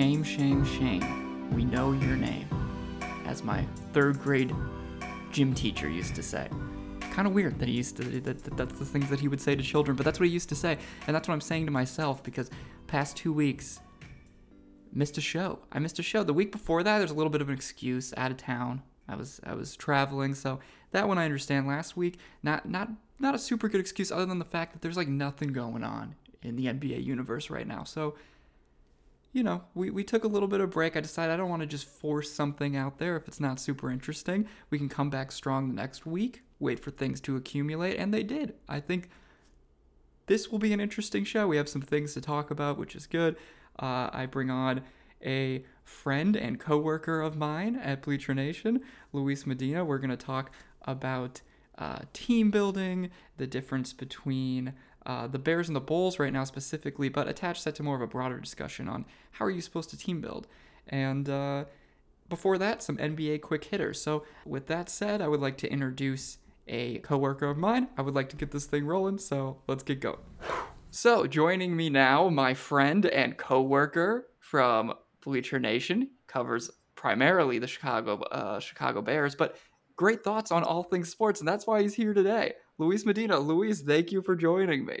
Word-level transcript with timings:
Shame, 0.00 0.24
shame, 0.24 0.64
shame. 0.64 1.54
We 1.54 1.62
know 1.62 1.92
your 1.92 2.16
name. 2.16 2.48
As 3.26 3.44
my 3.44 3.66
third 3.92 4.18
grade 4.18 4.50
gym 5.30 5.52
teacher 5.52 5.90
used 5.90 6.14
to 6.14 6.22
say. 6.22 6.48
Kind 7.12 7.28
of 7.28 7.34
weird 7.34 7.58
that 7.58 7.68
he 7.68 7.74
used 7.74 7.98
to, 7.98 8.04
that, 8.04 8.42
that, 8.44 8.56
that's 8.56 8.78
the 8.78 8.86
things 8.86 9.10
that 9.10 9.20
he 9.20 9.28
would 9.28 9.42
say 9.42 9.54
to 9.54 9.62
children, 9.62 9.98
but 9.98 10.06
that's 10.06 10.18
what 10.18 10.26
he 10.26 10.32
used 10.32 10.48
to 10.48 10.54
say. 10.54 10.78
And 11.06 11.14
that's 11.14 11.28
what 11.28 11.34
I'm 11.34 11.42
saying 11.42 11.66
to 11.66 11.70
myself 11.70 12.22
because 12.22 12.50
past 12.86 13.14
two 13.14 13.30
weeks, 13.30 13.80
missed 14.90 15.18
a 15.18 15.20
show. 15.20 15.58
I 15.70 15.80
missed 15.80 15.98
a 15.98 16.02
show. 16.02 16.24
The 16.24 16.32
week 16.32 16.50
before 16.50 16.82
that, 16.82 16.96
there's 16.96 17.10
a 17.10 17.14
little 17.14 17.28
bit 17.28 17.42
of 17.42 17.50
an 17.50 17.54
excuse, 17.54 18.14
out 18.16 18.30
of 18.30 18.38
town. 18.38 18.80
I 19.06 19.16
was 19.16 19.38
I 19.44 19.52
was 19.52 19.76
traveling, 19.76 20.34
so 20.34 20.60
that 20.92 21.08
one 21.08 21.18
I 21.18 21.26
understand. 21.26 21.66
Last 21.66 21.94
week, 21.94 22.18
not 22.42 22.66
not 22.66 22.88
not 23.18 23.34
a 23.34 23.38
super 23.38 23.68
good 23.68 23.82
excuse 23.82 24.10
other 24.10 24.24
than 24.24 24.38
the 24.38 24.46
fact 24.46 24.72
that 24.72 24.80
there's 24.80 24.96
like 24.96 25.08
nothing 25.08 25.52
going 25.52 25.84
on 25.84 26.14
in 26.42 26.56
the 26.56 26.68
NBA 26.68 27.04
universe 27.04 27.50
right 27.50 27.66
now. 27.66 27.84
So, 27.84 28.14
you 29.32 29.42
know, 29.42 29.62
we, 29.74 29.90
we 29.90 30.02
took 30.02 30.24
a 30.24 30.28
little 30.28 30.48
bit 30.48 30.60
of 30.60 30.70
break. 30.70 30.96
I 30.96 31.00
decided 31.00 31.32
I 31.32 31.36
don't 31.36 31.48
want 31.48 31.62
to 31.62 31.66
just 31.66 31.86
force 31.86 32.30
something 32.32 32.76
out 32.76 32.98
there 32.98 33.16
if 33.16 33.28
it's 33.28 33.40
not 33.40 33.60
super 33.60 33.90
interesting. 33.90 34.46
We 34.70 34.78
can 34.78 34.88
come 34.88 35.10
back 35.10 35.30
strong 35.30 35.68
the 35.68 35.74
next 35.74 36.04
week, 36.04 36.42
wait 36.58 36.80
for 36.80 36.90
things 36.90 37.20
to 37.22 37.36
accumulate, 37.36 37.96
and 37.96 38.12
they 38.12 38.22
did. 38.22 38.54
I 38.68 38.80
think 38.80 39.10
this 40.26 40.48
will 40.48 40.58
be 40.58 40.72
an 40.72 40.80
interesting 40.80 41.24
show. 41.24 41.46
We 41.46 41.56
have 41.56 41.68
some 41.68 41.82
things 41.82 42.14
to 42.14 42.20
talk 42.20 42.50
about, 42.50 42.78
which 42.78 42.96
is 42.96 43.06
good. 43.06 43.36
Uh, 43.78 44.10
I 44.12 44.26
bring 44.26 44.50
on 44.50 44.82
a 45.24 45.64
friend 45.84 46.36
and 46.36 46.58
coworker 46.58 47.20
of 47.20 47.36
mine 47.36 47.76
at 47.76 48.02
Bleacher 48.02 48.34
Nation, 48.34 48.80
Luis 49.12 49.46
Medina. 49.46 49.84
We're 49.84 49.98
going 49.98 50.10
to 50.10 50.16
talk 50.16 50.52
about 50.82 51.40
uh, 51.78 52.00
team 52.12 52.50
building, 52.50 53.10
the 53.38 53.46
difference 53.46 53.92
between 53.92 54.74
uh, 55.06 55.26
the 55.26 55.38
Bears 55.38 55.68
and 55.68 55.76
the 55.76 55.80
Bulls 55.80 56.18
right 56.18 56.32
now 56.32 56.44
specifically, 56.44 57.08
but 57.08 57.28
attach 57.28 57.64
that 57.64 57.74
to 57.76 57.82
more 57.82 57.96
of 57.96 58.02
a 58.02 58.06
broader 58.06 58.38
discussion 58.38 58.88
on 58.88 59.06
how 59.32 59.44
are 59.44 59.50
you 59.50 59.60
supposed 59.60 59.90
to 59.90 59.96
team 59.96 60.20
build. 60.20 60.46
And 60.88 61.28
uh, 61.28 61.64
before 62.28 62.58
that, 62.58 62.82
some 62.82 62.96
NBA 62.96 63.40
quick 63.40 63.64
hitters. 63.64 64.00
So 64.00 64.24
with 64.44 64.66
that 64.66 64.88
said, 64.88 65.20
I 65.20 65.28
would 65.28 65.40
like 65.40 65.56
to 65.58 65.70
introduce 65.70 66.38
a 66.68 66.98
coworker 66.98 67.48
of 67.48 67.58
mine. 67.58 67.88
I 67.98 68.02
would 68.02 68.14
like 68.14 68.28
to 68.30 68.36
get 68.36 68.50
this 68.50 68.66
thing 68.66 68.86
rolling, 68.86 69.18
so 69.18 69.58
let's 69.66 69.82
get 69.82 70.00
going. 70.00 70.18
So 70.90 71.26
joining 71.26 71.76
me 71.76 71.88
now, 71.90 72.28
my 72.28 72.54
friend 72.54 73.06
and 73.06 73.36
coworker 73.36 74.28
from 74.38 74.94
Bleacher 75.22 75.58
Nation 75.58 76.10
covers 76.26 76.70
primarily 76.94 77.58
the 77.58 77.66
Chicago 77.66 78.20
uh, 78.22 78.60
Chicago 78.60 79.00
Bears, 79.00 79.34
but 79.34 79.56
great 79.96 80.22
thoughts 80.22 80.50
on 80.50 80.64
all 80.64 80.82
things 80.82 81.08
sports, 81.08 81.40
and 81.40 81.48
that's 81.48 81.66
why 81.66 81.82
he's 81.82 81.94
here 81.94 82.14
today. 82.14 82.54
Luis 82.80 83.04
Medina. 83.04 83.38
Luis, 83.38 83.82
thank 83.82 84.10
you 84.10 84.22
for 84.22 84.34
joining 84.34 84.86
me. 84.86 85.00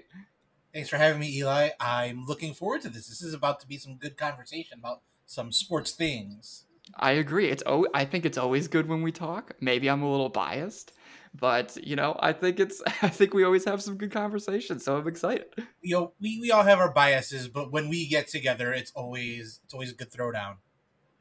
Thanks 0.74 0.90
for 0.90 0.98
having 0.98 1.18
me, 1.18 1.34
Eli. 1.38 1.70
I'm 1.80 2.26
looking 2.26 2.52
forward 2.52 2.82
to 2.82 2.90
this. 2.90 3.08
This 3.08 3.22
is 3.22 3.32
about 3.32 3.58
to 3.60 3.66
be 3.66 3.78
some 3.78 3.96
good 3.96 4.18
conversation 4.18 4.78
about 4.78 5.00
some 5.24 5.50
sports 5.50 5.92
things. 5.92 6.66
I 6.96 7.12
agree. 7.12 7.48
It's 7.48 7.62
oh, 7.64 7.86
I 7.94 8.04
think 8.04 8.26
it's 8.26 8.36
always 8.36 8.68
good 8.68 8.86
when 8.86 9.00
we 9.00 9.12
talk. 9.12 9.54
Maybe 9.62 9.88
I'm 9.88 10.02
a 10.02 10.10
little 10.10 10.28
biased, 10.28 10.92
but 11.34 11.74
you 11.82 11.96
know, 11.96 12.18
I 12.20 12.34
think 12.34 12.60
it's 12.60 12.82
I 13.02 13.08
think 13.08 13.32
we 13.32 13.44
always 13.44 13.64
have 13.64 13.82
some 13.82 13.96
good 13.96 14.12
conversations, 14.12 14.84
so 14.84 14.98
I'm 14.98 15.08
excited. 15.08 15.46
You 15.80 15.96
know, 15.96 16.12
we, 16.20 16.38
we 16.38 16.50
all 16.50 16.64
have 16.64 16.80
our 16.80 16.92
biases, 16.92 17.48
but 17.48 17.72
when 17.72 17.88
we 17.88 18.06
get 18.06 18.28
together, 18.28 18.74
it's 18.74 18.92
always 18.94 19.60
it's 19.64 19.72
always 19.72 19.92
a 19.92 19.94
good 19.94 20.12
throwdown. 20.12 20.56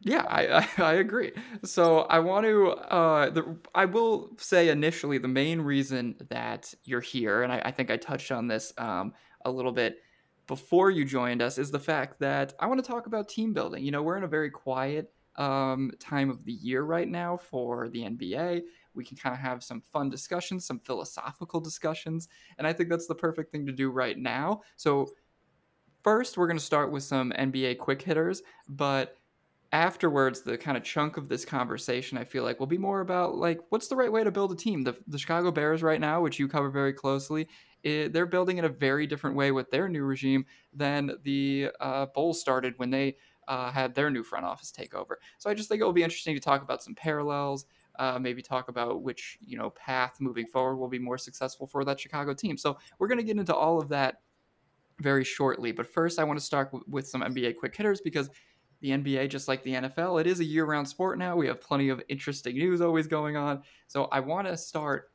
Yeah, 0.02 0.26
I, 0.28 0.48
I, 0.60 0.68
I 0.84 0.94
agree. 0.96 1.32
So 1.64 2.02
I 2.02 2.20
want 2.20 2.46
to 2.46 2.70
uh 2.72 3.30
the 3.30 3.58
I 3.76 3.86
will 3.86 4.32
say 4.38 4.70
initially 4.70 5.18
the 5.18 5.28
main 5.28 5.62
reason 5.62 6.16
that 6.30 6.74
you're 6.84 7.02
here, 7.02 7.44
and 7.44 7.52
I, 7.52 7.62
I 7.66 7.72
think 7.72 7.92
I 7.92 7.98
touched 7.98 8.32
on 8.32 8.48
this 8.48 8.74
um 8.78 9.14
a 9.46 9.52
little 9.52 9.72
bit 9.72 9.98
before 10.48 10.90
you 10.90 11.06
joined 11.06 11.42
us, 11.42 11.58
is 11.58 11.70
the 11.72 11.80
fact 11.80 12.20
that 12.20 12.54
I 12.60 12.66
want 12.68 12.84
to 12.84 12.88
talk 12.88 13.06
about 13.08 13.30
team 13.30 13.54
building. 13.54 13.84
You 13.84 13.92
know, 13.92 14.02
we're 14.02 14.18
in 14.18 14.24
a 14.24 14.28
very 14.28 14.50
quiet 14.50 15.12
um 15.36 15.92
time 16.00 16.30
of 16.30 16.44
the 16.46 16.54
year 16.54 16.82
right 16.84 17.08
now 17.08 17.38
for 17.38 17.88
the 17.90 18.04
NBA 18.06 18.62
we 18.96 19.06
can 19.06 19.16
kind 19.18 19.34
of 19.34 19.40
have 19.40 19.64
some 19.64 19.82
fun 19.82 20.10
discussions, 20.10 20.66
some 20.66 20.80
philosophical 20.80 21.60
discussions, 21.60 22.28
and 22.58 22.66
I 22.66 22.74
think 22.74 22.90
that's 22.90 23.08
the 23.08 23.16
perfect 23.16 23.52
thing 23.52 23.66
to 23.66 23.72
do 23.74 23.90
right 23.92 24.18
now. 24.18 24.62
So, 24.78 25.12
first, 26.04 26.38
we're 26.38 26.48
going 26.48 26.58
to 26.58 26.64
start 26.64 26.92
with 26.92 27.04
some 27.04 27.32
NBA 27.36 27.76
quick 27.76 28.02
hitters, 28.02 28.42
but 28.68 29.18
afterwards, 29.72 30.42
the 30.42 30.58
kind 30.58 30.78
of 30.78 30.84
chunk 30.84 31.18
of 31.18 31.30
this 31.30 31.46
conversation, 31.46 32.18
I 32.18 32.24
feel 32.24 32.44
like, 32.44 32.60
will 32.60 32.68
be 32.68 32.78
more 32.78 33.02
about 33.02 33.36
like 33.36 33.60
what's 33.70 33.88
the 33.88 33.96
right 33.96 34.12
way 34.12 34.24
to 34.24 34.32
build 34.32 34.52
a 34.52 34.56
team. 34.56 34.84
The, 34.84 34.98
the 35.08 35.18
Chicago 35.18 35.52
Bears 35.52 35.84
right 35.84 36.00
now, 36.00 36.22
which 36.22 36.40
you 36.40 36.48
cover 36.48 36.70
very 36.70 36.94
closely, 36.94 37.48
it, 37.84 38.14
they're 38.14 38.26
building 38.26 38.58
in 38.58 38.66
a 38.66 38.70
very 38.70 39.08
different 39.08 39.36
way 39.36 39.52
with 39.52 39.70
their 39.72 39.88
new 39.88 40.04
regime 40.04 40.46
than 40.74 41.12
the 41.24 41.70
uh, 41.80 42.08
Bulls 42.08 42.40
started 42.42 42.74
when 42.78 42.90
they 42.90 43.16
uh, 43.48 43.72
had 43.72 43.96
their 43.96 44.10
new 44.10 44.24
front 44.24 44.46
office 44.46 44.72
take 44.72 44.94
over. 44.94 45.20
So 45.38 45.50
I 45.50 45.54
just 45.54 45.70
think 45.70 45.82
it 45.82 45.86
will 45.86 45.94
be 45.94 46.04
interesting 46.04 46.36
to 46.36 46.42
talk 46.42 46.62
about 46.62 46.84
some 46.84 46.96
parallels 46.96 47.66
uh, 48.00 48.18
maybe 48.18 48.42
talk 48.42 48.70
about 48.70 49.04
which 49.04 49.38
you 49.42 49.58
know 49.58 49.70
path 49.72 50.16
moving 50.20 50.48
forward 50.48 50.78
will 50.78 50.88
be 50.88 50.98
more 50.98 51.18
successful 51.18 51.68
for 51.68 51.84
that 51.84 52.00
Chicago 52.00 52.34
team. 52.34 52.58
So 52.58 52.78
we're 52.98 53.10
going 53.10 53.20
to 53.20 53.24
get 53.24 53.38
into 53.38 53.54
all 53.54 53.80
of 53.80 53.90
that 53.90 54.22
very 55.02 55.26
shortly. 55.26 55.72
But 55.72 55.86
first, 55.86 56.18
I 56.18 56.24
want 56.24 56.40
to 56.40 56.46
start 56.46 56.72
with 56.88 57.08
some 57.08 57.22
NBA 57.22 57.58
quick 57.58 57.76
hitters 57.76 58.02
because 58.02 58.30
the 58.82 58.92
NBA, 58.92 59.30
just 59.30 59.48
like 59.48 59.64
the 59.64 59.74
NFL, 59.74 60.22
it 60.22 60.28
is 60.28 60.40
a 60.40 60.46
year-round 60.46 60.88
sport 60.88 61.18
now. 61.18 61.36
We 61.36 61.48
have 61.48 61.62
plenty 61.62 61.90
of 61.90 62.02
interesting 62.08 62.56
news 62.56 62.82
always 62.82 63.08
going 63.08 63.36
on. 63.36 63.64
So 63.88 64.06
I 64.06 64.20
want 64.20 64.48
to 64.48 64.56
start 64.56 65.12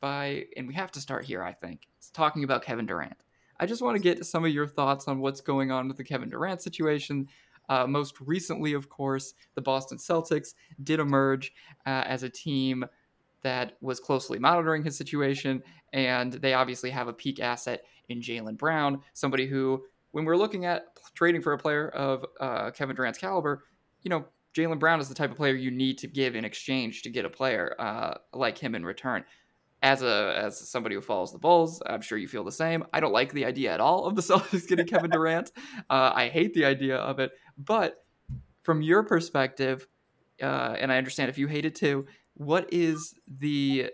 by, 0.00 0.46
and 0.56 0.66
we 0.66 0.74
have 0.74 0.90
to 0.92 1.00
start 1.00 1.24
here, 1.24 1.42
I 1.42 1.52
think, 1.52 1.82
talking 2.12 2.44
about 2.44 2.64
Kevin 2.64 2.86
Durant. 2.86 3.16
I 3.60 3.66
just 3.66 3.82
want 3.82 3.96
to 3.96 4.02
get 4.02 4.26
some 4.26 4.44
of 4.44 4.50
your 4.50 4.66
thoughts 4.66 5.06
on 5.06 5.20
what's 5.20 5.40
going 5.40 5.70
on 5.70 5.86
with 5.86 5.96
the 5.96 6.04
Kevin 6.04 6.28
Durant 6.28 6.60
situation, 6.60 7.28
uh, 7.68 7.86
most 7.86 8.20
recently, 8.20 8.74
of 8.74 8.88
course, 8.88 9.34
the 9.54 9.62
Boston 9.62 9.98
Celtics 9.98 10.54
did 10.82 11.00
emerge 11.00 11.52
uh, 11.86 12.04
as 12.06 12.22
a 12.22 12.28
team 12.28 12.84
that 13.42 13.76
was 13.80 14.00
closely 14.00 14.38
monitoring 14.38 14.82
his 14.82 14.96
situation, 14.96 15.62
and 15.92 16.32
they 16.32 16.54
obviously 16.54 16.90
have 16.90 17.08
a 17.08 17.12
peak 17.12 17.40
asset 17.40 17.84
in 18.08 18.20
Jaylen 18.20 18.56
Brown, 18.56 19.00
somebody 19.12 19.46
who, 19.46 19.84
when 20.14 20.24
we're 20.24 20.36
looking 20.36 20.64
at 20.64 20.84
trading 21.14 21.42
for 21.42 21.52
a 21.52 21.58
player 21.58 21.88
of 21.88 22.24
uh, 22.40 22.70
Kevin 22.70 22.96
Durant's 22.96 23.18
caliber, 23.18 23.64
you 24.02 24.08
know, 24.08 24.24
Jaylen 24.56 24.78
Brown 24.78 25.00
is 25.00 25.08
the 25.08 25.14
type 25.14 25.30
of 25.30 25.36
player 25.36 25.54
you 25.54 25.70
need 25.70 25.98
to 25.98 26.06
give 26.06 26.36
in 26.36 26.44
exchange 26.44 27.02
to 27.02 27.10
get 27.10 27.24
a 27.24 27.30
player 27.30 27.74
uh, 27.78 28.14
like 28.32 28.56
him 28.56 28.74
in 28.74 28.84
return 28.84 29.24
as 29.84 30.02
a 30.02 30.34
as 30.42 30.58
somebody 30.70 30.94
who 30.94 31.02
follows 31.02 31.30
the 31.30 31.38
Bulls, 31.38 31.82
I'm 31.84 32.00
sure 32.00 32.16
you 32.16 32.26
feel 32.26 32.42
the 32.42 32.50
same. 32.50 32.84
I 32.94 33.00
don't 33.00 33.12
like 33.12 33.32
the 33.32 33.44
idea 33.44 33.70
at 33.70 33.80
all 33.80 34.06
of 34.06 34.16
the 34.16 34.22
Celtics 34.28 34.66
getting 34.66 34.86
Kevin 34.86 35.10
Durant. 35.10 35.52
Uh, 35.90 36.10
I 36.14 36.28
hate 36.28 36.54
the 36.54 36.64
idea 36.64 36.96
of 36.96 37.18
it. 37.20 37.32
But 37.58 38.02
from 38.62 38.80
your 38.80 39.02
perspective, 39.02 39.86
uh, 40.42 40.76
and 40.78 40.90
I 40.90 40.96
understand 40.96 41.28
if 41.28 41.36
you 41.36 41.48
hate 41.48 41.66
it 41.66 41.74
too, 41.74 42.06
what 42.32 42.72
is 42.72 43.14
the 43.28 43.90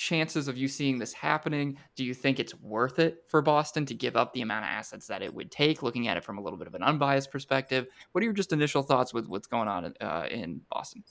chances 0.00 0.48
of 0.48 0.56
you 0.56 0.66
seeing 0.66 0.98
this 0.98 1.12
happening? 1.12 1.76
Do 1.94 2.04
you 2.04 2.14
think 2.14 2.40
it's 2.40 2.54
worth 2.60 2.98
it 2.98 3.22
for 3.28 3.42
Boston 3.42 3.84
to 3.86 3.94
give 3.94 4.16
up 4.16 4.32
the 4.32 4.40
amount 4.40 4.64
of 4.64 4.70
assets 4.70 5.06
that 5.08 5.22
it 5.22 5.32
would 5.32 5.50
take, 5.52 5.82
looking 5.82 6.08
at 6.08 6.16
it 6.16 6.24
from 6.24 6.38
a 6.38 6.40
little 6.40 6.58
bit 6.58 6.66
of 6.66 6.74
an 6.74 6.82
unbiased 6.82 7.30
perspective? 7.30 7.86
What 8.12 8.22
are 8.22 8.24
your 8.24 8.32
just 8.32 8.52
initial 8.52 8.82
thoughts 8.82 9.12
with 9.14 9.28
what's 9.28 9.46
going 9.46 9.68
on 9.68 9.94
uh, 10.00 10.26
in 10.30 10.62
Boston? 10.70 11.04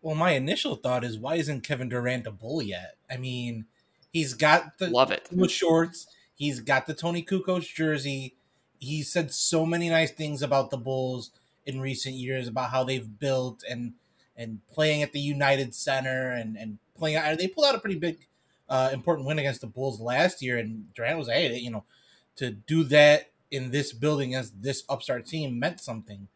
Well, 0.00 0.14
my 0.14 0.30
initial 0.32 0.76
thought 0.76 1.02
is 1.02 1.18
why 1.18 1.34
isn't 1.34 1.66
Kevin 1.66 1.88
Durant 1.88 2.26
a 2.26 2.30
bull 2.30 2.62
yet? 2.62 2.96
I 3.10 3.16
mean, 3.16 3.66
he's 4.12 4.32
got 4.34 4.78
the 4.78 4.88
love 4.88 5.10
it 5.10 5.28
with 5.32 5.50
shorts. 5.50 6.06
He's 6.34 6.60
got 6.60 6.86
the 6.86 6.94
Toni 6.94 7.24
Kukoc 7.24 7.62
jersey. 7.74 8.36
He 8.78 9.02
said 9.02 9.32
so 9.32 9.66
many 9.66 9.88
nice 9.88 10.12
things 10.12 10.42
about 10.42 10.70
the 10.70 10.76
Bulls 10.76 11.32
in 11.64 11.80
recent 11.80 12.14
years 12.14 12.46
about 12.46 12.70
how 12.70 12.84
they've 12.84 13.18
built 13.18 13.64
and 13.68 13.94
and 14.36 14.60
playing 14.72 15.02
at 15.02 15.12
the 15.12 15.18
United 15.20 15.74
Center 15.74 16.30
and 16.30 16.56
and 16.56 16.78
playing. 16.96 17.36
They 17.36 17.48
pulled 17.48 17.66
out 17.66 17.74
a 17.74 17.80
pretty 17.80 17.98
big, 17.98 18.28
uh, 18.68 18.90
important 18.92 19.26
win 19.26 19.38
against 19.38 19.60
the 19.60 19.66
Bulls 19.66 20.00
last 20.00 20.42
year, 20.42 20.58
and 20.58 20.92
Durant 20.94 21.18
was 21.18 21.28
hey, 21.28 21.56
you 21.56 21.70
know, 21.70 21.84
to 22.36 22.50
do 22.50 22.84
that 22.84 23.30
in 23.50 23.70
this 23.70 23.92
building 23.92 24.34
as 24.34 24.50
this 24.52 24.82
upstart 24.88 25.26
team 25.26 25.58
meant 25.58 25.80
something. 25.80 26.28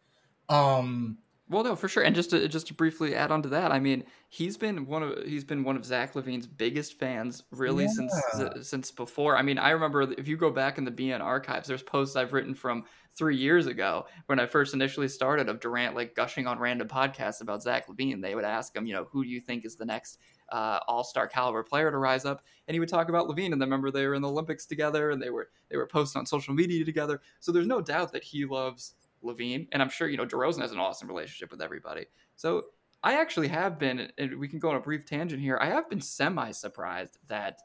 Um, 0.48 1.18
well, 1.50 1.64
no, 1.64 1.74
for 1.74 1.88
sure. 1.88 2.04
And 2.04 2.14
just 2.14 2.30
to 2.30 2.46
just 2.46 2.68
to 2.68 2.74
briefly 2.74 3.16
add 3.16 3.32
on 3.32 3.42
to 3.42 3.48
that, 3.48 3.72
I 3.72 3.80
mean, 3.80 4.04
he's 4.28 4.56
been 4.56 4.86
one 4.86 5.02
of 5.02 5.24
he's 5.24 5.42
been 5.42 5.64
one 5.64 5.76
of 5.76 5.84
Zach 5.84 6.14
LaVine's 6.14 6.46
biggest 6.46 6.96
fans 6.96 7.42
really 7.50 7.84
yeah. 7.84 7.90
since 7.90 8.68
since 8.68 8.90
before. 8.92 9.36
I 9.36 9.42
mean, 9.42 9.58
I 9.58 9.70
remember 9.70 10.02
if 10.02 10.28
you 10.28 10.36
go 10.36 10.50
back 10.50 10.78
in 10.78 10.84
the 10.84 10.92
BN 10.92 11.20
archives, 11.20 11.66
there's 11.66 11.82
posts 11.82 12.14
I've 12.14 12.32
written 12.32 12.54
from 12.54 12.84
three 13.16 13.36
years 13.36 13.66
ago 13.66 14.06
when 14.26 14.38
I 14.38 14.46
first 14.46 14.74
initially 14.74 15.08
started 15.08 15.48
of 15.48 15.58
Durant 15.58 15.96
like 15.96 16.14
gushing 16.14 16.46
on 16.46 16.60
random 16.60 16.86
podcasts 16.86 17.40
about 17.40 17.64
Zach 17.64 17.88
LaVine. 17.88 18.22
They 18.22 18.36
would 18.36 18.44
ask 18.44 18.74
him, 18.74 18.86
you 18.86 18.94
know, 18.94 19.08
who 19.10 19.24
do 19.24 19.28
you 19.28 19.40
think 19.40 19.64
is 19.64 19.74
the 19.74 19.84
next 19.84 20.18
uh, 20.50 20.80
All 20.86 21.04
Star 21.04 21.26
caliber 21.26 21.62
player 21.62 21.90
to 21.90 21.98
rise 21.98 22.24
up? 22.24 22.42
And 22.66 22.74
he 22.74 22.80
would 22.80 22.88
talk 22.88 23.08
about 23.08 23.28
LaVine 23.28 23.52
And 23.52 23.60
then 23.60 23.68
remember 23.68 23.90
they 23.90 24.06
were 24.06 24.14
in 24.14 24.22
the 24.22 24.28
Olympics 24.28 24.66
together, 24.66 25.10
and 25.10 25.20
they 25.20 25.30
were 25.30 25.50
they 25.68 25.76
were 25.76 25.86
posting 25.86 26.20
on 26.20 26.26
social 26.26 26.54
media 26.54 26.84
together. 26.84 27.20
So 27.40 27.52
there's 27.52 27.66
no 27.66 27.80
doubt 27.80 28.12
that 28.12 28.24
he 28.24 28.44
loves 28.44 28.94
LaVine, 29.22 29.68
and 29.72 29.82
I'm 29.82 29.90
sure 29.90 30.08
you 30.08 30.16
know 30.16 30.26
DeRozan 30.26 30.60
has 30.60 30.72
an 30.72 30.78
awesome 30.78 31.08
relationship 31.08 31.50
with 31.50 31.62
everybody. 31.62 32.06
So 32.36 32.64
I 33.02 33.14
actually 33.18 33.48
have 33.48 33.78
been, 33.78 34.10
and 34.18 34.38
we 34.38 34.48
can 34.48 34.58
go 34.58 34.70
on 34.70 34.76
a 34.76 34.80
brief 34.80 35.06
tangent 35.06 35.40
here. 35.40 35.58
I 35.60 35.66
have 35.66 35.88
been 35.88 36.00
semi 36.00 36.50
surprised 36.50 37.18
that 37.28 37.60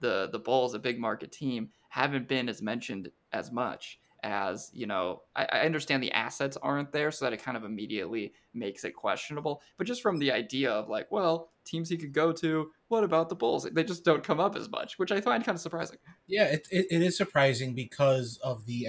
the 0.00 0.28
the 0.30 0.38
Bulls, 0.38 0.74
a 0.74 0.78
big 0.78 0.98
market 0.98 1.32
team, 1.32 1.70
haven't 1.88 2.28
been 2.28 2.48
as 2.48 2.62
mentioned 2.62 3.10
as 3.32 3.50
much 3.50 3.98
as 4.22 4.70
you 4.72 4.86
know 4.86 5.22
I, 5.34 5.46
I, 5.52 5.60
understand 5.60 6.02
the 6.02 6.12
assets 6.12 6.56
aren't 6.56 6.92
there 6.92 7.10
so 7.10 7.24
that 7.24 7.32
it 7.32 7.42
kind 7.42 7.56
of 7.56 7.64
immediately 7.64 8.32
makes 8.54 8.84
it 8.84 8.92
questionable. 8.92 9.62
But 9.76 9.86
just 9.86 10.02
from 10.02 10.18
the 10.18 10.32
idea 10.32 10.70
of 10.70 10.88
like 10.88 11.10
well 11.10 11.50
teams 11.64 11.88
he 11.88 11.96
could 11.96 12.12
go 12.12 12.32
to 12.32 12.70
what 12.88 13.04
about 13.04 13.28
the 13.28 13.34
bulls? 13.34 13.68
They 13.70 13.84
just 13.84 14.04
don't 14.04 14.24
come 14.24 14.40
up 14.40 14.56
as 14.56 14.68
much 14.68 14.98
which 14.98 15.12
i 15.12 15.20
find 15.20 15.44
kind 15.44 15.56
of 15.56 15.60
surprising. 15.60 15.98
Yeah 16.26 16.44
it, 16.44 16.66
it, 16.70 16.86
it 16.90 17.02
is 17.02 17.16
surprising 17.16 17.74
because 17.74 18.38
of 18.42 18.66
the 18.66 18.88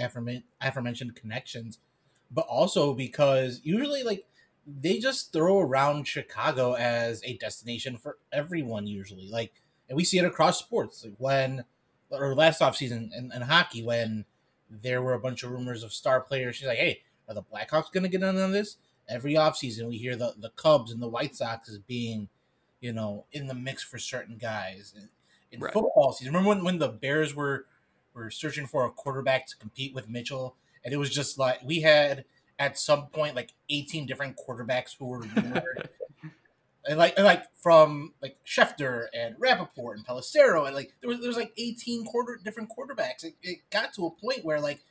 aforementioned 0.61 1.15
connections 1.15 1.79
but 2.31 2.45
also 2.47 2.93
because 2.93 3.61
usually 3.63 4.03
like 4.03 4.25
they 4.65 4.99
just 4.99 5.31
throw 5.31 5.59
around 5.59 6.07
chicago 6.07 6.73
as 6.73 7.23
a 7.23 7.37
destination 7.37 7.97
for 7.97 8.17
everyone 8.33 8.85
usually 8.85 9.29
like 9.29 9.53
and 9.87 9.95
we 9.95 10.03
see 10.03 10.17
it 10.17 10.25
across 10.25 10.59
sports 10.59 11.03
like 11.03 11.15
when 11.17 11.63
or 12.09 12.35
last 12.35 12.61
offseason 12.61 13.09
in, 13.15 13.31
in 13.33 13.41
hockey 13.43 13.83
when 13.83 14.25
there 14.69 15.01
were 15.01 15.13
a 15.13 15.19
bunch 15.19 15.43
of 15.43 15.51
rumors 15.51 15.83
of 15.83 15.93
star 15.93 16.21
players. 16.21 16.55
She's 16.55 16.67
like, 16.67 16.77
hey, 16.77 17.01
are 17.27 17.35
the 17.35 17.43
Blackhawks 17.43 17.91
going 17.91 18.03
to 18.03 18.09
get 18.09 18.23
in 18.23 18.37
on 18.37 18.51
this? 18.51 18.77
Every 19.09 19.33
offseason, 19.33 19.87
we 19.87 19.97
hear 19.97 20.15
the, 20.15 20.33
the 20.37 20.49
Cubs 20.49 20.91
and 20.91 21.01
the 21.01 21.07
White 21.07 21.35
Sox 21.35 21.69
as 21.69 21.77
being, 21.79 22.27
you 22.81 22.91
know, 22.91 23.25
in 23.31 23.47
the 23.47 23.53
mix 23.53 23.83
for 23.83 23.97
certain 23.97 24.37
guys. 24.37 24.93
In, 24.95 25.09
in 25.51 25.59
right. 25.61 25.71
football 25.71 26.11
season, 26.11 26.33
remember 26.33 26.49
when, 26.49 26.63
when 26.63 26.77
the 26.77 26.89
Bears 26.89 27.33
were 27.33 27.65
were 28.13 28.29
searching 28.29 28.65
for 28.65 28.85
a 28.85 28.89
quarterback 28.89 29.47
to 29.47 29.57
compete 29.57 29.93
with 29.93 30.09
Mitchell? 30.09 30.55
And 30.83 30.93
it 30.93 30.97
was 30.97 31.09
just 31.09 31.37
like 31.37 31.59
we 31.63 31.81
had 31.81 32.25
at 32.59 32.77
some 32.77 33.07
point 33.07 33.35
like 33.35 33.53
18 33.69 34.05
different 34.05 34.37
quarterbacks 34.37 34.95
who 34.97 35.05
were 35.05 35.23
and 36.87 36.97
like 36.97 37.13
and 37.17 37.25
like 37.25 37.43
from 37.55 38.13
like 38.21 38.37
Schefter 38.45 39.07
and 39.13 39.35
Rappaport 39.37 39.93
and 39.93 40.05
Pelissero 40.05 40.65
and 40.65 40.75
like 40.75 40.93
there 41.01 41.09
was 41.09 41.19
there 41.19 41.27
was 41.27 41.37
like 41.37 41.53
18 41.57 42.05
quarter 42.05 42.39
different 42.43 42.69
quarterbacks. 42.69 43.23
It, 43.23 43.35
it 43.43 43.57
got 43.69 43.93
to 43.95 44.05
a 44.05 44.11
point 44.11 44.45
where 44.45 44.59
like 44.59 44.83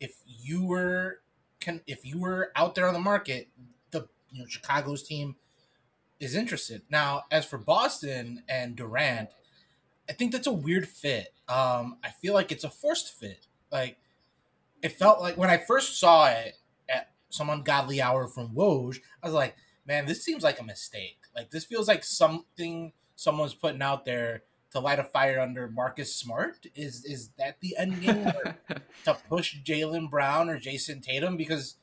if 0.00 0.16
you 0.26 0.66
were 0.66 1.20
can 1.60 1.80
if 1.86 2.04
you 2.04 2.18
were 2.18 2.50
out 2.56 2.74
there 2.74 2.86
on 2.88 2.94
the 2.94 3.00
market, 3.00 3.48
the 3.90 4.08
you 4.30 4.40
know 4.40 4.46
Chicago's 4.46 5.02
team 5.02 5.36
is 6.20 6.34
interested. 6.34 6.82
Now, 6.90 7.24
as 7.30 7.44
for 7.44 7.58
Boston 7.58 8.42
and 8.48 8.76
Durant, 8.76 9.30
I 10.08 10.12
think 10.12 10.32
that's 10.32 10.46
a 10.46 10.52
weird 10.52 10.88
fit. 10.88 11.32
Um, 11.48 11.98
I 12.02 12.10
feel 12.10 12.34
like 12.34 12.50
it's 12.50 12.64
a 12.64 12.70
forced 12.70 13.12
fit. 13.12 13.46
Like 13.70 13.98
it 14.82 14.92
felt 14.92 15.20
like 15.20 15.36
when 15.36 15.50
I 15.50 15.58
first 15.58 15.98
saw 15.98 16.26
it 16.26 16.56
at 16.88 17.12
some 17.30 17.48
ungodly 17.48 18.02
hour 18.02 18.26
from 18.26 18.54
Woj, 18.54 19.00
I 19.22 19.26
was 19.26 19.34
like, 19.34 19.56
man, 19.86 20.06
this 20.06 20.22
seems 20.22 20.42
like 20.42 20.60
a 20.60 20.64
mistake. 20.64 21.18
Like 21.34 21.50
this 21.50 21.64
feels 21.64 21.88
like 21.88 22.04
something 22.04 22.92
someone's 23.16 23.54
putting 23.54 23.82
out 23.82 24.04
there 24.04 24.42
to 24.72 24.80
light 24.80 24.98
a 24.98 25.04
fire 25.04 25.40
under 25.40 25.68
Marcus 25.68 26.14
Smart. 26.14 26.66
Is 26.74 27.04
is 27.04 27.30
that 27.38 27.60
the 27.60 27.76
end 27.76 28.00
game 28.00 28.32
to 29.04 29.14
push 29.28 29.56
Jalen 29.62 30.10
Brown 30.10 30.48
or 30.48 30.58
Jayson 30.58 31.00
Tatum? 31.00 31.36
Because 31.36 31.76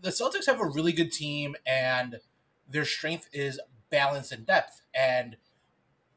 the 0.00 0.10
Celtics 0.10 0.46
have 0.46 0.60
a 0.60 0.66
really 0.66 0.92
good 0.92 1.12
team 1.12 1.56
and 1.66 2.20
their 2.68 2.84
strength 2.84 3.28
is 3.32 3.60
balance 3.90 4.30
and 4.32 4.46
depth. 4.46 4.82
And 4.94 5.36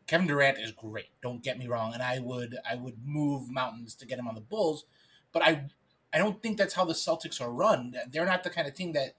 Kevin 0.08 0.28
Durant 0.28 0.60
is 0.60 0.72
great. 0.72 1.10
Don't 1.22 1.44
get 1.44 1.60
me 1.60 1.68
wrong. 1.68 1.94
And 1.94 2.04
I 2.04 2.20
would 2.20 2.58
I 2.70 2.76
would 2.76 2.98
move 3.06 3.50
mountains 3.50 3.96
to 3.96 4.06
get 4.06 4.20
him 4.20 4.28
on 4.28 4.36
the 4.36 4.42
Bulls, 4.42 4.86
but 5.32 5.42
I 5.42 5.66
I 6.12 6.18
don't 6.18 6.42
think 6.42 6.58
that's 6.58 6.74
how 6.74 6.86
the 6.86 6.94
Celtics 6.94 7.42
are 7.42 7.52
run. 7.52 7.96
They're 8.12 8.26
not 8.26 8.44
the 8.44 8.50
kind 8.50 8.68
of 8.68 8.74
team 8.74 8.94
that 8.94 9.16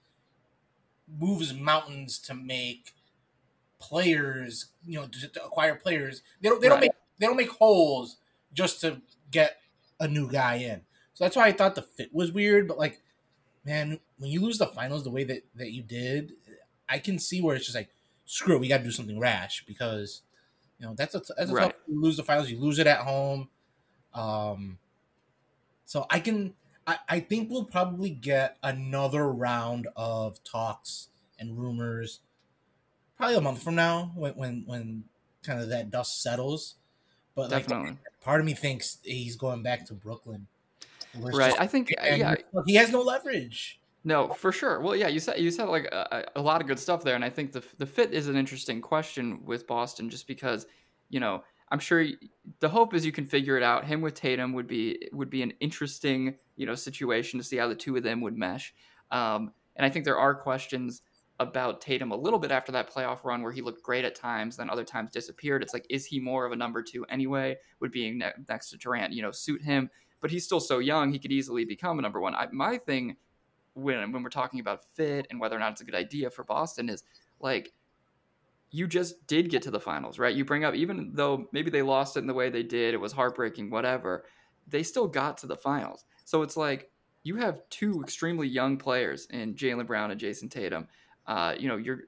moves 1.19 1.53
mountains 1.53 2.19
to 2.19 2.33
make 2.33 2.93
players, 3.79 4.67
you 4.85 4.99
know, 4.99 5.07
to, 5.07 5.27
to 5.27 5.43
acquire 5.43 5.75
players. 5.75 6.21
They 6.41 6.49
don't 6.49 6.61
they 6.61 6.67
right. 6.69 6.75
don't 6.75 6.81
make 6.81 6.91
they 7.19 7.27
don't 7.27 7.37
make 7.37 7.49
holes 7.49 8.17
just 8.53 8.81
to 8.81 9.01
get 9.31 9.57
a 9.99 10.07
new 10.07 10.29
guy 10.29 10.55
in. 10.55 10.81
So 11.13 11.23
that's 11.25 11.35
why 11.35 11.47
I 11.47 11.51
thought 11.51 11.75
the 11.75 11.81
fit 11.81 12.13
was 12.13 12.31
weird. 12.31 12.67
But 12.67 12.77
like, 12.77 13.01
man, 13.65 13.99
when 14.17 14.31
you 14.31 14.41
lose 14.41 14.57
the 14.57 14.67
finals 14.67 15.03
the 15.03 15.11
way 15.11 15.23
that 15.25 15.43
that 15.55 15.71
you 15.71 15.83
did, 15.83 16.33
I 16.87 16.99
can 16.99 17.19
see 17.19 17.41
where 17.41 17.55
it's 17.55 17.65
just 17.65 17.75
like, 17.75 17.89
screw, 18.25 18.55
it, 18.55 18.59
we 18.59 18.67
got 18.67 18.79
to 18.79 18.83
do 18.83 18.91
something 18.91 19.19
rash 19.19 19.63
because 19.67 20.21
you 20.79 20.85
know 20.85 20.93
that's 20.95 21.15
a 21.15 21.21
that's 21.37 21.51
a 21.51 21.53
right. 21.53 21.63
tough. 21.63 21.73
You 21.87 22.01
lose 22.01 22.17
the 22.17 22.23
finals, 22.23 22.49
you 22.49 22.59
lose 22.59 22.79
it 22.79 22.87
at 22.87 22.99
home. 22.99 23.49
Um, 24.13 24.77
so 25.85 26.05
I 26.09 26.19
can. 26.19 26.53
I, 26.87 26.97
I 27.07 27.19
think 27.19 27.49
we'll 27.49 27.65
probably 27.65 28.09
get 28.09 28.57
another 28.63 29.31
round 29.31 29.87
of 29.95 30.43
talks 30.43 31.09
and 31.39 31.57
rumors 31.57 32.21
probably 33.21 33.35
a 33.35 33.41
month 33.41 33.61
from 33.61 33.75
now 33.75 34.11
when 34.15 34.33
when 34.33 34.63
when 34.65 35.03
kind 35.43 35.61
of 35.61 35.69
that 35.69 35.91
dust 35.91 36.21
settles. 36.21 36.75
But 37.35 37.49
Definitely. 37.49 37.91
like, 37.91 37.97
part 38.21 38.41
of 38.41 38.45
me 38.45 38.53
thinks 38.53 38.97
he's 39.03 39.35
going 39.35 39.63
back 39.63 39.85
to 39.87 39.93
Brooklyn. 39.93 40.47
Right. 41.15 41.49
Just, 41.51 41.61
I 41.61 41.67
think 41.67 41.91
yeah. 41.91 42.35
He 42.65 42.75
has 42.75 42.91
no 42.91 43.01
leverage. 43.01 43.79
No, 44.03 44.29
for 44.29 44.51
sure. 44.51 44.81
Well, 44.81 44.95
yeah, 44.95 45.07
you 45.07 45.19
said 45.19 45.39
you 45.39 45.51
said 45.51 45.65
like 45.65 45.85
a, 45.85 46.25
a, 46.35 46.41
lot 46.41 46.59
of 46.61 46.67
good 46.67 46.79
stuff 46.79 47.03
there, 47.03 47.15
and 47.15 47.23
I 47.23 47.29
think 47.29 47.51
the 47.51 47.63
the 47.77 47.85
fit 47.85 48.11
is 48.13 48.27
an 48.27 48.35
interesting 48.35 48.81
question 48.81 49.45
with 49.45 49.67
Boston, 49.67 50.09
just 50.09 50.27
because 50.27 50.65
you 51.09 51.19
know 51.19 51.43
I'm 51.71 51.79
sure 51.79 52.05
the 52.59 52.69
hope 52.69 52.93
is 52.93 53.05
you 53.05 53.11
can 53.11 53.25
figure 53.25 53.57
it 53.57 53.63
out. 53.63 53.85
Him 53.85 54.01
with 54.01 54.13
Tatum 54.13 54.53
would 54.53 54.67
be 54.67 55.07
would 55.13 55.29
be 55.29 55.41
an 55.41 55.53
interesting 55.59 56.35
you 56.57 56.65
know 56.65 56.75
situation 56.75 57.39
to 57.39 57.45
see 57.45 57.57
how 57.57 57.67
the 57.67 57.75
two 57.75 57.95
of 57.95 58.03
them 58.03 58.21
would 58.21 58.37
mesh. 58.37 58.73
Um, 59.09 59.53
and 59.75 59.85
I 59.85 59.89
think 59.89 60.05
there 60.05 60.17
are 60.17 60.35
questions 60.35 61.01
about 61.39 61.81
Tatum 61.81 62.11
a 62.11 62.15
little 62.15 62.37
bit 62.37 62.51
after 62.51 62.71
that 62.73 62.93
playoff 62.93 63.23
run 63.23 63.41
where 63.41 63.51
he 63.51 63.61
looked 63.61 63.81
great 63.81 64.05
at 64.05 64.13
times, 64.13 64.57
then 64.57 64.69
other 64.69 64.83
times 64.83 65.09
disappeared. 65.09 65.63
It's 65.63 65.73
like, 65.73 65.87
is 65.89 66.05
he 66.05 66.19
more 66.19 66.45
of 66.45 66.51
a 66.51 66.55
number 66.55 66.83
two 66.83 67.03
anyway? 67.05 67.57
Would 67.79 67.91
being 67.91 68.19
ne- 68.19 68.33
next 68.47 68.69
to 68.69 68.77
Durant, 68.77 69.13
you 69.13 69.23
know, 69.23 69.31
suit 69.31 69.63
him? 69.63 69.89
But 70.19 70.29
he's 70.29 70.45
still 70.45 70.59
so 70.59 70.77
young, 70.77 71.11
he 71.11 71.17
could 71.17 71.31
easily 71.31 71.65
become 71.65 71.97
a 71.97 72.01
number 72.01 72.21
one. 72.21 72.35
I, 72.35 72.47
my 72.51 72.77
thing 72.77 73.15
when 73.73 74.11
when 74.11 74.21
we're 74.21 74.29
talking 74.29 74.59
about 74.59 74.83
fit 74.95 75.27
and 75.29 75.39
whether 75.39 75.55
or 75.55 75.59
not 75.59 75.71
it's 75.71 75.81
a 75.81 75.85
good 75.85 75.95
idea 75.95 76.29
for 76.29 76.43
Boston 76.43 76.89
is 76.89 77.03
like 77.39 77.73
you 78.71 78.87
just 78.87 79.27
did 79.27 79.49
get 79.49 79.61
to 79.63 79.71
the 79.71 79.79
finals, 79.79 80.17
right? 80.17 80.35
You 80.35 80.45
bring 80.45 80.63
up 80.63 80.73
even 80.73 81.11
though 81.13 81.47
maybe 81.51 81.69
they 81.69 81.81
lost 81.81 82.17
it 82.17 82.21
in 82.21 82.27
the 82.27 82.33
way 82.33 82.49
they 82.49 82.63
did, 82.63 82.93
it 82.93 83.01
was 83.01 83.11
heartbreaking, 83.11 83.69
whatever. 83.69 84.25
They 84.67 84.83
still 84.83 85.07
got 85.07 85.37
to 85.39 85.47
the 85.47 85.55
finals. 85.55 86.05
So 86.25 86.41
it's 86.41 86.57
like 86.57 86.89
you 87.23 87.35
have 87.35 87.61
two 87.69 88.01
extremely 88.01 88.47
young 88.47 88.77
players 88.77 89.27
in 89.29 89.55
Jaylen 89.55 89.85
Brown 89.85 90.11
and 90.11 90.19
Jayson 90.19 90.49
Tatum 90.49 90.87
uh, 91.27 91.53
you 91.57 91.67
know, 91.67 91.77
you're 91.77 91.99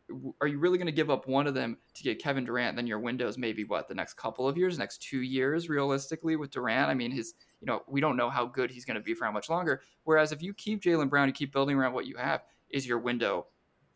are 0.42 0.48
you 0.48 0.58
really 0.58 0.78
going 0.78 0.88
to 0.88 0.92
give 0.92 1.12
up 1.12 1.28
one 1.28 1.46
of 1.46 1.54
them 1.54 1.78
to 1.94 2.04
get 2.04 2.22
Kevin 2.22 2.46
Durant? 2.46 2.76
Then 2.76 2.88
your 2.88 3.00
window's 3.00 3.38
maybe 3.38 3.64
what 3.64 3.88
the 3.88 3.94
next 3.94 4.16
couple 4.16 4.48
of 4.48 4.58
years, 4.58 4.80
next 4.80 5.04
two 5.04 5.22
years, 5.22 5.70
realistically 5.70 6.36
with 6.36 6.50
Durant. 6.50 6.90
I 6.90 6.96
mean, 6.96 7.12
his 7.12 7.36
you 7.62 7.68
know 7.68 7.84
we 7.88 8.02
don't 8.02 8.18
know 8.18 8.30
how 8.30 8.46
good 8.46 8.72
he's 8.72 8.86
going 8.86 8.96
to 8.96 9.02
be 9.02 9.14
for 9.14 9.26
how 9.26 9.32
much 9.32 9.50
longer. 9.50 9.82
Whereas 10.04 10.32
if 10.32 10.42
you 10.42 10.54
keep 10.54 10.82
Jaylen 10.82 11.10
Brown, 11.10 11.28
you 11.28 11.34
keep 11.34 11.54
building 11.54 11.78
around 11.78 11.94
what 11.94 12.08
you 12.08 12.18
have, 12.18 12.42
is 12.72 12.88
your 12.88 12.98
window 12.98 13.46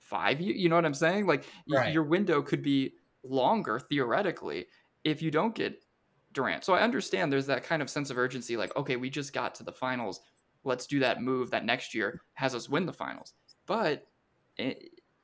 five? 0.09 0.41
You, 0.41 0.53
you 0.53 0.69
know 0.69 0.75
what 0.75 0.85
I'm 0.85 0.93
saying? 0.93 1.25
Like 1.25 1.45
right. 1.69 1.93
your 1.93 2.03
window 2.03 2.41
could 2.41 2.61
be 2.61 2.93
longer 3.23 3.79
theoretically 3.79 4.65
if 5.03 5.21
you 5.21 5.31
don't 5.31 5.55
get 5.55 5.83
Durant. 6.33 6.63
So 6.63 6.73
I 6.73 6.81
understand 6.81 7.31
there's 7.31 7.47
that 7.47 7.63
kind 7.63 7.81
of 7.81 7.89
sense 7.89 8.09
of 8.09 8.17
urgency, 8.17 8.57
like 8.57 8.75
okay, 8.75 8.95
we 8.95 9.09
just 9.09 9.33
got 9.33 9.55
to 9.55 9.63
the 9.63 9.71
finals. 9.71 10.19
Let's 10.63 10.87
do 10.87 10.99
that 10.99 11.21
move 11.21 11.51
that 11.51 11.65
next 11.65 11.93
year 11.95 12.21
has 12.33 12.53
us 12.53 12.69
win 12.69 12.85
the 12.85 12.93
finals. 12.93 13.33
But 13.65 14.05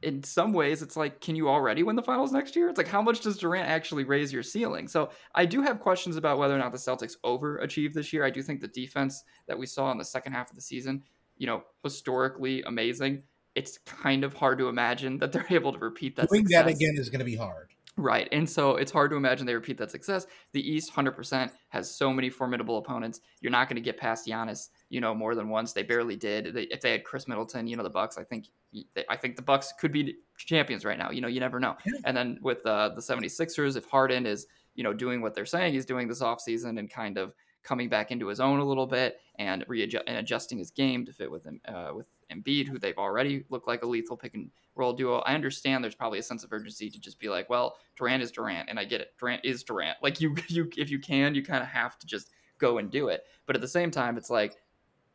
in 0.03 0.21
some 0.21 0.53
ways 0.53 0.81
it's 0.81 0.97
like 0.97 1.21
can 1.21 1.35
you 1.35 1.49
already 1.49 1.81
win 1.81 1.95
the 1.95 2.03
finals 2.03 2.31
next 2.31 2.55
year 2.55 2.67
it's 2.69 2.77
like 2.77 2.87
how 2.87 3.01
much 3.01 3.21
does 3.21 3.37
durant 3.37 3.67
actually 3.67 4.03
raise 4.03 4.33
your 4.33 4.43
ceiling 4.43 4.87
so 4.87 5.09
i 5.33 5.45
do 5.45 5.61
have 5.61 5.79
questions 5.79 6.17
about 6.17 6.37
whether 6.37 6.53
or 6.53 6.59
not 6.59 6.71
the 6.71 6.77
celtics 6.77 7.15
overachieved 7.23 7.93
this 7.93 8.11
year 8.11 8.25
i 8.25 8.29
do 8.29 8.43
think 8.43 8.59
the 8.59 8.67
defense 8.67 9.23
that 9.47 9.57
we 9.57 9.65
saw 9.65 9.91
in 9.91 9.97
the 9.97 10.05
second 10.05 10.33
half 10.33 10.49
of 10.49 10.55
the 10.55 10.61
season 10.61 11.01
you 11.37 11.47
know 11.47 11.63
historically 11.83 12.61
amazing 12.63 13.23
it's 13.55 13.77
kind 13.79 14.23
of 14.23 14.33
hard 14.33 14.57
to 14.59 14.67
imagine 14.67 15.17
that 15.19 15.31
they're 15.31 15.45
able 15.51 15.73
to 15.73 15.79
repeat 15.79 16.15
that 16.15 16.29
doing 16.29 16.45
success. 16.45 16.65
that 16.65 16.69
again 16.69 16.95
is 16.97 17.09
going 17.09 17.19
to 17.19 17.25
be 17.25 17.35
hard 17.35 17.73
Right. 17.95 18.27
And 18.31 18.49
so 18.49 18.77
it's 18.77 18.91
hard 18.91 19.11
to 19.11 19.17
imagine 19.17 19.45
they 19.45 19.53
repeat 19.53 19.77
that 19.77 19.91
success. 19.91 20.25
The 20.51 20.67
East 20.67 20.91
100% 20.93 21.51
has 21.69 21.95
so 21.95 22.11
many 22.11 22.29
formidable 22.29 22.79
opponents. 22.79 23.21
You're 23.39 23.51
not 23.51 23.69
going 23.69 23.75
to 23.75 23.81
get 23.81 23.97
past 23.97 24.27
Giannis, 24.27 24.69
you 24.89 24.99
know, 24.99 25.13
more 25.13 25.35
than 25.35 25.49
once. 25.49 25.73
They 25.73 25.83
barely 25.83 26.15
did. 26.15 26.55
They, 26.55 26.63
if 26.63 26.81
they 26.81 26.91
had 26.91 27.03
Khris 27.03 27.27
Middleton, 27.27 27.67
you 27.67 27.75
know, 27.77 27.83
the 27.83 27.91
Bucks, 27.91 28.17
I 28.17 28.23
think 28.23 28.47
they, 28.95 29.05
I 29.09 29.15
think 29.15 29.35
the 29.35 29.43
Bucks 29.43 29.73
could 29.79 29.91
be 29.91 30.15
champions 30.37 30.85
right 30.85 30.97
now. 30.97 31.11
You 31.11 31.21
know, 31.21 31.27
you 31.27 31.39
never 31.39 31.59
know. 31.59 31.75
And 32.03 32.17
then 32.17 32.39
with 32.41 32.65
uh, 32.65 32.89
the 32.89 33.01
76ers, 33.01 33.77
if 33.77 33.85
Harden 33.85 34.25
is, 34.25 34.47
you 34.73 34.83
know, 34.83 34.93
doing 34.93 35.21
what 35.21 35.35
they're 35.35 35.45
saying 35.45 35.73
he's 35.73 35.85
doing 35.85 36.07
this 36.07 36.21
offseason 36.21 36.79
and 36.79 36.89
kind 36.89 37.19
of 37.19 37.35
coming 37.61 37.89
back 37.89 38.11
into 38.11 38.27
his 38.27 38.39
own 38.39 38.59
a 38.59 38.65
little 38.65 38.87
bit 38.87 39.19
and 39.37 39.63
readjust 39.67 40.03
and 40.07 40.17
adjusting 40.17 40.57
his 40.57 40.71
game 40.71 41.05
to 41.05 41.13
fit 41.13 41.31
with 41.31 41.43
him 41.43 41.61
uh, 41.67 41.91
with 41.93 42.07
Embiid, 42.31 42.67
who 42.67 42.79
they've 42.79 42.97
already 42.97 43.45
looked 43.49 43.67
like 43.67 43.83
a 43.83 43.87
lethal 43.87 44.17
pick 44.17 44.33
and 44.33 44.49
roll 44.75 44.93
duo. 44.93 45.19
I 45.19 45.33
understand 45.33 45.83
there's 45.83 45.95
probably 45.95 46.19
a 46.19 46.23
sense 46.23 46.43
of 46.43 46.51
urgency 46.51 46.89
to 46.89 46.99
just 46.99 47.19
be 47.19 47.29
like, 47.29 47.49
well, 47.49 47.77
Durant 47.95 48.23
is 48.23 48.31
Durant, 48.31 48.69
and 48.69 48.79
I 48.79 48.85
get 48.85 49.01
it. 49.01 49.13
Durant 49.19 49.43
is 49.43 49.63
Durant. 49.63 49.97
Like 50.01 50.21
you, 50.21 50.35
you, 50.47 50.69
if 50.77 50.89
you 50.89 50.99
can, 50.99 51.35
you 51.35 51.43
kind 51.43 51.63
of 51.63 51.69
have 51.69 51.97
to 51.99 52.07
just 52.07 52.29
go 52.57 52.77
and 52.77 52.91
do 52.91 53.09
it. 53.09 53.23
But 53.45 53.55
at 53.55 53.61
the 53.61 53.67
same 53.67 53.91
time, 53.91 54.17
it's 54.17 54.29
like, 54.29 54.55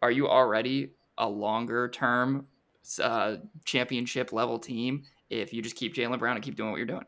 are 0.03 0.11
you 0.11 0.29
already 0.29 0.93
a 1.17 1.29
longer 1.29 1.89
term 1.89 2.47
uh, 3.03 3.37
championship 3.65 4.33
level 4.33 4.59
team 4.59 5.03
if 5.31 5.53
you 5.53 5.63
just 5.63 5.77
keep 5.77 5.95
Jaylen 5.95 6.19
Brown 6.19 6.37
and 6.37 6.45
keep 6.45 6.57
doing 6.57 6.71
what 6.71 6.77
you're 6.77 6.87
doing? 6.87 7.05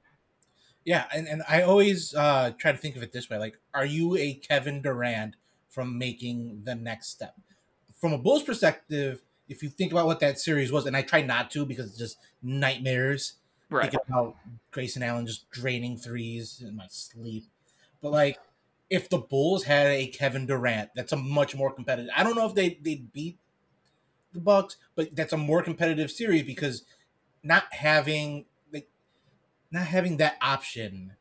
Yeah, 0.85 1.05
and, 1.15 1.29
and 1.29 1.43
I 1.49 1.63
always 1.63 2.15
uh, 2.15 2.53
try 2.59 2.73
to 2.73 2.79
think 2.79 2.97
of 2.97 3.03
it 3.03 3.13
this 3.13 3.29
way: 3.29 3.37
like, 3.39 3.59
are 3.75 3.85
you 3.85 4.17
a 4.17 4.35
Kevin 4.35 4.81
Durant 4.81 5.37
from 5.69 5.99
making 5.99 6.63
the 6.65 6.75
next 6.75 7.09
step? 7.09 7.35
from 8.01 8.15
a 8.15 8.19
Bulls 8.19 8.43
perspective, 8.43 9.23
if 9.51 9.63
you 9.65 9.69
think 9.69 9.93
about 9.93 10.07
what 10.07 10.21
that 10.21 10.39
series 10.39 10.73
was, 10.73 10.87
and 10.87 10.97
I 10.97 11.03
try 11.03 11.21
not 11.23 11.51
to 11.51 11.67
because 11.67 11.87
it's 11.87 11.99
just 11.99 12.19
nightmares. 12.43 13.35
Right. 13.69 13.83
Thinking 13.83 14.01
about 14.09 14.37
Grayson 14.71 15.03
Allen 15.03 15.27
just 15.27 15.51
draining 15.51 15.97
threes 15.97 16.63
in 16.67 16.77
my 16.77 16.87
sleep. 16.89 17.45
But 18.01 18.13
like 18.13 18.39
if 18.89 19.09
the 19.09 19.19
Bulls 19.19 19.65
had 19.65 19.89
a 19.89 20.07
Kevin 20.07 20.47
Durant, 20.47 20.91
that's 20.95 21.13
a 21.13 21.17
much 21.17 21.55
more 21.55 21.73
competitive. 21.73 22.13
I 22.17 22.23
don't 22.23 22.37
know 22.37 22.47
if 22.47 22.55
they 22.55 22.79
they 22.81 22.97
beat 23.13 23.39
the 24.33 24.41
Bucks, 24.41 24.77
but 24.95 25.15
that's 25.15 25.33
a 25.33 25.37
more 25.37 25.63
competitive 25.63 26.11
series 26.11 26.45
because 26.45 26.85
not 27.43 27.65
having 27.73 28.47
like 28.73 28.89
not 29.71 29.87
having 29.87 30.17
that 30.19 30.37
option 30.41 31.15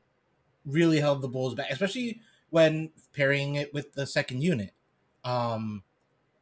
really 0.66 1.00
held 1.00 1.22
the 1.22 1.28
Bulls 1.28 1.56
back, 1.56 1.72
especially 1.72 2.22
when 2.52 2.92
pairing 3.14 3.56
it 3.56 3.74
with 3.74 3.94
the 3.94 4.06
second 4.06 4.42
unit. 4.42 4.74
Um, 5.24 5.84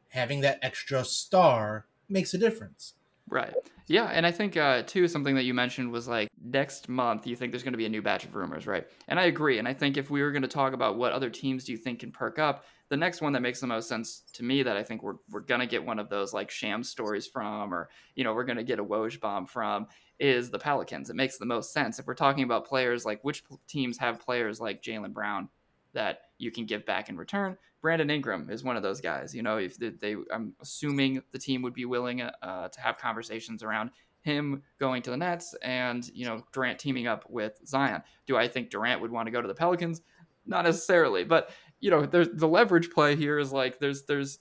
having 0.08 0.40
that 0.40 0.58
extra 0.62 1.04
star 1.04 1.86
makes 2.08 2.34
a 2.34 2.38
difference. 2.38 2.94
Right. 3.28 3.54
Yeah, 3.88 4.04
and 4.04 4.26
I 4.26 4.30
think 4.30 4.56
uh, 4.56 4.82
too 4.82 5.08
something 5.08 5.34
that 5.34 5.44
you 5.44 5.54
mentioned 5.54 5.90
was 5.90 6.06
like 6.06 6.28
next 6.42 6.90
month 6.90 7.26
you 7.26 7.34
think 7.36 7.52
there's 7.52 7.62
going 7.62 7.72
to 7.72 7.78
be 7.78 7.86
a 7.86 7.90
new 7.90 8.02
batch 8.02 8.24
of 8.24 8.34
rumors, 8.34 8.66
right? 8.66 8.86
And 9.08 9.18
I 9.18 9.24
agree. 9.24 9.58
And 9.58 9.66
I 9.66 9.72
think 9.72 9.96
if 9.96 10.10
we 10.10 10.20
were 10.22 10.30
going 10.30 10.42
to 10.42 10.48
talk 10.48 10.74
about 10.74 10.98
what 10.98 11.12
other 11.12 11.30
teams 11.30 11.64
do 11.64 11.72
you 11.72 11.78
think 11.78 12.00
can 12.00 12.12
perk 12.12 12.38
up, 12.38 12.64
the 12.90 12.96
next 12.96 13.22
one 13.22 13.32
that 13.32 13.40
makes 13.40 13.60
the 13.60 13.66
most 13.66 13.88
sense 13.88 14.24
to 14.34 14.44
me 14.44 14.62
that 14.62 14.76
I 14.76 14.82
think 14.82 15.02
we're 15.02 15.16
we're 15.30 15.40
going 15.40 15.60
to 15.60 15.66
get 15.66 15.84
one 15.84 15.98
of 15.98 16.10
those 16.10 16.34
like 16.34 16.50
Shams 16.50 16.90
stories 16.90 17.26
from, 17.26 17.72
or 17.72 17.88
you 18.14 18.24
know 18.24 18.34
we're 18.34 18.44
going 18.44 18.58
to 18.58 18.64
get 18.64 18.78
a 18.78 18.84
Woj 18.84 19.20
bomb 19.20 19.46
from, 19.46 19.86
is 20.18 20.50
the 20.50 20.58
Pelicans. 20.58 21.08
It 21.08 21.16
makes 21.16 21.38
the 21.38 21.46
most 21.46 21.72
sense 21.72 21.98
if 21.98 22.06
we're 22.06 22.14
talking 22.14 22.44
about 22.44 22.66
players 22.66 23.06
like 23.06 23.22
which 23.22 23.42
teams 23.66 23.96
have 23.98 24.20
players 24.20 24.60
like 24.60 24.82
Jaylen 24.82 25.14
Brown 25.14 25.48
that 25.94 26.20
you 26.38 26.50
can 26.50 26.66
give 26.66 26.86
back 26.86 27.08
in 27.08 27.16
return. 27.16 27.56
Brandon 27.80 28.10
Ingram 28.10 28.50
is 28.50 28.64
one 28.64 28.76
of 28.76 28.82
those 28.82 29.00
guys. 29.00 29.34
You 29.34 29.42
know, 29.42 29.58
if 29.58 29.76
they, 29.78 29.90
they 29.90 30.16
I'm 30.32 30.54
assuming 30.60 31.22
the 31.32 31.38
team 31.38 31.62
would 31.62 31.74
be 31.74 31.84
willing 31.84 32.22
uh, 32.22 32.68
to 32.68 32.80
have 32.80 32.98
conversations 32.98 33.62
around 33.62 33.90
him 34.22 34.62
going 34.80 35.00
to 35.02 35.10
the 35.10 35.16
Nets 35.16 35.54
and 35.62 36.08
you 36.12 36.26
know 36.26 36.42
Durant 36.52 36.78
teaming 36.78 37.06
up 37.06 37.24
with 37.30 37.60
Zion. 37.66 38.02
Do 38.26 38.36
I 38.36 38.48
think 38.48 38.70
Durant 38.70 39.00
would 39.00 39.10
want 39.10 39.26
to 39.26 39.32
go 39.32 39.40
to 39.40 39.48
the 39.48 39.54
Pelicans? 39.54 40.02
Not 40.46 40.64
necessarily, 40.64 41.24
but 41.24 41.50
you 41.80 41.90
know, 41.90 42.06
there's 42.06 42.28
the 42.32 42.48
leverage 42.48 42.90
play 42.90 43.16
here 43.16 43.38
is 43.38 43.52
like 43.52 43.78
there's 43.78 44.04
there's. 44.04 44.38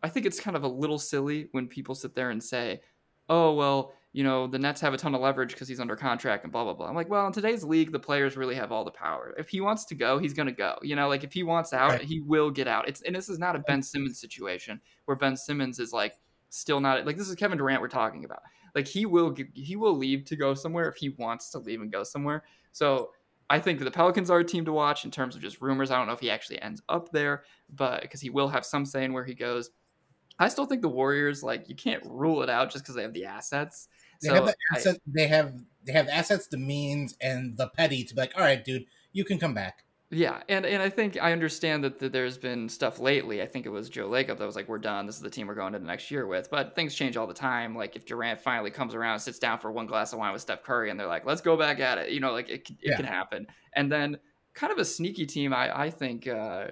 I 0.00 0.08
think 0.08 0.26
it's 0.26 0.38
kind 0.38 0.56
of 0.56 0.62
a 0.62 0.68
little 0.68 0.98
silly 0.98 1.48
when 1.50 1.66
people 1.66 1.96
sit 1.96 2.14
there 2.14 2.30
and 2.30 2.42
say, 2.42 2.82
"Oh 3.28 3.54
well, 3.54 3.94
you 4.18 4.24
know, 4.24 4.48
the 4.48 4.58
Nets 4.58 4.80
have 4.80 4.94
a 4.94 4.96
ton 4.96 5.14
of 5.14 5.20
leverage 5.20 5.52
because 5.52 5.68
he's 5.68 5.78
under 5.78 5.94
contract 5.94 6.42
and 6.42 6.52
blah 6.52 6.64
blah 6.64 6.72
blah. 6.72 6.88
I'm 6.88 6.96
like, 6.96 7.08
well, 7.08 7.28
in 7.28 7.32
today's 7.32 7.62
league, 7.62 7.92
the 7.92 8.00
players 8.00 8.36
really 8.36 8.56
have 8.56 8.72
all 8.72 8.84
the 8.84 8.90
power. 8.90 9.32
If 9.38 9.48
he 9.48 9.60
wants 9.60 9.84
to 9.84 9.94
go, 9.94 10.18
he's 10.18 10.34
gonna 10.34 10.50
go. 10.50 10.76
You 10.82 10.96
know, 10.96 11.06
like 11.06 11.22
if 11.22 11.32
he 11.32 11.44
wants 11.44 11.72
out, 11.72 11.92
right. 11.92 12.00
he 12.00 12.18
will 12.18 12.50
get 12.50 12.66
out. 12.66 12.88
It's 12.88 13.00
and 13.02 13.14
this 13.14 13.28
is 13.28 13.38
not 13.38 13.54
a 13.54 13.60
Ben 13.60 13.80
Simmons 13.80 14.18
situation 14.18 14.80
where 15.04 15.16
Ben 15.16 15.36
Simmons 15.36 15.78
is 15.78 15.92
like 15.92 16.14
still 16.48 16.80
not 16.80 17.06
like 17.06 17.16
this 17.16 17.28
is 17.28 17.36
Kevin 17.36 17.58
Durant 17.58 17.80
we're 17.80 17.86
talking 17.86 18.24
about. 18.24 18.42
Like 18.74 18.88
he 18.88 19.06
will 19.06 19.36
he 19.54 19.76
will 19.76 19.96
leave 19.96 20.24
to 20.24 20.34
go 20.34 20.52
somewhere 20.52 20.88
if 20.88 20.96
he 20.96 21.10
wants 21.10 21.50
to 21.50 21.60
leave 21.60 21.80
and 21.80 21.92
go 21.92 22.02
somewhere. 22.02 22.42
So 22.72 23.12
I 23.48 23.60
think 23.60 23.78
the 23.78 23.88
Pelicans 23.88 24.30
are 24.30 24.40
a 24.40 24.44
team 24.44 24.64
to 24.64 24.72
watch 24.72 25.04
in 25.04 25.12
terms 25.12 25.36
of 25.36 25.42
just 25.42 25.62
rumors. 25.62 25.92
I 25.92 25.96
don't 25.96 26.08
know 26.08 26.12
if 26.12 26.18
he 26.18 26.28
actually 26.28 26.60
ends 26.60 26.82
up 26.88 27.12
there, 27.12 27.44
but 27.72 28.02
because 28.02 28.20
he 28.20 28.30
will 28.30 28.48
have 28.48 28.66
some 28.66 28.84
say 28.84 29.04
in 29.04 29.12
where 29.12 29.24
he 29.24 29.34
goes. 29.34 29.70
I 30.40 30.48
still 30.48 30.66
think 30.66 30.82
the 30.82 30.88
Warriors, 30.88 31.42
like, 31.42 31.68
you 31.68 31.74
can't 31.74 32.02
rule 32.06 32.42
it 32.42 32.50
out 32.50 32.70
just 32.70 32.84
because 32.84 32.94
they 32.94 33.02
have 33.02 33.12
the 33.12 33.24
assets. 33.24 33.88
They 34.22 34.28
so 34.28 34.34
have 34.34 34.46
the 34.46 34.56
asset, 34.74 34.96
I, 34.96 34.98
they 35.06 35.26
have 35.28 35.54
they 35.84 35.92
have 35.92 36.08
assets, 36.08 36.46
the 36.48 36.58
means, 36.58 37.16
and 37.20 37.56
the 37.56 37.68
petty 37.68 38.04
to 38.04 38.14
be 38.14 38.20
like, 38.20 38.32
all 38.36 38.42
right, 38.42 38.62
dude, 38.62 38.86
you 39.12 39.24
can 39.24 39.38
come 39.38 39.54
back. 39.54 39.84
Yeah, 40.10 40.42
and 40.48 40.64
and 40.64 40.82
I 40.82 40.88
think 40.88 41.18
I 41.20 41.32
understand 41.32 41.84
that, 41.84 41.98
that 41.98 42.12
there's 42.12 42.38
been 42.38 42.70
stuff 42.70 42.98
lately. 42.98 43.42
I 43.42 43.46
think 43.46 43.66
it 43.66 43.68
was 43.68 43.90
Joe 43.90 44.08
Lacob 44.08 44.38
that 44.38 44.46
was 44.46 44.56
like, 44.56 44.66
"We're 44.66 44.78
done. 44.78 45.04
This 45.04 45.16
is 45.16 45.20
the 45.20 45.28
team 45.28 45.46
we're 45.46 45.54
going 45.54 45.74
to 45.74 45.78
the 45.78 45.84
next 45.84 46.10
year 46.10 46.26
with." 46.26 46.50
But 46.50 46.74
things 46.74 46.94
change 46.94 47.18
all 47.18 47.26
the 47.26 47.34
time. 47.34 47.76
Like 47.76 47.94
if 47.94 48.06
Durant 48.06 48.40
finally 48.40 48.70
comes 48.70 48.94
around, 48.94 49.20
sits 49.20 49.38
down 49.38 49.58
for 49.58 49.70
one 49.70 49.86
glass 49.86 50.14
of 50.14 50.18
wine 50.18 50.32
with 50.32 50.40
Steph 50.40 50.62
Curry, 50.62 50.88
and 50.88 50.98
they're 50.98 51.06
like, 51.06 51.26
"Let's 51.26 51.42
go 51.42 51.58
back 51.58 51.78
at 51.78 51.98
it," 51.98 52.10
you 52.10 52.20
know, 52.20 52.32
like 52.32 52.48
it, 52.48 52.70
it 52.70 52.76
yeah. 52.82 52.96
can 52.96 53.04
happen. 53.04 53.46
And 53.74 53.92
then 53.92 54.16
kind 54.54 54.72
of 54.72 54.78
a 54.78 54.84
sneaky 54.84 55.26
team, 55.26 55.52
I 55.52 55.78
I 55.78 55.90
think 55.90 56.26
uh, 56.26 56.68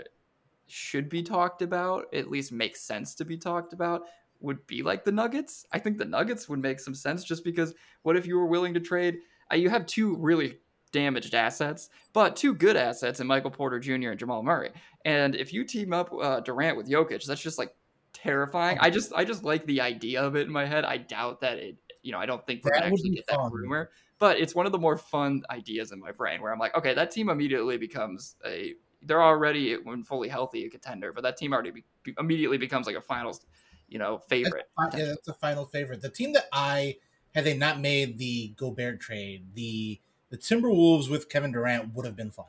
should 0.67 1.11
be 1.11 1.23
talked 1.23 1.61
about. 1.61 2.07
At 2.15 2.31
least 2.31 2.53
makes 2.53 2.81
sense 2.81 3.15
to 3.17 3.27
be 3.27 3.37
talked 3.37 3.75
about 3.75 4.05
would 4.41 4.67
be 4.67 4.83
like 4.83 5.05
the 5.05 5.13
Nuggets. 5.13 5.67
I 5.73 5.79
think 5.79 5.99
the 5.99 6.05
Nuggets 6.05 6.49
would 6.49 6.61
make 6.61 6.81
some 6.81 6.95
sense 6.95 7.25
just 7.25 7.45
because 7.45 7.75
what 8.03 8.17
if 8.17 8.27
you 8.27 8.37
were 8.37 8.47
willing 8.47 8.75
to 8.75 8.81
trade? 8.81 9.19
Uh, 9.53 9.57
you 9.57 9.71
have 9.71 9.87
two 9.87 10.17
really 10.17 10.59
damaged 10.93 11.35
assets, 11.35 11.91
but 12.13 12.37
two 12.37 12.55
good 12.55 12.77
assets 12.77 13.21
in 13.21 13.27
Michael 13.27 13.51
Porter 13.51 13.79
Jr. 13.79 14.11
and 14.11 14.19
Jamal 14.19 14.43
Murray. 14.43 14.71
And 15.05 15.35
if 15.35 15.53
you 15.53 15.65
team 15.65 15.93
up 15.93 16.11
uh, 16.13 16.41
Durant 16.41 16.77
with 16.77 16.89
Jokic, 16.89 17.25
that's 17.25 17.43
just 17.43 17.59
like 17.59 17.75
terrifying. 18.13 18.79
I 18.81 18.91
just 18.91 19.13
I 19.15 19.25
just 19.25 19.45
like 19.45 19.67
the 19.67 19.81
idea 19.81 20.23
of 20.23 20.37
it 20.37 20.47
in 20.47 20.53
my 20.53 20.65
head. 20.65 20.85
I 20.85 20.97
doubt 20.97 21.41
that 21.43 21.59
it. 21.59 21.77
You 22.03 22.13
know, 22.13 22.19
I 22.19 22.27
don't 22.27 22.47
think 22.47 22.65
we're 22.65 22.73
gonna 22.73 22.87
actually 22.87 23.11
get 23.11 23.27
that 23.27 23.41
rumor, 23.51 23.91
but 24.19 24.39
it's 24.39 24.55
one 24.55 24.65
of 24.65 24.73
the 24.73 24.79
more 24.79 24.97
fun 24.97 25.43
ideas 25.51 25.91
in 25.91 25.99
my 25.99 26.13
brain 26.13 26.41
where 26.41 26.53
I'm 26.53 26.59
like, 26.59 26.77
okay, 26.77 26.95
that 26.95 27.11
team 27.11 27.29
immediately 27.29 27.77
becomes 27.77 28.37
a. 28.45 28.75
They're 29.03 29.23
already 29.23 29.75
when 29.75 30.03
fully 30.03 30.29
healthy 30.29 30.65
a 30.65 30.71
contender, 30.71 31.13
but 31.13 31.23
that 31.23 31.37
team 31.37 31.53
already 31.53 31.71
be, 31.71 32.15
immediately 32.19 32.59
becomes 32.59 32.87
like 32.87 32.97
a 32.97 33.01
finals 33.01 33.45
you 33.89 33.99
know, 33.99 34.19
favorite. 34.29 34.69
That's, 34.79 34.97
yeah, 34.97 35.05
that's 35.07 35.29
a 35.29 35.35
final 35.35 35.67
favorite. 35.67 36.01
The 36.01 36.09
team 36.09 36.33
that 36.33 36.47
I 36.53 36.97
had 37.35 37.45
they 37.45 37.57
not 37.57 37.81
made 37.81 38.19
the 38.19 38.49
Gobert 38.57 39.01
trade, 39.01 39.55
the 39.55 40.01
the 40.31 40.39
Timberwolves 40.39 41.09
with 41.11 41.29
Kevin 41.29 41.53
Durant 41.53 41.95
would 41.95 42.05
have 42.05 42.17
been 42.17 42.31
fun. 42.31 42.47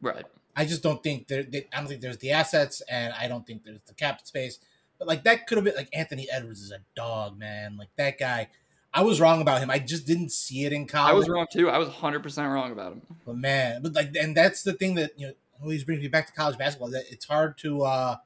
Right. 0.00 0.24
I 0.56 0.64
just 0.64 0.82
don't 0.82 1.02
think 1.02 1.28
there. 1.28 1.42
They, 1.42 1.66
I 1.72 1.78
don't 1.78 1.88
think 1.88 2.00
there's 2.00 2.18
the 2.18 2.32
assets, 2.32 2.82
and 2.88 3.14
I 3.18 3.28
don't 3.28 3.46
think 3.46 3.64
there's 3.64 3.82
the 3.82 3.94
cap 3.94 4.26
space. 4.26 4.58
But 4.98 5.08
like 5.08 5.24
that 5.24 5.46
could 5.46 5.56
have 5.58 5.64
been 5.64 5.76
like 5.76 5.88
Anthony 5.92 6.28
Edwards 6.30 6.60
is 6.60 6.70
a 6.70 6.80
dog, 6.94 7.38
man. 7.38 7.76
Like 7.76 7.90
that 7.96 8.18
guy. 8.18 8.48
I 8.92 9.02
was 9.02 9.20
wrong 9.20 9.40
about 9.40 9.60
him. 9.60 9.70
I 9.70 9.78
just 9.78 10.04
didn't 10.04 10.32
see 10.32 10.64
it 10.64 10.72
in 10.72 10.88
college. 10.88 11.12
I 11.12 11.14
was 11.14 11.28
wrong 11.28 11.46
too. 11.50 11.70
I 11.70 11.78
was 11.78 11.86
100 11.86 12.24
percent 12.24 12.48
wrong 12.48 12.72
about 12.72 12.92
him. 12.92 13.02
But 13.24 13.36
man, 13.36 13.82
but 13.82 13.92
like, 13.94 14.16
and 14.16 14.36
that's 14.36 14.64
the 14.64 14.72
thing 14.72 14.96
that 14.96 15.12
you 15.16 15.28
know 15.28 15.32
always 15.62 15.84
brings 15.84 16.02
me 16.02 16.08
back 16.08 16.26
to 16.26 16.32
college 16.32 16.58
basketball. 16.58 16.90
That 16.90 17.04
it's 17.10 17.24
hard 17.24 17.56
to. 17.58 17.82
uh 17.82 18.16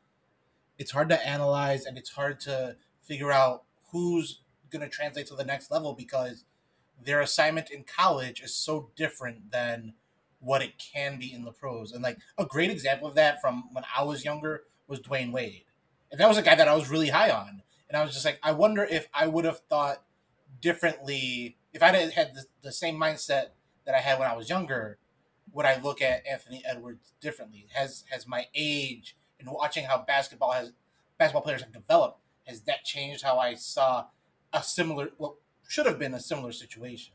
it's 0.78 0.92
hard 0.92 1.08
to 1.08 1.26
analyze 1.26 1.84
and 1.84 1.96
it's 1.96 2.10
hard 2.10 2.40
to 2.40 2.76
figure 3.02 3.30
out 3.30 3.64
who's 3.92 4.40
going 4.70 4.82
to 4.82 4.88
translate 4.88 5.26
to 5.26 5.34
the 5.34 5.44
next 5.44 5.70
level 5.70 5.92
because 5.92 6.44
their 7.02 7.20
assignment 7.20 7.70
in 7.70 7.84
college 7.84 8.40
is 8.40 8.54
so 8.54 8.90
different 8.96 9.50
than 9.50 9.94
what 10.40 10.62
it 10.62 10.78
can 10.78 11.18
be 11.18 11.32
in 11.32 11.44
the 11.44 11.52
pros. 11.52 11.92
And 11.92 12.02
like 12.02 12.18
a 12.38 12.44
great 12.44 12.70
example 12.70 13.08
of 13.08 13.14
that 13.14 13.40
from 13.40 13.64
when 13.72 13.84
I 13.96 14.02
was 14.02 14.24
younger 14.24 14.64
was 14.86 15.00
Dwyane 15.00 15.32
Wade. 15.32 15.64
And 16.10 16.20
that 16.20 16.28
was 16.28 16.38
a 16.38 16.42
guy 16.42 16.54
that 16.54 16.68
I 16.68 16.74
was 16.74 16.90
really 16.90 17.08
high 17.08 17.30
on. 17.30 17.62
And 17.88 17.96
I 17.96 18.04
was 18.04 18.12
just 18.12 18.24
like, 18.24 18.38
I 18.42 18.52
wonder 18.52 18.84
if 18.84 19.08
I 19.12 19.26
would 19.26 19.44
have 19.44 19.60
thought 19.70 20.02
differently 20.60 21.56
if 21.72 21.82
I 21.82 21.88
had 21.88 22.12
had 22.12 22.34
the, 22.34 22.44
the 22.62 22.72
same 22.72 22.96
mindset 22.96 23.48
that 23.84 23.94
I 23.94 23.98
had 23.98 24.18
when 24.18 24.28
I 24.28 24.36
was 24.36 24.48
younger. 24.48 24.98
Would 25.52 25.66
I 25.66 25.80
look 25.80 26.00
at 26.00 26.26
Anthony 26.26 26.62
Edwards 26.64 27.12
differently? 27.20 27.66
Has 27.74 28.04
has 28.10 28.26
my 28.26 28.46
age 28.54 29.16
and 29.38 29.48
watching 29.50 29.84
how 29.84 30.04
basketball 30.06 30.52
has 30.52 30.72
basketball 31.18 31.42
players 31.42 31.62
have 31.62 31.72
developed, 31.72 32.18
has 32.46 32.62
that 32.62 32.84
changed 32.84 33.22
how 33.22 33.38
I 33.38 33.54
saw 33.54 34.06
a 34.52 34.62
similar 34.62 35.10
what 35.18 35.34
should 35.68 35.86
have 35.86 35.98
been 35.98 36.14
a 36.14 36.20
similar 36.20 36.52
situation? 36.52 37.14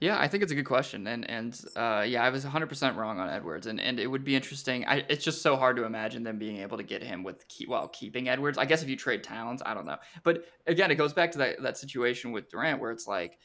Yeah, 0.00 0.18
I 0.18 0.28
think 0.28 0.42
it's 0.42 0.50
a 0.50 0.54
good 0.54 0.64
question, 0.64 1.06
and 1.06 1.28
and 1.28 1.60
uh, 1.76 2.04
yeah, 2.06 2.24
I 2.24 2.30
was 2.30 2.44
100 2.44 2.68
percent 2.68 2.96
wrong 2.96 3.20
on 3.20 3.28
Edwards, 3.28 3.66
and, 3.66 3.78
and 3.78 4.00
it 4.00 4.06
would 4.06 4.24
be 4.24 4.34
interesting. 4.34 4.86
I, 4.86 5.04
it's 5.10 5.22
just 5.22 5.42
so 5.42 5.56
hard 5.56 5.76
to 5.76 5.84
imagine 5.84 6.22
them 6.22 6.38
being 6.38 6.56
able 6.56 6.78
to 6.78 6.82
get 6.82 7.02
him 7.02 7.22
with 7.22 7.46
keep 7.48 7.68
while 7.68 7.86
keeping 7.88 8.26
Edwards. 8.26 8.56
I 8.56 8.64
guess 8.64 8.82
if 8.82 8.88
you 8.88 8.96
trade 8.96 9.22
Towns, 9.22 9.62
I 9.64 9.74
don't 9.74 9.84
know, 9.84 9.98
but 10.22 10.46
again, 10.66 10.90
it 10.90 10.94
goes 10.94 11.12
back 11.12 11.32
to 11.32 11.38
that 11.38 11.62
that 11.62 11.76
situation 11.76 12.32
with 12.32 12.48
Durant 12.48 12.80
where 12.80 12.92
it's 12.92 13.06
like 13.06 13.38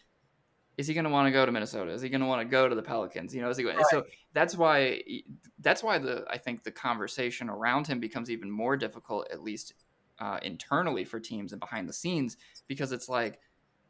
is 0.77 0.87
he 0.87 0.93
going 0.93 1.05
to 1.05 1.09
want 1.09 1.27
to 1.27 1.31
go 1.31 1.45
to 1.45 1.51
Minnesota? 1.51 1.91
Is 1.91 2.01
he 2.01 2.09
going 2.09 2.21
to 2.21 2.27
want 2.27 2.41
to 2.41 2.45
go 2.45 2.67
to 2.67 2.75
the 2.75 2.81
Pelicans? 2.81 3.33
You 3.33 3.41
know, 3.41 3.49
is 3.49 3.57
he 3.57 3.63
going, 3.63 3.77
right. 3.77 3.85
so 3.89 4.05
that's 4.33 4.55
why 4.55 5.01
that's 5.59 5.83
why 5.83 5.97
the 5.97 6.25
I 6.29 6.37
think 6.37 6.63
the 6.63 6.71
conversation 6.71 7.49
around 7.49 7.87
him 7.87 7.99
becomes 7.99 8.29
even 8.29 8.51
more 8.51 8.75
difficult, 8.75 9.27
at 9.31 9.41
least 9.41 9.73
uh, 10.19 10.39
internally 10.43 11.05
for 11.05 11.19
teams 11.19 11.53
and 11.53 11.59
behind 11.59 11.87
the 11.87 11.93
scenes, 11.93 12.37
because 12.67 12.91
it's 12.91 13.07
like, 13.07 13.39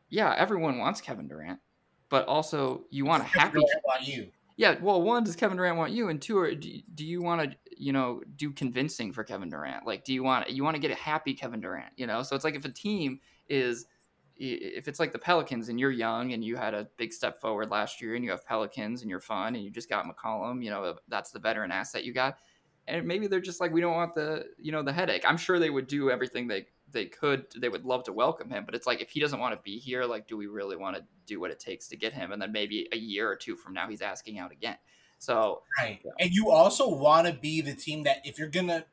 yeah, 0.09 0.33
everyone 0.37 0.77
wants 0.77 1.01
Kevin 1.01 1.27
Durant, 1.27 1.59
but 2.09 2.27
also 2.27 2.83
you 2.89 3.05
want 3.05 3.23
a 3.23 3.25
happy. 3.25 3.59
Want 3.83 4.07
you. 4.07 4.27
Yeah, 4.57 4.75
well, 4.81 5.01
one 5.01 5.25
does 5.25 5.35
Kevin 5.35 5.57
Durant 5.57 5.77
want 5.77 5.91
you, 5.91 6.07
and 6.07 6.21
two, 6.21 6.37
are, 6.37 6.55
do, 6.55 6.71
do 6.93 7.05
you 7.05 7.21
want 7.21 7.41
to 7.41 7.57
you 7.77 7.91
know 7.91 8.21
do 8.37 8.51
convincing 8.51 9.11
for 9.11 9.23
Kevin 9.23 9.49
Durant? 9.49 9.85
Like, 9.85 10.05
do 10.05 10.13
you 10.13 10.23
want 10.23 10.49
you 10.49 10.63
want 10.63 10.75
to 10.75 10.81
get 10.81 10.91
a 10.91 10.95
happy 10.95 11.33
Kevin 11.33 11.61
Durant? 11.61 11.93
You 11.97 12.07
know, 12.07 12.21
so 12.21 12.35
it's 12.35 12.45
like 12.45 12.55
if 12.55 12.63
a 12.63 12.69
team 12.69 13.19
is 13.49 13.87
if 14.37 14.87
it's 14.87 14.99
like 14.99 15.13
the 15.13 15.19
Pelicans 15.19 15.69
and 15.69 15.79
you're 15.79 15.91
young 15.91 16.33
and 16.33 16.43
you 16.43 16.55
had 16.55 16.73
a 16.73 16.87
big 16.97 17.13
step 17.13 17.39
forward 17.39 17.69
last 17.69 18.01
year 18.01 18.15
and 18.15 18.23
you 18.23 18.31
have 18.31 18.45
Pelicans 18.45 19.01
and 19.01 19.09
you're 19.09 19.19
fun 19.19 19.55
and 19.55 19.63
you 19.63 19.69
just 19.69 19.89
got 19.89 20.05
McCollum, 20.05 20.63
you 20.63 20.69
know, 20.69 20.83
uh, 20.83 20.93
that's 21.07 21.31
the 21.31 21.39
veteran 21.39 21.71
asset 21.71 22.03
you 22.03 22.13
got. 22.13 22.37
And 22.87 23.07
maybe 23.07 23.27
they're 23.27 23.39
just 23.39 23.59
like, 23.59 23.71
we 23.71 23.81
don't 23.81 23.95
want 23.95 24.13
the, 24.13 24.45
you 24.59 24.71
know, 24.71 24.83
the 24.83 24.93
headache. 24.93 25.23
I'm 25.27 25.37
sure 25.37 25.57
they 25.57 25.69
would 25.69 25.87
do 25.87 26.11
everything 26.11 26.47
they, 26.47 26.67
they 26.91 27.05
could. 27.05 27.45
They 27.57 27.69
would 27.69 27.85
love 27.85 28.03
to 28.03 28.13
welcome 28.13 28.49
him, 28.49 28.63
but 28.65 28.75
it's 28.75 28.85
like, 28.85 29.01
if 29.01 29.09
he 29.09 29.19
doesn't 29.19 29.39
want 29.39 29.55
to 29.55 29.61
be 29.63 29.79
here, 29.79 30.05
like, 30.05 30.27
do 30.27 30.37
we 30.37 30.47
really 30.47 30.75
want 30.75 30.97
to 30.97 31.03
do 31.25 31.39
what 31.39 31.49
it 31.49 31.59
takes 31.59 31.87
to 31.87 31.97
get 31.97 32.13
him? 32.13 32.31
And 32.31 32.41
then 32.41 32.51
maybe 32.51 32.87
a 32.91 32.97
year 32.97 33.29
or 33.29 33.35
two 33.35 33.55
from 33.55 33.73
now, 33.73 33.89
he's 33.89 34.01
asking 34.01 34.37
out 34.37 34.51
again. 34.51 34.77
So, 35.17 35.63
right. 35.79 35.99
And 36.19 36.31
you 36.31 36.51
also 36.51 36.89
want 36.89 37.25
to 37.25 37.33
be 37.33 37.61
the 37.61 37.73
team 37.73 38.03
that 38.03 38.17
if 38.23 38.37
you're 38.37 38.49
going 38.49 38.67
to, 38.67 38.85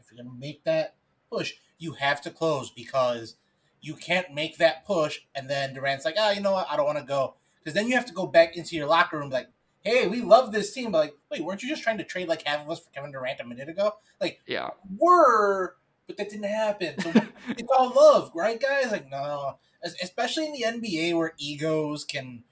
if 0.00 0.10
you're 0.10 0.22
going 0.22 0.34
to 0.34 0.38
make 0.38 0.64
that 0.64 0.96
push, 1.30 1.54
you 1.78 1.92
have 1.94 2.20
to 2.22 2.30
close 2.30 2.70
because 2.70 3.36
you 3.84 3.94
can't 3.94 4.32
make 4.32 4.56
that 4.56 4.86
push 4.86 5.20
and 5.34 5.48
then 5.48 5.74
Durant's 5.74 6.06
like, 6.06 6.14
oh, 6.18 6.30
you 6.30 6.40
know 6.40 6.52
what, 6.52 6.66
I 6.70 6.76
don't 6.76 6.86
want 6.86 6.96
to 6.98 7.04
go. 7.04 7.34
Because 7.58 7.74
then 7.74 7.86
you 7.86 7.94
have 7.94 8.06
to 8.06 8.14
go 8.14 8.26
back 8.26 8.56
into 8.56 8.76
your 8.76 8.86
locker 8.86 9.18
room 9.18 9.28
like, 9.28 9.48
hey, 9.82 10.06
we 10.06 10.22
love 10.22 10.52
this 10.52 10.72
team, 10.72 10.90
but 10.90 10.98
like, 10.98 11.14
wait, 11.30 11.44
weren't 11.44 11.62
you 11.62 11.68
just 11.68 11.82
trying 11.82 11.98
to 11.98 12.04
trade 12.04 12.26
like 12.26 12.46
half 12.46 12.62
of 12.62 12.70
us 12.70 12.80
for 12.80 12.90
Kevin 12.92 13.12
Durant 13.12 13.40
a 13.40 13.44
minute 13.44 13.68
ago? 13.68 13.92
Like, 14.22 14.40
yeah, 14.46 14.70
were, 14.98 15.76
but 16.06 16.16
that 16.16 16.30
didn't 16.30 16.48
happen. 16.48 16.98
So 16.98 17.12
it's 17.50 17.68
all 17.76 17.92
love, 17.94 18.32
right, 18.34 18.58
guys? 18.58 18.90
Like, 18.90 19.10
no, 19.10 19.58
especially 20.02 20.46
in 20.46 20.80
the 20.80 20.88
NBA 20.88 21.14
where 21.14 21.34
egos 21.36 22.04
can, 22.04 22.44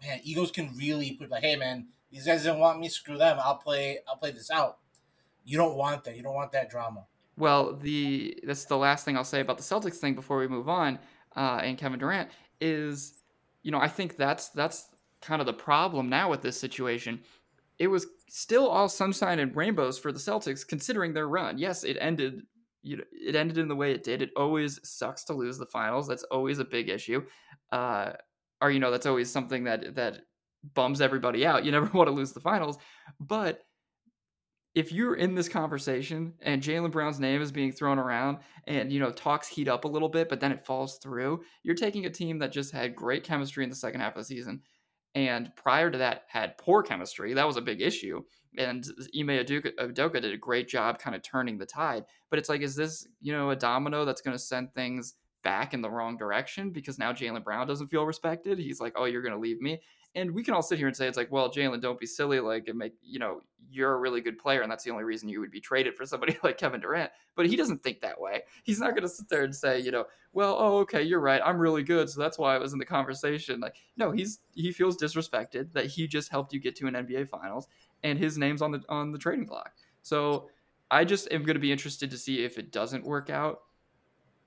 man, 0.00 0.20
egos 0.22 0.52
can 0.52 0.76
really 0.76 1.10
put 1.10 1.28
like, 1.28 1.42
hey, 1.42 1.56
man, 1.56 1.88
these 2.12 2.24
guys 2.24 2.44
didn't 2.44 2.60
want 2.60 2.78
me, 2.78 2.88
screw 2.88 3.18
them. 3.18 3.38
I'll 3.42 3.56
play, 3.56 3.98
I'll 4.08 4.16
play 4.16 4.30
this 4.30 4.50
out. 4.50 4.78
You 5.44 5.56
don't 5.56 5.76
want 5.76 6.04
that. 6.04 6.16
You 6.16 6.22
don't 6.22 6.34
want 6.34 6.52
that 6.52 6.70
drama. 6.70 7.06
Well, 7.40 7.74
the 7.74 8.38
that's 8.44 8.66
the 8.66 8.76
last 8.76 9.04
thing 9.04 9.16
I'll 9.16 9.24
say 9.24 9.40
about 9.40 9.56
the 9.56 9.64
Celtics 9.64 9.96
thing 9.96 10.14
before 10.14 10.38
we 10.38 10.46
move 10.46 10.68
on, 10.68 10.98
uh, 11.34 11.60
and 11.64 11.78
Kevin 11.78 11.98
Durant 11.98 12.28
is, 12.60 13.14
you 13.62 13.70
know, 13.70 13.80
I 13.80 13.88
think 13.88 14.16
that's 14.16 14.50
that's 14.50 14.88
kind 15.22 15.40
of 15.40 15.46
the 15.46 15.54
problem 15.54 16.10
now 16.10 16.30
with 16.30 16.42
this 16.42 16.60
situation. 16.60 17.20
It 17.78 17.88
was 17.88 18.06
still 18.28 18.68
all 18.68 18.90
sunshine 18.90 19.38
and 19.38 19.56
rainbows 19.56 19.98
for 19.98 20.12
the 20.12 20.18
Celtics, 20.18 20.66
considering 20.66 21.14
their 21.14 21.28
run. 21.28 21.56
Yes, 21.56 21.82
it 21.82 21.96
ended. 21.98 22.42
You 22.82 22.98
know, 22.98 23.04
it 23.12 23.34
ended 23.34 23.56
in 23.56 23.68
the 23.68 23.76
way 23.76 23.92
it 23.92 24.04
did. 24.04 24.20
It 24.20 24.30
always 24.36 24.78
sucks 24.86 25.24
to 25.24 25.32
lose 25.32 25.56
the 25.56 25.66
finals. 25.66 26.06
That's 26.06 26.24
always 26.24 26.58
a 26.58 26.64
big 26.64 26.90
issue, 26.90 27.24
uh, 27.72 28.12
or 28.60 28.70
you 28.70 28.80
know, 28.80 28.90
that's 28.90 29.06
always 29.06 29.30
something 29.30 29.64
that 29.64 29.94
that 29.94 30.18
bums 30.74 31.00
everybody 31.00 31.46
out. 31.46 31.64
You 31.64 31.72
never 31.78 31.86
want 31.86 32.08
to 32.08 32.14
lose 32.14 32.32
the 32.32 32.40
finals, 32.40 32.76
but 33.18 33.62
if 34.74 34.92
you're 34.92 35.16
in 35.16 35.34
this 35.34 35.48
conversation 35.48 36.34
and 36.42 36.62
Jaylen 36.62 36.92
Brown's 36.92 37.18
name 37.18 37.42
is 37.42 37.50
being 37.50 37.72
thrown 37.72 37.98
around 37.98 38.38
and 38.66 38.92
you 38.92 39.00
know 39.00 39.10
talks 39.10 39.48
heat 39.48 39.68
up 39.68 39.84
a 39.84 39.88
little 39.88 40.08
bit, 40.08 40.28
but 40.28 40.40
then 40.40 40.52
it 40.52 40.64
falls 40.64 40.98
through, 40.98 41.42
you're 41.62 41.74
taking 41.74 42.06
a 42.06 42.10
team 42.10 42.38
that 42.38 42.52
just 42.52 42.72
had 42.72 42.94
great 42.94 43.24
chemistry 43.24 43.64
in 43.64 43.70
the 43.70 43.76
second 43.76 44.00
half 44.00 44.14
of 44.14 44.20
the 44.20 44.24
season, 44.24 44.62
and 45.14 45.50
prior 45.56 45.90
to 45.90 45.98
that 45.98 46.24
had 46.28 46.56
poor 46.58 46.82
chemistry. 46.82 47.34
That 47.34 47.46
was 47.46 47.56
a 47.56 47.62
big 47.62 47.80
issue. 47.80 48.22
And 48.58 48.84
Ime 49.16 49.28
Udoka 49.28 50.20
did 50.20 50.32
a 50.32 50.36
great 50.36 50.68
job 50.68 50.98
kind 50.98 51.14
of 51.14 51.22
turning 51.22 51.56
the 51.56 51.66
tide. 51.66 52.04
But 52.30 52.40
it's 52.40 52.48
like, 52.48 52.62
is 52.62 52.74
this 52.76 53.06
you 53.20 53.32
know 53.32 53.50
a 53.50 53.56
domino 53.56 54.04
that's 54.04 54.22
going 54.22 54.36
to 54.36 54.42
send 54.42 54.72
things 54.74 55.14
back 55.42 55.72
in 55.72 55.80
the 55.80 55.90
wrong 55.90 56.16
direction 56.16 56.70
because 56.70 56.98
now 56.98 57.12
Jaylen 57.12 57.42
Brown 57.42 57.66
doesn't 57.66 57.88
feel 57.88 58.04
respected? 58.04 58.58
He's 58.58 58.80
like, 58.80 58.92
oh, 58.96 59.06
you're 59.06 59.22
going 59.22 59.34
to 59.34 59.40
leave 59.40 59.60
me 59.60 59.80
and 60.14 60.32
we 60.32 60.42
can 60.42 60.54
all 60.54 60.62
sit 60.62 60.78
here 60.78 60.88
and 60.88 60.96
say 60.96 61.06
it's 61.06 61.16
like, 61.16 61.30
well, 61.30 61.50
Jaylen, 61.50 61.80
don't 61.80 61.98
be 61.98 62.06
silly. 62.06 62.40
Like, 62.40 62.68
and 62.68 62.78
make 62.78 62.94
you 63.02 63.18
know, 63.18 63.42
you're 63.70 63.92
a 63.92 63.98
really 63.98 64.20
good 64.20 64.38
player, 64.38 64.62
and 64.62 64.70
that's 64.70 64.82
the 64.82 64.90
only 64.90 65.04
reason 65.04 65.28
you 65.28 65.40
would 65.40 65.50
be 65.50 65.60
traded 65.60 65.94
for 65.94 66.04
somebody 66.04 66.36
like 66.44 66.58
Kevin 66.58 66.80
Durant. 66.80 67.10
But 67.36 67.46
he 67.46 67.56
doesn't 67.56 67.82
think 67.82 68.00
that 68.00 68.20
way. 68.20 68.42
He's 68.64 68.80
not 68.80 68.90
going 68.90 69.02
to 69.02 69.08
sit 69.08 69.28
there 69.28 69.44
and 69.44 69.54
say, 69.54 69.78
you 69.78 69.90
know, 69.90 70.06
well, 70.32 70.56
oh, 70.58 70.78
okay, 70.78 71.02
you're 71.02 71.20
right. 71.20 71.40
I'm 71.44 71.58
really 71.58 71.82
good, 71.82 72.10
so 72.10 72.20
that's 72.20 72.38
why 72.38 72.54
I 72.54 72.58
was 72.58 72.72
in 72.72 72.78
the 72.78 72.84
conversation. 72.84 73.60
Like, 73.60 73.76
no, 73.96 74.10
he's 74.10 74.40
he 74.54 74.72
feels 74.72 74.96
disrespected 74.96 75.72
that 75.72 75.86
he 75.86 76.06
just 76.06 76.30
helped 76.30 76.52
you 76.52 76.60
get 76.60 76.76
to 76.76 76.86
an 76.86 76.94
NBA 76.94 77.28
Finals, 77.28 77.68
and 78.02 78.18
his 78.18 78.36
name's 78.36 78.62
on 78.62 78.72
the 78.72 78.82
on 78.88 79.12
the 79.12 79.18
trading 79.18 79.46
block. 79.46 79.72
So 80.02 80.48
I 80.90 81.04
just 81.04 81.30
am 81.30 81.44
going 81.44 81.54
to 81.54 81.60
be 81.60 81.72
interested 81.72 82.10
to 82.10 82.18
see 82.18 82.44
if 82.44 82.58
it 82.58 82.72
doesn't 82.72 83.04
work 83.04 83.30
out 83.30 83.60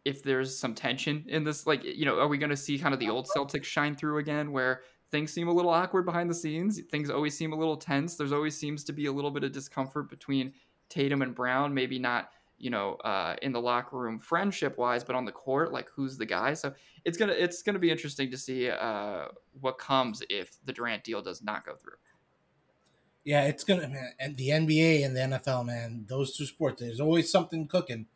if 0.05 0.21
there's 0.21 0.57
some 0.57 0.75
tension 0.75 1.23
in 1.27 1.43
this 1.43 1.65
like 1.65 1.83
you 1.83 2.05
know 2.05 2.19
are 2.19 2.27
we 2.27 2.37
going 2.37 2.49
to 2.49 2.57
see 2.57 2.77
kind 2.77 2.93
of 2.93 2.99
the 2.99 3.09
old 3.09 3.27
celtics 3.33 3.63
shine 3.63 3.95
through 3.95 4.17
again 4.17 4.51
where 4.51 4.81
things 5.13 5.31
seem 5.31 5.47
a 5.47 5.53
little 5.53 5.69
awkward 5.69 6.05
behind 6.05 6.27
the 6.27 6.33
scenes. 6.33 6.81
Things 6.91 7.11
always 7.11 7.37
seem 7.37 7.53
a 7.53 7.55
little 7.55 7.77
tense. 7.77 8.15
There's 8.15 8.33
always 8.33 8.57
seems 8.57 8.83
to 8.85 8.93
be 8.93 9.05
a 9.05 9.11
little 9.11 9.29
bit 9.29 9.43
of 9.43 9.51
discomfort 9.51 10.09
between 10.09 10.51
Tatum 10.89 11.21
and 11.21 11.35
Brown. 11.35 11.71
Maybe 11.71 11.99
not, 11.99 12.31
you 12.57 12.71
know, 12.71 12.95
uh, 12.95 13.35
in 13.43 13.51
the 13.51 13.61
locker 13.61 13.95
room 13.95 14.17
friendship 14.17 14.75
wise, 14.79 15.03
but 15.03 15.15
on 15.15 15.23
the 15.23 15.31
court, 15.31 15.71
like 15.71 15.87
who's 15.95 16.17
the 16.17 16.25
guy. 16.25 16.55
So 16.55 16.73
it's 17.05 17.15
gonna 17.15 17.33
it's 17.33 17.61
gonna 17.61 17.77
be 17.77 17.91
interesting 17.91 18.31
to 18.31 18.37
see 18.37 18.71
uh, 18.71 19.25
what 19.61 19.77
comes 19.77 20.23
if 20.31 20.57
the 20.65 20.73
Durant 20.73 21.03
deal 21.03 21.21
does 21.21 21.43
not 21.43 21.63
go 21.63 21.75
through. 21.75 21.97
Yeah, 23.23 23.43
it's 23.43 23.63
gonna 23.63 23.87
man, 23.87 24.13
and 24.19 24.35
the 24.35 24.49
NBA 24.49 25.05
and 25.05 25.15
the 25.15 25.37
NFL, 25.37 25.67
man, 25.67 26.05
those 26.09 26.35
two 26.35 26.47
sports. 26.47 26.81
There's 26.81 26.99
always 26.99 27.31
something 27.31 27.67
cooking. 27.67 28.07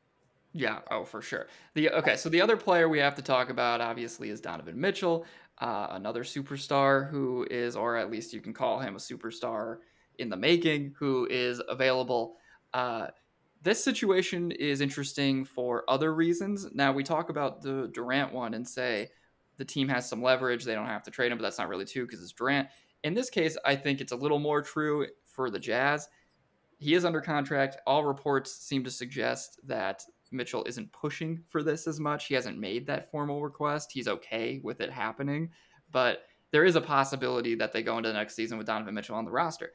Yeah, 0.53 0.79
oh 0.89 1.05
for 1.05 1.21
sure. 1.21 1.45
The 1.75 1.91
okay, 1.91 2.15
so 2.15 2.29
the 2.29 2.41
other 2.41 2.57
player 2.57 2.89
we 2.89 2.97
have 2.97 3.13
to 3.15 3.21
talk 3.21 3.51
about 3.51 3.81
obviously 3.81 4.29
is 4.29 4.41
Donovan 4.41 4.81
Mitchell 4.81 5.25
uh, 5.59 5.87
another 5.91 6.23
superstar 6.23 7.09
who 7.09 7.47
is, 7.49 7.75
or 7.75 7.97
at 7.97 8.11
least 8.11 8.33
you 8.33 8.41
can 8.41 8.53
call 8.53 8.79
him 8.79 8.95
a 8.95 8.99
superstar 8.99 9.77
in 10.19 10.29
the 10.29 10.37
making, 10.37 10.93
who 10.97 11.27
is 11.29 11.61
available. 11.67 12.35
Uh, 12.73 13.07
this 13.63 13.83
situation 13.83 14.51
is 14.51 14.81
interesting 14.81 15.43
for 15.45 15.83
other 15.87 16.13
reasons. 16.13 16.67
Now, 16.73 16.91
we 16.91 17.03
talk 17.03 17.29
about 17.29 17.61
the 17.61 17.89
Durant 17.93 18.33
one 18.33 18.53
and 18.53 18.67
say 18.67 19.09
the 19.57 19.65
team 19.65 19.87
has 19.89 20.07
some 20.07 20.21
leverage, 20.21 20.63
they 20.63 20.75
don't 20.75 20.85
have 20.85 21.03
to 21.03 21.11
trade 21.11 21.31
him, 21.31 21.37
but 21.37 21.41
that's 21.41 21.57
not 21.57 21.69
really 21.69 21.85
true 21.85 22.05
because 22.05 22.21
it's 22.21 22.31
Durant. 22.31 22.67
In 23.03 23.13
this 23.13 23.29
case, 23.29 23.57
I 23.65 23.75
think 23.75 23.99
it's 23.99 24.11
a 24.11 24.15
little 24.15 24.39
more 24.39 24.61
true 24.61 25.07
for 25.25 25.49
the 25.49 25.59
Jazz. 25.59 26.07
He 26.79 26.93
is 26.93 27.05
under 27.05 27.21
contract. 27.21 27.77
All 27.87 28.05
reports 28.05 28.55
seem 28.55 28.83
to 28.83 28.91
suggest 28.91 29.59
that 29.65 30.03
Mitchell 30.31 30.63
isn't 30.65 30.91
pushing 30.91 31.43
for 31.47 31.63
this 31.63 31.87
as 31.87 31.99
much. 31.99 32.25
He 32.27 32.33
hasn't 32.33 32.59
made 32.59 32.87
that 32.87 33.11
formal 33.11 33.41
request. 33.41 33.91
He's 33.91 34.07
okay 34.07 34.59
with 34.63 34.81
it 34.81 34.91
happening, 34.91 35.51
but 35.91 36.23
there 36.51 36.65
is 36.65 36.75
a 36.75 36.81
possibility 36.81 37.55
that 37.55 37.73
they 37.73 37.83
go 37.83 37.97
into 37.97 38.09
the 38.09 38.13
next 38.13 38.35
season 38.35 38.57
with 38.57 38.67
Donovan 38.67 38.93
Mitchell 38.93 39.15
on 39.15 39.25
the 39.25 39.31
roster. 39.31 39.71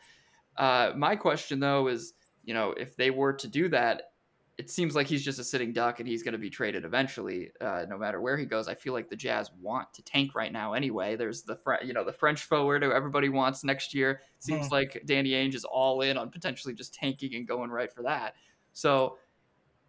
Uh, 0.56 0.92
my 0.96 1.16
question 1.16 1.60
though 1.60 1.88
is, 1.88 2.14
you 2.44 2.54
know, 2.54 2.72
if 2.72 2.96
they 2.96 3.10
were 3.10 3.32
to 3.34 3.48
do 3.48 3.68
that, 3.68 4.12
it 4.58 4.70
seems 4.70 4.94
like 4.94 5.06
he's 5.06 5.24
just 5.24 5.38
a 5.38 5.44
sitting 5.44 5.72
duck 5.72 5.98
and 5.98 6.08
he's 6.08 6.22
going 6.22 6.32
to 6.32 6.38
be 6.38 6.50
traded 6.50 6.84
eventually, 6.84 7.50
uh, 7.60 7.86
no 7.88 7.96
matter 7.96 8.20
where 8.20 8.36
he 8.36 8.44
goes. 8.44 8.68
I 8.68 8.74
feel 8.74 8.92
like 8.92 9.08
the 9.08 9.16
Jazz 9.16 9.50
want 9.60 9.92
to 9.94 10.02
tank 10.02 10.34
right 10.34 10.52
now 10.52 10.74
anyway. 10.74 11.16
There's 11.16 11.42
the 11.42 11.56
Fre- 11.56 11.82
you 11.82 11.94
know 11.94 12.04
the 12.04 12.12
French 12.12 12.44
forward 12.44 12.82
who 12.82 12.92
everybody 12.92 13.28
wants 13.28 13.64
next 13.64 13.94
year. 13.94 14.20
Seems 14.40 14.68
mm. 14.68 14.72
like 14.72 15.02
Danny 15.06 15.30
Ainge 15.30 15.54
is 15.54 15.64
all 15.64 16.02
in 16.02 16.18
on 16.18 16.30
potentially 16.30 16.74
just 16.74 16.94
tanking 16.94 17.34
and 17.34 17.48
going 17.48 17.70
right 17.70 17.92
for 17.92 18.02
that. 18.02 18.34
So 18.72 19.18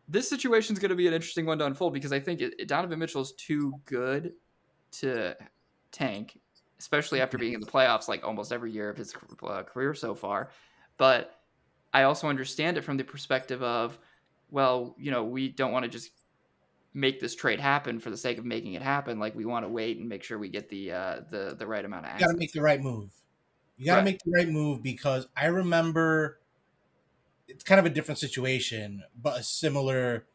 this 0.08 0.30
situation 0.30 0.74
is 0.74 0.80
going 0.80 0.90
to 0.90 0.96
be 0.96 1.08
an 1.08 1.14
interesting 1.14 1.46
one 1.46 1.58
to 1.60 1.66
unfold 1.66 1.94
because 1.94 2.12
I 2.12 2.20
think 2.20 2.42
it, 2.42 2.68
Donovan 2.68 3.00
Mitchell 3.00 3.22
is 3.22 3.32
too 3.34 3.74
good 3.86 4.34
to 5.00 5.36
tank, 5.92 6.40
especially 6.80 7.22
after 7.22 7.38
being 7.38 7.54
in 7.54 7.62
the 7.62 7.68
playoffs 7.68 8.08
like 8.08 8.26
almost 8.26 8.52
every 8.52 8.72
year 8.72 8.90
of 8.90 8.98
his 8.98 9.14
uh, 9.44 9.64
career 9.64 9.94
so 9.94 10.14
far. 10.14 10.50
But 10.98 11.40
I 11.94 12.04
also 12.04 12.28
understand 12.28 12.78
it 12.78 12.82
from 12.82 12.98
the 12.98 13.04
perspective 13.04 13.64
of, 13.64 13.98
well, 14.50 14.96
you 14.98 15.12
know, 15.12 15.24
we 15.24 15.50
don't 15.50 15.72
want 15.72 15.84
to 15.84 15.90
just 15.90 16.12
make 16.94 17.20
this 17.20 17.36
trade 17.36 17.60
happen 17.60 18.00
for 18.00 18.10
the 18.10 18.18
sake 18.18 18.38
of 18.38 18.46
making 18.46 18.74
it 18.74 18.82
happen. 18.82 19.20
Like 19.20 19.36
we 19.36 19.46
want 19.46 19.66
to 19.66 19.70
wait 19.70 19.98
and 19.98 20.08
make 20.08 20.24
sure 20.24 20.38
we 20.38 20.50
get 20.50 20.70
the 20.70 20.92
uh, 20.92 21.22
the 21.32 21.56
the 21.58 21.66
right 21.66 21.84
amount 21.84 22.06
of. 22.06 22.20
You 22.20 22.26
got 22.26 22.32
to 22.32 22.38
make 22.38 22.52
the 22.52 22.62
right 22.62 22.82
move. 22.82 23.12
You 23.78 23.88
got 23.88 23.96
to 23.96 23.98
right. 23.98 24.06
make 24.06 24.20
the 24.24 24.32
right 24.32 24.50
move 24.50 24.84
because 24.84 25.28
I 25.36 25.48
remember 25.48 26.40
it's 27.54 27.64
kind 27.64 27.80
of 27.80 27.86
a 27.86 27.90
different 27.90 28.20
situation, 28.20 29.04
but 29.22 29.40
a 29.40 29.44
similar 29.44 30.26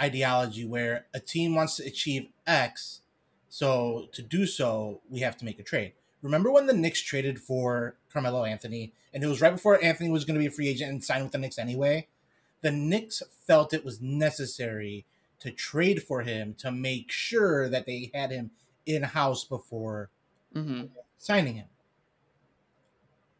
ideology 0.00 0.64
where 0.64 1.06
a 1.14 1.20
team 1.20 1.54
wants 1.54 1.76
to 1.76 1.86
achieve 1.86 2.28
X, 2.46 3.00
so 3.48 4.08
to 4.12 4.22
do 4.22 4.46
so, 4.46 5.00
we 5.08 5.20
have 5.20 5.36
to 5.38 5.44
make 5.44 5.58
a 5.58 5.62
trade. 5.62 5.92
Remember 6.20 6.50
when 6.52 6.66
the 6.66 6.74
Knicks 6.74 7.00
traded 7.00 7.38
for 7.38 7.96
Carmelo 8.12 8.44
Anthony, 8.44 8.92
and 9.14 9.24
it 9.24 9.26
was 9.26 9.40
right 9.40 9.52
before 9.52 9.82
Anthony 9.82 10.10
was 10.10 10.24
going 10.24 10.34
to 10.34 10.40
be 10.40 10.46
a 10.46 10.50
free 10.50 10.68
agent 10.68 10.90
and 10.90 11.02
sign 11.02 11.22
with 11.22 11.32
the 11.32 11.38
Knicks 11.38 11.58
anyway? 11.58 12.08
The 12.60 12.72
Knicks 12.72 13.22
felt 13.46 13.72
it 13.72 13.84
was 13.84 14.00
necessary 14.00 15.06
to 15.40 15.50
trade 15.50 16.02
for 16.02 16.22
him 16.22 16.54
to 16.58 16.70
make 16.70 17.10
sure 17.10 17.68
that 17.68 17.86
they 17.86 18.10
had 18.12 18.30
him 18.30 18.50
in 18.84 19.04
house 19.04 19.44
before 19.44 20.10
mm-hmm. 20.54 20.86
signing 21.16 21.54
him 21.54 21.68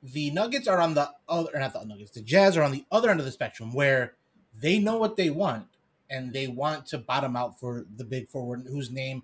the 0.03 0.31
Nuggets 0.31 0.69
are 0.69 0.81
on 0.81 0.95
the 0.95 1.11
other, 1.29 1.51
not 1.55 1.73
the 1.73 1.85
Nuggets, 1.85 2.11
the 2.11 2.23
Jazz 2.23 2.57
are 2.57 2.63
on 2.63 2.73
the 2.73 2.85
other 2.91 3.11
end 3.11 3.21
of 3.21 3.27
the 3.27 3.33
spectrum 3.33 3.73
where 3.73 4.15
they 4.61 4.79
know 4.79 4.97
what 4.97 5.17
they 5.17 5.31
want 5.31 5.67
and 6.11 6.33
they 6.33 6.47
want 6.47 6.87
to 6.87 6.99
bottom 6.99 7.37
out 7.37 7.59
for 7.59 7.85
the 7.97 8.05
big 8.05 8.29
forward 8.29 8.65
whose 8.69 8.91
name 8.91 9.23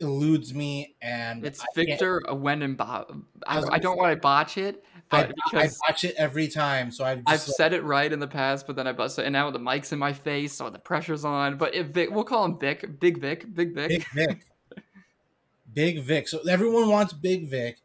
eludes 0.00 0.54
me 0.54 0.94
and 1.02 1.44
it's 1.44 1.60
I 1.60 1.66
Victor 1.74 2.22
Wembanyama. 2.26 3.22
I, 3.46 3.62
I, 3.70 3.78
don't 3.78 3.96
want 3.96 4.14
to 4.14 4.20
botch 4.20 4.56
it, 4.56 4.84
but 5.10 5.32
I, 5.52 5.62
I 5.62 5.68
botch 5.86 6.04
it 6.04 6.14
every 6.16 6.48
time. 6.48 6.90
So 6.90 7.04
I've, 7.04 7.18
I've 7.26 7.40
like, 7.46 7.56
said 7.56 7.72
it 7.72 7.82
right 7.82 8.12
in 8.12 8.20
the 8.20 8.28
past, 8.28 8.66
but 8.66 8.76
then 8.76 8.86
I 8.86 8.92
bust 8.92 9.18
it, 9.18 9.24
and 9.24 9.32
now 9.32 9.50
the 9.50 9.58
mic's 9.58 9.92
in 9.92 9.98
my 9.98 10.12
face, 10.12 10.52
so 10.52 10.70
the 10.70 10.78
pressure's 10.78 11.24
on. 11.24 11.56
But 11.56 11.74
if 11.74 11.88
Vic, 11.88 12.10
we'll 12.10 12.24
call 12.24 12.44
him 12.44 12.58
Vic, 12.58 13.00
Big 13.00 13.18
Vic, 13.18 13.52
Big 13.54 13.74
Vic, 13.74 13.88
Big 13.88 14.06
Vic, 14.14 14.44
Big 15.74 16.02
Vic. 16.02 16.28
So 16.28 16.40
everyone 16.48 16.88
wants 16.88 17.12
Big 17.12 17.48
Vic, 17.48 17.78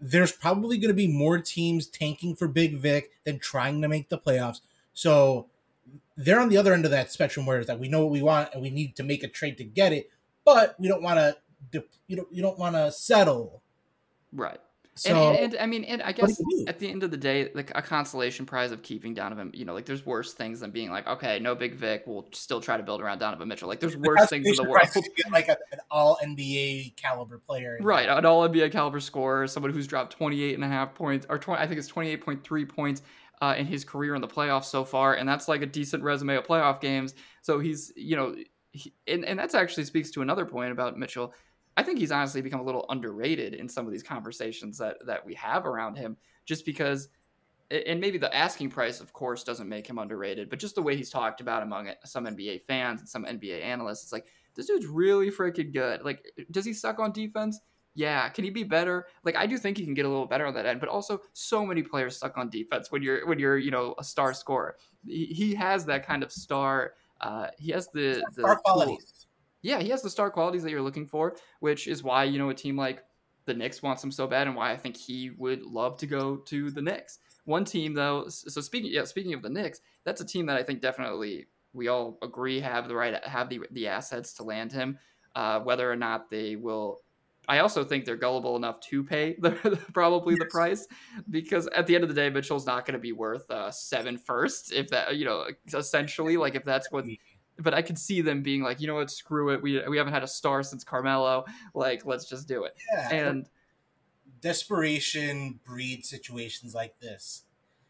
there's 0.00 0.32
probably 0.32 0.78
going 0.78 0.88
to 0.88 0.94
be 0.94 1.08
more 1.08 1.38
teams 1.38 1.86
tanking 1.86 2.36
for 2.36 2.48
Big 2.48 2.76
Vic 2.76 3.10
than 3.24 3.38
trying 3.38 3.82
to 3.82 3.88
make 3.88 4.08
the 4.08 4.18
playoffs. 4.18 4.60
So 4.94 5.46
they're 6.16 6.40
on 6.40 6.48
the 6.48 6.56
other 6.56 6.72
end 6.72 6.84
of 6.84 6.90
that 6.90 7.12
spectrum 7.12 7.46
where 7.46 7.58
it's 7.58 7.68
like 7.68 7.80
we 7.80 7.88
know 7.88 8.02
what 8.02 8.12
we 8.12 8.22
want 8.22 8.50
and 8.52 8.62
we 8.62 8.70
need 8.70 8.96
to 8.96 9.02
make 9.02 9.22
a 9.22 9.28
trade 9.28 9.56
to 9.58 9.64
get 9.64 9.92
it, 9.92 10.10
but 10.44 10.74
we 10.78 10.88
don't 10.88 11.02
want 11.02 11.18
to 11.18 11.36
you 12.06 12.16
don't 12.16 12.32
you 12.32 12.42
don't 12.42 12.58
want 12.58 12.74
to 12.74 12.90
settle. 12.90 13.62
Right. 14.32 14.60
So 14.98 15.10
and, 15.10 15.38
and, 15.38 15.54
and 15.54 15.62
I 15.62 15.66
mean, 15.66 15.84
and 15.84 16.02
I 16.02 16.12
guess 16.12 16.36
do 16.36 16.44
you 16.48 16.64
do? 16.64 16.68
at 16.68 16.78
the 16.78 16.90
end 16.90 17.02
of 17.02 17.10
the 17.10 17.16
day, 17.16 17.50
like 17.54 17.70
a 17.74 17.82
consolation 17.82 18.46
prize 18.46 18.72
of 18.72 18.82
keeping 18.82 19.14
Donovan, 19.14 19.50
you 19.54 19.64
know, 19.64 19.74
like 19.74 19.86
there's 19.86 20.04
worse 20.04 20.34
things 20.34 20.60
than 20.60 20.70
being 20.70 20.90
like, 20.90 21.06
okay, 21.06 21.38
no 21.38 21.54
Big 21.54 21.74
Vic, 21.74 22.02
we'll 22.06 22.26
still 22.32 22.60
try 22.60 22.76
to 22.76 22.82
build 22.82 23.00
around 23.00 23.18
Donovan 23.18 23.48
Mitchell. 23.48 23.68
Like 23.68 23.80
there's 23.80 23.94
The 23.94 24.00
worse 24.00 24.28
things 24.28 24.46
in 24.46 24.56
the 24.56 24.64
world. 24.64 24.74
prize 24.82 24.96
is 24.96 25.04
you 25.04 25.24
get 25.24 25.32
like 25.32 25.48
a, 25.48 25.56
an 25.72 25.78
all 25.90 26.18
NBA 26.22 26.96
caliber 26.96 27.38
player. 27.38 27.78
Right, 27.80 28.08
an 28.08 28.26
all 28.26 28.48
NBA 28.48 28.72
caliber 28.72 29.00
scorer, 29.00 29.46
someone 29.46 29.72
who's 29.72 29.86
dropped 29.86 30.12
28 30.16 30.54
and 30.54 30.64
a 30.64 30.68
half 30.68 30.94
points, 30.94 31.26
or 31.28 31.38
20, 31.38 31.62
I 31.62 31.66
think 31.66 31.78
it's 31.78 31.90
28.3 31.90 32.68
points 32.68 33.02
uh, 33.40 33.54
in 33.56 33.66
his 33.66 33.84
career 33.84 34.14
in 34.14 34.20
the 34.20 34.28
playoffs 34.28 34.64
so 34.64 34.84
far, 34.84 35.14
and 35.14 35.28
that's 35.28 35.48
like 35.48 35.62
a 35.62 35.66
decent 35.66 36.02
resume 36.02 36.36
of 36.36 36.44
playoff 36.44 36.80
games. 36.80 37.14
So 37.42 37.60
he's, 37.60 37.92
you 37.96 38.16
know, 38.16 38.34
he, 38.72 38.92
and, 39.06 39.24
and 39.24 39.38
that's 39.38 39.54
actually 39.54 39.84
speaks 39.84 40.10
to 40.12 40.22
another 40.22 40.44
point 40.44 40.72
about 40.72 40.98
Mitchell. 40.98 41.32
I 41.78 41.84
think 41.84 42.00
he's 42.00 42.10
honestly 42.10 42.42
become 42.42 42.58
a 42.58 42.64
little 42.64 42.84
underrated 42.88 43.54
in 43.54 43.68
some 43.68 43.86
of 43.86 43.92
these 43.92 44.02
conversations 44.02 44.78
that 44.78 44.96
that 45.06 45.24
we 45.24 45.32
have 45.34 45.64
around 45.64 45.94
him, 45.94 46.16
just 46.44 46.66
because, 46.66 47.08
and 47.70 48.00
maybe 48.00 48.18
the 48.18 48.34
asking 48.34 48.70
price, 48.70 49.00
of 49.00 49.12
course, 49.12 49.44
doesn't 49.44 49.68
make 49.68 49.88
him 49.88 49.96
underrated, 49.96 50.50
but 50.50 50.58
just 50.58 50.74
the 50.74 50.82
way 50.82 50.96
he's 50.96 51.08
talked 51.08 51.40
about 51.40 51.62
among 51.62 51.88
some 52.04 52.26
NBA 52.26 52.62
fans 52.62 52.98
and 52.98 53.08
some 53.08 53.24
NBA 53.24 53.62
analysts, 53.62 54.02
it's 54.02 54.12
like 54.12 54.26
this 54.56 54.66
dude's 54.66 54.86
really 54.86 55.30
freaking 55.30 55.72
good. 55.72 56.02
Like, 56.04 56.26
does 56.50 56.64
he 56.64 56.72
suck 56.72 56.98
on 56.98 57.12
defense? 57.12 57.60
Yeah, 57.94 58.28
can 58.28 58.42
he 58.42 58.50
be 58.50 58.64
better? 58.64 59.06
Like 59.22 59.36
I 59.36 59.46
do 59.46 59.56
think 59.56 59.78
he 59.78 59.84
can 59.84 59.94
get 59.94 60.04
a 60.04 60.08
little 60.08 60.26
better 60.26 60.46
on 60.46 60.54
that 60.54 60.66
end, 60.66 60.80
but 60.80 60.88
also 60.88 61.20
so 61.32 61.64
many 61.64 61.84
players 61.84 62.18
suck 62.18 62.36
on 62.36 62.50
defense 62.50 62.90
when 62.90 63.02
you're 63.02 63.24
when 63.24 63.38
you're 63.38 63.56
you 63.56 63.70
know 63.70 63.94
a 63.98 64.04
star 64.04 64.34
scorer. 64.34 64.74
He, 65.06 65.26
he 65.26 65.54
has 65.54 65.84
that 65.86 66.04
kind 66.04 66.24
of 66.24 66.32
star. 66.32 66.94
Uh, 67.20 67.46
he 67.56 67.70
has 67.70 67.86
the 67.94 68.24
the 68.34 68.42
Star 68.42 68.56
qualities. 68.64 69.17
Yeah, 69.62 69.80
he 69.80 69.88
has 69.90 70.02
the 70.02 70.10
star 70.10 70.30
qualities 70.30 70.62
that 70.62 70.70
you're 70.70 70.82
looking 70.82 71.06
for, 71.06 71.36
which 71.60 71.86
is 71.86 72.02
why 72.02 72.24
you 72.24 72.38
know 72.38 72.50
a 72.50 72.54
team 72.54 72.76
like 72.76 73.04
the 73.44 73.54
Knicks 73.54 73.82
wants 73.82 74.02
him 74.04 74.10
so 74.10 74.26
bad, 74.26 74.46
and 74.46 74.56
why 74.56 74.70
I 74.72 74.76
think 74.76 74.96
he 74.96 75.30
would 75.30 75.62
love 75.62 75.98
to 75.98 76.06
go 76.06 76.36
to 76.36 76.70
the 76.70 76.82
Knicks. 76.82 77.18
One 77.44 77.64
team 77.64 77.94
though, 77.94 78.28
so 78.28 78.60
speaking 78.60 78.90
yeah, 78.92 79.04
speaking 79.04 79.34
of 79.34 79.42
the 79.42 79.48
Knicks, 79.48 79.80
that's 80.04 80.20
a 80.20 80.26
team 80.26 80.46
that 80.46 80.56
I 80.56 80.62
think 80.62 80.80
definitely 80.80 81.46
we 81.72 81.88
all 81.88 82.18
agree 82.22 82.60
have 82.60 82.88
the 82.88 82.94
right 82.94 83.24
have 83.24 83.48
the 83.48 83.60
the 83.72 83.88
assets 83.88 84.32
to 84.34 84.42
land 84.42 84.72
him. 84.72 84.98
Uh, 85.34 85.60
whether 85.60 85.90
or 85.90 85.96
not 85.96 86.30
they 86.30 86.56
will 86.56 87.00
I 87.48 87.60
also 87.60 87.82
think 87.82 88.04
they're 88.04 88.16
gullible 88.16 88.56
enough 88.56 88.78
to 88.80 89.02
pay 89.02 89.34
the, 89.38 89.80
probably 89.94 90.34
the 90.34 90.44
price 90.46 90.86
because 91.30 91.66
at 91.68 91.86
the 91.86 91.94
end 91.94 92.04
of 92.04 92.10
the 92.10 92.14
day, 92.14 92.28
Mitchell's 92.28 92.66
not 92.66 92.84
going 92.84 92.92
to 92.92 93.00
be 93.00 93.12
worth 93.12 93.50
uh, 93.50 93.70
seven 93.70 94.18
first 94.18 94.72
if 94.72 94.88
that 94.88 95.16
you 95.16 95.24
know 95.24 95.46
essentially 95.72 96.36
like 96.36 96.54
if 96.54 96.64
that's 96.64 96.92
what. 96.92 97.06
But 97.60 97.74
I 97.74 97.82
could 97.82 97.98
see 97.98 98.20
them 98.20 98.42
being 98.42 98.62
like, 98.62 98.80
you 98.80 98.86
know 98.86 98.94
what, 98.94 99.10
screw 99.10 99.50
it. 99.50 99.62
We 99.62 99.82
we 99.88 99.98
haven't 99.98 100.12
had 100.12 100.22
a 100.22 100.28
star 100.28 100.62
since 100.62 100.84
Carmelo. 100.84 101.44
Like, 101.74 102.06
let's 102.06 102.28
just 102.28 102.46
do 102.46 102.64
it. 102.64 102.76
Yeah. 102.92 103.12
And 103.12 103.48
desperation 104.40 105.60
breeds 105.64 106.08
situations 106.08 106.74
like 106.74 106.98
this. 107.00 107.44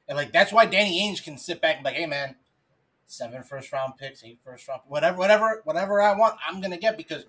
And 0.09 0.17
like 0.17 0.33
that's 0.33 0.53
why 0.53 0.67
Danny 0.67 1.03
Ainge 1.03 1.23
can 1.23 1.37
sit 1.37 1.61
back 1.61 1.77
and 1.77 1.85
be 1.85 1.91
like, 1.91 1.99
hey 1.99 2.07
man, 2.07 2.37
seven 3.05 3.43
first 3.43 3.73
round 3.73 3.95
picks, 3.99 4.25
eight 4.25 4.39
first 4.43 4.67
round 4.69 4.83
whatever, 4.87 5.19
whatever, 5.19 5.61
whatever 5.65 6.01
I 6.01 6.15
want, 6.17 6.37
I'm 6.47 6.61
gonna 6.61 6.79
get 6.79 6.97
because 6.97 7.27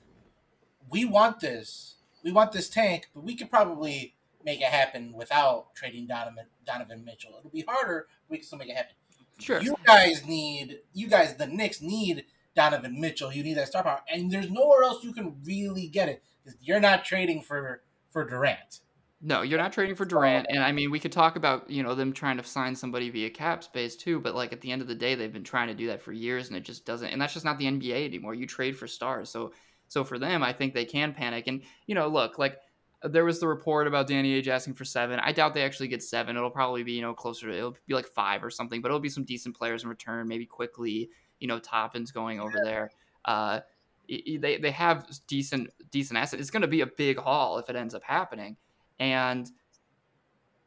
we 0.89 1.05
want 1.05 1.39
this. 1.39 1.95
We 2.23 2.31
want 2.31 2.51
this 2.51 2.69
tank, 2.69 3.09
but 3.13 3.23
we 3.23 3.35
could 3.35 3.49
probably 3.49 4.15
make 4.43 4.61
it 4.61 4.67
happen 4.67 5.13
without 5.13 5.73
trading 5.75 6.07
Donovan 6.07 6.45
Donovan 6.65 7.03
Mitchell. 7.03 7.35
It'll 7.37 7.49
be 7.49 7.65
harder, 7.67 8.07
but 8.27 8.31
we 8.31 8.37
can 8.37 8.45
still 8.45 8.59
make 8.59 8.69
it 8.69 8.77
happen. 8.77 8.95
Sure, 9.39 9.61
You 9.61 9.75
guys 9.85 10.25
need 10.25 10.79
you 10.93 11.07
guys 11.07 11.35
the 11.35 11.47
Knicks 11.47 11.81
need 11.81 12.25
Donovan 12.55 12.99
Mitchell. 12.99 13.31
You 13.31 13.43
need 13.43 13.55
that 13.55 13.67
star 13.67 13.83
power. 13.83 14.01
And 14.11 14.31
there's 14.31 14.49
nowhere 14.49 14.83
else 14.83 15.03
you 15.03 15.13
can 15.13 15.37
really 15.45 15.87
get 15.87 16.09
it. 16.09 16.23
Because 16.43 16.57
you're 16.61 16.79
not 16.79 17.05
trading 17.05 17.41
for 17.41 17.81
for 18.11 18.25
Durant. 18.25 18.79
No, 19.21 19.41
you're 19.41 19.59
not 19.59 19.73
trading 19.73 19.95
for 19.95 20.05
Durant, 20.05 20.47
and 20.49 20.63
I 20.63 20.71
mean 20.71 20.91
we 20.91 20.99
could 20.99 21.11
talk 21.11 21.35
about 21.35 21.69
you 21.69 21.83
know 21.83 21.93
them 21.93 22.13
trying 22.13 22.37
to 22.37 22.43
sign 22.43 22.73
somebody 22.73 23.09
via 23.09 23.29
cap 23.29 23.63
space 23.63 23.97
too, 23.97 24.19
but 24.19 24.33
like 24.33 24.53
at 24.53 24.61
the 24.61 24.71
end 24.71 24.81
of 24.81 24.87
the 24.87 24.95
day, 24.95 25.15
they've 25.15 25.33
been 25.33 25.43
trying 25.43 25.67
to 25.67 25.73
do 25.73 25.87
that 25.87 26.01
for 26.01 26.13
years, 26.13 26.47
and 26.47 26.55
it 26.55 26.61
just 26.61 26.85
doesn't. 26.85 27.09
And 27.09 27.21
that's 27.21 27.33
just 27.33 27.43
not 27.43 27.59
the 27.59 27.65
NBA 27.65 28.05
anymore. 28.05 28.33
You 28.33 28.47
trade 28.47 28.77
for 28.77 28.87
stars, 28.87 29.29
so 29.29 29.51
so 29.89 30.05
for 30.05 30.17
them, 30.19 30.41
I 30.41 30.53
think 30.53 30.73
they 30.73 30.85
can 30.85 31.13
panic. 31.13 31.47
And 31.47 31.63
you 31.85 31.95
know, 31.95 32.07
look, 32.07 32.39
like 32.39 32.59
there 33.03 33.23
was 33.23 33.39
the 33.39 33.47
report 33.47 33.87
about 33.87 34.07
Danny 34.07 34.41
Ainge 34.41 34.47
asking 34.47 34.73
for 34.73 34.85
seven. 34.85 35.19
I 35.19 35.31
doubt 35.31 35.53
they 35.53 35.63
actually 35.63 35.87
get 35.87 36.03
seven. 36.03 36.35
It'll 36.35 36.49
probably 36.49 36.83
be 36.83 36.93
you 36.93 37.01
know 37.01 37.13
closer 37.13 37.47
to 37.47 37.57
it'll 37.57 37.77
be 37.87 37.93
like 37.93 38.07
five 38.07 38.43
or 38.43 38.49
something, 38.49 38.81
but 38.81 38.89
it'll 38.89 38.99
be 38.99 39.09
some 39.09 39.23
decent 39.23 39.55
players 39.55 39.83
in 39.83 39.89
return. 39.89 40.27
Maybe 40.27 40.45
Quickley, 40.45 41.09
you 41.39 41.47
know, 41.47 41.59
Toppin's 41.59 42.11
going 42.11 42.39
over 42.39 42.59
there. 42.63 42.91
Uh, 43.25 43.61
they 44.07 44.57
they 44.61 44.71
have 44.71 45.07
decent 45.27 45.69
decent 45.91 46.17
assets. 46.17 46.41
It's 46.41 46.51
going 46.51 46.61
to 46.61 46.67
be 46.67 46.81
a 46.81 46.87
big 46.87 47.17
haul 47.17 47.57
if 47.57 47.69
it 47.69 47.75
ends 47.75 47.95
up 47.95 48.03
happening, 48.03 48.57
and 48.99 49.49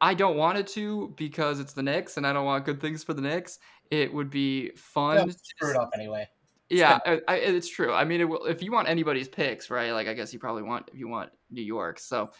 I 0.01 0.13
don't 0.13 0.37
want 0.37 0.57
it 0.57 0.67
to 0.67 1.13
because 1.17 1.59
it's 1.59 1.73
the 1.73 1.83
Knicks, 1.83 2.17
and 2.17 2.25
I 2.25 2.33
don't 2.33 2.45
want 2.45 2.65
good 2.65 2.81
things 2.81 3.03
for 3.03 3.13
the 3.13 3.21
Knicks. 3.21 3.59
It 3.91 4.13
would 4.13 4.29
be 4.29 4.71
fun. 4.71 5.17
They'll 5.17 5.27
to 5.27 5.33
screw 5.33 5.71
it 5.71 5.77
up 5.77 5.91
anyway. 5.93 6.27
Yeah, 6.73 6.99
I, 7.05 7.21
I, 7.27 7.35
it's 7.35 7.69
true. 7.69 7.93
I 7.93 8.03
mean, 8.03 8.21
it 8.21 8.25
will, 8.25 8.45
if 8.45 8.61
you 8.61 8.71
want 8.71 8.89
anybody's 8.89 9.27
picks, 9.27 9.69
right? 9.69 9.91
Like, 9.91 10.07
I 10.07 10.13
guess 10.13 10.33
you 10.33 10.39
probably 10.39 10.63
want 10.63 10.89
if 10.93 10.99
you 10.99 11.07
want 11.07 11.31
New 11.51 11.61
York. 11.61 11.99
So, 11.99 12.31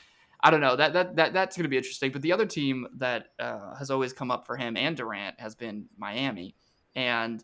I 0.41 0.51
don't 0.51 0.61
know. 0.61 0.75
That 0.75 0.93
that 0.93 1.15
that 1.15 1.33
that's 1.33 1.55
going 1.55 1.63
to 1.63 1.69
be 1.69 1.77
interesting. 1.77 2.11
But 2.11 2.21
the 2.21 2.31
other 2.31 2.45
team 2.45 2.87
that 2.97 3.27
uh, 3.39 3.75
has 3.75 3.89
always 3.89 4.13
come 4.13 4.31
up 4.31 4.45
for 4.45 4.57
him 4.57 4.75
and 4.75 4.95
Durant 4.95 5.39
has 5.39 5.55
been 5.55 5.85
Miami, 5.97 6.55
and 6.95 7.43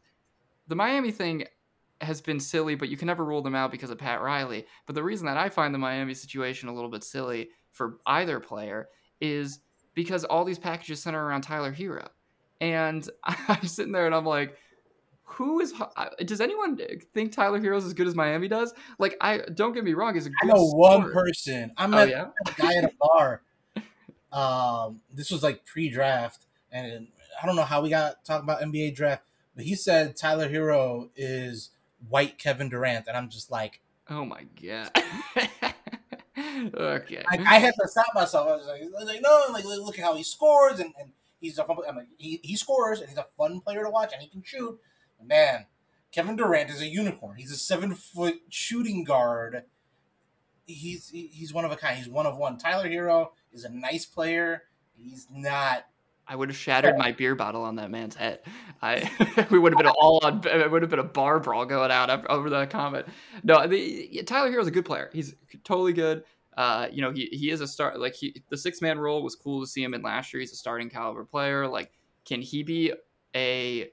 the 0.68 0.76
Miami 0.76 1.12
thing 1.12 1.46
has 2.02 2.22
been 2.22 2.40
silly, 2.40 2.76
but 2.76 2.90
you 2.90 2.98
can 2.98 3.08
never 3.08 3.26
rule 3.26 3.42
them 3.42 3.56
out 3.56 3.72
because 3.72 3.90
of 3.90 3.98
Pat 3.98 4.22
Riley. 4.22 4.66
But 4.86 4.96
the 4.96 5.04
reason 5.04 5.26
that 5.26 5.38
I 5.38 5.50
find 5.50 5.74
the 5.74 5.80
Miami 5.80 6.14
situation 6.14 6.70
a 6.70 6.74
little 6.74 6.90
bit 6.90 7.04
silly 7.04 7.50
for 7.72 7.98
either 8.06 8.40
player 8.40 8.90
is 9.20 9.60
because 9.94 10.24
all 10.24 10.46
these 10.46 10.60
packages 10.60 11.02
center 11.02 11.24
around 11.24 11.42
Tyler 11.42 11.74
Herro, 11.74 12.08
and 12.62 13.08
I'm 13.24 13.66
sitting 13.66 13.92
there 13.92 14.06
and 14.06 14.16
I'm 14.16 14.26
like 14.26 14.58
who 15.32 15.60
is 15.60 15.74
does 16.26 16.42
anyone 16.42 16.80
think 17.14 17.32
Tyler 17.32 17.60
Herro's 17.60 17.86
as 17.86 17.94
good 17.94 18.08
as 18.08 18.16
Miami 18.16 18.48
does? 18.48 18.74
Like 18.98 19.16
I 19.22 19.40
don't 19.54 19.74
get 19.74 19.84
me 19.84 19.94
wrong, 19.94 20.14
he's 20.16 20.28
a 20.28 20.30
I 20.42 20.46
good 20.46 20.56
know 20.56 20.66
one 20.66 21.12
person. 21.12 21.72
I 21.78 21.86
Oh 21.86 22.04
yeah. 22.04 22.28
a 22.48 22.52
guy 22.62 22.76
at 22.76 22.84
a 22.84 22.92
bar. 23.00 23.42
Um, 24.32 25.02
this 25.12 25.32
was 25.32 25.42
like 25.42 25.66
pre-draft, 25.66 26.46
and 26.72 27.08
I 27.42 27.46
don't 27.48 27.56
know 27.56 27.64
how 27.64 27.82
we 27.82 27.90
got 27.90 28.24
talking 28.26 28.44
about 28.44 28.62
NBA 28.62 28.96
draft, 28.96 29.24
but 29.56 29.66
he 29.66 29.76
said 29.76 30.16
Tyler 30.16 30.50
Herro 30.50 31.10
is 31.16 31.72
white 32.08 32.38
Kevin 32.38 32.70
Durant, 32.70 33.08
and 33.08 33.18
I'm 33.18 33.30
just 33.30 33.50
like, 33.50 33.80
Oh 34.10 34.26
my 34.26 34.46
god. 34.62 34.92
okay. 36.74 37.24
I, 37.30 37.38
I 37.38 37.60
had 37.60 37.74
to 37.80 37.88
stop 37.88 38.08
myself. 38.16 38.48
I 38.48 38.56
was 38.56 38.68
like, 38.68 38.82
I 38.82 39.04
like 39.04 39.22
no, 39.22 39.46
like 39.52 39.66
look 39.66 40.00
at 40.00 40.06
how 40.06 40.16
he 40.16 40.24
scores, 40.24 40.80
and, 40.80 40.94
and 41.00 41.12
he's 41.40 41.58
a 41.60 41.64
fun. 41.64 41.78
I'm 41.88 41.96
like, 41.96 42.08
he, 42.18 42.40
he 42.44 42.56
scores, 42.56 43.00
and 43.00 43.10
he's 43.10 43.18
a 43.18 43.26
fun 43.38 43.62
player 43.62 43.84
to 43.84 43.90
watch, 43.90 44.12
and 44.14 44.22
he 44.22 44.28
can 44.28 44.42
shoot. 44.44 44.80
Man, 45.24 45.66
Kevin 46.12 46.36
Durant 46.36 46.70
is 46.70 46.82
a 46.82 46.88
unicorn. 46.88 47.38
He's 47.38 47.52
a 47.52 47.58
seven 47.58 47.94
foot 47.94 48.42
shooting 48.50 49.04
guard. 49.04 49.64
He's 50.66 51.10
he's 51.10 51.54
one 51.54 51.66
of 51.66 51.72
a 51.72 51.76
kind. 51.76 51.98
He's 51.98 52.10
one 52.10 52.26
of 52.26 52.38
one. 52.38 52.58
Tyler 52.58 52.88
Herro 52.88 53.30
is 53.52 53.64
a 53.64 53.70
nice 53.70 54.06
player. 54.06 54.64
He's 54.96 55.28
not. 55.32 55.86
I 56.28 56.36
would 56.36 56.50
have 56.50 56.58
shattered 56.58 56.96
my 56.96 57.12
beer 57.12 57.34
bottle 57.34 57.64
on 57.64 57.78
that 57.78 57.90
man's 57.90 58.16
head. 58.16 58.42
I 58.84 59.10
we 59.52 59.58
would 59.58 59.74
have 59.74 59.80
been 59.80 59.88
all 59.88 60.20
on. 60.24 60.42
It 60.46 60.70
would 60.70 60.84
have 60.84 60.92
been 60.92 61.00
a 61.00 61.04
bar 61.04 61.40
brawl 61.40 61.66
going 61.66 61.90
out 61.90 62.28
over 62.30 62.52
that 62.52 62.70
comment. 62.70 63.08
No, 63.44 63.66
the, 63.66 64.22
Tyler 64.28 64.60
is 64.60 64.68
a 64.68 64.72
good 64.72 64.86
player. 64.86 65.10
He's 65.12 65.36
totally 65.64 65.94
good. 65.94 66.24
Uh, 66.56 66.88
you 66.92 67.02
know, 67.02 67.12
he 67.12 67.30
he 67.32 67.50
is 67.50 67.62
a 67.62 67.68
start. 67.68 68.00
Like 68.00 68.14
he, 68.14 68.44
the 68.50 68.58
six 68.58 68.82
man 68.82 69.00
role 69.00 69.24
was 69.24 69.36
cool 69.36 69.62
to 69.62 69.68
see 69.68 69.82
him 69.82 69.94
in 69.94 70.04
last 70.04 70.32
year. 70.32 70.42
He's 70.42 70.52
a 70.52 70.56
starting 70.56 70.90
caliber 70.90 71.24
player. 71.24 71.68
Like, 71.68 71.92
can 72.26 72.42
he 72.42 72.62
be 72.62 72.94
a, 73.36 73.90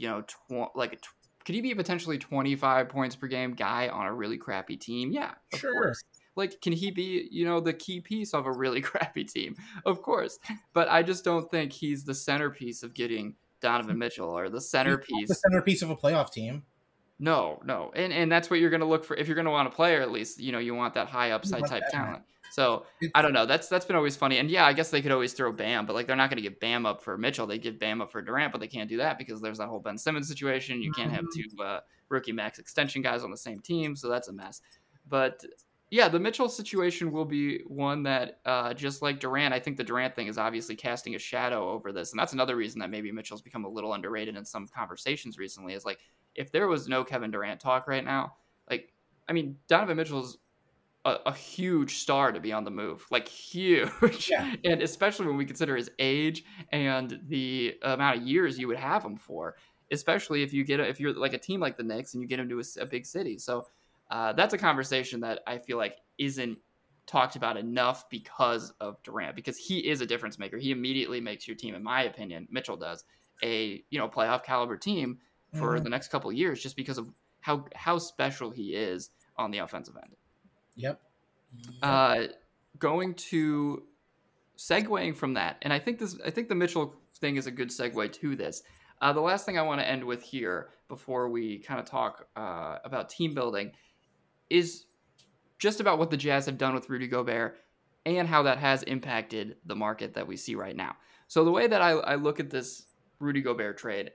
you 0.00 0.08
know, 0.08 0.22
tw- 0.22 0.74
like 0.74 1.00
tw- 1.00 1.08
could 1.44 1.54
he 1.54 1.60
be 1.60 1.70
a 1.72 1.76
potentially 1.76 2.18
twenty 2.18 2.56
five 2.56 2.88
points 2.88 3.14
per 3.16 3.26
game 3.26 3.52
guy 3.54 3.88
on 3.88 4.06
a 4.06 4.12
really 4.14 4.38
crappy 4.38 4.76
team? 4.76 5.12
Yeah, 5.12 5.32
of 5.52 5.58
Sure. 5.60 5.72
course. 5.72 6.02
Like, 6.36 6.60
can 6.62 6.72
he 6.72 6.90
be, 6.90 7.28
you 7.30 7.44
know, 7.44 7.60
the 7.60 7.72
key 7.72 8.00
piece 8.00 8.32
of 8.34 8.46
a 8.46 8.52
really 8.52 8.80
crappy 8.90 9.24
team? 9.24 9.56
Of 9.84 10.00
course. 10.02 10.38
But 10.72 10.88
I 10.88 11.02
just 11.02 11.24
don't 11.24 11.50
think 11.50 11.72
he's 11.72 12.04
the 12.04 12.14
centerpiece 12.14 12.82
of 12.82 12.94
getting 12.94 13.34
Donovan 13.60 13.98
Mitchell 13.98 14.28
or 14.30 14.48
the 14.48 14.60
centerpiece. 14.60 15.28
The 15.28 15.34
centerpiece. 15.34 15.82
of 15.82 15.90
a 15.90 15.96
playoff 15.96 16.32
team. 16.32 16.62
No, 17.18 17.60
no. 17.64 17.90
And 17.94 18.12
and 18.12 18.32
that's 18.32 18.48
what 18.48 18.60
you're 18.60 18.70
going 18.70 18.80
to 18.80 18.86
look 18.86 19.04
for 19.04 19.14
if 19.16 19.28
you're 19.28 19.34
going 19.34 19.44
to 19.44 19.50
want 19.50 19.68
a 19.68 19.70
player 19.70 20.00
at 20.00 20.10
least, 20.10 20.40
you 20.40 20.52
know, 20.52 20.58
you 20.58 20.74
want 20.74 20.94
that 20.94 21.08
high 21.08 21.32
upside 21.32 21.66
type 21.66 21.82
that. 21.82 21.92
talent. 21.92 22.22
So, 22.50 22.84
I 23.14 23.22
don't 23.22 23.32
know. 23.32 23.46
That's 23.46 23.68
that's 23.68 23.84
been 23.84 23.96
always 23.96 24.16
funny. 24.16 24.38
And 24.38 24.50
yeah, 24.50 24.66
I 24.66 24.72
guess 24.72 24.90
they 24.90 25.02
could 25.02 25.12
always 25.12 25.32
throw 25.32 25.52
Bam, 25.52 25.86
but 25.86 25.94
like 25.94 26.06
they're 26.06 26.16
not 26.16 26.30
going 26.30 26.42
to 26.42 26.48
give 26.48 26.58
Bam 26.60 26.84
up 26.86 27.02
for 27.02 27.16
Mitchell. 27.16 27.46
They 27.46 27.58
give 27.58 27.78
Bam 27.78 28.00
up 28.00 28.10
for 28.10 28.20
Durant, 28.22 28.52
but 28.52 28.60
they 28.60 28.66
can't 28.66 28.88
do 28.88 28.96
that 28.98 29.18
because 29.18 29.40
there's 29.40 29.58
that 29.58 29.68
whole 29.68 29.80
Ben 29.80 29.96
Simmons 29.96 30.28
situation. 30.28 30.82
You 30.82 30.92
can't 30.92 31.12
have 31.12 31.24
Mm-hmm. 31.24 31.56
two 31.56 31.62
uh, 31.62 31.80
rookie 32.08 32.32
max 32.32 32.58
extension 32.58 33.02
guys 33.02 33.22
on 33.24 33.30
the 33.30 33.36
same 33.36 33.60
team, 33.60 33.94
so 33.94 34.08
that's 34.08 34.28
a 34.28 34.32
mess. 34.32 34.60
But 35.08 35.44
yeah, 35.90 36.08
the 36.08 36.20
Mitchell 36.20 36.48
situation 36.48 37.10
will 37.10 37.24
be 37.24 37.62
one 37.66 38.04
that, 38.04 38.38
uh, 38.46 38.72
just 38.74 39.02
like 39.02 39.18
Durant, 39.18 39.52
I 39.52 39.58
think 39.58 39.76
the 39.76 39.82
Durant 39.84 40.14
thing 40.14 40.28
is 40.28 40.38
obviously 40.38 40.76
casting 40.76 41.16
a 41.16 41.18
shadow 41.18 41.68
over 41.70 41.90
this, 41.92 42.12
and 42.12 42.18
that's 42.20 42.32
another 42.32 42.54
reason 42.56 42.78
that 42.80 42.90
maybe 42.90 43.10
Mitchell's 43.10 43.42
become 43.42 43.64
a 43.64 43.68
little 43.68 43.94
underrated 43.94 44.36
in 44.36 44.44
some 44.44 44.68
conversations 44.68 45.36
recently. 45.38 45.74
Is 45.74 45.84
like 45.84 45.98
if 46.34 46.52
there 46.52 46.68
was 46.68 46.88
no 46.88 47.02
Kevin 47.04 47.30
Durant 47.30 47.60
talk 47.60 47.88
right 47.88 48.04
now, 48.04 48.34
like 48.68 48.92
I 49.28 49.32
mean 49.32 49.56
Donovan 49.68 49.96
Mitchell's 49.96 50.38
a, 51.04 51.16
a, 51.26 51.34
huge 51.34 51.96
star 51.96 52.30
to 52.30 52.40
be 52.40 52.52
on 52.52 52.64
the 52.64 52.70
move, 52.70 53.06
like 53.10 53.28
huge. 53.28 54.28
Yeah. 54.30 54.54
And 54.64 54.82
especially 54.82 55.26
when 55.26 55.36
we 55.36 55.46
consider 55.46 55.76
his 55.76 55.90
age 55.98 56.44
and 56.72 57.20
the 57.28 57.74
amount 57.82 58.18
of 58.18 58.22
years 58.26 58.58
you 58.58 58.68
would 58.68 58.76
have 58.76 59.04
him 59.04 59.16
for, 59.16 59.56
especially 59.90 60.42
if 60.42 60.52
you 60.52 60.64
get 60.64 60.80
a, 60.80 60.86
if 60.86 61.00
you're 61.00 61.14
like 61.14 61.32
a 61.32 61.38
team 61.38 61.60
like 61.60 61.76
the 61.76 61.82
Knicks 61.82 62.14
and 62.14 62.22
you 62.22 62.28
get 62.28 62.38
him 62.38 62.48
to 62.48 62.60
a, 62.60 62.82
a 62.82 62.86
big 62.86 63.06
city. 63.06 63.38
So 63.38 63.66
uh, 64.10 64.32
that's 64.34 64.54
a 64.54 64.58
conversation 64.58 65.20
that 65.20 65.40
I 65.46 65.58
feel 65.58 65.78
like 65.78 65.96
isn't 66.18 66.58
talked 67.06 67.36
about 67.36 67.56
enough 67.56 68.08
because 68.10 68.72
of 68.80 69.02
Durant, 69.02 69.36
because 69.36 69.56
he 69.56 69.78
is 69.78 70.00
a 70.00 70.06
difference 70.06 70.38
maker. 70.38 70.58
He 70.58 70.70
immediately 70.70 71.20
makes 71.20 71.48
your 71.48 71.56
team, 71.56 71.74
in 71.74 71.82
my 71.82 72.02
opinion, 72.02 72.46
Mitchell 72.50 72.76
does 72.76 73.04
a 73.42 73.82
you 73.90 73.98
know 73.98 74.08
playoff 74.08 74.44
caliber 74.44 74.76
team 74.76 75.18
for 75.54 75.74
mm-hmm. 75.74 75.84
the 75.84 75.90
next 75.90 76.08
couple 76.08 76.30
years, 76.32 76.62
just 76.62 76.76
because 76.76 76.98
of 76.98 77.10
how 77.40 77.64
how 77.74 77.98
special 77.98 78.50
he 78.50 78.74
is 78.74 79.10
on 79.36 79.50
the 79.50 79.58
offensive 79.58 79.96
end. 79.96 80.14
Yep. 80.80 81.00
yep. 81.64 81.74
Uh, 81.82 82.22
going 82.78 83.14
to 83.14 83.84
segueing 84.56 85.16
from 85.16 85.34
that, 85.34 85.56
and 85.62 85.72
I 85.72 85.78
think 85.78 85.98
this, 85.98 86.18
I 86.24 86.30
think 86.30 86.48
the 86.48 86.54
Mitchell 86.54 86.94
thing 87.16 87.36
is 87.36 87.46
a 87.46 87.50
good 87.50 87.68
segue 87.68 88.12
to 88.12 88.36
this. 88.36 88.62
Uh, 89.00 89.12
the 89.12 89.20
last 89.20 89.46
thing 89.46 89.58
I 89.58 89.62
want 89.62 89.80
to 89.80 89.88
end 89.88 90.04
with 90.04 90.22
here 90.22 90.70
before 90.88 91.30
we 91.30 91.58
kind 91.58 91.80
of 91.80 91.86
talk 91.86 92.26
uh, 92.36 92.76
about 92.84 93.08
team 93.08 93.34
building 93.34 93.72
is 94.50 94.84
just 95.58 95.80
about 95.80 95.98
what 95.98 96.10
the 96.10 96.16
Jazz 96.16 96.46
have 96.46 96.58
done 96.58 96.74
with 96.74 96.90
Rudy 96.90 97.06
Gobert 97.06 97.56
and 98.04 98.28
how 98.28 98.42
that 98.42 98.58
has 98.58 98.82
impacted 98.82 99.56
the 99.64 99.76
market 99.76 100.14
that 100.14 100.26
we 100.26 100.36
see 100.36 100.54
right 100.54 100.76
now. 100.76 100.96
So 101.28 101.44
the 101.44 101.50
way 101.50 101.66
that 101.66 101.80
I, 101.80 101.90
I 101.92 102.14
look 102.16 102.40
at 102.40 102.50
this 102.50 102.86
Rudy 103.18 103.40
Gobert 103.40 103.78
trade, 103.78 104.10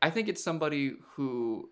I 0.00 0.10
think 0.10 0.28
it's 0.28 0.42
somebody 0.42 0.94
who 1.14 1.68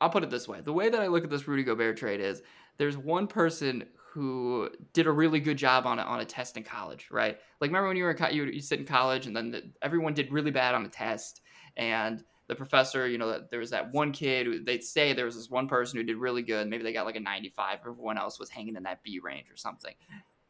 I'll 0.00 0.10
put 0.10 0.24
it 0.24 0.30
this 0.30 0.48
way. 0.48 0.60
The 0.62 0.72
way 0.72 0.88
that 0.88 1.00
I 1.00 1.06
look 1.08 1.24
at 1.24 1.30
this 1.30 1.46
Rudy 1.46 1.62
Gobert 1.62 1.96
trade 1.96 2.20
is 2.20 2.42
there's 2.78 2.96
one 2.96 3.26
person 3.26 3.84
who 4.12 4.68
did 4.92 5.06
a 5.06 5.12
really 5.12 5.38
good 5.38 5.56
job 5.56 5.86
on 5.86 5.98
a, 5.98 6.02
on 6.02 6.20
a 6.20 6.24
test 6.24 6.56
in 6.56 6.64
college, 6.64 7.08
right? 7.10 7.38
Like 7.60 7.68
remember 7.68 7.88
when 7.88 7.96
you 7.96 8.04
were 8.04 8.10
in 8.10 8.16
co- 8.16 8.28
you, 8.28 8.44
you 8.44 8.60
sit 8.60 8.80
in 8.80 8.86
college 8.86 9.26
and 9.26 9.36
then 9.36 9.50
the, 9.52 9.70
everyone 9.82 10.14
did 10.14 10.32
really 10.32 10.50
bad 10.50 10.74
on 10.74 10.84
a 10.84 10.88
test 10.88 11.42
and 11.76 12.24
the 12.48 12.56
professor, 12.56 13.06
you 13.06 13.16
know, 13.16 13.40
there 13.48 13.60
was 13.60 13.70
that 13.70 13.92
one 13.92 14.10
kid 14.10 14.46
who 14.46 14.64
they'd 14.64 14.82
say 14.82 15.12
there 15.12 15.24
was 15.24 15.36
this 15.36 15.48
one 15.48 15.68
person 15.68 15.96
who 15.96 16.02
did 16.02 16.16
really 16.16 16.42
good. 16.42 16.66
Maybe 16.66 16.82
they 16.82 16.92
got 16.92 17.06
like 17.06 17.14
a 17.14 17.20
95. 17.20 17.78
Everyone 17.86 18.18
else 18.18 18.40
was 18.40 18.50
hanging 18.50 18.74
in 18.74 18.82
that 18.82 19.04
B 19.04 19.20
range 19.22 19.48
or 19.52 19.56
something. 19.56 19.94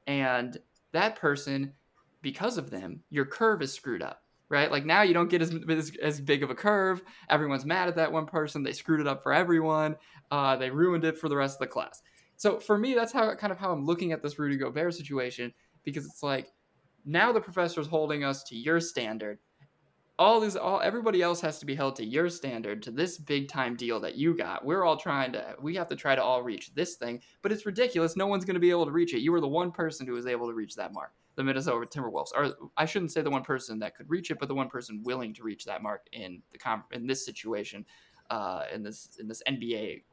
And 0.06 0.56
that 0.92 1.16
person, 1.16 1.74
because 2.22 2.56
of 2.56 2.70
them, 2.70 3.02
your 3.10 3.26
curve 3.26 3.60
is 3.60 3.74
screwed 3.74 4.02
up 4.02 4.22
right? 4.50 4.70
Like 4.70 4.84
now 4.84 5.02
you 5.02 5.14
don't 5.14 5.30
get 5.30 5.40
as, 5.40 5.56
as, 5.68 5.92
as 6.02 6.20
big 6.20 6.42
of 6.42 6.50
a 6.50 6.54
curve. 6.54 7.02
Everyone's 7.28 7.64
mad 7.64 7.88
at 7.88 7.94
that 7.96 8.10
one 8.10 8.26
person. 8.26 8.64
They 8.64 8.72
screwed 8.72 9.00
it 9.00 9.06
up 9.06 9.22
for 9.22 9.32
everyone. 9.32 9.94
Uh, 10.30 10.56
they 10.56 10.70
ruined 10.70 11.04
it 11.04 11.16
for 11.16 11.28
the 11.28 11.36
rest 11.36 11.54
of 11.54 11.60
the 11.60 11.66
class. 11.68 12.02
So 12.40 12.58
for 12.58 12.78
me, 12.78 12.94
that's 12.94 13.12
how 13.12 13.34
kind 13.34 13.52
of 13.52 13.58
how 13.58 13.70
I'm 13.70 13.84
looking 13.84 14.12
at 14.12 14.22
this 14.22 14.38
Rudy 14.38 14.56
Gobert 14.56 14.94
situation 14.94 15.52
because 15.84 16.06
it's 16.06 16.22
like 16.22 16.50
now 17.04 17.32
the 17.32 17.40
professor 17.40 17.82
is 17.82 17.86
holding 17.86 18.24
us 18.24 18.42
to 18.44 18.56
your 18.56 18.80
standard. 18.80 19.38
All 20.18 20.40
these, 20.40 20.56
all 20.56 20.80
everybody 20.80 21.20
else 21.20 21.42
has 21.42 21.58
to 21.58 21.66
be 21.66 21.74
held 21.74 21.96
to 21.96 22.04
your 22.04 22.30
standard 22.30 22.82
to 22.84 22.90
this 22.90 23.18
big 23.18 23.48
time 23.48 23.76
deal 23.76 24.00
that 24.00 24.14
you 24.14 24.34
got. 24.34 24.64
We're 24.64 24.86
all 24.86 24.96
trying 24.96 25.32
to, 25.32 25.54
we 25.60 25.74
have 25.74 25.88
to 25.88 25.96
try 25.96 26.14
to 26.14 26.22
all 26.22 26.42
reach 26.42 26.72
this 26.72 26.94
thing, 26.94 27.20
but 27.42 27.52
it's 27.52 27.66
ridiculous. 27.66 28.16
No 28.16 28.26
one's 28.26 28.46
going 28.46 28.54
to 28.54 28.60
be 28.60 28.70
able 28.70 28.86
to 28.86 28.90
reach 28.90 29.12
it. 29.12 29.20
You 29.20 29.32
were 29.32 29.42
the 29.42 29.46
one 29.46 29.70
person 29.70 30.06
who 30.06 30.14
was 30.14 30.26
able 30.26 30.46
to 30.46 30.54
reach 30.54 30.76
that 30.76 30.94
mark 30.94 31.12
the 31.36 31.44
Minnesota 31.44 31.86
Timberwolves, 31.86 32.30
or 32.34 32.54
I 32.78 32.86
shouldn't 32.86 33.12
say 33.12 33.20
the 33.20 33.30
one 33.30 33.42
person 33.42 33.78
that 33.80 33.94
could 33.94 34.08
reach 34.08 34.30
it, 34.30 34.38
but 34.38 34.48
the 34.48 34.54
one 34.54 34.70
person 34.70 35.02
willing 35.04 35.34
to 35.34 35.42
reach 35.42 35.66
that 35.66 35.82
mark 35.82 36.06
in 36.12 36.40
the 36.52 36.58
com- 36.58 36.84
in 36.90 37.06
this 37.06 37.22
situation, 37.22 37.84
uh, 38.30 38.62
in 38.72 38.82
this 38.82 39.18
in 39.20 39.28
this 39.28 39.42
NBA 39.46 40.04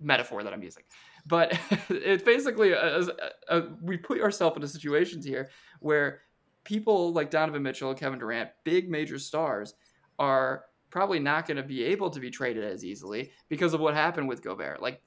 metaphor 0.00 0.42
that 0.42 0.52
I'm 0.52 0.62
using. 0.62 0.82
But 1.26 1.58
it's 1.88 2.22
basically 2.22 2.72
a, 2.72 3.00
a, 3.00 3.08
a, 3.48 3.62
we 3.82 3.96
put 3.96 4.20
ourselves 4.20 4.56
into 4.56 4.68
situations 4.68 5.24
here 5.24 5.50
where 5.80 6.20
people 6.64 7.12
like 7.12 7.30
Donovan 7.30 7.62
Mitchell, 7.62 7.94
Kevin 7.94 8.18
Durant, 8.18 8.50
big 8.64 8.90
major 8.90 9.18
stars, 9.18 9.74
are 10.18 10.64
probably 10.90 11.18
not 11.18 11.46
going 11.46 11.56
to 11.56 11.62
be 11.62 11.84
able 11.84 12.10
to 12.10 12.20
be 12.20 12.30
traded 12.30 12.64
as 12.64 12.84
easily 12.84 13.30
because 13.48 13.74
of 13.74 13.80
what 13.80 13.94
happened 13.94 14.28
with 14.28 14.42
Gobert. 14.42 14.82
Like 14.82 15.02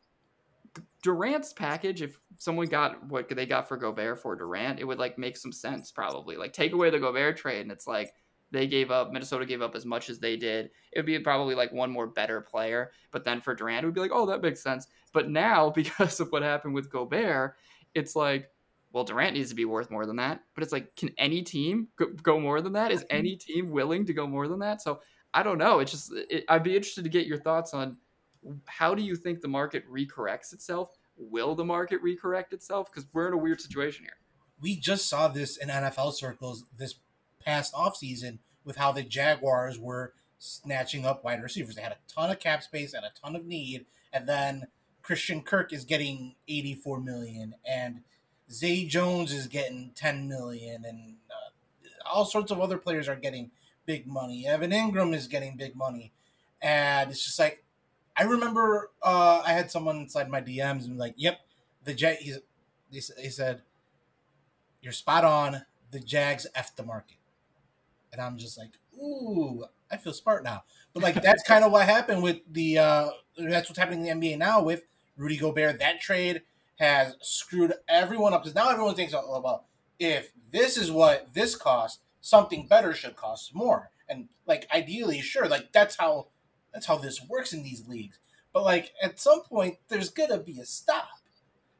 Durant's 1.04 1.54
package, 1.54 2.02
if 2.02 2.20
someone 2.38 2.68
got 2.68 3.06
what 3.08 3.30
they 3.30 3.46
got 3.46 3.68
for 3.68 3.78
Gobert 3.78 4.22
for 4.22 4.36
Durant, 4.36 4.80
it 4.80 4.86
would 4.86 4.98
like 4.98 5.18
make 5.18 5.38
some 5.38 5.52
sense 5.52 5.92
probably. 5.92 6.38
Like 6.38 6.54
take 6.54 6.74
away 6.74 6.90
the 6.90 7.00
Gobert 7.00 7.38
trade, 7.38 7.62
and 7.62 7.72
it's 7.72 7.88
like 7.88 8.14
they 8.54 8.68
gave 8.68 8.92
up 8.92 9.12
Minnesota 9.12 9.46
gave 9.46 9.64
up 9.64 9.76
as 9.76 9.84
much 9.84 10.10
as 10.10 10.20
they 10.20 10.38
did. 10.38 10.70
It 10.92 11.00
would 11.00 11.08
be 11.08 11.18
probably 11.20 11.56
like 11.56 11.74
one 11.74 11.92
more 11.92 12.06
better 12.08 12.40
player. 12.40 12.92
But 13.12 13.26
then 13.26 13.42
for 13.42 13.56
Durant, 13.56 13.84
it 13.84 13.88
would 13.88 13.96
be 13.96 14.00
like, 14.00 14.12
oh, 14.14 14.28
that 14.28 14.44
makes 14.44 14.62
sense. 14.62 14.88
But 15.12 15.30
now, 15.30 15.70
because 15.76 16.20
of 16.20 16.32
what 16.32 16.44
happened 16.44 16.76
with 16.76 16.92
Gobert, 16.92 17.56
it's 17.96 18.16
like, 18.16 18.50
well, 18.94 19.04
Durant 19.04 19.34
needs 19.34 19.50
to 19.50 19.56
be 19.56 19.66
worth 19.66 19.90
more 19.90 20.06
than 20.06 20.18
that. 20.18 20.42
But 20.54 20.64
it's 20.64 20.72
like, 20.72 20.96
can 20.96 21.10
any 21.18 21.42
team 21.42 21.88
go, 22.22 22.40
more 22.40 22.62
than 22.62 22.74
that? 22.74 22.92
Is 22.92 23.04
any 23.10 23.36
team 23.38 23.72
willing 23.72 24.06
to 24.06 24.14
go 24.14 24.28
more 24.28 24.48
than 24.48 24.60
that? 24.60 24.84
So 24.84 25.02
I 25.34 25.42
don't 25.42 25.58
know. 25.58 25.80
It's 25.80 25.92
just 25.92 26.14
it, 26.30 26.46
I'd 26.48 26.64
be 26.64 26.76
interested 26.76 27.04
to 27.04 27.10
get 27.10 27.26
your 27.26 27.40
thoughts 27.40 27.74
on 27.74 27.98
how 28.66 28.94
do 28.94 29.02
you 29.02 29.16
think 29.16 29.42
the 29.42 29.48
market 29.48 29.84
recorrects 29.92 30.54
itself? 30.54 30.96
Will 31.16 31.56
the 31.56 31.66
market 31.66 32.02
recorrect 32.04 32.54
itself? 32.54 32.92
Because 32.92 33.10
we're 33.14 33.28
in 33.28 33.34
a 33.34 33.38
weird 33.38 33.62
situation 33.62 34.04
here. 34.04 34.18
We 34.62 34.76
just 34.76 35.10
saw 35.10 35.28
this 35.28 35.58
in 35.58 35.70
NFL 35.70 36.14
circles 36.14 36.66
this 36.78 36.96
past 37.44 37.74
offseason 37.74 38.40
with 38.64 38.78
how 38.78 38.92
the 38.92 39.04
Jaguars 39.04 39.80
were 39.80 40.14
snatching 40.40 41.06
up 41.06 41.24
wide 41.24 41.42
receivers. 41.42 41.76
They 41.76 41.82
had 41.82 41.92
a 41.92 42.14
ton 42.14 42.30
of 42.30 42.40
cap 42.40 42.64
space 42.64 42.94
and 42.94 43.06
a 43.06 43.12
ton 43.22 43.36
of 43.36 43.46
need, 43.46 43.86
and 44.12 44.28
then 44.28 44.68
Christian 45.02 45.42
Kirk 45.42 45.74
is 45.74 45.86
getting 45.86 46.36
84 46.48 47.02
million, 47.02 47.56
and 47.68 48.02
Zay 48.52 48.86
Jones 48.86 49.32
is 49.32 49.48
getting 49.48 49.92
10 49.96 50.28
million, 50.28 50.84
and 50.86 51.16
uh, 51.30 52.10
all 52.10 52.26
sorts 52.26 52.52
of 52.52 52.60
other 52.60 52.78
players 52.78 53.08
are 53.08 53.16
getting 53.16 53.52
big 53.86 54.08
money. 54.08 54.48
Evan 54.48 54.72
Engram 54.72 55.14
is 55.14 55.28
getting 55.28 55.58
big 55.58 55.76
money, 55.76 56.14
and 56.62 57.10
it's 57.10 57.24
just 57.24 57.40
like 57.40 57.64
I 58.16 58.24
remember 58.24 58.92
uh, 59.02 59.42
I 59.46 59.54
had 59.54 59.72
someone 59.72 59.98
inside 59.98 60.30
my 60.30 60.42
DMs 60.42 60.86
and 60.86 60.98
like, 60.98 61.16
"Yep, 61.18 61.40
the 61.84 61.94
Jag." 61.94 62.18
He, 62.18 62.36
he 62.92 63.30
said, 63.30 63.64
"You're 64.82 64.94
spot 64.94 65.24
on. 65.24 65.66
The 65.92 66.00
Jags 66.00 66.48
f 66.56 66.76
the 66.76 66.84
market," 66.84 67.18
and 68.14 68.22
I'm 68.22 68.38
just 68.38 68.58
like, 68.58 68.72
"Ooh, 68.96 69.66
I 69.92 69.98
feel 69.98 70.14
smart 70.14 70.44
now." 70.44 70.64
But 70.94 71.04
like 71.04 71.22
that's 71.22 71.44
kind 71.48 71.66
of 71.66 71.72
what 71.72 71.86
happened 71.86 72.24
with 72.24 72.38
the. 72.50 72.78
Uh, 72.78 73.10
that's 73.38 73.68
what's 73.68 73.80
happening 73.80 74.06
in 74.06 74.20
the 74.20 74.30
NBA 74.30 74.38
now 74.38 74.62
with 74.62 74.84
Rudy 75.18 75.38
Gobert. 75.38 75.80
That 75.80 76.00
trade 76.00 76.44
has 76.80 77.16
screwed 77.22 77.74
everyone 77.88 78.34
up 78.34 78.44
because 78.44 78.56
now 78.56 78.70
everyone 78.70 78.96
thinks, 78.96 79.14
"Oh 79.14 79.42
well, 79.44 79.68
if 80.00 80.32
this 80.52 80.78
is 80.78 80.92
what 80.92 81.34
this 81.34 81.56
costs, 81.56 82.00
something 82.22 82.68
better 82.68 82.94
should 82.94 83.16
cost 83.16 83.54
more." 83.54 83.90
And 84.08 84.30
like 84.46 84.68
ideally, 84.74 85.20
sure, 85.20 85.50
like 85.50 85.74
that's 85.74 85.98
how 85.98 86.28
that's 86.74 86.86
how 86.86 86.98
this 86.98 87.22
works 87.28 87.52
in 87.52 87.64
these 87.64 87.88
leagues. 87.88 88.20
But 88.54 88.64
like 88.64 88.94
at 89.02 89.20
some 89.20 89.42
point, 89.42 89.78
there's 89.90 90.10
gonna 90.10 90.40
be 90.40 90.60
a 90.60 90.66
stop. 90.66 91.10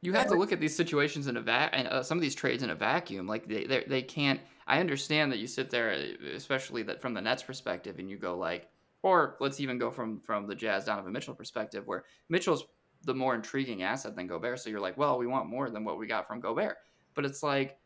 You 0.02 0.12
have 0.12 0.28
to 0.28 0.34
look 0.34 0.52
at 0.52 0.60
these 0.60 0.76
situations 0.76 1.28
in 1.28 1.38
a 1.38 1.40
vac 1.40 1.70
and 1.72 1.88
uh, 1.88 2.02
some 2.02 2.18
of 2.18 2.22
these 2.22 2.34
trades 2.34 2.62
in 2.62 2.68
a 2.68 2.74
vacuum. 2.74 3.26
Like 3.26 3.48
they 3.48 3.84
they 3.86 4.02
can't. 4.02 4.40
I 4.66 4.80
understand 4.80 5.30
that 5.32 5.38
you 5.38 5.46
sit 5.46 5.70
there, 5.70 5.92
uh, 5.92 6.26
especially 6.34 6.82
that 6.84 7.00
from 7.00 7.14
the 7.14 7.20
Nets 7.20 7.42
perspective, 7.42 7.98
and 7.98 8.08
you 8.08 8.16
go 8.16 8.36
like, 8.36 8.68
or 9.02 9.36
let's 9.40 9.60
even 9.60 9.78
go 9.78 9.90
from 9.90 10.20
from 10.20 10.46
the 10.46 10.54
Jazz 10.54 10.84
Donovan 10.84 11.12
Mitchell 11.12 11.34
perspective, 11.34 11.86
where 11.86 12.04
Mitchell's 12.28 12.66
the 13.04 13.14
more 13.14 13.34
intriguing 13.34 13.82
asset 13.82 14.16
than 14.16 14.26
Gobert. 14.26 14.60
So 14.60 14.70
you're 14.70 14.80
like, 14.80 14.96
well, 14.96 15.18
we 15.18 15.26
want 15.26 15.48
more 15.48 15.68
than 15.68 15.84
what 15.84 15.98
we 15.98 16.06
got 16.06 16.26
from 16.26 16.40
Gobert. 16.40 16.76
But 17.14 17.24
it's 17.24 17.42
like 17.42 17.78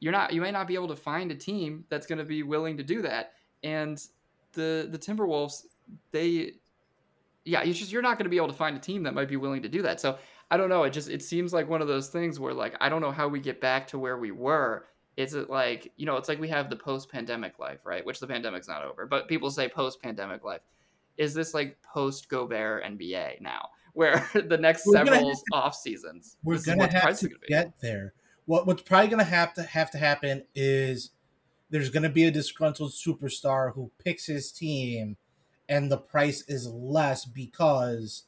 you're 0.00 0.12
not. 0.12 0.32
You 0.32 0.40
may 0.40 0.50
not 0.50 0.66
be 0.66 0.74
able 0.74 0.88
to 0.88 0.96
find 0.96 1.30
a 1.30 1.34
team 1.34 1.84
that's 1.88 2.06
going 2.06 2.18
to 2.18 2.24
be 2.24 2.42
willing 2.42 2.76
to 2.76 2.82
do 2.82 3.02
that. 3.02 3.32
And 3.62 4.00
the 4.52 4.88
the 4.90 4.98
Timberwolves 4.98 5.66
they 6.12 6.52
yeah, 7.44 7.62
it's 7.62 7.78
just 7.78 7.92
you're 7.92 8.02
not 8.02 8.16
going 8.16 8.24
to 8.24 8.30
be 8.30 8.36
able 8.36 8.48
to 8.48 8.54
find 8.54 8.76
a 8.76 8.80
team 8.80 9.02
that 9.02 9.14
might 9.14 9.28
be 9.28 9.36
willing 9.36 9.62
to 9.62 9.68
do 9.68 9.82
that. 9.82 10.00
So 10.00 10.18
I 10.50 10.56
don't 10.56 10.68
know. 10.68 10.84
It 10.84 10.90
just 10.90 11.10
it 11.10 11.22
seems 11.22 11.52
like 11.52 11.68
one 11.68 11.82
of 11.82 11.88
those 11.88 12.08
things 12.08 12.40
where 12.40 12.54
like 12.54 12.74
I 12.80 12.88
don't 12.88 13.00
know 13.00 13.10
how 13.10 13.28
we 13.28 13.40
get 13.40 13.60
back 13.60 13.86
to 13.88 13.98
where 13.98 14.18
we 14.18 14.30
were. 14.30 14.86
Is 15.16 15.34
it 15.34 15.48
like 15.48 15.92
you 15.96 16.06
know? 16.06 16.16
It's 16.16 16.28
like 16.28 16.40
we 16.40 16.48
have 16.48 16.70
the 16.70 16.76
post-pandemic 16.76 17.58
life, 17.58 17.80
right? 17.84 18.04
Which 18.04 18.20
the 18.20 18.26
pandemic's 18.26 18.68
not 18.68 18.84
over, 18.84 19.06
but 19.06 19.28
people 19.28 19.50
say 19.50 19.68
post-pandemic 19.68 20.44
life. 20.44 20.62
Is 21.16 21.34
this 21.34 21.54
like 21.54 21.78
post 21.82 22.28
Gobert 22.28 22.84
NBA 22.84 23.40
now, 23.40 23.68
where 23.92 24.28
the 24.34 24.58
next 24.58 24.86
we're 24.86 24.94
several 24.94 25.30
to, 25.30 25.42
off 25.52 25.74
seasons? 25.74 26.36
We're 26.42 26.62
gonna 26.62 26.90
have 26.90 27.18
to 27.20 27.30
get 27.46 27.80
there. 27.80 28.14
What 28.46 28.66
what's 28.66 28.82
probably 28.82 29.08
gonna 29.08 29.24
have 29.24 29.54
to 29.54 29.62
have 29.62 29.90
to 29.92 29.98
happen 29.98 30.44
is 30.54 31.10
there's 31.70 31.90
gonna 31.90 32.10
be 32.10 32.24
a 32.24 32.30
disgruntled 32.30 32.92
superstar 32.92 33.74
who 33.74 33.90
picks 34.04 34.26
his 34.26 34.50
team 34.50 35.16
and 35.68 35.90
the 35.90 35.98
price 35.98 36.44
is 36.48 36.66
less 36.66 37.24
because 37.24 38.24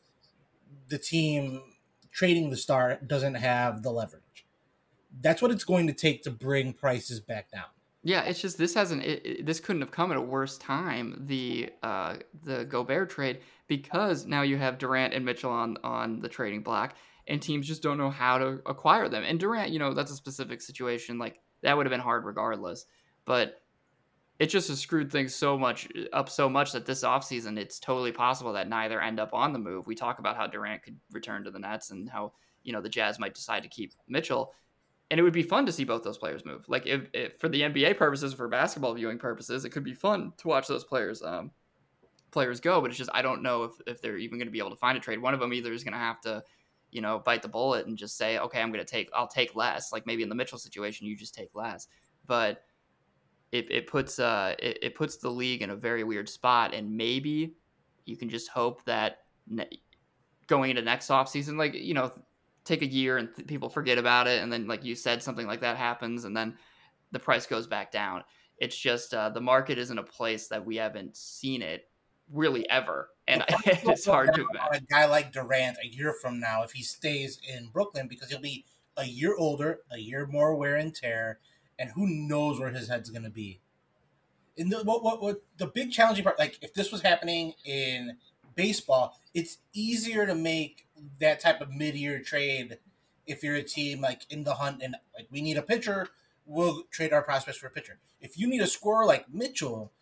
the 0.88 0.98
team 0.98 1.62
trading 2.10 2.50
the 2.50 2.56
star 2.56 2.98
doesn't 3.06 3.34
have 3.34 3.82
the 3.82 3.90
leverage. 3.90 4.22
That's 5.20 5.42
what 5.42 5.50
it's 5.50 5.64
going 5.64 5.86
to 5.86 5.92
take 5.92 6.22
to 6.24 6.30
bring 6.30 6.72
prices 6.72 7.20
back 7.20 7.50
down. 7.50 7.64
Yeah, 8.02 8.22
it's 8.22 8.40
just 8.40 8.56
this 8.56 8.74
hasn't. 8.74 9.02
It, 9.02 9.26
it, 9.26 9.46
this 9.46 9.58
couldn't 9.58 9.82
have 9.82 9.90
come 9.90 10.12
at 10.12 10.16
a 10.16 10.20
worse 10.20 10.58
time. 10.58 11.24
The 11.26 11.70
uh, 11.82 12.16
the 12.44 12.64
Gobert 12.64 13.10
trade 13.10 13.40
because 13.66 14.26
now 14.26 14.42
you 14.42 14.56
have 14.58 14.78
Durant 14.78 15.12
and 15.12 15.24
Mitchell 15.24 15.50
on 15.50 15.76
on 15.82 16.20
the 16.20 16.28
trading 16.28 16.62
block, 16.62 16.94
and 17.26 17.42
teams 17.42 17.66
just 17.66 17.82
don't 17.82 17.98
know 17.98 18.10
how 18.10 18.38
to 18.38 18.60
acquire 18.66 19.08
them. 19.08 19.24
And 19.24 19.40
Durant, 19.40 19.72
you 19.72 19.80
know, 19.80 19.92
that's 19.92 20.12
a 20.12 20.16
specific 20.16 20.62
situation. 20.62 21.18
Like 21.18 21.40
that 21.62 21.76
would 21.76 21.86
have 21.86 21.90
been 21.90 22.00
hard 22.00 22.24
regardless. 22.24 22.86
But 23.24 23.60
it 24.38 24.46
just 24.46 24.68
has 24.68 24.78
screwed 24.78 25.10
things 25.10 25.34
so 25.34 25.58
much 25.58 25.88
up 26.12 26.28
so 26.28 26.48
much 26.48 26.72
that 26.72 26.86
this 26.86 27.02
offseason 27.02 27.58
it's 27.58 27.80
totally 27.80 28.12
possible 28.12 28.52
that 28.52 28.68
neither 28.68 29.00
end 29.00 29.18
up 29.18 29.30
on 29.32 29.52
the 29.52 29.58
move. 29.58 29.86
We 29.86 29.94
talk 29.94 30.18
about 30.18 30.36
how 30.36 30.46
Durant 30.46 30.82
could 30.82 30.98
return 31.10 31.44
to 31.44 31.50
the 31.50 31.58
Nets 31.58 31.90
and 31.90 32.08
how, 32.08 32.32
you 32.62 32.72
know, 32.72 32.80
the 32.80 32.88
Jazz 32.88 33.18
might 33.18 33.34
decide 33.34 33.62
to 33.62 33.68
keep 33.68 33.94
Mitchell. 34.08 34.52
And 35.10 35.20
it 35.20 35.22
would 35.22 35.32
be 35.32 35.42
fun 35.42 35.66
to 35.66 35.72
see 35.72 35.84
both 35.84 36.02
those 36.02 36.18
players 36.18 36.44
move. 36.44 36.64
Like 36.68 36.86
if, 36.86 37.08
if 37.12 37.38
for 37.38 37.48
the 37.48 37.62
NBA 37.62 37.96
purposes, 37.96 38.34
for 38.34 38.48
basketball 38.48 38.94
viewing 38.94 39.18
purposes, 39.18 39.64
it 39.64 39.70
could 39.70 39.84
be 39.84 39.94
fun 39.94 40.32
to 40.38 40.48
watch 40.48 40.66
those 40.66 40.84
players 40.84 41.22
um, 41.22 41.52
players 42.32 42.58
go. 42.58 42.80
But 42.80 42.90
it's 42.90 42.98
just 42.98 43.10
I 43.14 43.22
don't 43.22 43.42
know 43.42 43.64
if, 43.64 43.72
if 43.86 44.02
they're 44.02 44.18
even 44.18 44.38
going 44.38 44.48
to 44.48 44.52
be 44.52 44.58
able 44.58 44.70
to 44.70 44.76
find 44.76 44.98
a 44.98 45.00
trade. 45.00 45.22
One 45.22 45.32
of 45.32 45.40
them 45.40 45.52
either 45.52 45.72
is 45.72 45.84
going 45.84 45.92
to 45.92 45.98
have 45.98 46.20
to, 46.22 46.42
you 46.90 47.00
know, 47.00 47.20
bite 47.20 47.42
the 47.42 47.48
bullet 47.48 47.86
and 47.86 47.96
just 47.96 48.16
say, 48.16 48.38
okay, 48.38 48.60
I'm 48.60 48.72
going 48.72 48.84
to 48.84 48.90
take 48.90 49.08
I'll 49.14 49.28
take 49.28 49.54
less. 49.54 49.92
Like 49.92 50.06
maybe 50.06 50.24
in 50.24 50.28
the 50.28 50.34
Mitchell 50.34 50.58
situation, 50.58 51.06
you 51.06 51.16
just 51.16 51.34
take 51.34 51.50
less. 51.54 51.86
But 52.26 52.64
it, 53.52 53.70
it 53.70 53.86
puts 53.86 54.18
uh 54.18 54.54
it, 54.58 54.78
it 54.82 54.94
puts 54.94 55.16
the 55.16 55.30
league 55.30 55.62
in 55.62 55.70
a 55.70 55.76
very 55.76 56.04
weird 56.04 56.28
spot 56.28 56.74
and 56.74 56.94
maybe 56.96 57.54
you 58.04 58.16
can 58.16 58.28
just 58.28 58.48
hope 58.48 58.84
that 58.84 59.20
ne- 59.48 59.80
going 60.46 60.70
into 60.70 60.82
next 60.82 61.08
offseason 61.08 61.56
like 61.56 61.74
you 61.74 61.94
know 61.94 62.10
take 62.66 62.82
a 62.82 62.86
year 62.86 63.18
and 63.18 63.34
th- 63.34 63.48
people 63.48 63.68
forget 63.68 63.98
about 63.98 64.26
it 64.26 64.42
and 64.42 64.52
then 64.52 64.66
like 64.66 64.84
you 64.84 64.94
said 64.94 65.22
something 65.22 65.46
like 65.46 65.60
that 65.60 65.76
happens 65.76 66.24
and 66.24 66.36
then 66.36 66.56
the 67.12 67.18
price 67.18 67.46
goes 67.46 67.66
back 67.66 67.90
down 67.90 68.22
it's 68.58 68.76
just 68.76 69.14
uh, 69.14 69.28
the 69.28 69.40
market 69.40 69.78
is 69.78 69.90
in 69.90 69.98
a 69.98 70.02
place 70.02 70.48
that 70.48 70.64
we 70.64 70.76
haven't 70.76 71.16
seen 71.16 71.62
it 71.62 71.88
really 72.32 72.68
ever 72.68 73.10
and 73.28 73.44
it's 73.64 74.06
hard 74.06 74.34
to 74.34 74.46
imagine 74.50 74.84
a 74.88 74.92
guy 74.92 75.06
like 75.06 75.32
durant 75.32 75.76
a 75.82 75.86
year 75.86 76.12
from 76.20 76.40
now 76.40 76.62
if 76.62 76.72
he 76.72 76.82
stays 76.82 77.38
in 77.48 77.68
brooklyn 77.68 78.08
because 78.08 78.28
he'll 78.28 78.40
be 78.40 78.64
a 78.96 79.04
year 79.04 79.36
older 79.36 79.80
a 79.90 79.98
year 79.98 80.26
more 80.26 80.54
wear 80.56 80.76
and 80.76 80.94
tear 80.94 81.38
and 81.78 81.90
who 81.90 82.06
knows 82.06 82.58
where 82.58 82.70
his 82.70 82.88
head's 82.88 83.10
going 83.10 83.24
to 83.24 83.30
be. 83.30 83.60
And 84.58 84.72
the, 84.72 84.78
what, 84.78 85.02
what, 85.04 85.20
what 85.20 85.42
the 85.58 85.66
big 85.66 85.92
challenging 85.92 86.24
part, 86.24 86.38
like 86.38 86.58
if 86.62 86.72
this 86.72 86.90
was 86.90 87.02
happening 87.02 87.54
in 87.64 88.16
baseball, 88.54 89.20
it's 89.34 89.58
easier 89.74 90.26
to 90.26 90.34
make 90.34 90.85
that 91.18 91.40
type 91.40 91.60
of 91.60 91.70
mid-year 91.70 92.20
trade 92.20 92.78
if 93.26 93.42
you're 93.42 93.56
a 93.56 93.62
team 93.62 94.00
like 94.00 94.22
in 94.30 94.44
the 94.44 94.54
hunt 94.54 94.80
and 94.82 94.96
like 95.14 95.26
we 95.30 95.42
need 95.42 95.56
a 95.56 95.62
pitcher, 95.62 96.08
we'll 96.44 96.84
trade 96.90 97.12
our 97.12 97.22
prospects 97.22 97.58
for 97.58 97.66
a 97.66 97.70
pitcher. 97.70 97.98
If 98.20 98.38
you 98.38 98.46
need 98.46 98.60
a 98.60 98.66
scorer 98.66 99.04
like 99.04 99.32
Mitchell, 99.32 99.92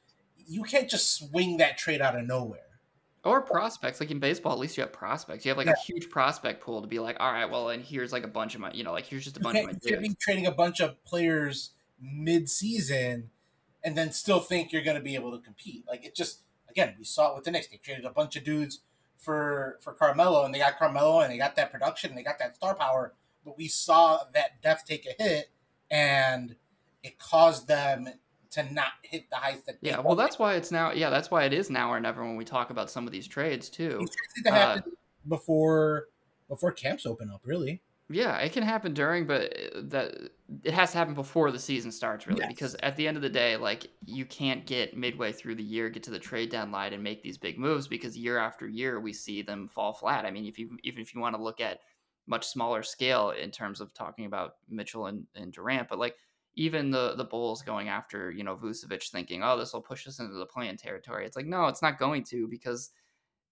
you 0.47 0.63
can't 0.63 0.89
just 0.89 1.15
swing 1.15 1.57
that 1.57 1.79
trade 1.79 2.01
out 2.01 2.17
of 2.17 2.27
nowhere. 2.27 2.61
Or 3.25 3.41
prospects, 3.41 4.01
like 4.01 4.11
in 4.11 4.19
baseball, 4.19 4.53
at 4.53 4.59
least 4.59 4.77
you 4.77 4.83
have 4.83 4.93
prospects. 4.93 5.47
You 5.47 5.49
have 5.49 5.57
like 5.57 5.67
yeah. 5.67 5.73
a 5.73 5.83
huge 5.83 6.11
prospect 6.11 6.63
pool 6.63 6.83
to 6.83 6.87
be 6.87 6.99
like, 6.99 7.17
all 7.19 7.33
right, 7.33 7.51
well, 7.51 7.71
and 7.71 7.83
here's 7.83 8.13
like 8.13 8.25
a 8.25 8.29
bunch 8.29 8.55
of 8.55 8.61
my, 8.61 8.71
you 8.73 8.85
know, 8.85 8.93
like 8.93 9.07
here's 9.07 9.25
just 9.25 9.39
a 9.39 9.41
bunch 9.41 9.59
of 9.59 9.65
my. 9.65 9.73
You 9.83 9.91
can't 9.91 10.03
be 10.03 10.15
trading 10.21 10.47
a 10.47 10.53
bunch 10.53 10.81
of 10.81 11.03
players 11.05 11.71
mid-season 11.99 13.31
and 13.83 13.97
then 13.97 14.13
still 14.13 14.41
think 14.41 14.73
you're 14.73 14.85
going 14.85 14.99
to 14.99 15.03
be 15.03 15.15
able 15.15 15.33
to 15.33 15.43
compete. 15.43 15.85
Like 15.89 16.05
it 16.05 16.15
just, 16.15 16.41
again, 16.69 16.95
we 16.99 17.05
saw 17.05 17.33
it 17.33 17.37
with 17.37 17.45
the 17.45 17.51
Knicks. 17.51 17.69
They 17.69 17.79
traded 17.79 18.05
a 18.05 18.11
bunch 18.11 18.37
of 18.37 18.45
dudes 18.45 18.81
for 19.19 19.79
for 19.81 19.93
Carmelo, 19.93 20.45
and 20.45 20.55
they 20.55 20.59
got 20.59 20.79
Carmelo, 20.79 21.21
and 21.21 21.33
they 21.33 21.39
got 21.39 21.57
that 21.57 21.73
production, 21.73 22.11
and 22.11 22.19
they 22.19 22.23
got 22.23 22.39
that 22.39 22.57
star 22.57 22.75
power. 22.75 23.15
But 23.45 23.57
we 23.57 23.69
saw 23.69 24.21
that 24.35 24.63
depth 24.63 24.87
take 24.87 25.07
a 25.07 25.23
hit, 25.23 25.51
and 25.91 26.57
it 27.03 27.19
caused 27.19 27.69
them 27.69 28.09
to 28.53 28.73
not 28.73 28.93
hit 29.03 29.29
the 29.31 29.37
heights 29.37 29.63
that. 29.65 29.77
Yeah, 29.81 30.01
well, 30.01 30.15
that's 30.17 30.39
why 30.39 30.55
it's 30.55 30.71
now. 30.71 30.93
Yeah, 30.93 31.11
that's 31.11 31.31
why 31.31 31.45
it 31.45 31.53
is 31.53 31.71
now 31.71 31.91
or 31.91 32.01
never 32.01 32.23
when 32.23 32.37
we 32.37 32.45
talk 32.45 32.71
about 32.71 32.91
some 32.91 33.07
of 33.07 33.13
these 33.13 33.27
trades 33.27 33.69
too. 33.69 33.99
These 34.01 34.11
trades 34.11 34.47
uh, 34.47 34.53
happen 34.53 34.93
before 35.29 36.09
before 36.49 36.73
camps 36.73 37.07
open 37.07 37.31
up, 37.31 37.41
really. 37.45 37.83
Yeah, 38.11 38.37
it 38.39 38.53
can 38.53 38.63
happen 38.63 38.93
during, 38.93 39.27
but 39.27 39.57
uh, 39.57 39.81
that 39.85 40.15
it 40.63 40.75
has 40.75 40.93
to 40.93 40.99
happen 40.99 41.15
before 41.15 41.51
the 41.51 41.59
season 41.59 41.91
starts, 41.91 42.27
really, 42.27 42.41
yes. 42.41 42.49
because 42.49 42.77
at 42.83 42.97
the 42.97 43.09
end 43.09 43.17
of 43.17 43.23
the 43.23 43.31
day, 43.31 43.57
like 43.57 43.89
you 44.05 44.27
can't 44.27 44.67
get 44.67 44.97
midway 44.97 45.33
through 45.33 45.55
the 45.55 45.63
year, 45.63 45.89
get 45.89 46.03
to 46.03 46.11
the 46.11 46.19
trade 46.19 46.51
deadline, 46.51 46.93
and 46.93 47.03
make 47.03 47.23
these 47.23 47.39
big 47.39 47.59
moves 47.59 47.89
because 47.89 48.17
year 48.17 48.37
after 48.37 48.69
year 48.69 49.01
we 49.01 49.13
see 49.13 49.41
them 49.41 49.67
fall 49.67 49.95
flat. 49.95 50.27
I 50.27 50.31
mean, 50.31 50.45
if 50.45 50.59
you 50.59 50.77
even 50.85 51.01
if 51.01 51.15
you 51.15 51.21
want 51.21 51.35
to 51.35 51.43
look 51.43 51.63
at 51.63 51.81
much 52.27 52.47
smaller 52.47 52.83
scale 52.83 53.31
in 53.31 53.51
terms 53.51 53.81
of 53.81 53.95
talking 53.95 54.27
about 54.27 54.57
Mitchell 54.69 55.07
and, 55.07 55.27
and 55.35 55.53
Durant, 55.53 55.89
but 55.89 55.99
like 55.99 56.17
even 56.57 56.91
the 56.91 57.15
the 57.17 57.25
Bulls 57.25 57.63
going 57.63 57.89
after 57.89 58.31
you 58.31 58.45
know 58.45 58.55
Vucevic, 58.55 59.09
thinking, 59.11 59.43
oh, 59.43 59.57
this 59.57 59.73
will 59.73 59.81
push 59.81 60.07
us 60.07 60.21
into 60.21 60.35
the 60.35 60.47
playing 60.47 60.77
territory. 60.77 61.25
It's 61.25 61.37
like 61.37 61.47
no, 61.47 61.69
it's 61.69 61.83
not 61.83 61.99
going 61.99 62.23
to 62.25 62.49
because 62.49 62.91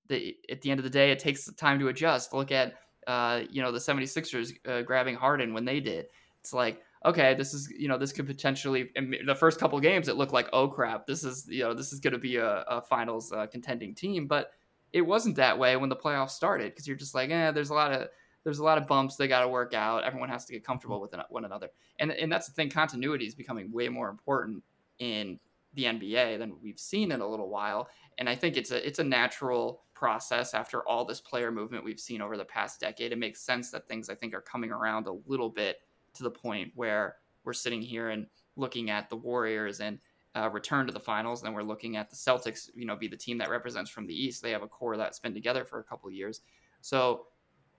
the 0.08 0.36
at 0.50 0.60
the 0.60 0.70
end 0.70 0.78
of 0.78 0.84
the 0.84 0.90
day, 0.90 1.10
it 1.10 1.18
takes 1.18 1.50
time 1.54 1.78
to 1.78 1.88
adjust. 1.88 2.34
Look 2.34 2.52
at 2.52 2.74
uh, 3.06 3.42
you 3.50 3.62
know 3.62 3.72
the 3.72 3.78
76ers 3.78 4.52
uh, 4.66 4.82
grabbing 4.82 5.14
Harden 5.14 5.54
when 5.54 5.64
they 5.64 5.80
did. 5.80 6.06
It's 6.40 6.52
like 6.52 6.82
okay, 7.04 7.34
this 7.34 7.54
is 7.54 7.70
you 7.70 7.88
know 7.88 7.98
this 7.98 8.12
could 8.12 8.26
potentially 8.26 8.90
the 8.94 9.34
first 9.34 9.58
couple 9.58 9.78
games 9.80 10.08
it 10.08 10.16
looked 10.16 10.32
like 10.32 10.48
oh 10.52 10.68
crap, 10.68 11.06
this 11.06 11.24
is 11.24 11.46
you 11.48 11.62
know 11.62 11.74
this 11.74 11.92
is 11.92 12.00
going 12.00 12.12
to 12.12 12.18
be 12.18 12.36
a, 12.36 12.64
a 12.68 12.82
finals 12.82 13.32
uh, 13.32 13.46
contending 13.46 13.94
team, 13.94 14.26
but 14.26 14.52
it 14.92 15.02
wasn't 15.02 15.36
that 15.36 15.58
way 15.58 15.76
when 15.76 15.88
the 15.88 15.96
playoffs 15.96 16.30
started 16.30 16.72
because 16.72 16.86
you're 16.86 16.96
just 16.96 17.14
like 17.14 17.30
eh, 17.30 17.50
there's 17.50 17.70
a 17.70 17.74
lot 17.74 17.92
of 17.92 18.08
there's 18.44 18.58
a 18.58 18.64
lot 18.64 18.78
of 18.78 18.86
bumps 18.86 19.16
they 19.16 19.28
got 19.28 19.42
to 19.42 19.48
work 19.48 19.72
out. 19.72 20.04
Everyone 20.04 20.28
has 20.28 20.44
to 20.46 20.52
get 20.52 20.64
comfortable 20.64 21.00
with 21.00 21.14
one 21.28 21.44
another, 21.44 21.70
and 21.98 22.10
and 22.12 22.30
that's 22.30 22.46
the 22.46 22.52
thing. 22.52 22.70
Continuity 22.70 23.26
is 23.26 23.34
becoming 23.34 23.70
way 23.72 23.88
more 23.88 24.08
important 24.08 24.62
in 24.98 25.38
the 25.74 25.84
NBA 25.84 26.38
than 26.38 26.56
we've 26.62 26.78
seen 26.78 27.12
in 27.12 27.20
a 27.20 27.26
little 27.26 27.48
while, 27.48 27.88
and 28.18 28.28
I 28.28 28.34
think 28.34 28.56
it's 28.56 28.70
a 28.70 28.86
it's 28.86 28.98
a 28.98 29.04
natural 29.04 29.82
process 29.94 30.52
after 30.54 30.86
all 30.88 31.04
this 31.04 31.20
player 31.20 31.52
movement 31.52 31.84
we've 31.84 32.00
seen 32.00 32.20
over 32.20 32.36
the 32.36 32.44
past 32.44 32.80
decade. 32.80 33.12
It 33.12 33.18
makes 33.18 33.40
sense 33.40 33.70
that 33.70 33.86
things 33.86 34.08
I 34.08 34.14
think 34.14 34.34
are 34.34 34.40
coming 34.40 34.70
around 34.70 35.06
a 35.06 35.16
little 35.26 35.48
bit 35.48 35.76
to 36.14 36.22
the 36.22 36.30
point 36.30 36.72
where 36.74 37.16
we're 37.44 37.52
sitting 37.52 37.80
here 37.80 38.10
and 38.10 38.26
looking 38.56 38.90
at 38.90 39.08
the 39.08 39.16
Warriors 39.16 39.80
and 39.80 39.98
uh, 40.34 40.48
return 40.50 40.86
to 40.86 40.92
the 40.92 41.00
finals. 41.00 41.40
And 41.40 41.46
then 41.46 41.54
we're 41.54 41.62
looking 41.62 41.96
at 41.96 42.10
the 42.10 42.16
Celtics, 42.16 42.68
you 42.74 42.86
know, 42.86 42.96
be 42.96 43.08
the 43.08 43.16
team 43.16 43.38
that 43.38 43.50
represents 43.50 43.90
from 43.90 44.06
the 44.06 44.14
East. 44.14 44.42
They 44.42 44.50
have 44.50 44.62
a 44.62 44.68
core 44.68 44.96
that's 44.96 45.18
been 45.18 45.34
together 45.34 45.64
for 45.64 45.78
a 45.78 45.84
couple 45.84 46.08
of 46.08 46.14
years. 46.14 46.40
So 46.80 47.26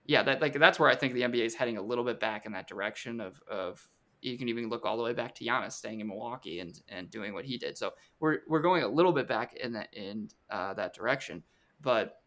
yeah, 0.06 0.22
that 0.22 0.40
like 0.40 0.58
that's 0.58 0.78
where 0.78 0.90
I 0.90 0.94
think 0.94 1.14
the 1.14 1.22
NBA 1.22 1.46
is 1.46 1.54
heading 1.54 1.78
a 1.78 1.82
little 1.82 2.04
bit 2.04 2.20
back 2.20 2.46
in 2.46 2.52
that 2.52 2.68
direction 2.68 3.20
of 3.20 3.40
of 3.50 3.86
you 4.24 4.38
can 4.38 4.48
even 4.48 4.68
look 4.68 4.84
all 4.84 4.96
the 4.96 5.02
way 5.02 5.12
back 5.12 5.34
to 5.36 5.44
Giannis 5.44 5.72
staying 5.72 6.00
in 6.00 6.08
Milwaukee 6.08 6.60
and 6.60 6.80
and 6.88 7.10
doing 7.10 7.34
what 7.34 7.44
he 7.44 7.58
did. 7.58 7.76
So 7.76 7.92
we're 8.20 8.38
we're 8.48 8.62
going 8.62 8.82
a 8.82 8.88
little 8.88 9.12
bit 9.12 9.28
back 9.28 9.54
in 9.56 9.72
that 9.72 9.92
in 9.92 10.28
uh, 10.50 10.74
that 10.74 10.94
direction. 10.94 11.42
But 11.80 12.20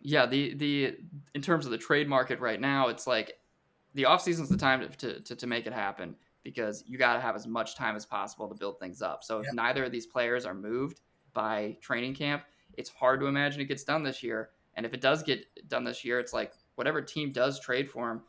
yeah, 0.00 0.26
the 0.26 0.54
the 0.54 0.96
in 1.34 1.42
terms 1.42 1.64
of 1.64 1.72
the 1.72 1.78
trade 1.78 2.08
market 2.08 2.40
right 2.40 2.60
now, 2.60 2.88
it's 2.88 3.06
like 3.06 3.38
the 3.94 4.04
off 4.04 4.26
is 4.26 4.48
the 4.48 4.56
time 4.56 4.88
to, 4.98 5.20
to, 5.20 5.36
to 5.36 5.46
make 5.46 5.66
it 5.66 5.72
happen 5.72 6.16
because 6.42 6.84
you 6.86 6.98
got 6.98 7.14
to 7.14 7.20
have 7.20 7.34
as 7.34 7.46
much 7.46 7.76
time 7.76 7.96
as 7.96 8.04
possible 8.04 8.48
to 8.48 8.54
build 8.54 8.78
things 8.78 9.00
up. 9.00 9.24
So 9.24 9.40
if 9.40 9.46
neither 9.52 9.84
of 9.84 9.92
these 9.92 10.06
players 10.06 10.44
are 10.44 10.54
moved 10.54 11.00
by 11.32 11.76
training 11.80 12.14
camp, 12.14 12.42
it's 12.76 12.90
hard 12.90 13.20
to 13.20 13.26
imagine 13.26 13.60
it 13.60 13.66
gets 13.66 13.84
done 13.84 14.02
this 14.02 14.22
year. 14.22 14.50
And 14.74 14.84
if 14.84 14.92
it 14.92 15.00
does 15.00 15.22
get 15.22 15.46
done 15.68 15.84
this 15.84 16.04
year, 16.04 16.18
it's 16.18 16.32
like 16.32 16.52
whatever 16.74 17.00
team 17.00 17.32
does 17.32 17.58
trade 17.60 17.88
for 17.88 18.10
him, 18.10 18.22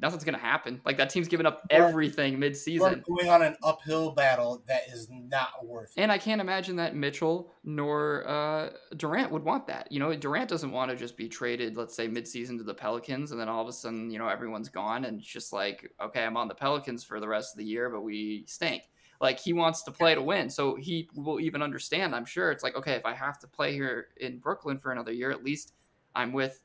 nothing's 0.00 0.24
going 0.24 0.34
to 0.34 0.40
happen. 0.40 0.80
Like 0.84 0.96
that 0.96 1.10
team's 1.10 1.28
giving 1.28 1.46
up 1.46 1.62
everything 1.70 2.38
mid-season. 2.38 3.04
going 3.06 3.28
on 3.28 3.42
an 3.42 3.56
uphill 3.62 4.10
battle 4.10 4.62
that 4.66 4.88
is 4.88 5.08
not 5.10 5.64
worth 5.64 5.92
it. 5.96 6.00
And 6.00 6.10
I 6.10 6.18
can't 6.18 6.40
imagine 6.40 6.76
that 6.76 6.96
Mitchell 6.96 7.52
nor 7.62 8.26
uh, 8.28 8.70
Durant 8.96 9.30
would 9.30 9.44
want 9.44 9.66
that. 9.68 9.90
You 9.90 10.00
know, 10.00 10.14
Durant 10.14 10.48
doesn't 10.48 10.70
want 10.70 10.90
to 10.90 10.96
just 10.96 11.16
be 11.16 11.28
traded, 11.28 11.76
let's 11.76 11.94
say 11.94 12.08
mid-season 12.08 12.58
to 12.58 12.64
the 12.64 12.74
Pelicans, 12.74 13.30
and 13.30 13.40
then 13.40 13.48
all 13.48 13.62
of 13.62 13.68
a 13.68 13.72
sudden, 13.72 14.10
you 14.10 14.18
know, 14.18 14.28
everyone's 14.28 14.68
gone, 14.68 15.04
and 15.04 15.20
it's 15.20 15.28
just 15.28 15.52
like, 15.52 15.90
okay, 16.02 16.24
I'm 16.24 16.36
on 16.36 16.48
the 16.48 16.54
Pelicans 16.54 17.04
for 17.04 17.20
the 17.20 17.28
rest 17.28 17.54
of 17.54 17.58
the 17.58 17.64
year, 17.64 17.88
but 17.88 18.02
we 18.02 18.44
stink. 18.46 18.82
Like 19.20 19.38
he 19.38 19.52
wants 19.52 19.82
to 19.84 19.92
play 19.92 20.14
to 20.14 20.20
win, 20.20 20.50
so 20.50 20.74
he 20.74 21.08
will 21.14 21.40
even 21.40 21.62
understand. 21.62 22.14
I'm 22.14 22.24
sure 22.24 22.50
it's 22.50 22.64
like, 22.64 22.76
okay, 22.76 22.94
if 22.94 23.06
I 23.06 23.14
have 23.14 23.38
to 23.38 23.46
play 23.46 23.72
here 23.72 24.08
in 24.16 24.38
Brooklyn 24.38 24.78
for 24.78 24.90
another 24.90 25.12
year, 25.12 25.30
at 25.30 25.44
least 25.44 25.72
I'm 26.14 26.32
with 26.32 26.60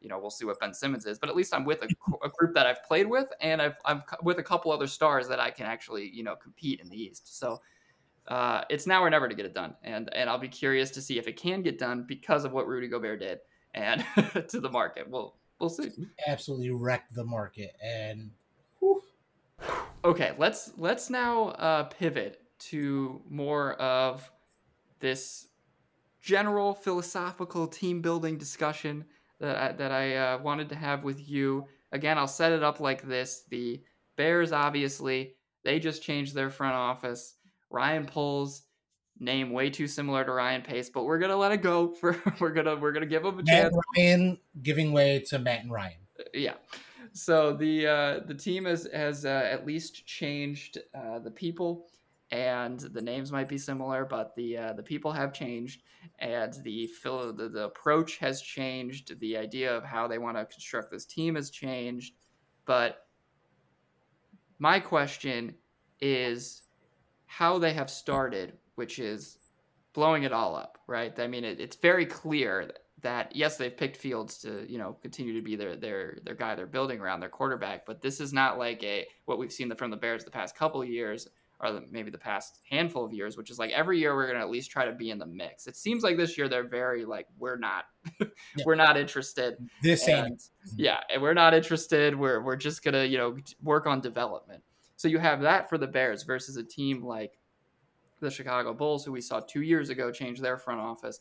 you 0.00 0.08
know, 0.08 0.18
we'll 0.18 0.30
see 0.30 0.44
what 0.44 0.58
Ben 0.58 0.72
Simmons 0.72 1.06
is, 1.06 1.18
but 1.18 1.28
at 1.28 1.36
least 1.36 1.54
I'm 1.54 1.64
with 1.64 1.82
a, 1.82 1.88
a 2.24 2.28
group 2.30 2.54
that 2.54 2.66
I've 2.66 2.82
played 2.82 3.08
with, 3.08 3.28
and 3.40 3.60
i 3.60 3.72
am 3.86 4.02
with 4.22 4.38
a 4.38 4.42
couple 4.42 4.72
other 4.72 4.86
stars 4.86 5.28
that 5.28 5.40
I 5.40 5.50
can 5.50 5.66
actually, 5.66 6.08
you 6.08 6.22
know, 6.22 6.36
compete 6.36 6.80
in 6.80 6.88
the 6.88 7.00
East. 7.00 7.38
So 7.38 7.60
uh, 8.28 8.62
it's 8.70 8.86
now 8.86 9.02
or 9.02 9.10
never 9.10 9.28
to 9.28 9.34
get 9.34 9.46
it 9.46 9.54
done, 9.54 9.74
and 9.82 10.12
and 10.14 10.30
I'll 10.30 10.38
be 10.38 10.48
curious 10.48 10.90
to 10.92 11.02
see 11.02 11.18
if 11.18 11.26
it 11.26 11.36
can 11.36 11.62
get 11.62 11.78
done 11.78 12.04
because 12.06 12.44
of 12.44 12.52
what 12.52 12.66
Rudy 12.66 12.88
Gobert 12.88 13.20
did 13.20 13.40
and 13.74 14.04
to 14.48 14.60
the 14.60 14.70
market. 14.70 15.08
We'll 15.08 15.34
we'll 15.58 15.70
see. 15.70 15.90
Absolutely 16.26 16.70
wrecked 16.70 17.14
the 17.14 17.24
market, 17.24 17.74
and 17.82 18.30
whew. 18.78 19.02
okay, 20.04 20.32
let's 20.38 20.72
let's 20.76 21.10
now 21.10 21.48
uh, 21.50 21.84
pivot 21.84 22.42
to 22.60 23.22
more 23.28 23.74
of 23.74 24.30
this 25.00 25.48
general 26.20 26.74
philosophical 26.74 27.66
team 27.66 28.02
building 28.02 28.36
discussion 28.36 29.04
that 29.40 29.56
I, 29.56 29.72
that 29.72 29.92
I 29.92 30.16
uh, 30.16 30.38
wanted 30.38 30.68
to 30.70 30.74
have 30.74 31.04
with 31.04 31.28
you. 31.28 31.66
Again, 31.92 32.18
I'll 32.18 32.28
set 32.28 32.52
it 32.52 32.62
up 32.62 32.80
like 32.80 33.02
this: 33.02 33.44
the 33.50 33.82
Bears, 34.16 34.52
obviously, 34.52 35.34
they 35.64 35.78
just 35.78 36.02
changed 36.02 36.34
their 36.34 36.50
front 36.50 36.74
office. 36.74 37.34
Ryan 37.70 38.06
Poles 38.06 38.62
name 39.18 39.50
way 39.50 39.70
too 39.70 39.86
similar 39.86 40.24
to 40.24 40.32
Ryan 40.32 40.62
Pace, 40.62 40.90
but 40.90 41.04
we're 41.04 41.18
gonna 41.18 41.36
let 41.36 41.52
it 41.52 41.62
go. 41.62 41.94
For 42.00 42.16
we're 42.40 42.52
gonna 42.52 42.76
we're 42.76 42.92
gonna 42.92 43.06
give 43.06 43.24
him 43.24 43.38
a 43.38 43.42
Matt 43.42 43.46
chance. 43.46 43.76
Ryan 43.96 44.38
giving 44.62 44.92
way 44.92 45.24
to 45.28 45.38
Matt 45.38 45.62
and 45.62 45.72
Ryan. 45.72 45.98
yeah. 46.34 46.54
So 47.12 47.52
the 47.52 47.86
uh, 47.86 48.20
the 48.26 48.34
team 48.34 48.64
has 48.64 48.88
has 48.92 49.24
uh, 49.24 49.48
at 49.50 49.66
least 49.66 50.06
changed 50.06 50.78
uh, 50.94 51.18
the 51.18 51.30
people, 51.30 51.86
and 52.30 52.78
the 52.78 53.02
names 53.02 53.32
might 53.32 53.48
be 53.48 53.58
similar, 53.58 54.04
but 54.04 54.34
the 54.36 54.56
uh, 54.56 54.72
the 54.72 54.82
people 54.82 55.12
have 55.12 55.32
changed, 55.32 55.82
and 56.18 56.52
the, 56.62 56.88
the 57.36 57.50
the 57.52 57.64
approach 57.64 58.18
has 58.18 58.40
changed. 58.40 59.18
The 59.20 59.36
idea 59.36 59.76
of 59.76 59.84
how 59.84 60.06
they 60.06 60.18
want 60.18 60.36
to 60.36 60.44
construct 60.44 60.90
this 60.90 61.04
team 61.04 61.34
has 61.34 61.50
changed, 61.50 62.14
but 62.66 63.06
my 64.58 64.78
question 64.78 65.54
is 66.00 66.62
how 67.26 67.58
they 67.58 67.72
have 67.72 67.90
started, 67.90 68.52
which 68.76 68.98
is 68.98 69.38
blowing 69.92 70.22
it 70.22 70.32
all 70.32 70.54
up, 70.54 70.78
right? 70.86 71.18
I 71.18 71.26
mean, 71.26 71.44
it, 71.44 71.58
it's 71.58 71.76
very 71.76 72.06
clear 72.06 72.70
that 73.02 73.34
yes, 73.34 73.56
they've 73.56 73.76
picked 73.76 73.96
Fields 73.96 74.38
to 74.38 74.70
you 74.70 74.78
know 74.78 74.96
continue 75.02 75.34
to 75.34 75.42
be 75.42 75.56
their 75.56 75.74
their 75.74 76.18
their 76.24 76.36
guy 76.36 76.54
they're 76.54 76.66
building 76.66 77.00
around 77.00 77.18
their 77.18 77.28
quarterback, 77.28 77.86
but 77.86 78.00
this 78.00 78.20
is 78.20 78.32
not 78.32 78.56
like 78.56 78.84
a 78.84 79.04
what 79.24 79.38
we've 79.38 79.52
seen 79.52 79.74
from 79.74 79.90
the 79.90 79.96
Bears 79.96 80.24
the 80.24 80.30
past 80.30 80.54
couple 80.54 80.84
years 80.84 81.26
or 81.62 81.72
the, 81.72 81.84
maybe 81.90 82.10
the 82.10 82.18
past 82.18 82.60
handful 82.68 83.04
of 83.04 83.12
years, 83.12 83.36
which 83.36 83.50
is 83.50 83.58
like 83.58 83.70
every 83.70 83.98
year 83.98 84.14
we're 84.14 84.26
going 84.26 84.38
to 84.38 84.42
at 84.42 84.50
least 84.50 84.70
try 84.70 84.84
to 84.84 84.92
be 84.92 85.10
in 85.10 85.18
the 85.18 85.26
mix. 85.26 85.66
It 85.66 85.76
seems 85.76 86.02
like 86.02 86.16
this 86.16 86.38
year 86.38 86.48
they're 86.48 86.68
very 86.68 87.04
like 87.04 87.26
we're 87.38 87.58
not 87.58 87.84
we're 88.64 88.74
not 88.74 88.96
interested. 88.96 89.56
This 89.82 90.08
ain't 90.08 90.42
yeah, 90.76 91.00
and 91.12 91.20
we're 91.20 91.34
not 91.34 91.54
interested. 91.54 92.18
We're 92.18 92.42
we're 92.42 92.56
just 92.56 92.82
gonna 92.82 93.04
you 93.04 93.18
know 93.18 93.36
work 93.62 93.86
on 93.86 94.00
development. 94.00 94.62
So 94.96 95.08
you 95.08 95.18
have 95.18 95.42
that 95.42 95.68
for 95.68 95.78
the 95.78 95.86
Bears 95.86 96.24
versus 96.24 96.56
a 96.56 96.62
team 96.62 97.04
like 97.04 97.32
the 98.20 98.30
Chicago 98.30 98.74
Bulls, 98.74 99.04
who 99.04 99.12
we 99.12 99.20
saw 99.20 99.40
two 99.40 99.62
years 99.62 99.88
ago 99.88 100.10
change 100.10 100.40
their 100.40 100.58
front 100.58 100.80
office 100.80 101.20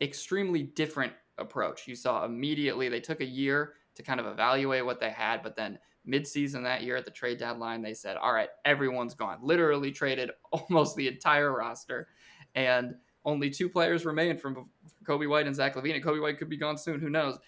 extremely 0.00 0.62
different 0.62 1.12
approach. 1.38 1.86
You 1.86 1.94
saw 1.94 2.24
immediately 2.24 2.88
they 2.88 3.00
took 3.00 3.20
a 3.20 3.26
year 3.26 3.74
to 3.94 4.02
kind 4.02 4.20
of 4.20 4.26
evaluate 4.26 4.84
what 4.84 5.00
they 5.00 5.10
had, 5.10 5.42
but 5.42 5.56
then 5.56 5.78
midseason 6.08 6.62
that 6.62 6.82
year 6.82 6.96
at 6.96 7.04
the 7.04 7.10
trade 7.10 7.38
deadline, 7.38 7.82
they 7.82 7.94
said, 7.94 8.16
all 8.16 8.32
right, 8.32 8.48
everyone's 8.64 9.14
gone. 9.14 9.38
Literally 9.42 9.90
traded 9.90 10.30
almost 10.52 10.96
the 10.96 11.08
entire 11.08 11.52
roster. 11.52 12.08
And 12.54 12.94
only 13.24 13.50
two 13.50 13.68
players 13.68 14.04
remain 14.04 14.38
from 14.38 14.68
Coby 15.04 15.28
White 15.28 15.46
and 15.46 15.54
Zach 15.54 15.74
LaVine. 15.74 15.94
And 15.94 16.04
Coby 16.04 16.22
White 16.22 16.38
could 16.38 16.48
be 16.48 16.56
gone 16.56 16.78
soon. 16.78 17.00
Who 17.00 17.10
knows? 17.10 17.38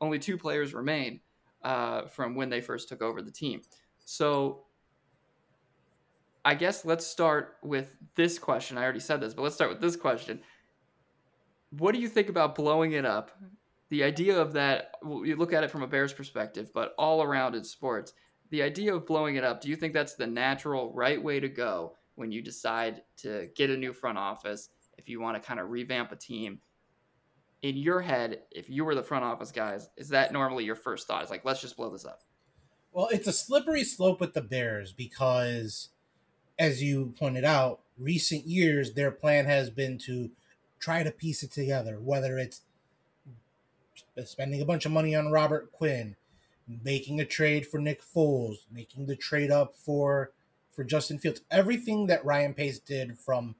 Only 0.00 0.18
two 0.18 0.36
players 0.36 0.74
remain 0.74 1.20
uh, 1.62 2.06
from 2.06 2.34
when 2.34 2.50
they 2.50 2.60
first 2.60 2.88
took 2.88 3.02
over 3.02 3.22
the 3.22 3.30
team. 3.30 3.62
So 4.04 4.64
I 6.44 6.54
guess 6.54 6.84
let's 6.84 7.06
start 7.06 7.56
with 7.62 7.96
this 8.14 8.38
question. 8.38 8.78
I 8.78 8.82
already 8.82 9.00
said 9.00 9.20
this, 9.20 9.34
but 9.34 9.42
let's 9.42 9.54
start 9.54 9.70
with 9.70 9.80
this 9.80 9.96
question 9.96 10.40
what 11.70 11.94
do 11.94 12.00
you 12.00 12.08
think 12.08 12.28
about 12.28 12.54
blowing 12.54 12.92
it 12.92 13.04
up? 13.04 13.30
The 13.90 14.04
idea 14.04 14.38
of 14.38 14.52
that, 14.52 14.92
you 15.02 15.36
look 15.36 15.52
at 15.52 15.64
it 15.64 15.70
from 15.70 15.82
a 15.82 15.86
Bears 15.86 16.12
perspective, 16.12 16.70
but 16.74 16.94
all 16.98 17.22
around 17.22 17.54
in 17.54 17.64
sports, 17.64 18.12
the 18.50 18.62
idea 18.62 18.94
of 18.94 19.06
blowing 19.06 19.36
it 19.36 19.44
up, 19.44 19.60
do 19.60 19.68
you 19.68 19.76
think 19.76 19.94
that's 19.94 20.14
the 20.14 20.26
natural, 20.26 20.92
right 20.92 21.22
way 21.22 21.40
to 21.40 21.48
go 21.48 21.94
when 22.14 22.30
you 22.30 22.42
decide 22.42 23.02
to 23.18 23.48
get 23.54 23.70
a 23.70 23.76
new 23.76 23.92
front 23.92 24.18
office, 24.18 24.70
if 24.98 25.08
you 25.08 25.20
want 25.20 25.40
to 25.40 25.46
kind 25.46 25.60
of 25.60 25.70
revamp 25.70 26.12
a 26.12 26.16
team? 26.16 26.60
In 27.62 27.76
your 27.76 28.00
head, 28.00 28.42
if 28.50 28.70
you 28.70 28.84
were 28.84 28.94
the 28.94 29.02
front 29.02 29.24
office 29.24 29.52
guys, 29.52 29.88
is 29.96 30.10
that 30.10 30.32
normally 30.32 30.64
your 30.64 30.76
first 30.76 31.06
thought? 31.06 31.24
Is 31.24 31.30
like, 31.30 31.44
let's 31.44 31.60
just 31.60 31.76
blow 31.76 31.90
this 31.90 32.04
up? 32.04 32.20
Well, 32.92 33.08
it's 33.10 33.26
a 33.26 33.32
slippery 33.32 33.84
slope 33.84 34.20
with 34.20 34.34
the 34.34 34.42
Bears 34.42 34.92
because, 34.92 35.88
as 36.58 36.82
you 36.82 37.14
pointed 37.18 37.44
out, 37.44 37.80
recent 37.96 38.46
years, 38.46 38.94
their 38.94 39.10
plan 39.10 39.46
has 39.46 39.70
been 39.70 39.98
to 39.98 40.30
try 40.78 41.02
to 41.02 41.10
piece 41.10 41.42
it 41.42 41.50
together, 41.50 41.98
whether 42.00 42.38
it's 42.38 42.62
Uh, 44.16 44.24
spending 44.24 44.60
a 44.60 44.64
bunch 44.64 44.86
of 44.86 44.92
money 44.92 45.14
on 45.14 45.30
Robert 45.30 45.70
Quinn, 45.72 46.16
making 46.84 47.20
a 47.20 47.24
trade 47.24 47.66
for 47.66 47.78
Nick 47.78 48.02
Foles, 48.02 48.58
making 48.70 49.06
the 49.06 49.16
trade 49.16 49.50
up 49.50 49.76
for 49.76 50.32
for 50.72 50.84
Justin 50.84 51.18
Fields. 51.18 51.40
Everything 51.50 52.06
that 52.06 52.24
Ryan 52.24 52.54
Pace 52.54 52.78
did 52.78 53.18
from 53.18 53.56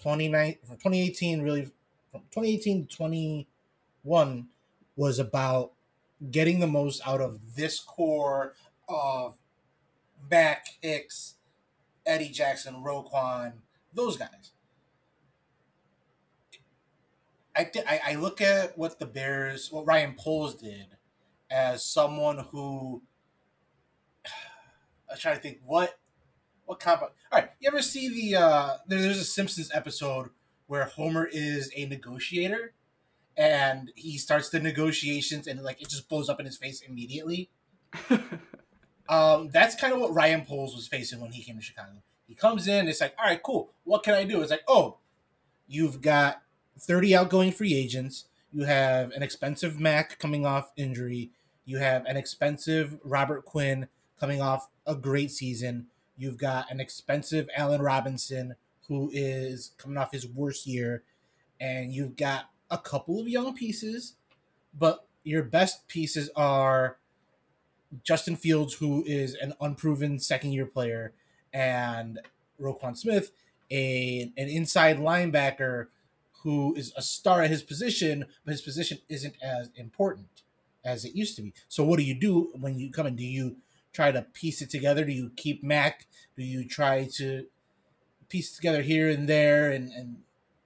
29 0.00 0.56
from 0.64 0.76
2018 0.76 1.42
really 1.42 1.70
from 2.10 2.22
2018 2.30 2.86
to 2.86 2.96
21 2.96 4.48
was 4.96 5.18
about 5.18 5.72
getting 6.30 6.60
the 6.60 6.66
most 6.66 7.06
out 7.06 7.20
of 7.20 7.56
this 7.56 7.80
core 7.80 8.54
of 8.88 9.36
Mack 10.30 10.66
Hicks, 10.80 11.34
Eddie 12.06 12.30
Jackson, 12.30 12.76
Roquan, 12.76 13.54
those 13.92 14.16
guys. 14.16 14.52
I, 17.56 17.64
th- 17.64 17.86
I, 17.88 18.00
I 18.08 18.14
look 18.16 18.40
at 18.40 18.76
what 18.76 18.98
the 18.98 19.06
Bears, 19.06 19.70
what 19.70 19.86
Ryan 19.86 20.14
Poles 20.18 20.54
did, 20.54 20.86
as 21.50 21.84
someone 21.84 22.38
who 22.50 23.02
I'm 25.10 25.16
trying 25.18 25.36
to 25.36 25.42
think 25.42 25.60
what 25.64 25.98
what 26.66 26.80
comp. 26.80 27.02
All 27.02 27.10
right, 27.32 27.50
you 27.60 27.68
ever 27.68 27.82
see 27.82 28.08
the 28.08 28.40
uh, 28.40 28.76
there, 28.86 29.00
there's 29.00 29.18
a 29.18 29.24
Simpsons 29.24 29.70
episode 29.72 30.30
where 30.66 30.84
Homer 30.84 31.28
is 31.30 31.70
a 31.76 31.86
negotiator, 31.86 32.72
and 33.36 33.92
he 33.94 34.18
starts 34.18 34.48
the 34.48 34.60
negotiations, 34.60 35.46
and 35.46 35.62
like 35.62 35.80
it 35.80 35.88
just 35.88 36.08
blows 36.08 36.28
up 36.28 36.40
in 36.40 36.46
his 36.46 36.56
face 36.56 36.80
immediately. 36.80 37.50
um, 39.08 39.50
that's 39.50 39.76
kind 39.76 39.92
of 39.92 40.00
what 40.00 40.14
Ryan 40.14 40.44
Poles 40.44 40.74
was 40.74 40.88
facing 40.88 41.20
when 41.20 41.32
he 41.32 41.42
came 41.42 41.56
to 41.56 41.62
Chicago. 41.62 42.02
He 42.26 42.34
comes 42.34 42.66
in, 42.66 42.88
it's 42.88 43.00
like, 43.00 43.14
all 43.18 43.26
right, 43.26 43.42
cool. 43.42 43.70
What 43.84 44.02
can 44.02 44.14
I 44.14 44.24
do? 44.24 44.40
It's 44.40 44.50
like, 44.50 44.64
oh, 44.66 44.98
you've 45.68 46.00
got 46.00 46.42
30 46.78 47.14
outgoing 47.16 47.52
free 47.52 47.74
agents. 47.74 48.24
You 48.52 48.64
have 48.64 49.10
an 49.12 49.22
expensive 49.22 49.80
Mack 49.80 50.18
coming 50.18 50.46
off 50.46 50.72
injury. 50.76 51.30
You 51.64 51.78
have 51.78 52.04
an 52.06 52.16
expensive 52.16 52.98
Robert 53.04 53.44
Quinn 53.44 53.88
coming 54.18 54.40
off 54.40 54.68
a 54.86 54.94
great 54.94 55.30
season. 55.30 55.86
You've 56.16 56.38
got 56.38 56.70
an 56.70 56.80
expensive 56.80 57.48
Allen 57.56 57.82
Robinson 57.82 58.54
who 58.88 59.10
is 59.12 59.72
coming 59.78 59.96
off 59.96 60.12
his 60.12 60.26
worst 60.26 60.66
year. 60.66 61.02
And 61.60 61.92
you've 61.92 62.16
got 62.16 62.50
a 62.70 62.78
couple 62.78 63.20
of 63.20 63.28
young 63.28 63.54
pieces, 63.54 64.14
but 64.78 65.06
your 65.22 65.42
best 65.42 65.88
pieces 65.88 66.30
are 66.36 66.98
Justin 68.02 68.36
Fields, 68.36 68.74
who 68.74 69.04
is 69.06 69.34
an 69.34 69.54
unproven 69.60 70.18
second 70.18 70.52
year 70.52 70.66
player, 70.66 71.12
and 71.52 72.18
Roquan 72.60 72.96
Smith, 72.96 73.30
a 73.70 74.32
an 74.36 74.48
inside 74.48 74.98
linebacker 74.98 75.86
who 76.44 76.74
is 76.76 76.92
a 76.94 77.02
star 77.02 77.42
at 77.42 77.50
his 77.50 77.62
position, 77.62 78.26
but 78.44 78.52
his 78.52 78.60
position 78.60 78.98
isn't 79.08 79.34
as 79.42 79.70
important 79.74 80.42
as 80.84 81.04
it 81.04 81.16
used 81.16 81.34
to 81.36 81.42
be. 81.42 81.54
So 81.68 81.82
what 81.82 81.98
do 81.98 82.04
you 82.04 82.14
do 82.14 82.52
when 82.54 82.78
you 82.78 82.92
come 82.92 83.06
in? 83.06 83.16
Do 83.16 83.24
you 83.24 83.56
try 83.92 84.12
to 84.12 84.22
piece 84.22 84.60
it 84.60 84.68
together? 84.68 85.04
Do 85.04 85.12
you 85.12 85.32
keep 85.36 85.64
Mack? 85.64 86.06
Do 86.36 86.44
you 86.44 86.68
try 86.68 87.08
to 87.14 87.46
piece 88.28 88.54
together 88.54 88.82
here 88.82 89.08
and 89.08 89.26
there 89.28 89.70
and 89.72 89.90
and 89.92 90.18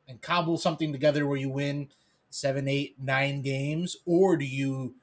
and 0.08 0.20
cobble 0.20 0.58
something 0.58 0.90
together 0.90 1.26
where 1.26 1.36
you 1.36 1.50
win 1.50 1.88
seven, 2.28 2.66
eight, 2.66 2.96
nine 3.00 3.40
games, 3.42 3.96
or 4.04 4.36
do 4.36 4.44
you 4.44 4.94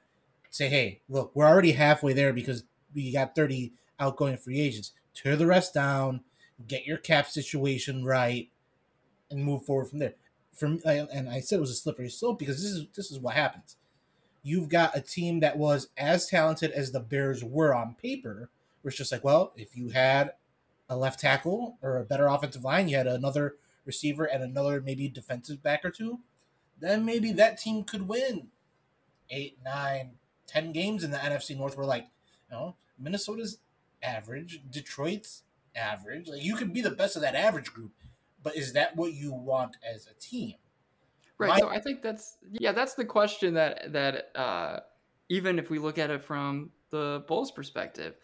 say, 0.49 0.67
hey, 0.67 1.01
look, 1.07 1.31
we're 1.33 1.47
already 1.47 1.73
halfway 1.73 2.11
there 2.11 2.33
because 2.33 2.63
we 2.93 3.13
got 3.13 3.33
thirty 3.33 3.71
outgoing 3.97 4.35
free 4.35 4.59
agents. 4.59 4.91
Tear 5.13 5.37
the 5.37 5.45
rest 5.45 5.73
down, 5.73 6.21
get 6.67 6.85
your 6.85 6.97
cap 6.97 7.27
situation 7.27 8.03
right, 8.03 8.49
and 9.31 9.45
move 9.45 9.63
forward 9.63 9.85
from 9.87 9.99
there 9.99 10.15
for 10.55 10.69
me, 10.69 10.79
and 10.85 11.29
I 11.29 11.41
said 11.41 11.57
it 11.57 11.61
was 11.61 11.71
a 11.71 11.75
slippery 11.75 12.09
slope 12.09 12.39
because 12.39 12.61
this 12.61 12.71
is 12.71 12.87
this 12.95 13.11
is 13.11 13.19
what 13.19 13.35
happens. 13.35 13.75
You've 14.41 14.69
got 14.69 14.95
a 14.95 15.01
team 15.01 15.39
that 15.41 15.57
was 15.57 15.89
as 15.97 16.27
talented 16.27 16.71
as 16.71 16.91
the 16.91 16.99
Bears 16.99 17.43
were 17.43 17.73
on 17.73 17.95
paper. 18.01 18.49
Where 18.81 18.89
it's 18.89 18.97
just 18.97 19.11
like, 19.11 19.23
well, 19.23 19.51
if 19.55 19.75
you 19.75 19.89
had 19.89 20.33
a 20.87 20.95
left 20.95 21.19
tackle 21.19 21.77
or 21.81 21.97
a 21.97 22.03
better 22.03 22.27
offensive 22.27 22.63
line, 22.63 22.87
you 22.87 22.97
had 22.97 23.07
another 23.07 23.55
receiver 23.85 24.25
and 24.25 24.43
another 24.43 24.81
maybe 24.81 25.09
defensive 25.09 25.61
back 25.61 25.83
or 25.83 25.89
two, 25.89 26.19
then 26.79 27.05
maybe 27.05 27.31
that 27.31 27.57
team 27.57 27.83
could 27.83 28.07
win 28.07 28.47
eight, 29.29 29.57
nine, 29.63 30.11
ten 30.47 30.71
games 30.71 31.03
in 31.03 31.11
the 31.11 31.17
NFC 31.17 31.57
North. 31.57 31.77
We're 31.77 31.85
like, 31.85 32.07
you 32.49 32.55
know, 32.55 32.75
Minnesota's 32.99 33.57
average, 34.03 34.61
Detroit's 34.69 35.43
average. 35.75 36.27
Like 36.27 36.43
you 36.43 36.55
could 36.55 36.73
be 36.73 36.81
the 36.81 36.91
best 36.91 37.15
of 37.15 37.21
that 37.23 37.35
average 37.35 37.73
group 37.73 37.91
but 38.45 38.55
is 38.55 38.71
that 38.73 38.95
what 38.95 39.13
you 39.13 39.33
want 39.33 39.75
as 39.83 40.07
a 40.07 40.13
team? 40.21 40.53
Right. 41.37 41.49
My- 41.49 41.59
so 41.59 41.67
I 41.67 41.79
think 41.81 42.01
that's 42.01 42.37
yeah, 42.51 42.71
that's 42.71 42.93
the 42.93 43.03
question 43.03 43.55
that 43.55 43.91
that 43.91 44.29
uh, 44.35 44.79
even 45.27 45.59
if 45.59 45.69
we 45.69 45.79
look 45.79 45.97
at 45.97 46.09
it 46.09 46.23
from 46.23 46.69
the 46.91 47.25
Bulls' 47.27 47.51
perspective, 47.51 48.15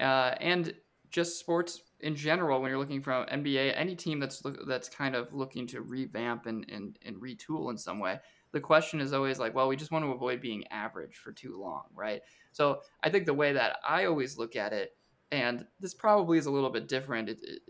uh, 0.00 0.34
and 0.40 0.74
just 1.10 1.38
sports 1.38 1.82
in 2.00 2.16
general, 2.16 2.60
when 2.60 2.70
you're 2.70 2.78
looking 2.78 3.02
from 3.02 3.26
NBA, 3.26 3.74
any 3.76 3.94
team 3.94 4.18
that's 4.18 4.42
that's 4.66 4.88
kind 4.88 5.14
of 5.14 5.32
looking 5.32 5.66
to 5.68 5.82
revamp 5.82 6.46
and, 6.46 6.68
and 6.68 6.98
and 7.04 7.16
retool 7.16 7.70
in 7.70 7.78
some 7.78 8.00
way, 8.00 8.18
the 8.52 8.60
question 8.60 9.00
is 9.00 9.12
always 9.12 9.38
like, 9.38 9.54
well, 9.54 9.68
we 9.68 9.76
just 9.76 9.92
want 9.92 10.04
to 10.04 10.10
avoid 10.10 10.40
being 10.40 10.66
average 10.68 11.16
for 11.16 11.32
too 11.32 11.60
long, 11.60 11.84
right? 11.94 12.22
So 12.52 12.80
I 13.02 13.10
think 13.10 13.26
the 13.26 13.34
way 13.34 13.52
that 13.52 13.76
I 13.86 14.06
always 14.06 14.38
look 14.38 14.56
at 14.56 14.72
it, 14.72 14.96
and 15.30 15.66
this 15.78 15.94
probably 15.94 16.38
is 16.38 16.46
a 16.46 16.50
little 16.50 16.70
bit 16.70 16.88
different. 16.88 17.28
It, 17.28 17.40
it, 17.42 17.62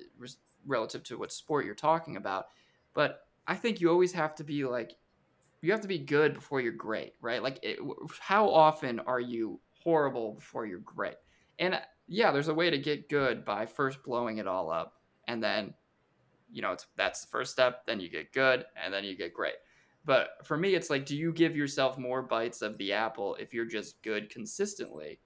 relative 0.67 1.03
to 1.05 1.19
what 1.19 1.33
sport 1.33 1.65
you're 1.65 1.75
talking 1.75 2.17
about. 2.17 2.47
But 2.95 3.21
I 3.47 3.55
think 3.55 3.81
you 3.81 3.91
always 3.91 4.13
have 4.13 4.35
to 4.37 4.45
be 4.45 4.65
like, 4.65 4.97
you 5.63 5.73
have 5.73 5.81
to 5.81 5.89
be 5.89 5.99
good 5.99 6.35
before 6.35 6.61
you're 6.61 6.73
great, 6.73 7.15
right? 7.21 7.43
Like, 7.43 7.59
it, 7.63 7.79
how 8.21 8.49
often 8.49 9.01
are 9.01 9.21
you 9.21 9.61
horrible 9.87 10.33
before 10.33 10.67
you're 10.67 10.81
great. 10.81 11.15
And 11.61 11.75
uh, 11.75 11.81
yeah, 12.09 12.33
there's 12.33 12.49
a 12.49 12.55
way 12.55 12.71
to 12.71 12.79
get 12.79 13.09
good 13.09 13.45
by 13.45 13.67
first 13.67 14.03
blowing 14.03 14.39
it 14.39 14.49
all 14.49 14.69
up 14.69 14.95
and 15.29 15.43
then 15.43 15.75
you 16.53 16.63
know, 16.63 16.77
that's 16.97 17.23
the 17.23 17.29
first 17.29 17.53
step, 17.53 17.85
then 17.87 17.99
you 18.01 18.09
get 18.09 18.33
good 18.33 18.65
and 18.83 18.93
then 18.93 19.05
you 19.05 19.17
get 19.17 19.35
great. 19.35 19.55
But 20.05 20.45
for 20.45 20.57
me 20.57 20.75
it's 20.75 20.91
like 20.91 21.07
do 21.07 21.17
you 21.17 21.33
give 21.33 21.57
yourself 21.57 21.99
more 21.99 22.21
bites 22.21 22.63
of 22.63 22.77
the 22.79 22.93
apple 22.93 23.37
if 23.37 23.55
you're 23.55 23.65
just 23.65 24.03
good 24.03 24.29
consistently? 24.29 25.21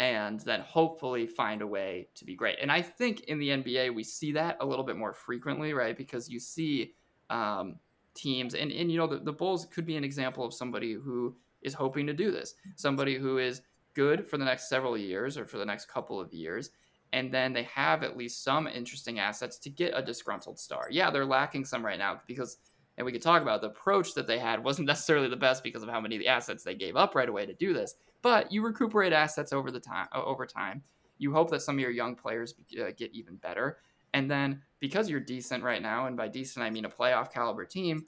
And 0.00 0.40
then 0.40 0.62
hopefully 0.62 1.26
find 1.26 1.60
a 1.60 1.66
way 1.66 2.08
to 2.14 2.24
be 2.24 2.34
great. 2.34 2.56
And 2.60 2.72
I 2.72 2.80
think 2.80 3.20
in 3.24 3.38
the 3.38 3.50
NBA 3.50 3.94
we 3.94 4.02
see 4.02 4.32
that 4.32 4.56
a 4.60 4.66
little 4.66 4.84
bit 4.84 4.96
more 4.96 5.12
frequently, 5.12 5.74
right? 5.74 5.96
Because 5.96 6.28
you 6.28 6.40
see 6.40 6.94
um, 7.28 7.76
teams, 8.14 8.54
and 8.54 8.72
and 8.72 8.90
you 8.90 8.98
know 8.98 9.06
the, 9.06 9.18
the 9.18 9.32
Bulls 9.32 9.66
could 9.66 9.86
be 9.86 9.96
an 9.96 10.02
example 10.02 10.44
of 10.44 10.54
somebody 10.54 10.94
who 10.94 11.36
is 11.62 11.74
hoping 11.74 12.06
to 12.06 12.14
do 12.14 12.32
this, 12.32 12.54
somebody 12.76 13.16
who 13.16 13.36
is 13.36 13.60
good 13.92 14.26
for 14.26 14.38
the 14.38 14.44
next 14.44 14.70
several 14.70 14.96
years 14.96 15.36
or 15.36 15.44
for 15.44 15.58
the 15.58 15.66
next 15.66 15.86
couple 15.86 16.18
of 16.18 16.32
years. 16.32 16.70
And 17.12 17.34
then 17.34 17.52
they 17.52 17.64
have 17.64 18.02
at 18.02 18.16
least 18.16 18.42
some 18.42 18.66
interesting 18.66 19.18
assets 19.18 19.58
to 19.58 19.68
get 19.68 19.92
a 19.94 20.00
disgruntled 20.00 20.58
star. 20.58 20.86
Yeah, 20.90 21.10
they're 21.10 21.26
lacking 21.26 21.66
some 21.66 21.84
right 21.84 21.98
now 21.98 22.20
because 22.26 22.56
and 22.96 23.04
we 23.04 23.12
could 23.12 23.22
talk 23.22 23.42
about 23.42 23.60
the 23.60 23.68
approach 23.68 24.14
that 24.14 24.26
they 24.26 24.38
had 24.38 24.64
wasn't 24.64 24.86
necessarily 24.94 25.28
the 25.28 25.36
best 25.36 25.62
because 25.62 25.82
of 25.82 25.90
how 25.90 26.00
many 26.00 26.16
of 26.16 26.20
the 26.20 26.28
assets 26.28 26.64
they 26.64 26.74
gave 26.74 26.96
up 26.96 27.14
right 27.14 27.28
away 27.28 27.44
to 27.44 27.52
do 27.52 27.74
this. 27.74 27.96
But 28.22 28.52
you 28.52 28.62
recuperate 28.62 29.12
assets 29.12 29.52
over 29.52 29.70
the 29.70 29.80
time 29.80 30.08
over 30.12 30.46
time. 30.46 30.82
You 31.18 31.32
hope 31.32 31.50
that 31.50 31.62
some 31.62 31.76
of 31.76 31.80
your 31.80 31.90
young 31.90 32.14
players 32.14 32.54
uh, 32.80 32.90
get 32.96 33.12
even 33.12 33.36
better, 33.36 33.78
and 34.14 34.30
then 34.30 34.62
because 34.78 35.08
you're 35.08 35.20
decent 35.20 35.62
right 35.62 35.82
now, 35.82 36.06
and 36.06 36.16
by 36.16 36.28
decent 36.28 36.64
I 36.64 36.70
mean 36.70 36.84
a 36.84 36.90
playoff 36.90 37.32
caliber 37.32 37.64
team, 37.64 38.06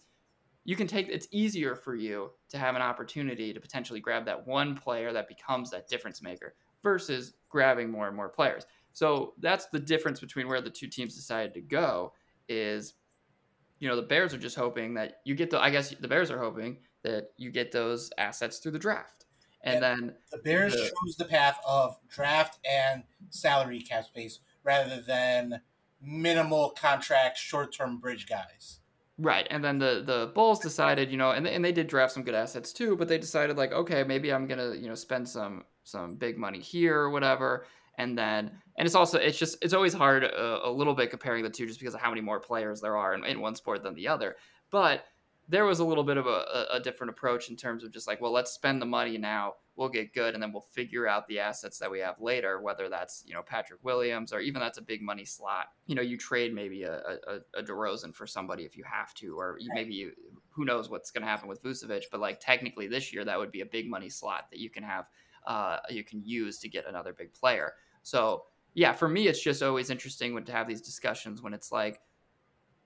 you 0.64 0.76
can 0.76 0.86
take. 0.86 1.08
It's 1.08 1.28
easier 1.30 1.74
for 1.74 1.94
you 1.94 2.30
to 2.50 2.58
have 2.58 2.76
an 2.76 2.82
opportunity 2.82 3.52
to 3.52 3.60
potentially 3.60 4.00
grab 4.00 4.24
that 4.26 4.46
one 4.46 4.76
player 4.76 5.12
that 5.12 5.28
becomes 5.28 5.70
that 5.70 5.88
difference 5.88 6.22
maker 6.22 6.54
versus 6.82 7.34
grabbing 7.48 7.90
more 7.90 8.06
and 8.06 8.16
more 8.16 8.28
players. 8.28 8.64
So 8.92 9.34
that's 9.38 9.66
the 9.66 9.80
difference 9.80 10.20
between 10.20 10.48
where 10.48 10.60
the 10.60 10.70
two 10.70 10.88
teams 10.88 11.14
decided 11.14 11.54
to 11.54 11.60
go. 11.60 12.12
Is 12.48 12.94
you 13.78 13.88
know 13.88 13.96
the 13.96 14.02
Bears 14.02 14.34
are 14.34 14.38
just 14.38 14.56
hoping 14.56 14.94
that 14.94 15.20
you 15.24 15.34
get 15.34 15.50
the. 15.50 15.60
I 15.60 15.70
guess 15.70 15.90
the 15.90 16.08
Bears 16.08 16.30
are 16.30 16.38
hoping 16.38 16.78
that 17.02 17.32
you 17.36 17.50
get 17.50 17.72
those 17.72 18.10
assets 18.18 18.58
through 18.58 18.72
the 18.72 18.78
draft 18.78 19.26
and, 19.62 19.76
and 19.76 19.82
then 19.82 20.14
the 20.30 20.38
Bears 20.38 20.72
the, 20.72 20.78
chose 20.80 21.16
the 21.16 21.24
path 21.24 21.58
of 21.66 21.98
draft 22.08 22.58
and 22.68 23.04
salary 23.30 23.80
cap 23.80 24.04
space 24.04 24.40
rather 24.64 25.00
than 25.00 25.60
minimal 26.00 26.70
contract, 26.70 27.38
short 27.38 27.74
term 27.74 27.98
bridge 27.98 28.26
guys. 28.28 28.80
Right, 29.18 29.46
and 29.50 29.62
then 29.62 29.78
the 29.78 30.02
the 30.04 30.32
Bulls 30.34 30.58
decided, 30.58 31.10
you 31.10 31.16
know, 31.16 31.30
and 31.30 31.46
they, 31.46 31.54
and 31.54 31.64
they 31.64 31.72
did 31.72 31.86
draft 31.86 32.12
some 32.12 32.24
good 32.24 32.34
assets 32.34 32.72
too, 32.72 32.96
but 32.96 33.08
they 33.08 33.18
decided 33.18 33.56
like, 33.56 33.72
okay, 33.72 34.02
maybe 34.02 34.32
I'm 34.32 34.46
gonna, 34.46 34.74
you 34.74 34.88
know, 34.88 34.94
spend 34.94 35.28
some 35.28 35.64
some 35.84 36.16
big 36.16 36.38
money 36.38 36.60
here 36.60 36.98
or 36.98 37.10
whatever, 37.10 37.66
and 37.98 38.18
then 38.18 38.50
and 38.78 38.86
it's 38.86 38.94
also 38.94 39.18
it's 39.18 39.38
just 39.38 39.58
it's 39.62 39.74
always 39.74 39.92
hard 39.92 40.24
a, 40.24 40.66
a 40.66 40.70
little 40.70 40.94
bit 40.94 41.10
comparing 41.10 41.44
the 41.44 41.50
two 41.50 41.66
just 41.66 41.78
because 41.78 41.94
of 41.94 42.00
how 42.00 42.08
many 42.08 42.20
more 42.20 42.40
players 42.40 42.80
there 42.80 42.96
are 42.96 43.14
in, 43.14 43.24
in 43.24 43.40
one 43.40 43.54
sport 43.54 43.82
than 43.82 43.94
the 43.94 44.08
other, 44.08 44.36
but 44.70 45.04
there 45.48 45.64
was 45.64 45.80
a 45.80 45.84
little 45.84 46.04
bit 46.04 46.16
of 46.16 46.26
a, 46.26 46.66
a, 46.72 46.80
different 46.80 47.10
approach 47.10 47.50
in 47.50 47.56
terms 47.56 47.84
of 47.84 47.90
just 47.90 48.06
like, 48.06 48.20
well, 48.20 48.32
let's 48.32 48.52
spend 48.52 48.80
the 48.80 48.86
money 48.86 49.18
now, 49.18 49.54
we'll 49.76 49.88
get 49.88 50.14
good, 50.14 50.34
and 50.34 50.42
then 50.42 50.52
we'll 50.52 50.60
figure 50.60 51.06
out 51.06 51.26
the 51.26 51.40
assets 51.40 51.78
that 51.78 51.90
we 51.90 51.98
have 51.98 52.20
later, 52.20 52.60
whether 52.60 52.88
that's 52.88 53.24
you 53.26 53.34
know 53.34 53.42
Patrick 53.42 53.80
Williams 53.82 54.32
or 54.32 54.40
even 54.40 54.60
that's 54.60 54.78
a 54.78 54.82
big 54.82 55.02
money 55.02 55.24
slot. 55.24 55.66
You 55.86 55.94
know, 55.94 56.02
you 56.02 56.16
trade 56.16 56.54
maybe 56.54 56.84
a, 56.84 56.94
a, 56.94 57.58
a 57.58 57.62
DeRozan 57.62 58.14
for 58.14 58.26
somebody 58.26 58.64
if 58.64 58.76
you 58.76 58.84
have 58.84 59.14
to, 59.14 59.38
or 59.38 59.58
maybe 59.74 59.94
you 59.94 60.12
who 60.50 60.64
knows 60.64 60.90
what's 60.90 61.10
going 61.10 61.22
to 61.22 61.28
happen 61.28 61.48
with 61.48 61.62
Vucevic, 61.62 62.04
but 62.10 62.20
like 62.20 62.38
technically 62.40 62.86
this 62.86 63.12
year 63.12 63.24
that 63.24 63.38
would 63.38 63.50
be 63.50 63.62
a 63.62 63.66
big 63.66 63.88
money 63.88 64.08
slot 64.08 64.48
that 64.50 64.58
you 64.58 64.70
can 64.70 64.82
have, 64.82 65.06
uh, 65.46 65.78
you 65.88 66.04
can 66.04 66.22
use 66.24 66.58
to 66.58 66.68
get 66.68 66.86
another 66.86 67.12
big 67.12 67.32
player. 67.32 67.72
So 68.02 68.44
yeah, 68.74 68.92
for 68.92 69.08
me, 69.08 69.28
it's 69.28 69.42
just 69.42 69.62
always 69.62 69.90
interesting 69.90 70.34
when 70.34 70.44
to 70.44 70.52
have 70.52 70.68
these 70.68 70.80
discussions 70.80 71.42
when 71.42 71.54
it's 71.54 71.72
like 71.72 72.00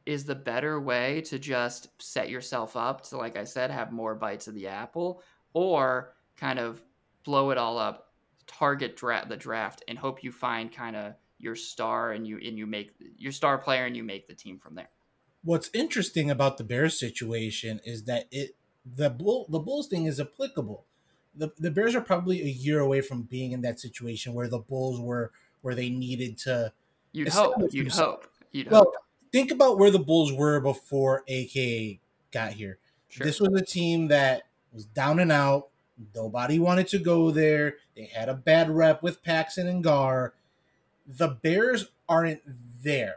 is 0.06 0.24
the 0.24 0.34
better 0.34 0.80
way 0.80 1.20
to 1.22 1.38
just 1.38 1.88
set 2.00 2.30
yourself 2.30 2.76
up 2.76 3.02
to, 3.08 3.18
like 3.18 3.36
I 3.36 3.44
said, 3.44 3.70
have 3.70 3.92
more 3.92 4.14
bites 4.14 4.46
of 4.46 4.54
the 4.54 4.68
apple, 4.68 5.22
or 5.52 6.14
kind 6.36 6.60
of 6.60 6.80
blow 7.24 7.50
it 7.50 7.58
all 7.58 7.76
up, 7.76 8.12
target 8.46 8.96
dra- 8.96 9.26
the 9.28 9.36
draft, 9.36 9.82
and 9.88 9.98
hope 9.98 10.22
you 10.22 10.30
find 10.30 10.72
kind 10.72 10.94
of 10.94 11.14
your 11.38 11.56
star 11.56 12.12
and 12.12 12.26
you 12.26 12.38
and 12.38 12.56
you 12.56 12.66
make 12.66 12.92
your 13.18 13.32
star 13.32 13.58
player 13.58 13.84
and 13.84 13.96
you 13.96 14.04
make 14.04 14.28
the 14.28 14.34
team 14.34 14.58
from 14.58 14.76
there. 14.76 14.88
What's 15.42 15.68
interesting 15.74 16.30
about 16.30 16.56
the 16.56 16.64
Bears 16.64 16.98
situation 16.98 17.80
is 17.84 18.04
that 18.04 18.26
it 18.30 18.56
the 18.84 19.10
bull 19.10 19.46
the 19.50 19.58
Bulls 19.58 19.88
thing 19.88 20.06
is 20.06 20.20
applicable. 20.20 20.84
The, 21.34 21.52
the 21.58 21.70
Bears 21.70 21.94
are 21.94 22.00
probably 22.00 22.40
a 22.40 22.46
year 22.46 22.80
away 22.80 23.02
from 23.02 23.22
being 23.22 23.52
in 23.52 23.60
that 23.62 23.78
situation 23.80 24.32
where 24.32 24.48
the 24.48 24.58
Bulls 24.58 25.00
were 25.00 25.32
where 25.62 25.74
they 25.74 25.90
needed 25.90 26.38
to. 26.38 26.72
You'd 27.12 27.28
hope. 27.28 27.56
You'd 27.72 27.92
hope. 27.92 28.26
You'd 28.52 28.70
well, 28.70 28.84
hope 28.84 28.94
think 29.32 29.50
about 29.50 29.78
where 29.78 29.90
the 29.90 29.98
Bulls 29.98 30.32
were 30.32 30.60
before 30.60 31.24
AK 31.28 31.98
got 32.32 32.52
here. 32.52 32.78
Sure. 33.08 33.26
This 33.26 33.40
was 33.40 33.60
a 33.60 33.64
team 33.64 34.08
that 34.08 34.42
was 34.72 34.84
down 34.84 35.18
and 35.18 35.32
out. 35.32 35.68
Nobody 36.14 36.58
wanted 36.58 36.88
to 36.88 36.98
go 36.98 37.30
there. 37.30 37.76
They 37.96 38.04
had 38.04 38.28
a 38.28 38.34
bad 38.34 38.70
rep 38.70 39.02
with 39.02 39.22
Paxson 39.22 39.66
and 39.66 39.82
Gar. 39.82 40.34
The 41.06 41.28
Bears 41.28 41.86
aren't 42.08 42.42
there, 42.82 43.16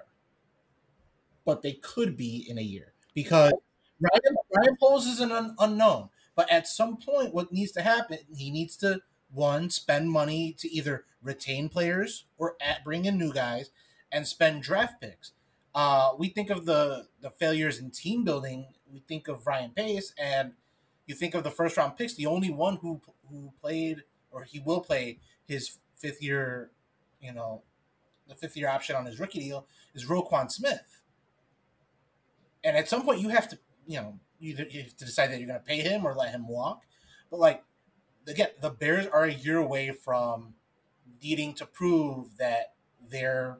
but 1.46 1.62
they 1.62 1.74
could 1.74 2.16
be 2.16 2.46
in 2.48 2.58
a 2.58 2.62
year 2.62 2.94
because 3.14 3.52
Ryan, 4.00 4.38
Ryan 4.56 4.78
Poles 4.80 5.08
is 5.08 5.20
an 5.20 5.32
un- 5.32 5.56
unknown. 5.60 6.10
But 6.36 6.50
at 6.50 6.68
some 6.68 6.98
point, 6.98 7.34
what 7.34 7.52
needs 7.52 7.74
to 7.74 7.82
happen, 7.82 8.20
he 8.34 8.50
needs 8.50 8.78
to 8.78 9.02
one 9.34 9.70
spend 9.70 10.10
money 10.10 10.54
to 10.60 10.70
either 10.70 11.04
retain 11.22 11.70
players 11.70 12.26
or 12.38 12.56
at, 12.62 12.84
bring 12.84 13.06
in 13.06 13.18
new 13.18 13.34
guys 13.34 13.72
and 14.12 14.26
spend 14.26 14.64
draft 14.64 15.02
picks. 15.02 15.34
Uh, 15.74 16.12
we 16.18 16.30
think 16.30 16.50
of 16.50 16.66
the 16.66 17.08
the 17.22 17.30
failures 17.30 17.80
in 17.80 17.92
team 17.92 18.24
building. 18.24 18.68
We 18.92 19.02
think 19.08 19.28
of 19.28 19.46
Ryan 19.46 19.72
Pace, 19.72 20.14
and 20.18 20.54
you 21.06 21.16
think 21.16 21.36
of 21.36 21.44
the 21.44 21.52
first 21.52 21.78
round 21.78 21.96
picks. 21.96 22.16
The 22.16 22.26
only 22.26 22.52
one 22.52 22.78
who 22.78 23.02
who 23.30 23.54
played 23.62 24.04
or 24.32 24.44
he 24.44 24.60
will 24.60 24.82
play 24.82 25.20
his 25.48 25.78
fifth 25.96 26.22
year, 26.22 26.72
you 27.22 27.34
know, 27.34 27.64
the 28.28 28.36
fifth 28.36 28.56
year 28.56 28.70
option 28.70 28.96
on 28.96 29.06
his 29.06 29.20
rookie 29.20 29.40
deal 29.40 29.68
is 29.94 30.06
Roquan 30.06 30.52
Smith. 30.52 31.02
And 32.64 32.78
at 32.78 32.88
some 32.88 33.04
point, 33.04 33.22
you 33.22 33.30
have 33.30 33.48
to, 33.50 33.58
you 33.88 33.98
know, 33.98 34.20
either 34.40 34.66
you 34.70 34.84
have 34.84 34.96
to 34.98 35.06
decide 35.06 35.32
that 35.32 35.40
you're 35.40 35.48
going 35.48 35.60
to 35.60 35.66
pay 35.66 35.82
him 35.82 36.06
or 36.06 36.14
let 36.14 36.32
him 36.32 36.48
walk. 36.48 36.84
But 37.32 37.40
like, 37.40 37.64
again, 38.28 38.50
the 38.62 38.70
Bears 38.70 39.08
are 39.08 39.24
a 39.24 39.34
year 39.34 39.58
away 39.58 39.92
from 39.92 40.54
needing 41.22 41.54
to 41.56 41.66
prove 41.66 42.38
that 42.38 42.74
they're 43.10 43.60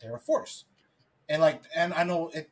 they're 0.00 0.16
a 0.16 0.20
force 0.20 0.64
and 1.28 1.42
like 1.42 1.62
and 1.74 1.92
I 1.94 2.04
know 2.04 2.30
it 2.34 2.50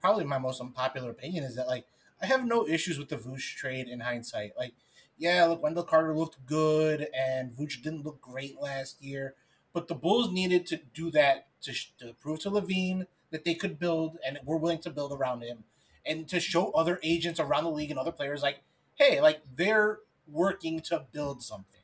probably 0.00 0.24
my 0.24 0.38
most 0.38 0.60
unpopular 0.60 1.10
opinion 1.10 1.44
is 1.44 1.56
that 1.56 1.66
like 1.66 1.86
I 2.22 2.26
have 2.26 2.46
no 2.46 2.66
issues 2.66 2.98
with 2.98 3.08
the 3.08 3.16
Vooch 3.16 3.56
trade 3.56 3.88
in 3.88 4.00
hindsight. 4.00 4.52
Like, 4.56 4.72
yeah, 5.18 5.44
look, 5.44 5.62
Wendell 5.62 5.82
Carter 5.82 6.16
looked 6.16 6.46
good 6.46 7.08
and 7.16 7.52
Vooch 7.52 7.82
didn't 7.82 8.04
look 8.04 8.20
great 8.20 8.60
last 8.60 9.02
year, 9.02 9.34
but 9.72 9.88
the 9.88 9.94
Bulls 9.94 10.32
needed 10.32 10.66
to 10.66 10.80
do 10.94 11.10
that 11.10 11.48
to, 11.62 11.74
to 11.98 12.14
prove 12.14 12.40
to 12.40 12.50
LaVine 12.50 13.06
that 13.30 13.44
they 13.44 13.54
could 13.54 13.78
build 13.78 14.18
and 14.26 14.38
were 14.44 14.56
willing 14.56 14.78
to 14.78 14.90
build 14.90 15.12
around 15.12 15.42
him, 15.42 15.64
and 16.04 16.28
to 16.28 16.40
show 16.40 16.70
other 16.70 17.00
agents 17.02 17.40
around 17.40 17.64
the 17.64 17.70
league 17.70 17.90
and 17.90 17.98
other 17.98 18.12
players 18.12 18.42
like, 18.42 18.60
hey, 18.94 19.20
like 19.20 19.42
they're 19.56 19.98
working 20.30 20.80
to 20.80 21.04
build 21.12 21.42
something. 21.42 21.80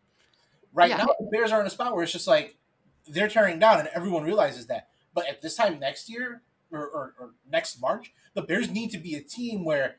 Right 0.73 0.91
yeah. 0.91 0.99
now, 0.99 1.07
the 1.19 1.29
Bears 1.31 1.53
are 1.53 1.61
in 1.61 1.67
a 1.67 1.71
spot 1.71 1.95
where 1.95 2.05
it's 2.05 2.13
just 2.13 2.29
like 2.29 2.57
they're 3.07 3.29
tearing 3.29 3.59
down, 3.59 3.81
and 3.81 3.89
everyone 3.95 4.23
realizes 4.23 4.67
that. 4.67 4.89
But 5.15 5.29
at 5.29 5.43
this 5.43 5.57
time 5.57 5.79
next 5.79 6.09
year 6.09 6.43
or, 6.71 6.81
or, 6.81 7.15
or 7.19 7.31
next 7.51 7.81
March, 7.81 8.13
the 8.35 8.43
Bears 8.43 8.71
need 8.71 8.91
to 8.91 8.99
be 8.99 9.15
a 9.15 9.21
team 9.21 9.65
where 9.65 9.97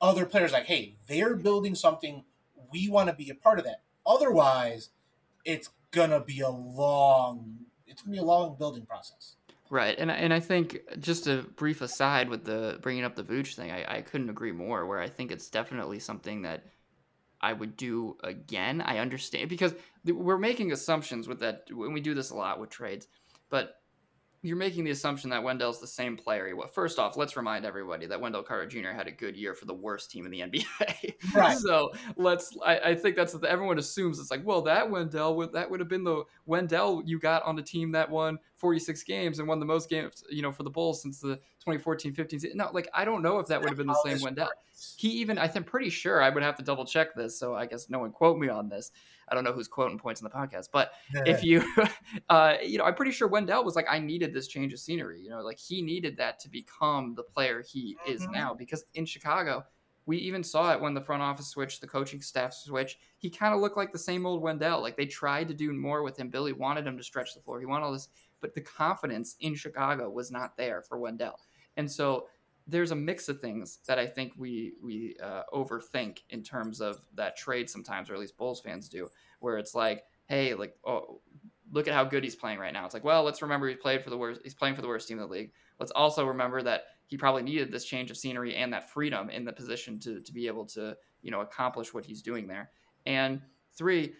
other 0.00 0.26
players 0.26 0.52
like, 0.52 0.66
hey, 0.66 0.94
they're 1.08 1.36
building 1.36 1.74
something. 1.74 2.24
We 2.72 2.88
want 2.88 3.08
to 3.08 3.14
be 3.14 3.30
a 3.30 3.34
part 3.34 3.58
of 3.58 3.64
that. 3.64 3.82
Otherwise, 4.06 4.90
it's 5.44 5.70
gonna 5.90 6.20
be 6.20 6.40
a 6.40 6.48
long. 6.48 7.58
It's 7.86 8.02
gonna 8.02 8.12
be 8.12 8.18
a 8.18 8.24
long 8.24 8.56
building 8.58 8.86
process. 8.86 9.36
Right, 9.68 9.96
and 9.98 10.10
and 10.10 10.32
I 10.32 10.40
think 10.40 10.80
just 10.98 11.26
a 11.26 11.42
brief 11.56 11.80
aside 11.80 12.28
with 12.28 12.44
the 12.44 12.78
bringing 12.82 13.04
up 13.04 13.14
the 13.14 13.22
Vooch 13.22 13.54
thing, 13.54 13.70
I, 13.70 13.98
I 13.98 14.02
couldn't 14.02 14.30
agree 14.30 14.52
more. 14.52 14.86
Where 14.86 15.00
I 15.00 15.08
think 15.08 15.30
it's 15.30 15.48
definitely 15.48 15.98
something 15.98 16.42
that 16.42 16.64
I 17.40 17.52
would 17.52 17.76
do 17.76 18.16
again. 18.22 18.80
I 18.80 18.98
understand 18.98 19.48
because 19.48 19.74
we're 20.04 20.38
making 20.38 20.72
assumptions 20.72 21.28
with 21.28 21.40
that 21.40 21.64
when 21.70 21.92
we 21.92 22.00
do 22.00 22.14
this 22.14 22.30
a 22.30 22.34
lot 22.34 22.58
with 22.58 22.70
trades, 22.70 23.06
but 23.48 23.79
you're 24.42 24.56
making 24.56 24.84
the 24.84 24.90
assumption 24.90 25.28
that 25.30 25.42
Wendell's 25.42 25.80
the 25.80 25.86
same 25.86 26.16
player 26.16 26.46
he 26.46 26.54
was. 26.54 26.70
First 26.72 26.98
off, 26.98 27.16
let's 27.16 27.36
remind 27.36 27.66
everybody 27.66 28.06
that 28.06 28.20
Wendell 28.20 28.42
Carter 28.42 28.66
Jr. 28.66 28.88
had 28.88 29.06
a 29.06 29.10
good 29.10 29.36
year 29.36 29.54
for 29.54 29.66
the 29.66 29.74
worst 29.74 30.10
team 30.10 30.24
in 30.24 30.30
the 30.30 30.40
NBA. 30.40 31.34
Right. 31.34 31.58
so 31.58 31.92
let's. 32.16 32.56
I, 32.64 32.78
I 32.78 32.94
think 32.94 33.16
that's 33.16 33.34
what 33.34 33.44
everyone 33.44 33.78
assumes. 33.78 34.18
It's 34.18 34.30
like, 34.30 34.44
well, 34.44 34.62
that 34.62 34.90
Wendell 34.90 35.36
would 35.36 35.52
that 35.52 35.70
would 35.70 35.80
have 35.80 35.88
been 35.88 36.04
the 36.04 36.24
Wendell 36.46 37.02
you 37.04 37.18
got 37.18 37.42
on 37.42 37.56
the 37.56 37.62
team 37.62 37.92
that 37.92 38.10
won 38.10 38.38
46 38.60 39.02
games 39.04 39.38
and 39.38 39.48
won 39.48 39.58
the 39.58 39.66
most 39.66 39.88
games, 39.88 40.22
you 40.28 40.42
know, 40.42 40.52
for 40.52 40.62
the 40.62 40.70
Bulls 40.70 41.00
since 41.00 41.18
the 41.18 41.40
2014-15 41.66 42.54
No, 42.54 42.68
like 42.72 42.88
I 42.92 43.04
don't 43.06 43.22
know 43.22 43.38
if 43.38 43.46
that 43.46 43.58
would 43.60 43.70
have 43.70 43.78
been 43.78 43.86
the 43.86 44.00
same 44.04 44.20
Wendell. 44.20 44.50
He 44.96 45.08
even, 45.08 45.38
I'm 45.38 45.64
pretty 45.64 45.90
sure 45.90 46.22
I 46.22 46.28
would 46.28 46.42
have 46.42 46.56
to 46.56 46.62
double 46.62 46.84
check 46.84 47.14
this, 47.14 47.38
so 47.38 47.54
I 47.54 47.66
guess 47.66 47.88
no 47.88 47.98
one 47.98 48.12
quote 48.12 48.38
me 48.38 48.48
on 48.48 48.68
this. 48.68 48.92
I 49.28 49.34
don't 49.34 49.44
know 49.44 49.52
who's 49.52 49.68
quoting 49.68 49.98
points 49.98 50.20
in 50.20 50.24
the 50.24 50.30
podcast, 50.30 50.68
but 50.72 50.92
if 51.24 51.42
you, 51.42 51.64
uh, 52.28 52.56
you 52.62 52.78
know, 52.78 52.84
I'm 52.84 52.94
pretty 52.94 53.12
sure 53.12 53.28
Wendell 53.28 53.64
was 53.64 53.76
like, 53.76 53.86
I 53.88 53.98
needed 53.98 54.34
this 54.34 54.46
change 54.46 54.72
of 54.72 54.78
scenery. 54.78 55.20
You 55.20 55.30
know, 55.30 55.40
like 55.40 55.58
he 55.58 55.80
needed 55.80 56.16
that 56.18 56.38
to 56.40 56.50
become 56.50 57.14
the 57.14 57.22
player 57.22 57.62
he 57.66 57.94
mm-hmm. 57.94 58.12
is 58.12 58.26
now 58.28 58.54
because 58.54 58.84
in 58.94 59.06
Chicago 59.06 59.64
we 60.06 60.18
even 60.18 60.42
saw 60.42 60.72
it 60.72 60.80
when 60.80 60.92
the 60.92 61.00
front 61.00 61.22
office 61.22 61.46
switched, 61.46 61.80
the 61.80 61.86
coaching 61.86 62.20
staff 62.20 62.52
switched. 62.52 62.98
He 63.18 63.30
kind 63.30 63.54
of 63.54 63.60
looked 63.60 63.76
like 63.76 63.92
the 63.92 63.98
same 63.98 64.26
old 64.26 64.42
Wendell. 64.42 64.82
Like 64.82 64.96
they 64.96 65.06
tried 65.06 65.46
to 65.48 65.54
do 65.54 65.72
more 65.72 66.02
with 66.02 66.18
him. 66.18 66.30
Billy 66.30 66.52
wanted 66.52 66.84
him 66.86 66.96
to 66.96 67.04
stretch 67.04 67.34
the 67.34 67.40
floor. 67.40 67.60
He 67.60 67.66
wanted 67.66 67.84
all 67.84 67.92
this, 67.92 68.08
but 68.40 68.54
the 68.54 68.60
confidence 68.60 69.36
in 69.40 69.54
Chicago 69.54 70.10
was 70.10 70.30
not 70.30 70.56
there 70.56 70.82
for 70.82 70.98
Wendell. 70.98 71.38
And 71.76 71.90
so 71.90 72.26
there's 72.66 72.90
a 72.92 72.96
mix 72.96 73.28
of 73.28 73.40
things 73.40 73.78
that 73.86 73.98
I 73.98 74.06
think 74.06 74.32
we 74.36 74.74
we 74.82 75.16
uh, 75.22 75.42
overthink 75.52 76.18
in 76.30 76.42
terms 76.42 76.80
of 76.80 77.00
that 77.14 77.36
trade 77.36 77.68
sometimes, 77.68 78.08
or 78.08 78.14
at 78.14 78.20
least 78.20 78.36
Bulls 78.36 78.60
fans 78.60 78.88
do, 78.88 79.08
where 79.40 79.58
it's 79.58 79.74
like, 79.74 80.04
hey, 80.26 80.54
like, 80.54 80.76
oh, 80.84 81.20
look 81.72 81.88
at 81.88 81.94
how 81.94 82.04
good 82.04 82.24
he's 82.24 82.36
playing 82.36 82.58
right 82.58 82.72
now. 82.72 82.84
It's 82.84 82.94
like, 82.94 83.04
well, 83.04 83.24
let's 83.24 83.42
remember 83.42 83.68
he 83.68 83.74
played 83.74 84.02
for 84.02 84.10
the 84.10 84.16
worst. 84.16 84.40
He's 84.44 84.54
playing 84.54 84.76
for 84.76 84.82
the 84.82 84.88
worst 84.88 85.08
team 85.08 85.18
in 85.18 85.22
the 85.22 85.30
league. 85.30 85.52
Let's 85.78 85.92
also 85.92 86.24
remember 86.24 86.62
that 86.62 86.82
he 87.06 87.16
probably 87.16 87.42
needed 87.42 87.72
this 87.72 87.84
change 87.84 88.10
of 88.10 88.16
scenery 88.16 88.54
and 88.54 88.72
that 88.72 88.90
freedom 88.90 89.30
in 89.30 89.44
the 89.44 89.52
position 89.52 89.98
to 90.00 90.20
to 90.20 90.32
be 90.32 90.46
able 90.46 90.64
to 90.66 90.96
you 91.22 91.30
know 91.30 91.40
accomplish 91.40 91.92
what 91.92 92.04
he's 92.04 92.22
doing 92.22 92.46
there. 92.46 92.70
And 93.06 93.40
three, 93.76 94.14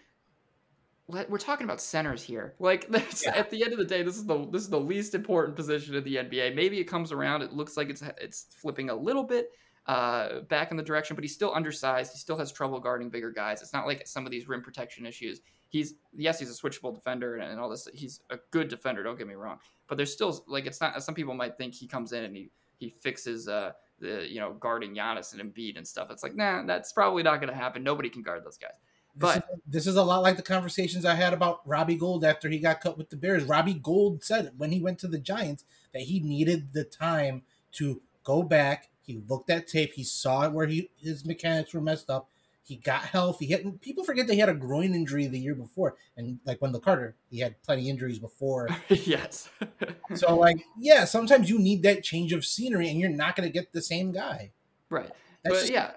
we're 1.29 1.37
talking 1.37 1.65
about 1.65 1.81
centers 1.81 2.23
here. 2.23 2.55
Like 2.59 2.87
yeah. 3.23 3.35
at 3.35 3.49
the 3.49 3.63
end 3.63 3.73
of 3.73 3.79
the 3.79 3.85
day, 3.85 4.03
this 4.03 4.17
is 4.17 4.25
the 4.25 4.45
this 4.51 4.63
is 4.63 4.69
the 4.69 4.79
least 4.79 5.15
important 5.15 5.55
position 5.55 5.95
in 5.95 6.03
the 6.03 6.15
NBA. 6.15 6.55
Maybe 6.55 6.79
it 6.79 6.85
comes 6.85 7.11
around. 7.11 7.41
It 7.41 7.53
looks 7.53 7.77
like 7.77 7.89
it's 7.89 8.03
it's 8.19 8.47
flipping 8.49 8.89
a 8.89 8.95
little 8.95 9.23
bit 9.23 9.51
uh, 9.87 10.41
back 10.41 10.71
in 10.71 10.77
the 10.77 10.83
direction, 10.83 11.15
but 11.15 11.23
he's 11.23 11.33
still 11.33 11.53
undersized. 11.53 12.13
He 12.13 12.19
still 12.19 12.37
has 12.37 12.51
trouble 12.51 12.79
guarding 12.79 13.09
bigger 13.09 13.31
guys. 13.31 13.61
It's 13.61 13.73
not 13.73 13.87
like 13.87 14.05
some 14.07 14.25
of 14.25 14.31
these 14.31 14.47
rim 14.47 14.61
protection 14.61 15.05
issues. 15.05 15.41
He's 15.69 15.95
yes, 16.13 16.39
he's 16.39 16.49
a 16.49 16.61
switchable 16.61 16.93
defender 16.93 17.37
and, 17.37 17.51
and 17.51 17.59
all 17.59 17.69
this. 17.69 17.87
He's 17.93 18.21
a 18.29 18.37
good 18.51 18.67
defender. 18.67 19.03
Don't 19.03 19.17
get 19.17 19.27
me 19.27 19.35
wrong, 19.35 19.57
but 19.87 19.97
there's 19.97 20.13
still 20.13 20.43
like 20.47 20.65
it's 20.65 20.81
not. 20.81 21.01
Some 21.03 21.15
people 21.15 21.33
might 21.33 21.57
think 21.57 21.73
he 21.73 21.87
comes 21.87 22.13
in 22.13 22.23
and 22.23 22.35
he 22.35 22.49
he 22.77 22.89
fixes 22.89 23.47
uh, 23.47 23.71
the 23.99 24.27
you 24.29 24.39
know 24.39 24.53
guarding 24.53 24.95
Giannis 24.95 25.33
and 25.33 25.41
Embiid 25.41 25.77
and 25.77 25.87
stuff. 25.87 26.09
It's 26.11 26.23
like 26.23 26.35
nah, 26.35 26.63
that's 26.65 26.93
probably 26.93 27.23
not 27.23 27.37
going 27.37 27.49
to 27.49 27.55
happen. 27.55 27.83
Nobody 27.83 28.09
can 28.09 28.21
guard 28.21 28.43
those 28.43 28.57
guys. 28.57 28.73
But 29.15 29.33
this 29.33 29.43
is, 29.43 29.61
this 29.67 29.87
is, 29.87 29.95
a 29.95 30.03
lot 30.03 30.21
like 30.21 30.37
the 30.37 30.43
conversations 30.43 31.05
I 31.05 31.15
had 31.15 31.33
about 31.33 31.67
Robbie 31.67 31.95
Gould 31.95 32.23
after 32.23 32.49
he 32.49 32.59
got 32.59 32.81
cut 32.81 32.97
with 32.97 33.09
the 33.09 33.17
Bears. 33.17 33.43
Robbie 33.43 33.73
Gould 33.73 34.23
said 34.23 34.51
when 34.57 34.71
he 34.71 34.79
went 34.79 34.99
to 34.99 35.07
the 35.07 35.19
Giants 35.19 35.63
that 35.93 36.03
he 36.03 36.19
needed 36.19 36.73
the 36.73 36.83
time 36.83 37.43
to 37.73 38.01
go 38.23 38.43
back. 38.43 38.89
He 39.01 39.21
looked 39.27 39.49
at 39.49 39.67
tape. 39.67 39.93
He 39.93 40.03
saw 40.03 40.47
where 40.49 40.67
he 40.67 40.89
his 40.97 41.25
mechanics 41.25 41.73
were 41.73 41.81
messed 41.81 42.09
up, 42.09 42.29
he 42.63 42.77
got 42.77 43.01
healthy. 43.01 43.47
He 43.47 43.51
had, 43.51 43.81
people 43.81 44.03
forget 44.03 44.27
that 44.27 44.33
he 44.33 44.39
had 44.39 44.49
a 44.49 44.53
groin 44.53 44.93
injury 44.93 45.27
the 45.27 45.39
year 45.39 45.55
before, 45.55 45.95
and 46.15 46.39
like 46.45 46.61
Wendell 46.61 46.79
Carter, 46.79 47.15
he 47.29 47.39
had 47.39 47.61
plenty 47.63 47.81
of 47.83 47.87
injuries 47.87 48.19
before. 48.19 48.69
yes. 48.89 49.49
so 50.15 50.37
like, 50.37 50.63
yeah, 50.77 51.05
sometimes 51.05 51.49
you 51.49 51.59
need 51.59 51.83
that 51.83 52.03
change 52.03 52.31
of 52.33 52.45
scenery, 52.45 52.89
and 52.89 52.99
you're 52.99 53.09
not 53.09 53.35
going 53.35 53.47
to 53.47 53.53
get 53.53 53.73
the 53.73 53.81
same 53.81 54.11
guy. 54.11 54.51
Right. 54.89 55.09
That's 55.43 55.63
but 55.63 55.71
yeah, 55.71 55.91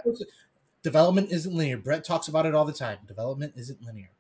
development 0.84 1.32
isn't 1.32 1.52
linear. 1.52 1.78
Brett 1.78 2.04
talks 2.04 2.28
about 2.28 2.46
it 2.46 2.54
all 2.54 2.64
the 2.64 2.72
time. 2.72 2.98
Development 3.08 3.54
isn't 3.56 3.82
linear. 3.82 4.10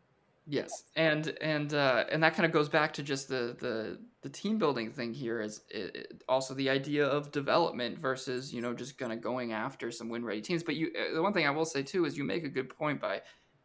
Yes, 0.46 0.84
and 0.96 1.34
and 1.40 1.72
uh, 1.72 2.04
and 2.10 2.22
that 2.22 2.34
kind 2.34 2.44
of 2.44 2.52
goes 2.52 2.68
back 2.68 2.92
to 2.94 3.02
just 3.02 3.28
the 3.28 3.56
the 3.60 3.98
the 4.22 4.28
team 4.28 4.58
building 4.58 4.90
thing 4.90 5.14
here 5.14 5.40
is 5.40 5.62
it, 5.70 5.96
it, 5.96 6.24
also 6.28 6.52
the 6.52 6.68
idea 6.68 7.06
of 7.06 7.32
development 7.32 7.98
versus 7.98 8.52
you 8.52 8.60
know 8.60 8.74
just 8.74 8.98
kind 8.98 9.12
of 9.12 9.22
going 9.22 9.52
after 9.52 9.90
some 9.90 10.10
win 10.10 10.24
ready 10.24 10.42
teams. 10.42 10.62
But 10.62 10.76
you, 10.76 10.90
uh, 10.98 11.14
the 11.14 11.22
one 11.22 11.32
thing 11.32 11.46
I 11.46 11.50
will 11.50 11.64
say 11.64 11.82
too 11.82 12.04
is 12.04 12.18
you 12.18 12.24
make 12.24 12.44
a 12.44 12.48
good 12.48 12.68
point 12.68 13.00
by 13.00 13.22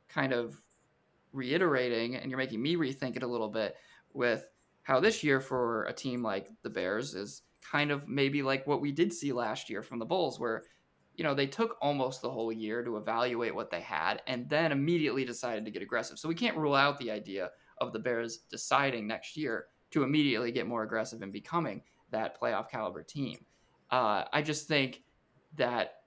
kind 0.07 0.31
of 0.31 0.61
reiterating, 1.33 2.15
and 2.15 2.31
you're 2.31 2.37
making 2.37 2.61
me 2.61 2.75
rethink 2.77 3.17
it 3.17 3.23
a 3.23 3.27
little 3.27 3.49
bit 3.49 3.75
with 4.13 4.47
how 4.83 5.01
this 5.01 5.21
year 5.21 5.41
for 5.41 5.83
a 5.83 5.93
team 5.93 6.23
like 6.23 6.47
the 6.63 6.69
Bears 6.69 7.13
is 7.13 7.41
kind 7.61 7.91
of 7.91 8.07
maybe 8.07 8.41
like 8.41 8.65
what 8.65 8.79
we 8.79 8.93
did 8.93 9.11
see 9.11 9.33
last 9.33 9.69
year 9.69 9.83
from 9.83 9.99
the 9.99 10.05
Bulls, 10.05 10.39
where 10.39 10.63
you 11.19 11.23
know, 11.23 11.33
they 11.33 11.47
took 11.47 11.75
almost 11.81 12.21
the 12.21 12.29
whole 12.29 12.49
year 12.49 12.81
to 12.81 12.95
evaluate 12.95 13.53
what 13.53 13.69
they 13.69 13.81
had 13.81 14.21
and 14.25 14.49
then 14.49 14.71
immediately 14.71 15.25
decided 15.25 15.65
to 15.65 15.71
get 15.71 15.81
aggressive. 15.81 16.17
So 16.17 16.29
we 16.29 16.33
can't 16.33 16.55
rule 16.55 16.73
out 16.73 16.97
the 16.97 17.11
idea 17.11 17.49
of 17.79 17.91
the 17.91 17.99
Bears 17.99 18.37
deciding 18.49 19.05
next 19.05 19.35
year 19.35 19.65
to 19.91 20.03
immediately 20.03 20.53
get 20.53 20.65
more 20.65 20.83
aggressive 20.83 21.21
and 21.21 21.33
becoming 21.33 21.81
that 22.11 22.39
playoff 22.39 22.69
caliber 22.69 23.03
team. 23.03 23.43
Uh, 23.91 24.23
I 24.31 24.41
just 24.41 24.69
think 24.69 25.03
that 25.57 26.03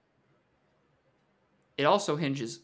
it 1.77 1.83
also 1.83 2.15
hinges 2.15 2.61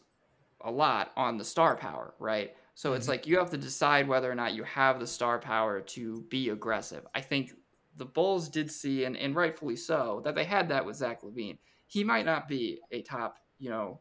a 0.62 0.72
lot 0.72 1.12
on 1.16 1.38
the 1.38 1.44
star 1.44 1.76
power, 1.76 2.14
right? 2.18 2.56
So 2.74 2.88
mm-hmm. 2.88 2.96
it's 2.96 3.06
like 3.06 3.28
you 3.28 3.38
have 3.38 3.50
to 3.50 3.58
decide 3.58 4.08
whether 4.08 4.28
or 4.28 4.34
not 4.34 4.54
you 4.54 4.64
have 4.64 4.98
the 4.98 5.06
star 5.06 5.38
power 5.38 5.80
to 5.80 6.24
be 6.28 6.48
aggressive. 6.48 7.06
I 7.14 7.20
think 7.20 7.54
the 7.96 8.06
Bulls 8.06 8.48
did 8.48 8.72
see, 8.72 9.04
and, 9.04 9.16
and 9.16 9.36
rightfully 9.36 9.76
so, 9.76 10.20
that 10.24 10.34
they 10.34 10.44
had 10.44 10.68
that 10.70 10.84
with 10.84 10.96
Zach 10.96 11.22
LaVine 11.22 11.58
he 11.90 12.04
might 12.04 12.24
not 12.24 12.46
be 12.46 12.78
a 12.92 13.02
top, 13.02 13.38
you 13.58 13.68
know, 13.68 13.98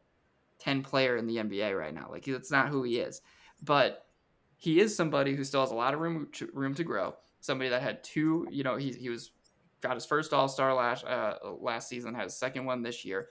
10 0.59 0.83
player 0.83 1.17
in 1.17 1.25
the 1.25 1.37
NBA 1.37 1.75
right 1.75 1.93
now. 1.93 2.07
Like 2.11 2.23
that's 2.23 2.51
not 2.51 2.69
who 2.69 2.83
he 2.83 2.99
is. 2.99 3.21
But 3.63 4.05
he 4.57 4.79
is 4.79 4.95
somebody 4.95 5.35
who 5.35 5.43
still 5.43 5.61
has 5.61 5.71
a 5.71 5.75
lot 5.75 5.95
of 5.95 5.99
room 5.99 6.27
to, 6.33 6.47
room 6.53 6.75
to 6.75 6.83
grow. 6.83 7.15
Somebody 7.41 7.71
that 7.71 7.81
had 7.81 8.03
two, 8.03 8.47
you 8.51 8.63
know, 8.63 8.75
he, 8.75 8.91
he 8.91 9.09
was 9.09 9.31
got 9.81 9.95
his 9.95 10.05
first 10.05 10.33
All 10.33 10.47
Star 10.47 10.71
last 10.75 11.03
uh, 11.03 11.37
last 11.59 11.89
season, 11.89 12.13
had 12.13 12.25
his 12.25 12.35
second 12.35 12.65
one 12.65 12.83
this 12.83 13.03
year. 13.03 13.29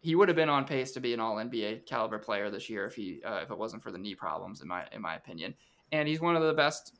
He 0.00 0.16
would 0.16 0.28
have 0.28 0.36
been 0.36 0.48
on 0.48 0.64
pace 0.64 0.90
to 0.92 1.00
be 1.00 1.14
an 1.14 1.20
All 1.20 1.36
NBA 1.36 1.86
caliber 1.86 2.18
player 2.18 2.50
this 2.50 2.68
year 2.68 2.86
if 2.86 2.96
he 2.96 3.20
uh, 3.24 3.40
if 3.44 3.52
it 3.52 3.58
wasn't 3.58 3.82
for 3.82 3.92
the 3.92 3.98
knee 3.98 4.16
problems, 4.16 4.60
in 4.60 4.66
my 4.66 4.86
in 4.90 5.00
my 5.00 5.14
opinion. 5.14 5.54
And 5.92 6.08
he's 6.08 6.20
one 6.20 6.34
of 6.34 6.42
the 6.42 6.54
best. 6.54 6.94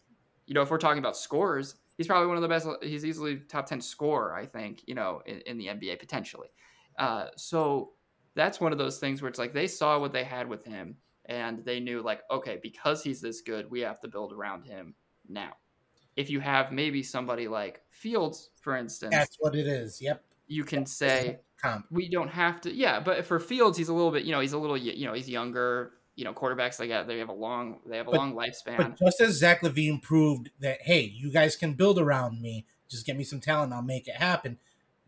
You 0.46 0.54
know, 0.54 0.62
if 0.62 0.70
we're 0.70 0.78
talking 0.78 0.98
about 0.98 1.16
scores, 1.16 1.74
he's 1.96 2.06
probably 2.06 2.28
one 2.28 2.36
of 2.36 2.42
the 2.42 2.48
best. 2.48 2.68
He's 2.82 3.04
easily 3.04 3.38
top 3.48 3.66
ten 3.66 3.80
scorer, 3.80 4.34
I 4.34 4.46
think. 4.46 4.82
You 4.86 4.94
know, 4.94 5.22
in, 5.26 5.40
in 5.40 5.58
the 5.58 5.66
NBA 5.66 5.98
potentially. 5.98 6.48
Uh, 6.98 7.26
so 7.36 7.92
that's 8.34 8.60
one 8.60 8.72
of 8.72 8.78
those 8.78 8.98
things 8.98 9.22
where 9.22 9.28
it's 9.28 9.38
like 9.38 9.52
they 9.52 9.66
saw 9.66 9.98
what 9.98 10.12
they 10.12 10.24
had 10.24 10.48
with 10.48 10.64
him 10.64 10.96
and 11.26 11.64
they 11.64 11.80
knew 11.80 12.02
like 12.02 12.22
okay 12.30 12.58
because 12.62 13.02
he's 13.02 13.20
this 13.20 13.40
good 13.40 13.70
we 13.70 13.80
have 13.80 14.00
to 14.00 14.08
build 14.08 14.32
around 14.32 14.64
him 14.64 14.94
now. 15.28 15.52
If 16.16 16.28
you 16.28 16.40
have 16.40 16.72
maybe 16.72 17.02
somebody 17.02 17.48
like 17.48 17.82
fields 17.90 18.50
for 18.60 18.76
instance 18.76 19.14
that's 19.14 19.36
what 19.38 19.54
it 19.54 19.66
is. 19.66 20.00
Yep. 20.00 20.22
you 20.48 20.64
can 20.64 20.86
say 20.86 21.38
we 21.90 22.08
don't 22.08 22.28
have 22.28 22.60
to 22.62 22.72
yeah 22.72 23.00
but 23.00 23.24
for 23.24 23.38
fields 23.38 23.76
he's 23.78 23.88
a 23.88 23.94
little 23.94 24.10
bit 24.10 24.24
you 24.24 24.32
know 24.32 24.40
he's 24.40 24.52
a 24.52 24.58
little 24.58 24.76
you 24.76 25.06
know 25.06 25.12
he's 25.12 25.28
younger 25.28 25.92
you 26.16 26.24
know 26.24 26.32
quarterbacks 26.32 26.76
they 26.76 26.88
got 26.88 27.06
they 27.06 27.18
have 27.18 27.28
a 27.28 27.34
long 27.34 27.78
they 27.86 27.96
have 27.96 28.08
a 28.08 28.10
but, 28.10 28.16
long 28.16 28.34
lifespan. 28.34 28.76
but 28.76 28.98
just 28.98 29.20
as 29.20 29.38
zach 29.38 29.62
lavine 29.62 30.02
proved 30.02 30.50
that 30.60 30.78
hey 30.82 31.02
you 31.02 31.30
guys 31.32 31.56
can 31.56 31.74
build 31.74 31.98
around 31.98 32.40
me 32.40 32.66
just 32.88 33.06
get 33.06 33.16
me 33.16 33.24
some 33.24 33.40
talent 33.40 33.72
i'll 33.72 33.82
make 33.82 34.08
it 34.08 34.16
happen 34.16 34.58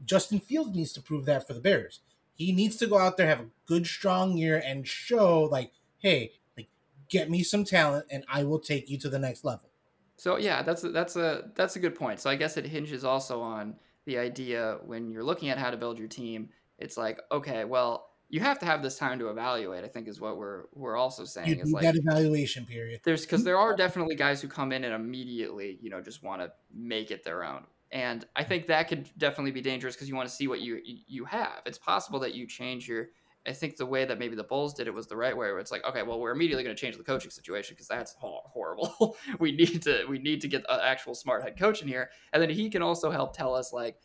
Justin 0.05 0.40
Fields 0.40 0.74
needs 0.74 0.92
to 0.92 1.03
prove 1.03 1.24
that 1.26 1.46
for 1.46 1.55
the 1.55 1.61
Bears. 1.61 2.00
He 2.34 2.53
needs 2.53 2.76
to 2.76 2.86
go 2.86 2.98
out 2.98 3.16
there, 3.16 3.26
have 3.26 3.40
a 3.40 3.46
good, 3.66 3.86
strong 3.86 4.36
year, 4.36 4.61
and 4.64 4.86
show 4.86 5.42
like, 5.42 5.72
hey, 5.98 6.32
like, 6.57 6.68
get 7.09 7.30
me 7.30 7.42
some 7.42 7.64
talent, 7.64 8.07
and 8.11 8.24
I 8.28 8.44
will 8.44 8.59
take 8.59 8.88
you 8.90 8.98
to 8.98 9.09
the 9.09 9.18
next 9.18 9.44
level. 9.44 9.68
So 10.16 10.36
yeah, 10.36 10.62
that's 10.62 10.84
a, 10.84 10.90
that's 10.90 11.16
a 11.16 11.50
that's 11.55 11.76
a 11.76 11.80
good 11.80 11.94
point. 11.94 12.20
So 12.20 12.30
I 12.30 12.36
guess 12.36 12.57
it 12.57 12.64
hinges 12.64 13.05
also 13.05 13.40
on 13.40 13.74
the 14.05 14.18
idea 14.18 14.78
when 14.84 15.11
you're 15.11 15.24
looking 15.24 15.48
at 15.48 15.59
how 15.59 15.70
to 15.70 15.76
build 15.76 15.98
your 15.98 16.09
team. 16.09 16.50
It's 16.78 16.96
like, 16.96 17.20
okay, 17.30 17.64
well, 17.64 18.09
you 18.28 18.40
have 18.40 18.59
to 18.61 18.66
have 18.66 18.82
this 18.82 18.96
time 18.96 19.18
to 19.18 19.28
evaluate. 19.28 19.84
I 19.84 19.88
think 19.88 20.09
is 20.09 20.20
what 20.20 20.36
we're 20.36 20.64
we're 20.74 20.96
also 20.96 21.24
saying. 21.24 21.48
You 21.48 21.57
is 21.62 21.72
like 21.72 21.82
that 21.82 21.96
evaluation 21.96 22.64
period. 22.64 23.00
There's 23.05 23.22
because 23.22 23.44
there 23.44 23.59
are 23.59 23.76
definitely 23.76 24.14
guys 24.14 24.40
who 24.40 24.48
come 24.48 24.72
in 24.72 24.84
and 24.84 24.94
immediately, 24.94 25.78
you 25.82 25.90
know, 25.90 26.00
just 26.00 26.22
want 26.22 26.40
to 26.40 26.53
make 26.72 27.11
it 27.11 27.24
their 27.24 27.44
own 27.44 27.64
and 27.93 28.24
I 28.34 28.43
think 28.43 28.66
that 28.68 28.88
could 28.88 29.11
definitely 29.18 29.51
be 29.51 29.61
dangerous 29.61 29.95
because 29.95 30.09
you 30.09 30.16
want 30.16 30.28
to 30.28 30.34
see 30.34 30.49
what 30.49 30.61
you 30.61 30.80
you 30.84 31.24
have. 31.26 31.61
It's 31.66 31.78
possible 31.78 32.18
that 32.20 32.34
you 32.34 32.47
change 32.47 32.88
your. 32.88 33.09
I 33.47 33.53
think 33.53 33.76
the 33.76 33.86
way 33.86 34.05
that 34.05 34.20
maybe 34.20 34.36
the 34.36 34.45
Bulls 34.45 34.72
did 34.72 34.86
it 34.86 34.95
was 34.95 35.09
the 35.09 35.16
right 35.16 35.36
way, 35.36 35.49
where 35.49 35.59
it's 35.59 35.72
like, 35.72 35.84
okay, 35.84 36.05
well, 36.05 36.20
we're 36.20 36.30
immediately 36.30 36.62
going 36.62 36.76
to 36.76 36.80
change 36.80 36.97
the 36.97 37.03
coaching 37.03 37.30
situation 37.30 37.74
because 37.74 37.88
that's 37.88 38.14
horrible. 38.18 39.16
we 39.40 39.53
need 39.53 39.82
to 39.82 40.07
we 40.09 40.18
need 40.18 40.40
to 40.40 40.49
get 40.49 40.64
an 40.68 40.80
actual 40.82 41.14
smart 41.14 41.43
head 41.43 41.59
coach 41.59 41.82
in 41.82 41.88
here, 41.88 42.11
and 42.32 42.43
then 42.43 42.49
he 42.49 42.70
can 42.70 42.82
also 42.82 43.11
help 43.11 43.36
tell 43.36 43.55
us 43.55 43.72
like, 43.72 43.99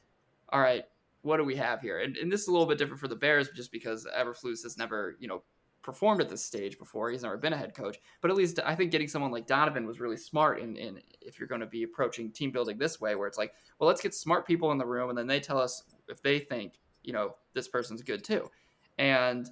all 0.50 0.60
right, 0.60 0.84
what 1.22 1.38
do 1.38 1.46
we 1.46 1.56
have 1.56 1.80
here? 1.80 2.00
And, 2.00 2.18
and 2.18 2.32
this 2.32 2.42
is 2.42 2.48
a 2.48 2.52
little 2.52 2.68
bit 2.68 2.78
different 2.78 3.00
for 3.00 3.08
the 3.08 3.16
Bears, 3.16 3.50
just 3.56 3.72
because 3.72 4.06
Eberflus 4.18 4.64
has 4.64 4.78
never 4.78 5.16
you 5.20 5.30
know 5.30 5.44
performed 5.88 6.20
at 6.20 6.28
this 6.28 6.44
stage 6.44 6.78
before. 6.78 7.10
He's 7.10 7.24
never 7.24 7.38
been 7.38 7.54
a 7.54 7.58
head 7.58 7.74
coach, 7.74 7.98
but 8.22 8.30
at 8.30 8.36
least 8.36 8.60
I 8.66 8.76
think 8.76 8.92
getting 8.92 9.08
someone 9.08 9.32
like 9.32 9.48
Donovan 9.48 9.88
was 9.88 10.02
really 10.02 10.18
smart. 10.18 10.60
In, 10.60 10.76
in 10.76 11.00
if 11.22 11.40
you're 11.40 11.48
going 11.48 11.62
to 11.62 11.66
be 11.66 11.84
approaching 11.84 12.30
team 12.30 12.52
building 12.52 12.78
this 12.78 13.00
way, 13.00 13.16
where 13.16 13.26
it's 13.26 13.38
like, 13.38 13.54
well, 13.80 13.88
let's 13.88 14.02
get 14.02 14.14
smart 14.14 14.46
people 14.46 14.74
in 14.74 14.78
the 14.78 14.86
room, 14.86 15.08
and 15.08 15.18
then 15.18 15.28
they 15.28 15.40
tell 15.40 15.58
us 15.58 15.84
if 16.10 16.22
they 16.22 16.40
think 16.40 16.74
you 17.06 17.14
know 17.14 17.36
this 17.54 17.70
person's 17.70 18.02
good 18.02 18.22
too, 18.22 18.52
and 18.98 19.50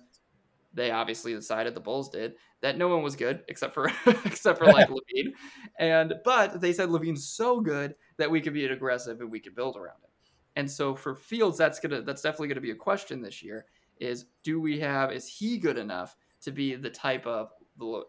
they 0.73 0.91
obviously 0.91 1.33
decided 1.33 1.73
the 1.73 1.79
Bulls 1.79 2.09
did 2.09 2.33
that 2.59 2.77
no 2.77 2.89
one 2.89 3.01
was 3.01 3.15
good 3.15 3.45
except 3.47 3.73
for 3.73 3.89
except 4.25 4.59
for 4.59 4.65
like 4.65 4.89
LaVine, 4.89 5.31
and 5.79 6.15
but 6.25 6.59
they 6.59 6.73
said 6.73 6.89
LaVine's 6.89 7.25
so 7.25 7.61
good 7.61 7.95
that 8.17 8.29
we 8.29 8.41
could 8.41 8.53
be 8.53 8.65
aggressive 8.65 9.21
and 9.21 9.31
we 9.31 9.39
could 9.39 9.55
build 9.55 9.77
around 9.77 9.99
it. 10.03 10.09
And 10.57 10.69
so 10.69 10.95
for 10.95 11.15
Fields, 11.15 11.57
that's 11.57 11.79
gonna 11.79 12.01
that's 12.01 12.21
definitely 12.21 12.49
gonna 12.49 12.59
be 12.59 12.71
a 12.71 12.75
question 12.75 13.21
this 13.21 13.41
year. 13.41 13.67
Is 14.01 14.25
do 14.43 14.59
we 14.59 14.81
have 14.81 15.13
is 15.13 15.25
he 15.25 15.57
good 15.57 15.77
enough 15.77 16.17
to 16.45 16.51
be 16.51 16.75
the 16.75 16.89
type 16.89 17.25
of 17.27 17.49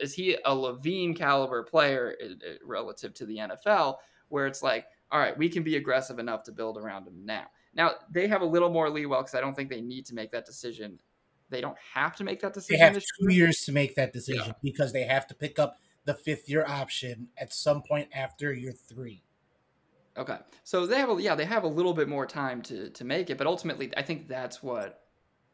is 0.01 0.15
he 0.15 0.35
a 0.35 0.51
LaVine 0.51 1.17
caliber 1.17 1.65
player 1.65 2.15
uh, 2.23 2.27
uh, 2.27 2.55
relative 2.65 3.13
to 3.15 3.27
the 3.27 3.39
NFL 3.39 3.97
where 4.29 4.47
it's 4.47 4.63
like 4.63 4.87
all 5.11 5.19
right 5.19 5.37
we 5.37 5.49
can 5.49 5.65
be 5.65 5.77
aggressive 5.77 6.19
enough 6.19 6.45
to 6.45 6.53
build 6.53 6.79
around 6.79 7.07
him 7.07 7.25
now. 7.25 7.47
Now 7.75 7.93
they 8.11 8.29
have 8.29 8.43
a 8.43 8.47
little 8.47 8.71
more 8.71 8.89
leeway 8.89 9.19
because 9.19 9.35
I 9.35 9.41
don't 9.41 9.55
think 9.55 9.71
they 9.71 9.81
need 9.81 10.07
to 10.07 10.15
make 10.15 10.31
that 10.33 10.47
decision. 10.47 11.01
They 11.49 11.61
don't 11.61 11.77
have 11.95 12.15
to 12.17 12.25
make 12.25 12.41
that 12.41 12.55
decision. 12.55 12.79
They 12.79 12.85
have 12.85 12.95
two 12.95 13.33
year. 13.33 13.47
years 13.47 13.61
to 13.65 13.73
make 13.73 13.97
that 13.97 14.13
decision 14.13 14.45
yeah. 14.47 14.53
because 14.63 14.93
they 14.93 15.05
have 15.05 15.27
to 15.29 15.35
pick 15.35 15.59
up 15.59 15.79
the 16.05 16.15
fifth 16.15 16.49
year 16.49 16.65
option 16.67 17.29
at 17.37 17.53
some 17.53 17.83
point 17.83 18.09
after 18.15 18.53
year 18.53 18.73
three. 18.73 19.23
Okay, 20.17 20.39
so 20.65 20.87
they 20.87 20.99
have 20.99 21.11
a, 21.11 21.21
yeah 21.21 21.35
they 21.35 21.45
have 21.45 21.65
a 21.65 21.69
little 21.69 21.93
bit 21.93 22.09
more 22.09 22.27
time 22.27 22.63
to 22.63 22.91
to 22.91 23.05
make 23.05 23.31
it, 23.31 23.39
but 23.39 23.47
ultimately 23.47 23.91
I 23.97 24.03
think 24.03 24.29
that's 24.29 24.63
what 24.63 25.06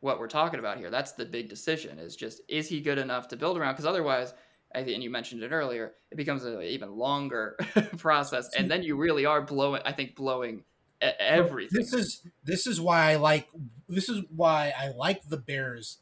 what 0.02 0.18
we're 0.18 0.28
talking 0.28 0.58
about 0.58 0.78
here. 0.78 0.90
That's 0.90 1.12
the 1.12 1.24
big 1.24 1.48
decision 1.48 1.98
is 1.98 2.16
just 2.16 2.42
is 2.48 2.68
he 2.68 2.80
good 2.80 2.98
enough 2.98 3.28
to 3.28 3.36
build 3.36 3.56
around? 3.56 3.74
Because 3.74 3.86
otherwise, 3.86 4.34
and 4.74 4.88
you 4.88 5.08
mentioned 5.08 5.42
it 5.42 5.52
earlier, 5.52 5.94
it 6.10 6.16
becomes 6.16 6.44
an 6.44 6.60
even 6.62 6.96
longer 6.96 7.56
process, 7.98 8.50
and 8.56 8.70
then 8.70 8.82
you 8.82 8.96
really 8.96 9.24
are 9.24 9.40
blowing. 9.40 9.80
I 9.84 9.92
think 9.92 10.16
blowing 10.16 10.64
everything. 11.00 11.80
This 11.80 11.94
is 11.94 12.26
this 12.44 12.66
is 12.66 12.80
why 12.80 13.12
I 13.12 13.16
like 13.16 13.48
this 13.88 14.08
is 14.08 14.22
why 14.34 14.72
I 14.76 14.88
like 14.88 15.28
the 15.28 15.36
Bears 15.36 15.98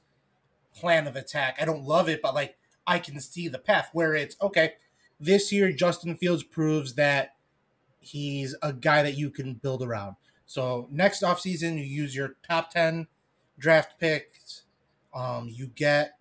plan 0.74 1.06
of 1.06 1.14
attack. 1.14 1.58
I 1.60 1.66
don't 1.66 1.84
love 1.84 2.08
it, 2.08 2.22
but 2.22 2.34
like 2.34 2.56
I 2.86 2.98
can 2.98 3.20
see 3.20 3.48
the 3.48 3.58
path 3.58 3.90
where 3.92 4.14
it's 4.14 4.36
okay. 4.40 4.74
This 5.18 5.52
year 5.52 5.72
Justin 5.72 6.16
Fields 6.16 6.42
proves 6.42 6.94
that 6.94 7.34
he's 7.98 8.56
a 8.62 8.72
guy 8.72 9.02
that 9.02 9.18
you 9.18 9.28
can 9.28 9.54
build 9.54 9.82
around. 9.82 10.16
So 10.46 10.88
next 10.90 11.22
offseason, 11.22 11.76
you 11.76 11.84
use 11.84 12.16
your 12.16 12.36
top 12.48 12.70
10 12.70 13.08
draft 13.60 14.00
picks. 14.00 14.62
Um, 15.14 15.48
you 15.48 15.68
get, 15.68 16.14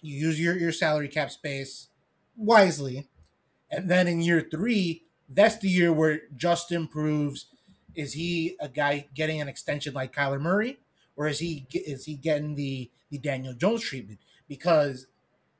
you 0.00 0.16
use 0.16 0.40
your, 0.40 0.56
your 0.56 0.72
salary 0.72 1.08
cap 1.08 1.30
space 1.30 1.88
wisely. 2.36 3.08
And 3.70 3.90
then 3.90 4.06
in 4.06 4.22
year 4.22 4.46
three, 4.50 5.02
that's 5.28 5.58
the 5.58 5.68
year 5.68 5.92
where 5.92 6.20
Justin 6.34 6.86
proves 6.86 7.46
is 7.94 8.12
he 8.12 8.56
a 8.60 8.68
guy 8.68 9.08
getting 9.12 9.40
an 9.40 9.48
extension 9.48 9.92
like 9.92 10.14
Kyler 10.14 10.40
Murray, 10.40 10.78
or 11.16 11.26
is 11.26 11.40
he 11.40 11.66
is 11.72 12.04
he 12.04 12.14
getting 12.14 12.54
the 12.54 12.90
the 13.10 13.18
Daniel 13.18 13.54
Jones 13.54 13.82
treatment? 13.82 14.20
Because 14.48 15.08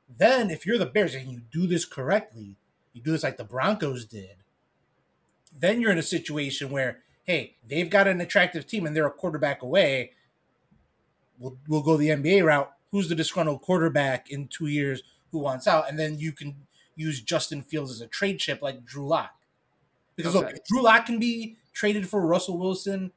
then, 0.09 0.51
if 0.51 0.65
you're 0.65 0.79
the 0.79 0.87
Bears 0.87 1.15
and 1.15 1.31
you 1.31 1.43
do 1.51 1.67
this 1.67 1.85
correctly, 1.85 2.55
you 2.93 3.03
do 3.03 3.11
this 3.11 3.25
like 3.25 3.37
the 3.37 3.45
Broncos 3.45 4.05
did, 4.05 4.37
then 5.55 5.81
you're 5.81 5.91
in 5.91 5.99
a 5.99 6.03
situation 6.03 6.71
where, 6.71 7.01
hey, 7.25 7.57
they've 7.69 7.91
got 7.91 8.07
an 8.07 8.21
attractive 8.21 8.67
team 8.67 8.87
and 8.87 8.97
they're 8.97 9.07
a 9.07 9.11
quarterback 9.11 9.63
away. 9.63 10.13
We'll, 11.39 11.59
we'll 11.69 11.83
go 11.83 11.97
the 11.97 12.09
NBA 12.09 12.45
route. 12.45 12.73
Who's 12.91 13.09
the 13.09 13.15
disgruntled 13.15 13.63
quarterback 13.63 14.31
in 14.31 14.49
two 14.49 14.67
years 14.67 15.03
who 15.31 15.39
wants 15.39 15.67
out? 15.67 15.89
And 15.89 15.99
then 15.99 16.19
you 16.19 16.33
can 16.33 16.67
use 16.97 17.21
Justin 17.21 17.63
Fields 17.63 17.91
as 17.91 18.01
a 18.01 18.07
trade 18.07 18.39
chip 18.39 18.63
like 18.63 18.85
Drew 18.85 19.07
Lock. 19.07 19.35
Because 20.17 20.35
okay. 20.35 20.53
look, 20.53 20.65
Drew 20.65 20.83
Lock 20.83 21.07
can 21.07 21.19
be 21.19 21.57
traded 21.73 22.09
for 22.09 22.21
Russell 22.27 22.59
Wilson. 22.59 23.13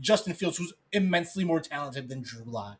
Justin 0.00 0.34
Fields, 0.34 0.56
who's 0.56 0.72
immensely 0.92 1.44
more 1.44 1.60
talented 1.60 2.08
than 2.08 2.22
Drew 2.22 2.44
Lock, 2.44 2.78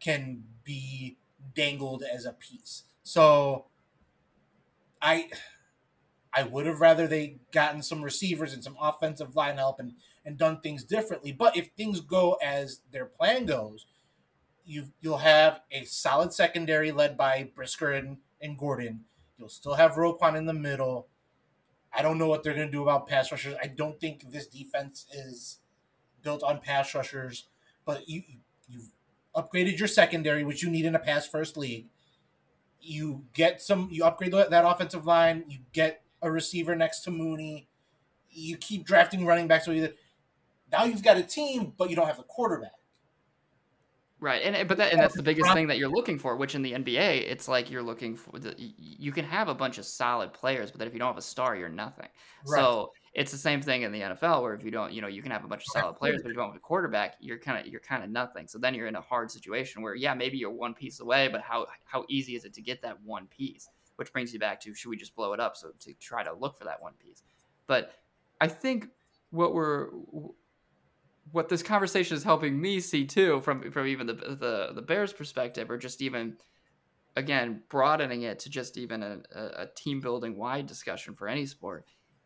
can 0.00 0.44
be 0.64 1.18
dangled 1.54 2.02
as 2.02 2.24
a 2.24 2.32
piece. 2.32 2.84
So 3.02 3.66
I 5.02 5.28
I 6.32 6.44
would 6.44 6.66
have 6.66 6.80
rather 6.80 7.06
they 7.06 7.38
gotten 7.52 7.82
some 7.82 8.02
receivers 8.02 8.52
and 8.52 8.62
some 8.62 8.76
offensive 8.80 9.34
line 9.34 9.56
help 9.56 9.80
and, 9.80 9.94
and 10.24 10.36
done 10.36 10.60
things 10.60 10.84
differently. 10.84 11.32
But 11.32 11.56
if 11.56 11.70
things 11.76 12.00
go 12.00 12.38
as 12.42 12.80
their 12.92 13.06
plan 13.06 13.46
goes, 13.46 13.86
you 14.68 14.84
you'll 15.00 15.18
have 15.18 15.62
a 15.72 15.84
solid 15.84 16.32
secondary 16.32 16.92
led 16.92 17.16
by 17.16 17.50
Brisker 17.54 17.90
and, 17.92 18.18
and 18.40 18.58
Gordon. 18.58 19.04
You'll 19.38 19.48
still 19.48 19.74
have 19.74 19.92
Roquan 19.92 20.36
in 20.36 20.44
the 20.44 20.52
middle. 20.52 21.08
I 21.96 22.02
don't 22.02 22.18
know 22.18 22.28
what 22.28 22.42
they're 22.42 22.54
going 22.54 22.66
to 22.66 22.72
do 22.72 22.82
about 22.82 23.06
pass 23.06 23.32
rushers. 23.32 23.56
I 23.62 23.68
don't 23.68 23.98
think 23.98 24.30
this 24.30 24.46
defense 24.46 25.06
is 25.12 25.58
built 26.22 26.42
on 26.42 26.60
pass 26.60 26.94
rushers. 26.94 27.46
But 27.86 28.06
you 28.08 28.22
you've 28.68 28.90
upgraded 29.34 29.78
your 29.78 29.88
secondary, 29.88 30.44
which 30.44 30.62
you 30.62 30.68
need 30.68 30.84
in 30.84 30.94
a 30.94 30.98
pass 30.98 31.26
first 31.26 31.56
league. 31.56 31.86
You 32.82 33.24
get 33.32 33.62
some. 33.62 33.88
You 33.90 34.04
upgrade 34.04 34.32
that 34.32 34.66
offensive 34.66 35.06
line. 35.06 35.44
You 35.48 35.60
get 35.72 36.02
a 36.20 36.30
receiver 36.30 36.76
next 36.76 37.00
to 37.02 37.10
Mooney. 37.10 37.68
You 38.30 38.58
keep 38.58 38.84
drafting 38.84 39.24
running 39.24 39.48
backs. 39.48 39.64
So 39.64 39.72
either 39.72 39.94
now 40.70 40.84
you've 40.84 41.02
got 41.02 41.16
a 41.16 41.22
team, 41.22 41.72
but 41.78 41.88
you 41.88 41.96
don't 41.96 42.06
have 42.06 42.18
a 42.18 42.24
quarterback. 42.24 42.72
Right, 44.20 44.42
and 44.42 44.56
eh, 44.56 44.64
but 44.64 44.78
that 44.78 44.92
and 44.92 45.00
that's 45.00 45.14
the 45.14 45.22
biggest 45.22 45.52
thing 45.52 45.68
that 45.68 45.78
you're 45.78 45.88
looking 45.88 46.18
for. 46.18 46.36
Which 46.36 46.56
in 46.56 46.62
the 46.62 46.72
NBA, 46.72 47.30
it's 47.30 47.46
like 47.46 47.70
you're 47.70 47.82
looking 47.82 48.16
for. 48.16 48.38
The, 48.38 48.54
you 48.58 49.12
can 49.12 49.24
have 49.24 49.48
a 49.48 49.54
bunch 49.54 49.78
of 49.78 49.84
solid 49.84 50.32
players, 50.32 50.72
but 50.72 50.80
then 50.80 50.88
if 50.88 50.92
you 50.92 50.98
don't 50.98 51.08
have 51.08 51.18
a 51.18 51.22
star, 51.22 51.54
you're 51.54 51.68
nothing. 51.68 52.08
Right. 52.46 52.58
So 52.58 52.92
it's 53.14 53.30
the 53.30 53.38
same 53.38 53.62
thing 53.62 53.82
in 53.82 53.92
the 53.92 54.00
NFL, 54.00 54.42
where 54.42 54.54
if 54.54 54.64
you 54.64 54.72
don't, 54.72 54.92
you 54.92 55.02
know, 55.02 55.08
you 55.08 55.22
can 55.22 55.30
have 55.30 55.44
a 55.44 55.48
bunch 55.48 55.62
of 55.62 55.80
solid 55.80 55.94
players, 55.94 56.20
but 56.22 56.30
if 56.30 56.34
you 56.34 56.40
don't 56.40 56.48
have 56.48 56.56
a 56.56 56.60
quarterback, 56.60 57.14
you're 57.20 57.38
kind 57.38 57.60
of 57.60 57.70
you're 57.70 57.80
kind 57.80 58.02
of 58.02 58.10
nothing. 58.10 58.48
So 58.48 58.58
then 58.58 58.74
you're 58.74 58.88
in 58.88 58.96
a 58.96 59.00
hard 59.00 59.30
situation 59.30 59.82
where, 59.82 59.94
yeah, 59.94 60.14
maybe 60.14 60.36
you're 60.36 60.50
one 60.50 60.74
piece 60.74 60.98
away, 60.98 61.28
but 61.28 61.40
how 61.40 61.66
how 61.84 62.04
easy 62.08 62.34
is 62.34 62.44
it 62.44 62.52
to 62.54 62.60
get 62.60 62.82
that 62.82 63.00
one 63.02 63.26
piece? 63.28 63.68
which 63.98 64.12
brings 64.12 64.32
you 64.32 64.38
back 64.38 64.60
to 64.60 64.72
should 64.74 64.90
we 64.90 64.96
just 64.96 65.14
blow 65.16 65.32
it 65.32 65.40
up 65.40 65.56
so 65.56 65.70
to 65.80 65.92
try 65.94 66.22
to 66.22 66.32
look 66.32 66.56
for 66.56 66.64
that 66.64 66.80
one 66.80 66.92
piece 67.04 67.22
but 67.66 67.94
i 68.40 68.46
think 68.46 68.88
what 69.30 69.52
we're 69.52 69.88
what 71.32 71.48
this 71.48 71.62
conversation 71.62 72.16
is 72.16 72.24
helping 72.24 72.60
me 72.60 72.80
see 72.80 73.04
too 73.04 73.40
from 73.40 73.70
from 73.70 73.86
even 73.86 74.06
the 74.06 74.14
the, 74.14 74.70
the 74.74 74.82
bears 74.82 75.12
perspective 75.12 75.70
or 75.70 75.78
just 75.78 76.02
even 76.02 76.36
again 77.16 77.62
broadening 77.68 78.22
it 78.22 78.38
to 78.38 78.50
just 78.50 78.76
even 78.76 79.02
a, 79.02 79.18
a 79.34 79.66
team 79.76 80.00
building 80.00 80.36
wide 80.36 80.66
discussion 80.66 81.14
for 81.14 81.28
any 81.28 81.46
sport 81.46 81.84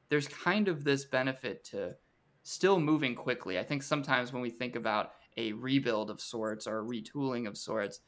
there's 0.09 0.29
kind 0.29 0.69
of 0.69 0.85
this 0.85 1.05
benefit 1.05 1.65
to 1.65 1.95
still 2.43 2.79
moving 2.79 3.15
quickly 3.15 3.59
i 3.59 3.63
think 3.63 3.83
sometimes 3.83 4.33
when 4.33 4.43
we 4.43 4.51
think 4.51 4.77
about 4.77 5.13
a 5.37 5.53
rebuild 5.53 6.11
of 6.11 6.21
sorts 6.21 6.67
or 6.67 6.81
a 6.81 6.85
retooling 6.85 7.47
of 7.47 7.57
sorts 7.57 8.01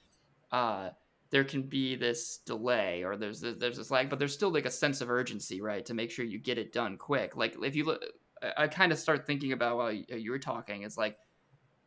uh, 0.52 0.90
there 1.30 1.42
can 1.42 1.62
be 1.62 1.96
this 1.96 2.38
delay 2.46 3.02
or 3.02 3.16
there's 3.16 3.40
there's 3.40 3.76
this 3.76 3.90
lag, 3.90 4.08
but 4.08 4.20
there's 4.20 4.32
still 4.32 4.52
like 4.52 4.66
a 4.66 4.70
sense 4.70 5.00
of 5.00 5.10
urgency, 5.10 5.60
right, 5.60 5.84
to 5.84 5.92
make 5.92 6.12
sure 6.12 6.24
you 6.24 6.38
get 6.38 6.58
it 6.58 6.72
done 6.72 6.96
quick. 6.96 7.36
Like 7.36 7.56
if 7.60 7.74
you 7.74 7.84
look, 7.84 8.04
I, 8.44 8.64
I 8.64 8.68
kind 8.68 8.92
of 8.92 8.98
start 8.98 9.26
thinking 9.26 9.52
about 9.52 9.76
while 9.76 9.92
you, 9.92 10.04
you 10.08 10.30
were 10.30 10.38
talking, 10.38 10.82
it's 10.82 10.98
like, 10.98 11.18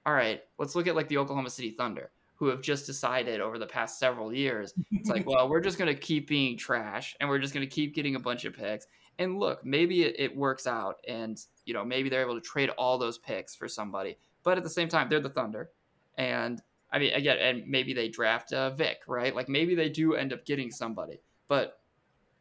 all 0.06 0.14
right, 0.14 0.42
let's 0.58 0.76
look 0.76 0.88
at 0.88 0.96
like 0.96 1.08
the 1.08 1.18
Oklahoma 1.18 1.50
City 1.50 1.72
Thunder, 1.72 2.12
who 2.36 2.48
have 2.48 2.62
just 2.62 2.86
decided 2.86 3.42
over 3.42 3.58
the 3.60 3.66
past 3.66 4.00
several 4.00 4.34
years, 4.34 4.74
it's 4.92 5.10
like, 5.10 5.26
well, 5.28 5.50
we're 5.50 5.62
just 5.62 5.78
gonna 5.78 5.96
keep 5.96 6.28
being 6.28 6.58
trash 6.58 7.16
and 7.20 7.30
we're 7.30 7.40
just 7.40 7.54
gonna 7.54 7.68
keep 7.68 7.94
getting 7.94 8.16
a 8.16 8.20
bunch 8.20 8.46
of 8.46 8.54
picks. 8.54 8.88
And 9.20 9.40
look, 9.40 9.66
maybe 9.66 10.04
it, 10.04 10.16
it 10.20 10.36
works 10.36 10.68
out, 10.68 10.98
and 11.08 11.40
you 11.66 11.74
know 11.74 11.84
maybe 11.84 12.08
they're 12.08 12.22
able 12.22 12.36
to 12.36 12.42
trade 12.42 12.70
all 12.70 13.00
those 13.00 13.18
picks 13.18 13.56
for 13.56 13.68
somebody. 13.68 14.16
But 14.44 14.58
at 14.58 14.64
the 14.64 14.70
same 14.70 14.90
time, 14.90 15.10
they're 15.10 15.20
the 15.20 15.30
Thunder, 15.30 15.72
and 16.20 16.62
I 16.92 17.00
mean, 17.00 17.14
again, 17.14 17.38
and 17.40 17.68
maybe 17.68 17.94
they 17.94 18.10
draft 18.10 18.54
uh, 18.54 18.70
Vic, 18.70 19.02
right? 19.08 19.36
Like 19.36 19.50
maybe 19.50 19.74
they 19.74 19.90
do 19.90 20.14
end 20.14 20.34
up 20.34 20.46
getting 20.46 20.70
somebody, 20.70 21.20
but 21.48 21.80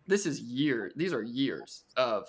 this 0.06 0.26
is 0.26 0.40
years. 0.40 0.92
These 0.96 1.12
are 1.12 1.22
years 1.22 1.84
of, 1.96 2.28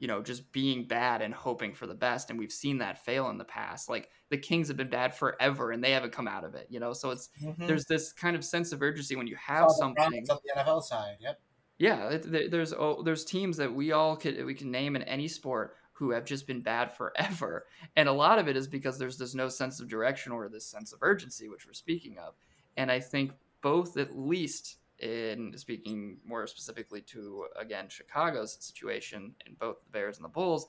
you 0.00 0.08
know, 0.08 0.22
just 0.22 0.50
being 0.50 0.84
bad 0.86 1.20
and 1.20 1.34
hoping 1.34 1.74
for 1.74 1.86
the 1.86 1.94
best, 1.94 2.30
and 2.30 2.38
we've 2.38 2.50
seen 2.50 2.78
that 2.78 3.04
fail 3.04 3.28
in 3.28 3.36
the 3.36 3.44
past. 3.44 3.90
Like 3.90 4.08
the 4.30 4.38
Kings 4.38 4.68
have 4.68 4.78
been 4.78 4.88
bad 4.88 5.14
forever, 5.14 5.72
and 5.72 5.84
they 5.84 5.90
haven't 5.90 6.12
come 6.12 6.26
out 6.26 6.42
of 6.42 6.54
it. 6.54 6.66
You 6.70 6.80
know, 6.80 6.94
so 6.94 7.10
it's 7.10 7.28
mm-hmm. 7.42 7.66
there's 7.66 7.84
this 7.84 8.10
kind 8.10 8.34
of 8.34 8.42
sense 8.42 8.72
of 8.72 8.80
urgency 8.80 9.14
when 9.14 9.26
you 9.26 9.36
have 9.36 9.68
something 9.78 10.02
on 10.02 10.10
the 10.10 10.40
NFL 10.56 10.82
side. 10.82 11.16
Yep. 11.20 11.38
Yeah, 11.78 12.16
there's 12.24 12.72
oh, 12.72 13.02
there's 13.02 13.26
teams 13.26 13.58
that 13.58 13.74
we 13.74 13.92
all 13.92 14.16
could 14.16 14.42
we 14.46 14.54
can 14.54 14.70
name 14.70 14.96
in 14.96 15.02
any 15.02 15.28
sport 15.28 15.76
who 15.92 16.12
have 16.12 16.24
just 16.24 16.46
been 16.46 16.62
bad 16.62 16.92
forever. 16.96 17.66
And 17.94 18.08
a 18.08 18.12
lot 18.12 18.38
of 18.38 18.48
it 18.48 18.56
is 18.56 18.66
because 18.66 18.98
there's 18.98 19.18
this 19.18 19.34
no 19.34 19.50
sense 19.50 19.80
of 19.80 19.88
direction 19.88 20.32
or 20.32 20.48
this 20.48 20.66
sense 20.66 20.94
of 20.94 21.00
urgency, 21.02 21.50
which 21.50 21.66
we're 21.66 21.74
speaking 21.74 22.16
of. 22.16 22.34
And 22.78 22.90
I 22.90 23.00
think 23.00 23.32
both, 23.60 23.98
at 23.98 24.18
least 24.18 24.78
in 25.00 25.52
speaking 25.56 26.18
more 26.24 26.46
specifically 26.46 27.00
to, 27.02 27.46
again, 27.58 27.88
Chicago's 27.88 28.56
situation 28.60 29.34
in 29.46 29.54
both 29.54 29.82
the 29.84 29.90
Bears 29.90 30.16
and 30.16 30.24
the 30.24 30.28
Bulls, 30.28 30.66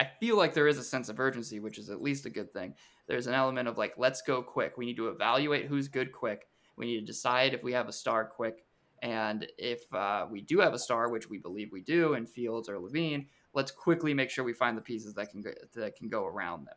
I 0.00 0.08
feel 0.20 0.36
like 0.36 0.54
there 0.54 0.68
is 0.68 0.78
a 0.78 0.84
sense 0.84 1.08
of 1.08 1.20
urgency, 1.20 1.60
which 1.60 1.78
is 1.78 1.90
at 1.90 2.02
least 2.02 2.26
a 2.26 2.30
good 2.30 2.52
thing. 2.52 2.74
There's 3.06 3.26
an 3.26 3.34
element 3.34 3.68
of 3.68 3.78
like, 3.78 3.94
let's 3.98 4.22
go 4.22 4.42
quick. 4.42 4.76
We 4.76 4.86
need 4.86 4.96
to 4.96 5.08
evaluate 5.08 5.66
who's 5.66 5.88
good 5.88 6.12
quick. 6.12 6.48
We 6.76 6.86
need 6.86 7.00
to 7.00 7.06
decide 7.06 7.54
if 7.54 7.62
we 7.62 7.72
have 7.72 7.88
a 7.88 7.92
star 7.92 8.24
quick. 8.24 8.64
And 9.02 9.46
if 9.58 9.92
uh, 9.92 10.26
we 10.30 10.40
do 10.40 10.60
have 10.60 10.74
a 10.74 10.78
star, 10.78 11.10
which 11.10 11.28
we 11.28 11.38
believe 11.38 11.70
we 11.72 11.82
do 11.82 12.14
in 12.14 12.26
Fields 12.26 12.68
or 12.68 12.78
LaVine, 12.78 13.26
let's 13.52 13.70
quickly 13.70 14.14
make 14.14 14.30
sure 14.30 14.44
we 14.44 14.52
find 14.52 14.76
the 14.76 14.82
pieces 14.82 15.14
that 15.14 15.30
can 15.30 15.42
go, 15.42 15.50
that 15.74 15.96
can 15.96 16.08
go 16.08 16.24
around 16.24 16.66
them. 16.66 16.76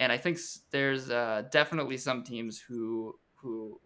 And 0.00 0.10
I 0.10 0.18
think 0.18 0.38
there's 0.70 1.10
uh, 1.10 1.44
definitely 1.50 1.98
some 1.98 2.24
teams 2.24 2.58
who 2.58 3.18
who 3.34 3.80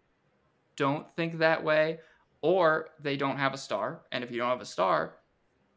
don't 0.75 1.05
think 1.15 1.37
that 1.37 1.63
way, 1.63 1.99
or 2.41 2.89
they 2.99 3.17
don't 3.17 3.37
have 3.37 3.53
a 3.53 3.57
star. 3.57 4.01
And 4.11 4.23
if 4.23 4.31
you 4.31 4.37
don't 4.37 4.49
have 4.49 4.61
a 4.61 4.65
star, 4.65 5.15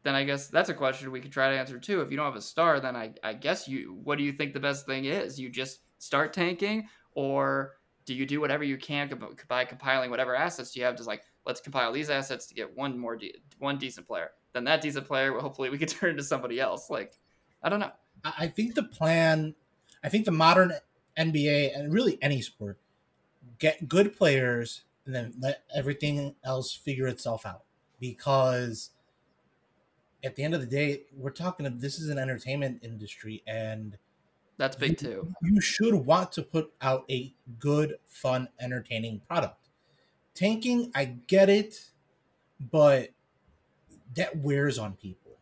then 0.03 0.15
I 0.15 0.23
guess 0.23 0.47
that's 0.47 0.69
a 0.69 0.73
question 0.73 1.11
we 1.11 1.21
could 1.21 1.31
try 1.31 1.49
to 1.49 1.57
answer 1.57 1.79
too. 1.79 2.01
If 2.01 2.11
you 2.11 2.17
don't 2.17 2.25
have 2.25 2.35
a 2.35 2.41
star, 2.41 2.79
then 2.79 2.95
I, 2.95 3.13
I 3.23 3.33
guess 3.33 3.67
you 3.67 3.99
what 4.03 4.17
do 4.17 4.23
you 4.23 4.31
think 4.31 4.53
the 4.53 4.59
best 4.59 4.85
thing 4.85 5.05
is? 5.05 5.39
You 5.39 5.49
just 5.49 5.79
start 5.97 6.33
tanking, 6.33 6.87
or 7.13 7.73
do 8.05 8.13
you 8.13 8.25
do 8.25 8.39
whatever 8.39 8.63
you 8.63 8.77
can 8.77 9.11
by 9.47 9.65
compiling 9.65 10.11
whatever 10.11 10.35
assets 10.35 10.75
you 10.75 10.83
have? 10.83 10.95
Just 10.95 11.07
like 11.07 11.23
let's 11.45 11.59
compile 11.59 11.91
these 11.91 12.09
assets 12.09 12.45
to 12.47 12.53
get 12.53 12.75
one 12.75 12.97
more 12.97 13.15
de- 13.15 13.35
one 13.59 13.77
decent 13.77 14.07
player. 14.07 14.31
Then 14.53 14.63
that 14.65 14.81
decent 14.81 15.07
player, 15.07 15.31
hopefully, 15.39 15.69
we 15.69 15.77
could 15.77 15.89
turn 15.89 16.11
into 16.11 16.23
somebody 16.23 16.59
else. 16.59 16.89
Like 16.89 17.17
I 17.63 17.69
don't 17.69 17.79
know. 17.79 17.91
I 18.23 18.47
think 18.47 18.75
the 18.75 18.83
plan, 18.83 19.55
I 20.03 20.09
think 20.09 20.25
the 20.25 20.31
modern 20.31 20.73
NBA 21.17 21.77
and 21.77 21.93
really 21.93 22.17
any 22.21 22.41
sport, 22.41 22.79
get 23.59 23.87
good 23.87 24.15
players 24.15 24.83
and 25.05 25.13
then 25.15 25.33
let 25.39 25.63
everything 25.75 26.35
else 26.43 26.73
figure 26.73 27.07
itself 27.07 27.45
out 27.45 27.63
because 27.99 28.91
at 30.23 30.35
the 30.35 30.43
end 30.43 30.55
of 30.55 30.61
the 30.61 30.67
day, 30.67 31.03
we're 31.15 31.29
talking. 31.29 31.65
Of 31.65 31.81
this 31.81 31.99
is 31.99 32.09
an 32.09 32.17
entertainment 32.17 32.79
industry, 32.83 33.43
and 33.45 33.97
that's 34.57 34.75
big 34.75 34.97
too. 34.97 35.33
You 35.41 35.61
should 35.61 35.93
want 35.93 36.31
to 36.33 36.41
put 36.41 36.73
out 36.81 37.05
a 37.09 37.33
good, 37.59 37.97
fun, 38.07 38.49
entertaining 38.59 39.21
product. 39.27 39.69
Tanking, 40.33 40.91
I 40.95 41.05
get 41.05 41.49
it, 41.49 41.89
but 42.59 43.11
that 44.15 44.37
wears 44.37 44.77
on 44.79 44.93
people. 44.93 45.37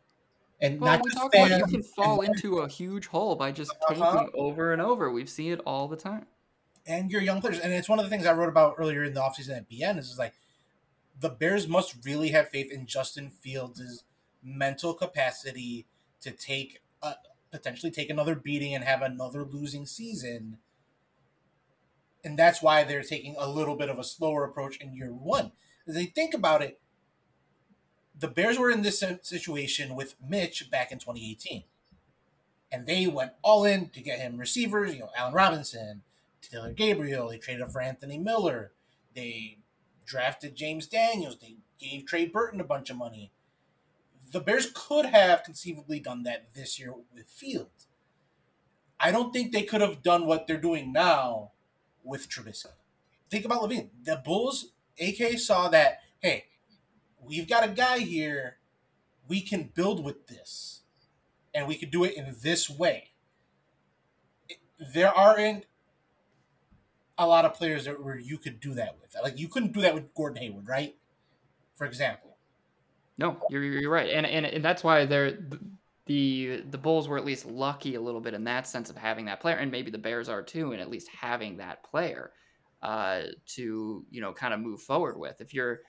And 0.61 0.80
well, 0.80 0.97
not 0.97 1.03
just 1.03 1.34
fans, 1.34 1.59
you 1.59 1.66
can 1.66 1.84
fall 1.84 2.22
into 2.22 2.59
a 2.59 2.68
huge 2.68 3.07
hole 3.07 3.36
by 3.36 3.51
just 3.51 3.72
uh-huh. 3.72 3.93
tanking 3.93 4.32
over 4.36 4.74
and 4.74 4.82
over. 4.82 5.09
We've 5.09 5.30
seen 5.30 5.53
it 5.53 5.61
all 5.66 5.88
the 5.88 5.97
time. 5.97 6.26
And 6.86 7.11
your 7.11 7.21
young 7.21 7.39
players, 7.39 7.59
and 7.59 7.71
it's 7.71 7.88
one 7.88 7.99
of 7.99 8.05
the 8.05 8.09
things 8.09 8.25
I 8.25 8.34
wrote 8.34 8.49
about 8.49 8.75
earlier 8.77 9.03
in 9.03 9.13
the 9.13 9.21
offseason 9.21 9.55
at 9.55 9.69
BN 9.69 9.97
is 9.97 10.17
like 10.19 10.34
the 11.19 11.29
Bears 11.29 11.67
must 11.67 12.05
really 12.05 12.29
have 12.29 12.49
faith 12.49 12.71
in 12.71 12.86
Justin 12.86 13.29
Fields' 13.29 14.03
mental 14.43 14.93
capacity 14.93 15.86
to 16.21 16.31
take 16.31 16.81
a, 17.01 17.13
potentially 17.51 17.91
take 17.91 18.09
another 18.09 18.36
beating 18.36 18.73
and 18.73 18.84
have 18.84 19.01
another 19.01 19.43
losing 19.45 19.86
season. 19.86 20.57
And 22.23 22.38
that's 22.38 22.61
why 22.61 22.84
they're 22.84 23.03
taking 23.03 23.36
a 23.38 23.49
little 23.49 23.75
bit 23.75 23.89
of 23.89 23.99
a 23.99 24.03
slower 24.03 24.43
approach 24.43 24.77
in 24.77 24.95
year 24.95 25.13
one. 25.13 25.51
As 25.88 25.95
they 25.95 26.05
think 26.05 26.34
about 26.34 26.61
it, 26.61 26.79
the 28.17 28.27
Bears 28.27 28.57
were 28.57 28.71
in 28.71 28.81
this 28.81 29.03
situation 29.21 29.95
with 29.95 30.15
Mitch 30.25 30.69
back 30.69 30.91
in 30.91 30.99
2018. 30.99 31.63
And 32.71 32.86
they 32.86 33.05
went 33.07 33.34
all 33.41 33.65
in 33.65 33.89
to 33.89 34.01
get 34.01 34.19
him 34.19 34.38
receivers, 34.38 34.93
you 34.93 35.01
know, 35.01 35.09
Allen 35.15 35.34
Robinson, 35.34 36.01
Taylor 36.49 36.71
Gabriel. 36.71 37.29
They 37.29 37.37
traded 37.37 37.69
for 37.69 37.81
Anthony 37.81 38.17
Miller. 38.17 38.71
They 39.15 39.59
drafted 40.05 40.55
James 40.55 40.87
Daniels. 40.87 41.37
They 41.39 41.57
gave 41.79 42.05
Trey 42.05 42.25
Burton 42.25 42.61
a 42.61 42.65
bunch 42.65 42.89
of 42.89 42.97
money 42.97 43.31
the 44.33 44.39
Bears 44.39 44.69
could 44.73 45.05
have 45.05 45.43
conceivably 45.43 45.99
done 45.99 46.23
that 46.23 46.53
this 46.53 46.79
year 46.79 46.93
with 47.13 47.27
Fields. 47.27 47.87
I 48.99 49.11
don't 49.11 49.31
think 49.31 49.51
they 49.51 49.61
could 49.61 49.81
have 49.81 50.01
done 50.01 50.25
what 50.25 50.47
they're 50.47 50.57
doing 50.57 50.91
now 50.91 51.51
with 52.03 52.27
Trubisky. 52.27 52.67
Think 53.29 53.45
about 53.45 53.61
LaVine. 53.61 53.89
The 54.03 54.21
Bulls, 54.23 54.71
AK 54.99 55.37
saw 55.39 55.69
that, 55.69 55.99
hey, 56.19 56.45
we've 57.21 57.47
got 57.47 57.63
a 57.63 57.71
guy 57.71 57.99
here. 57.99 58.57
We 59.27 59.41
can 59.41 59.71
build 59.73 60.03
with 60.03 60.27
this. 60.27 60.81
And 61.53 61.67
we 61.67 61.75
could 61.75 61.91
do 61.91 62.03
it 62.03 62.15
in 62.17 62.35
this 62.41 62.69
way. 62.69 63.11
There 64.93 65.13
aren't 65.13 65.65
a 67.18 67.28
lot 67.28 67.45
of 67.45 67.53
players 67.53 67.86
that 67.86 68.03
where 68.03 68.18
you 68.18 68.38
could 68.38 68.59
do 68.59 68.74
that 68.76 68.97
with. 69.01 69.16
Like 69.22 69.38
you 69.38 69.47
couldn't 69.47 69.74
do 69.74 69.82
that 69.82 69.93
with 69.93 70.14
Gordon 70.14 70.41
Hayward, 70.41 70.68
right? 70.68 70.95
For 71.76 71.86
example. 71.86 72.38
No, 73.18 73.38
you're 73.49 73.64
you're 73.64 73.91
right, 73.91 74.09
and 74.09 74.26
and, 74.26 74.45
and 74.45 74.66
that's 74.66 74.84
why 74.84 75.05
they're 75.05 75.38
the 76.05 76.64
the 76.70 76.78
Bulls 76.78 77.07
were 77.07 77.18
at 77.18 77.26
least 77.26 77.45
lucky 77.45 77.95
a 77.95 78.01
little 78.01 78.22
bit 78.22 78.34
in 78.34 78.43
that 78.45 78.68
sense 78.68 78.89
of 78.89 78.97
having 78.97 79.26
that 79.26 79.39
player, 79.39 79.55
and 79.55 79.72
maybe 79.72 79.91
the 79.91 79.97
Bears 79.97 80.30
are 80.30 80.41
too, 80.41 80.72
and 80.72 80.82
at 80.82 80.89
least 80.89 81.07
having 81.09 81.57
that 81.57 81.84
player 81.84 82.32
uh, 82.82 83.22
to 83.47 84.05
you 84.09 84.22
know 84.22 84.34
kind 84.34 84.53
of 84.53 84.59
move 84.59 84.82
forward 84.82 85.18
with. 85.18 85.39
If 85.41 85.53
you're 85.53 85.82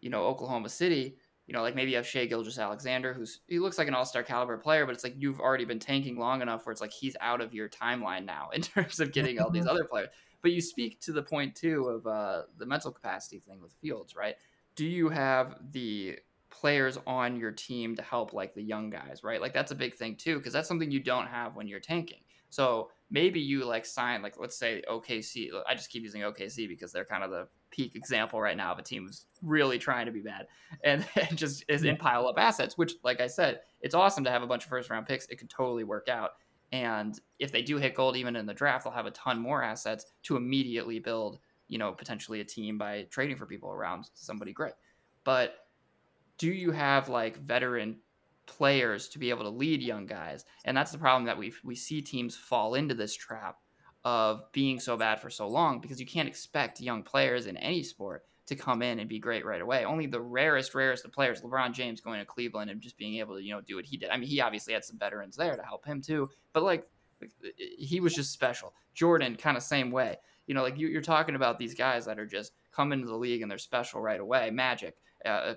you 0.00 0.10
know 0.10 0.24
Oklahoma 0.24 0.68
City, 0.68 1.16
you 1.46 1.54
know 1.54 1.62
like 1.62 1.74
maybe 1.74 1.90
you 1.90 1.96
have 1.96 2.06
Shai 2.06 2.26
Gilgeous-Alexander, 2.26 3.14
who's 3.14 3.40
he 3.48 3.58
looks 3.58 3.78
like 3.78 3.88
an 3.88 3.94
All 3.94 4.04
Star 4.04 4.22
caliber 4.22 4.58
player, 4.58 4.86
but 4.86 4.94
it's 4.94 5.04
like 5.04 5.14
you've 5.16 5.40
already 5.40 5.64
been 5.64 5.80
tanking 5.80 6.18
long 6.18 6.42
enough 6.42 6.64
where 6.64 6.72
it's 6.72 6.80
like 6.80 6.92
he's 6.92 7.16
out 7.20 7.40
of 7.40 7.52
your 7.52 7.68
timeline 7.68 8.24
now 8.24 8.50
in 8.54 8.62
terms 8.62 9.00
of 9.00 9.12
getting 9.12 9.40
all 9.40 9.50
these 9.50 9.66
other 9.68 9.84
players. 9.84 10.10
But 10.42 10.52
you 10.52 10.60
speak 10.60 11.00
to 11.00 11.12
the 11.12 11.22
point 11.22 11.54
too 11.54 11.88
of 11.88 12.06
uh, 12.06 12.42
the 12.56 12.66
mental 12.66 12.92
capacity 12.92 13.38
thing 13.38 13.60
with 13.60 13.72
Fields, 13.80 14.14
right? 14.14 14.36
Do 14.76 14.86
you 14.86 15.08
have 15.08 15.56
the 15.72 16.18
players 16.50 16.98
on 17.06 17.36
your 17.36 17.52
team 17.52 17.94
to 17.96 18.02
help 18.02 18.32
like 18.32 18.54
the 18.54 18.62
young 18.62 18.90
guys, 18.90 19.22
right? 19.22 19.40
Like 19.40 19.52
that's 19.52 19.72
a 19.72 19.74
big 19.74 19.94
thing 19.94 20.16
too, 20.16 20.38
because 20.38 20.52
that's 20.52 20.68
something 20.68 20.90
you 20.90 21.00
don't 21.00 21.26
have 21.26 21.56
when 21.56 21.66
you're 21.66 21.80
tanking. 21.80 22.20
So 22.50 22.90
maybe 23.10 23.40
you 23.40 23.64
like 23.64 23.84
sign 23.84 24.22
like 24.22 24.38
let's 24.38 24.56
say 24.56 24.82
OKC. 24.90 25.48
I 25.66 25.74
just 25.74 25.90
keep 25.90 26.02
using 26.02 26.22
OKC 26.22 26.68
because 26.68 26.92
they're 26.92 27.04
kind 27.04 27.22
of 27.22 27.30
the 27.30 27.48
peak 27.70 27.94
example 27.94 28.40
right 28.40 28.56
now 28.56 28.72
of 28.72 28.78
a 28.78 28.82
team 28.82 29.06
who's 29.06 29.26
really 29.42 29.78
trying 29.78 30.06
to 30.06 30.12
be 30.12 30.20
bad 30.20 30.46
and, 30.84 31.04
and 31.16 31.36
just 31.36 31.64
is 31.68 31.84
in 31.84 31.96
pile 31.96 32.26
up 32.26 32.38
assets. 32.38 32.78
Which, 32.78 32.94
like 33.02 33.20
I 33.20 33.26
said, 33.26 33.60
it's 33.80 33.94
awesome 33.94 34.24
to 34.24 34.30
have 34.30 34.42
a 34.42 34.46
bunch 34.46 34.64
of 34.64 34.70
first 34.70 34.90
round 34.90 35.06
picks. 35.06 35.26
It 35.26 35.36
could 35.36 35.50
totally 35.50 35.84
work 35.84 36.08
out. 36.08 36.32
And 36.72 37.18
if 37.38 37.50
they 37.50 37.62
do 37.62 37.78
hit 37.78 37.94
gold 37.94 38.16
even 38.16 38.36
in 38.36 38.46
the 38.46 38.54
draft, 38.54 38.84
they'll 38.84 38.92
have 38.92 39.06
a 39.06 39.10
ton 39.12 39.38
more 39.38 39.62
assets 39.62 40.06
to 40.24 40.36
immediately 40.36 40.98
build, 40.98 41.38
you 41.68 41.78
know, 41.78 41.92
potentially 41.92 42.40
a 42.40 42.44
team 42.44 42.76
by 42.76 43.06
trading 43.10 43.36
for 43.36 43.46
people 43.46 43.70
around 43.70 44.08
somebody 44.14 44.52
great. 44.52 44.74
But 45.24 45.54
do 46.36 46.48
you 46.48 46.70
have 46.70 47.08
like 47.08 47.38
veteran 47.38 47.98
players 48.46 49.08
to 49.08 49.18
be 49.18 49.30
able 49.30 49.44
to 49.44 49.50
lead 49.50 49.82
young 49.82 50.06
guys? 50.06 50.44
And 50.64 50.76
that's 50.76 50.92
the 50.92 50.98
problem 50.98 51.24
that 51.24 51.38
we 51.38 51.52
we 51.64 51.74
see 51.74 52.02
teams 52.02 52.36
fall 52.36 52.74
into 52.74 52.94
this 52.94 53.14
trap 53.14 53.56
of 54.04 54.50
being 54.52 54.78
so 54.78 54.96
bad 54.96 55.20
for 55.20 55.30
so 55.30 55.48
long 55.48 55.80
because 55.80 56.00
you 56.00 56.06
can't 56.06 56.28
expect 56.28 56.80
young 56.80 57.02
players 57.02 57.46
in 57.46 57.56
any 57.56 57.82
sport 57.82 58.24
to 58.48 58.56
come 58.56 58.82
in 58.82 58.98
and 58.98 59.08
be 59.08 59.18
great 59.18 59.44
right 59.44 59.60
away. 59.60 59.84
Only 59.84 60.06
the 60.06 60.20
rarest, 60.20 60.74
rarest 60.74 61.04
of 61.04 61.12
players, 61.12 61.42
LeBron 61.42 61.72
James 61.72 62.00
going 62.00 62.18
to 62.18 62.24
Cleveland 62.24 62.70
and 62.70 62.80
just 62.80 62.96
being 62.96 63.16
able 63.16 63.36
to, 63.36 63.42
you 63.42 63.52
know, 63.52 63.60
do 63.60 63.76
what 63.76 63.84
he 63.84 63.96
did. 63.96 64.10
I 64.10 64.16
mean, 64.16 64.28
he 64.28 64.40
obviously 64.40 64.74
had 64.74 64.84
some 64.84 64.98
veterans 64.98 65.36
there 65.36 65.56
to 65.56 65.62
help 65.62 65.84
him 65.84 66.00
too, 66.00 66.28
but 66.52 66.62
like 66.62 66.86
he 67.56 68.00
was 68.00 68.14
just 68.14 68.32
special. 68.32 68.74
Jordan, 68.94 69.36
kind 69.36 69.56
of 69.56 69.62
same 69.62 69.90
way. 69.90 70.16
You 70.46 70.54
know, 70.54 70.62
like 70.62 70.78
you, 70.78 70.96
are 70.98 71.02
talking 71.02 71.34
about 71.34 71.58
these 71.58 71.74
guys 71.74 72.06
that 72.06 72.18
are 72.18 72.26
just 72.26 72.52
come 72.72 72.92
into 72.92 73.06
the 73.06 73.16
league 73.16 73.42
and 73.42 73.50
they're 73.50 73.58
special 73.58 74.00
right 74.00 74.20
away. 74.20 74.50
Magic, 74.50 74.96
uh, 75.24 75.54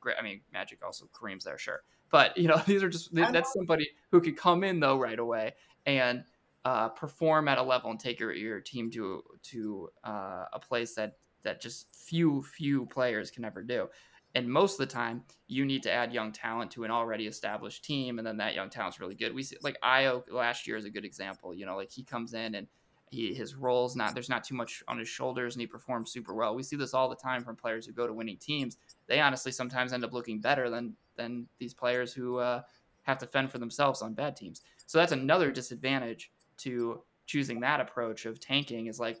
great. 0.00 0.16
I 0.18 0.22
mean, 0.22 0.40
Magic 0.52 0.84
also 0.84 1.06
Kareem's 1.12 1.44
there, 1.44 1.58
sure, 1.58 1.82
but 2.10 2.36
you 2.36 2.48
know 2.48 2.60
these 2.66 2.82
are 2.82 2.88
just 2.88 3.14
that's 3.14 3.52
somebody 3.52 3.88
who 4.10 4.20
could 4.20 4.36
come 4.36 4.64
in 4.64 4.80
though 4.80 4.98
right 4.98 5.18
away 5.18 5.52
and 5.86 6.24
uh, 6.64 6.88
perform 6.88 7.48
at 7.48 7.58
a 7.58 7.62
level 7.62 7.90
and 7.90 8.00
take 8.00 8.18
your, 8.18 8.32
your 8.32 8.60
team 8.60 8.90
to 8.90 9.22
to 9.42 9.88
uh, 10.04 10.46
a 10.52 10.58
place 10.58 10.94
that 10.94 11.16
that 11.42 11.60
just 11.60 11.94
few 11.94 12.42
few 12.42 12.86
players 12.86 13.30
can 13.30 13.44
ever 13.44 13.62
do. 13.62 13.88
And 14.34 14.48
most 14.48 14.80
of 14.80 14.88
the 14.88 14.92
time, 14.92 15.24
you 15.46 15.66
need 15.66 15.82
to 15.82 15.92
add 15.92 16.12
young 16.12 16.32
talent 16.32 16.70
to 16.72 16.84
an 16.84 16.90
already 16.90 17.26
established 17.26 17.84
team, 17.84 18.18
and 18.18 18.26
then 18.26 18.38
that 18.38 18.54
young 18.54 18.70
talent's 18.70 18.98
really 18.98 19.14
good. 19.14 19.34
We 19.34 19.42
see 19.42 19.56
like 19.62 19.76
Ayo 19.82 20.22
last 20.30 20.66
year 20.66 20.76
is 20.76 20.84
a 20.84 20.90
good 20.90 21.04
example. 21.04 21.54
You 21.54 21.66
know, 21.66 21.76
like 21.76 21.90
he 21.90 22.02
comes 22.02 22.32
in 22.32 22.54
and 22.54 22.66
he, 23.10 23.34
his 23.34 23.54
roles 23.54 23.94
not 23.94 24.14
there's 24.14 24.30
not 24.30 24.42
too 24.42 24.54
much 24.54 24.82
on 24.88 24.98
his 24.98 25.08
shoulders 25.08 25.54
and 25.54 25.60
he 25.60 25.66
performs 25.66 26.10
super 26.10 26.32
well. 26.34 26.54
We 26.54 26.62
see 26.62 26.76
this 26.76 26.94
all 26.94 27.10
the 27.10 27.16
time 27.16 27.44
from 27.44 27.56
players 27.56 27.84
who 27.84 27.92
go 27.92 28.06
to 28.06 28.12
winning 28.14 28.38
teams. 28.38 28.78
They 29.06 29.20
honestly 29.20 29.52
sometimes 29.52 29.92
end 29.92 30.04
up 30.04 30.14
looking 30.14 30.40
better 30.40 30.70
than 30.70 30.94
than 31.16 31.46
these 31.58 31.74
players 31.74 32.14
who 32.14 32.38
uh, 32.38 32.62
have 33.02 33.18
to 33.18 33.26
fend 33.26 33.50
for 33.50 33.58
themselves 33.58 34.00
on 34.00 34.14
bad 34.14 34.34
teams. 34.34 34.62
So 34.86 34.98
that's 34.98 35.12
another 35.12 35.50
disadvantage 35.50 36.30
to 36.58 37.02
choosing 37.26 37.60
that 37.60 37.80
approach 37.80 38.26
of 38.26 38.40
tanking 38.40 38.86
is 38.86 38.98
like, 38.98 39.18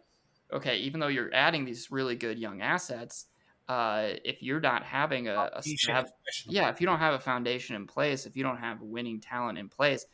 okay, 0.52 0.78
even 0.78 1.00
though 1.00 1.08
you're 1.08 1.32
adding 1.34 1.64
these 1.64 1.90
really 1.90 2.16
good 2.16 2.38
young 2.38 2.60
assets, 2.60 3.26
uh, 3.68 4.10
if 4.24 4.42
you're 4.42 4.60
not 4.60 4.82
having 4.82 5.28
a, 5.28 5.50
a 5.52 5.62
have, 5.88 6.12
yeah, 6.46 6.68
if 6.68 6.80
you 6.80 6.86
don't 6.86 6.98
have 6.98 7.14
a 7.14 7.20
foundation 7.20 7.76
in 7.76 7.86
place, 7.86 8.26
if 8.26 8.36
you 8.36 8.42
don't 8.42 8.58
have 8.58 8.80
winning 8.82 9.20
talent 9.20 9.58
in 9.58 9.68
place, 9.68 10.04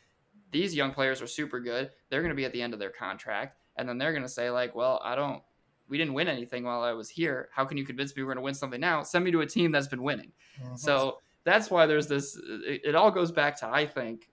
these 0.51 0.75
young 0.75 0.91
players 0.91 1.21
are 1.21 1.27
super 1.27 1.59
good. 1.59 1.89
They're 2.09 2.21
going 2.21 2.31
to 2.31 2.35
be 2.35 2.45
at 2.45 2.53
the 2.53 2.61
end 2.61 2.73
of 2.73 2.79
their 2.79 2.89
contract 2.89 3.57
and 3.79 3.87
then 3.87 3.97
they're 3.97 4.11
going 4.11 4.23
to 4.23 4.29
say 4.29 4.49
like, 4.51 4.75
well, 4.75 5.01
I 5.03 5.15
don't, 5.15 5.41
we 5.87 5.97
didn't 5.97 6.13
win 6.13 6.27
anything 6.27 6.65
while 6.65 6.81
I 6.81 6.91
was 6.91 7.09
here. 7.09 7.49
How 7.53 7.65
can 7.65 7.77
you 7.77 7.85
convince 7.85 8.15
me 8.15 8.21
we're 8.21 8.27
going 8.27 8.37
to 8.37 8.43
win 8.43 8.53
something 8.53 8.79
now? 8.79 9.01
Send 9.03 9.23
me 9.23 9.31
to 9.31 9.41
a 9.41 9.45
team 9.45 9.71
that's 9.71 9.87
been 9.87 10.03
winning. 10.03 10.33
Mm-hmm. 10.61 10.75
So 10.75 11.19
that's 11.45 11.71
why 11.71 11.85
there's 11.85 12.05
this. 12.05 12.37
It, 12.67 12.81
it 12.83 12.95
all 12.95 13.09
goes 13.09 13.31
back 13.31 13.57
to 13.61 13.67
I 13.67 13.87
think 13.87 14.29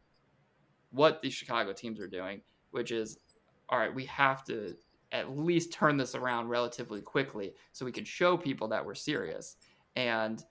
what 0.91 1.23
the 1.23 1.31
Chicago 1.31 1.73
teams 1.73 2.01
are 2.01 2.09
doing, 2.09 2.43
which 2.73 2.91
is, 2.91 3.19
all 3.69 3.79
right, 3.79 3.95
we 3.95 4.05
have 4.07 4.45
to 4.47 4.75
at 5.17 5.37
least 5.37 5.73
turn 5.73 5.97
this 5.97 6.15
around 6.15 6.49
relatively 6.49 7.01
quickly 7.01 7.55
so 7.73 7.85
we 7.85 7.93
can 7.93 8.05
show 8.05 8.37
people 8.37 8.69
that 8.69 8.85
we're 8.85 8.95
serious. 8.95 9.57
And 9.97 10.45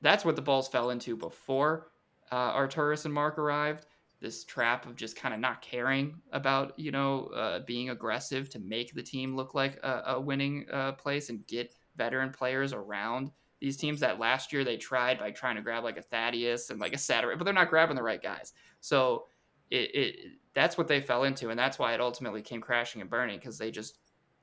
that's 0.00 0.24
what 0.24 0.36
the 0.36 0.42
Bulls 0.42 0.68
fell 0.68 0.90
into 0.90 1.16
before 1.16 1.88
uh, 2.32 2.68
and 3.04 3.14
Mark 3.14 3.38
arrived 3.38 3.86
this 4.20 4.44
trap 4.44 4.86
of 4.86 4.96
just 4.96 5.14
kind 5.14 5.34
of 5.34 5.40
not 5.40 5.60
caring 5.60 6.20
about 6.32 6.78
you 6.78 6.90
know 6.90 7.26
uh, 7.26 7.60
being 7.60 7.90
aggressive 7.90 8.48
to 8.50 8.58
make 8.58 8.94
the 8.94 9.02
team 9.02 9.36
look 9.36 9.54
like 9.54 9.78
a, 9.82 10.02
a 10.06 10.20
winning 10.20 10.66
uh, 10.72 10.92
place 10.92 11.28
and 11.28 11.46
get 11.46 11.74
veteran 11.96 12.30
players 12.30 12.72
around 12.72 13.30
These 13.60 13.76
teams 13.76 14.00
that 14.00 14.18
last 14.18 14.52
year 14.52 14.64
they 14.64 14.76
tried 14.76 15.18
by 15.18 15.30
trying 15.30 15.56
to 15.56 15.62
grab 15.62 15.84
like 15.84 15.98
a 15.98 16.02
Thaddeus 16.02 16.70
and 16.70 16.80
like 16.80 16.94
a 16.94 16.98
Saturday, 16.98 17.36
but 17.36 17.44
they're 17.44 17.54
not 17.54 17.70
grabbing 17.70 17.96
the 17.96 18.02
right 18.02 18.22
guys. 18.22 18.52
So 18.80 19.26
it, 19.70 19.94
it 19.94 20.16
that's 20.54 20.78
what 20.78 20.88
they 20.88 21.00
fell 21.00 21.24
into, 21.24 21.50
and 21.50 21.58
that's 21.58 21.78
why 21.78 21.92
it 21.92 22.00
ultimately 22.00 22.42
came 22.42 22.60
crashing 22.60 23.00
and 23.02 23.10
burning 23.10 23.38
because 23.38 23.58
they 23.58 23.70
just 23.70 23.98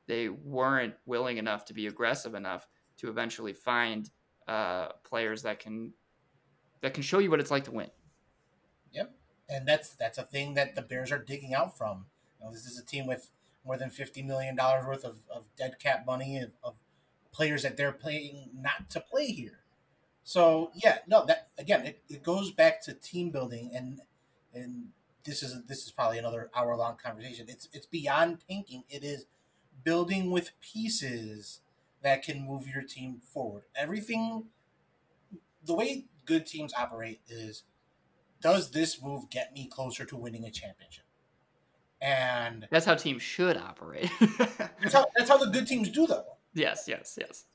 they 0.08 0.30
weren't 0.30 0.96
willing 1.06 1.38
enough 1.38 1.66
to 1.66 1.74
be 1.74 1.88
aggressive 1.88 2.36
enough 2.36 2.68
to 2.98 3.10
eventually 3.10 3.54
find 3.54 4.10
uh, 4.48 4.90
players 5.04 5.42
that 5.44 5.60
can 5.60 5.94
that 6.82 6.94
can 6.94 7.04
show 7.04 7.20
you 7.20 7.30
what 7.30 7.40
it's 7.40 7.52
like 7.52 7.64
to 7.64 7.72
win. 7.72 7.90
Yep, 8.92 9.14
and 9.50 9.68
that's 9.68 9.96
that's 9.96 10.18
a 10.18 10.24
thing 10.24 10.54
that 10.56 10.76
the 10.76 10.82
Bears 10.82 11.12
are 11.12 11.20
digging 11.20 11.54
out 11.54 11.78
from. 11.78 12.06
You 12.40 12.46
know, 12.46 12.52
this 12.52 12.66
is 12.66 12.78
a 12.78 12.86
team 12.86 13.08
with 13.08 13.32
more 13.66 13.78
than 13.78 13.90
fifty 13.90 14.22
million 14.22 14.56
dollars 14.56 14.86
worth 14.86 15.06
of, 15.06 15.18
of 15.34 15.46
dead 15.58 15.76
cap 15.80 16.06
money 16.06 16.40
of, 16.40 16.52
of 16.64 16.76
players 17.32 17.64
that 17.64 17.78
they're 17.78 17.92
playing 17.92 18.50
not 18.54 18.90
to 18.90 19.00
play 19.00 19.28
here. 19.28 19.60
So 20.24 20.72
yeah, 20.76 21.00
no, 21.08 21.26
that 21.26 21.50
again, 21.58 21.86
it, 21.86 22.02
it 22.10 22.24
goes 22.24 22.52
back 22.52 22.82
to 22.84 22.94
team 22.94 23.32
building 23.32 23.72
and 23.74 24.02
and 24.54 24.90
this 25.24 25.42
is 25.42 25.64
this 25.68 25.86
is 25.86 25.92
probably 25.92 26.18
another 26.18 26.50
hour 26.56 26.76
long 26.76 26.98
conversation. 27.04 27.48
It's 27.50 27.68
it's 27.74 27.86
beyond 27.86 28.40
tanking. 28.48 28.84
It 28.90 29.04
is 29.04 29.26
building 29.84 30.32
with 30.32 30.52
pieces 30.62 31.62
that 32.02 32.24
can 32.24 32.46
move 32.46 32.68
your 32.68 32.84
team 32.84 33.22
forward. 33.22 33.64
Everything, 33.76 34.46
the 35.66 35.74
way 35.74 36.06
good 36.26 36.46
teams 36.46 36.74
operate 36.78 37.22
is, 37.28 37.64
does 38.42 38.72
this 38.72 39.02
move 39.02 39.30
get 39.30 39.54
me 39.54 39.68
closer 39.68 40.06
to 40.06 40.18
winning 40.18 40.44
a 40.44 40.52
championship? 40.52 41.06
And 42.02 42.68
that's 42.70 42.86
how 42.86 42.96
teams 42.96 43.22
should 43.22 43.56
operate. 43.56 44.12
that's 44.38 44.94
how 44.94 45.06
that's 45.16 45.30
how 45.30 45.38
the 45.38 45.50
good 45.50 45.66
teams 45.66 45.90
do 45.90 46.06
though. 46.06 46.26
Yes, 46.54 46.84
yes, 46.86 47.18
yes. 47.18 47.46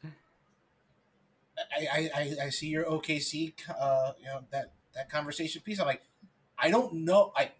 I, 1.77 2.11
I, 2.15 2.33
I 2.45 2.49
see 2.49 2.69
your 2.69 2.85
OKC, 2.85 3.53
uh, 3.79 4.13
you 4.19 4.27
know 4.27 4.45
that 4.51 4.73
that 4.95 5.11
conversation 5.11 5.61
piece. 5.61 5.79
I'm 5.81 5.87
like, 5.87 6.03
I 6.59 6.71
don't 6.71 6.95
know. 6.95 7.33
I 7.37 7.51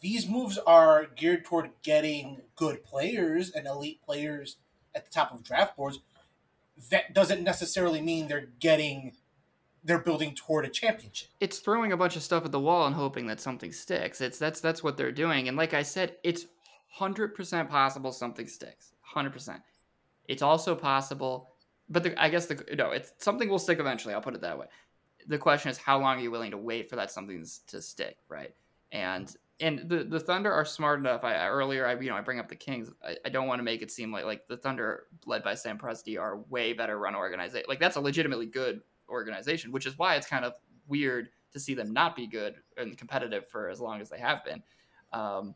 these 0.00 0.28
moves 0.28 0.58
are 0.58 1.06
geared 1.16 1.44
toward 1.44 1.70
getting 1.82 2.42
good 2.54 2.84
players 2.84 3.50
and 3.50 3.66
elite 3.66 4.00
players 4.04 4.56
at 4.94 5.04
the 5.04 5.10
top 5.10 5.32
of 5.32 5.42
draft 5.42 5.76
boards. 5.76 6.00
That 6.90 7.14
doesn't 7.14 7.42
necessarily 7.42 8.00
mean 8.00 8.28
they're 8.28 8.48
getting 8.60 9.12
they're 9.86 9.98
building 9.98 10.34
toward 10.34 10.64
a 10.64 10.68
championship. 10.68 11.28
It's 11.38 11.60
throwing 11.60 11.92
a 11.92 11.96
bunch 11.96 12.16
of 12.16 12.22
stuff 12.22 12.44
at 12.44 12.50
the 12.50 12.58
wall 12.58 12.86
and 12.86 12.94
hoping 12.94 13.28
that 13.28 13.40
something 13.40 13.72
sticks. 13.72 14.20
It's 14.20 14.38
that's 14.38 14.60
that's 14.60 14.82
what 14.82 14.96
they're 14.96 15.12
doing. 15.12 15.48
And 15.48 15.56
like 15.56 15.74
I 15.74 15.82
said, 15.82 16.16
it's 16.22 16.46
hundred 16.90 17.34
percent 17.34 17.70
possible 17.70 18.12
something 18.12 18.48
sticks. 18.48 18.92
Hundred 19.00 19.32
percent. 19.32 19.62
It's 20.28 20.42
also 20.42 20.74
possible, 20.74 21.52
but 21.88 22.02
the, 22.02 22.20
I 22.20 22.28
guess 22.28 22.46
the 22.46 22.62
no, 22.76 22.90
it's 22.90 23.12
something 23.18 23.48
will 23.48 23.60
stick 23.60 23.78
eventually. 23.78 24.12
I'll 24.12 24.20
put 24.20 24.34
it 24.34 24.40
that 24.40 24.58
way. 24.58 24.66
The 25.28 25.38
question 25.38 25.70
is, 25.70 25.78
how 25.78 25.98
long 26.00 26.18
are 26.18 26.22
you 26.22 26.30
willing 26.30 26.50
to 26.50 26.58
wait 26.58 26.90
for 26.90 26.96
that 26.96 27.10
something 27.10 27.44
to 27.68 27.80
stick, 27.80 28.16
right? 28.28 28.54
And 28.92 29.34
and 29.60 29.88
the, 29.88 30.04
the 30.04 30.20
Thunder 30.20 30.52
are 30.52 30.64
smart 30.64 31.00
enough. 31.00 31.24
I 31.24 31.46
earlier, 31.46 31.86
I 31.86 31.98
you 31.98 32.10
know, 32.10 32.16
I 32.16 32.20
bring 32.20 32.38
up 32.38 32.48
the 32.48 32.56
Kings. 32.56 32.90
I, 33.04 33.16
I 33.24 33.28
don't 33.30 33.46
want 33.46 33.58
to 33.58 33.62
make 33.62 33.82
it 33.82 33.90
seem 33.90 34.12
like 34.12 34.24
like 34.24 34.46
the 34.48 34.56
Thunder, 34.56 35.04
led 35.24 35.42
by 35.42 35.54
Sam 35.54 35.78
Presti, 35.78 36.20
are 36.20 36.38
way 36.50 36.72
better 36.72 36.98
run 36.98 37.14
organization. 37.14 37.66
Like 37.68 37.80
that's 37.80 37.96
a 37.96 38.00
legitimately 38.00 38.46
good 38.46 38.82
organization, 39.08 39.72
which 39.72 39.86
is 39.86 39.98
why 39.98 40.16
it's 40.16 40.26
kind 40.26 40.44
of 40.44 40.52
weird 40.86 41.28
to 41.52 41.60
see 41.60 41.74
them 41.74 41.92
not 41.92 42.14
be 42.14 42.26
good 42.26 42.56
and 42.76 42.98
competitive 42.98 43.48
for 43.48 43.68
as 43.70 43.80
long 43.80 44.00
as 44.00 44.10
they 44.10 44.18
have 44.18 44.44
been. 44.44 44.62
Um, 45.12 45.54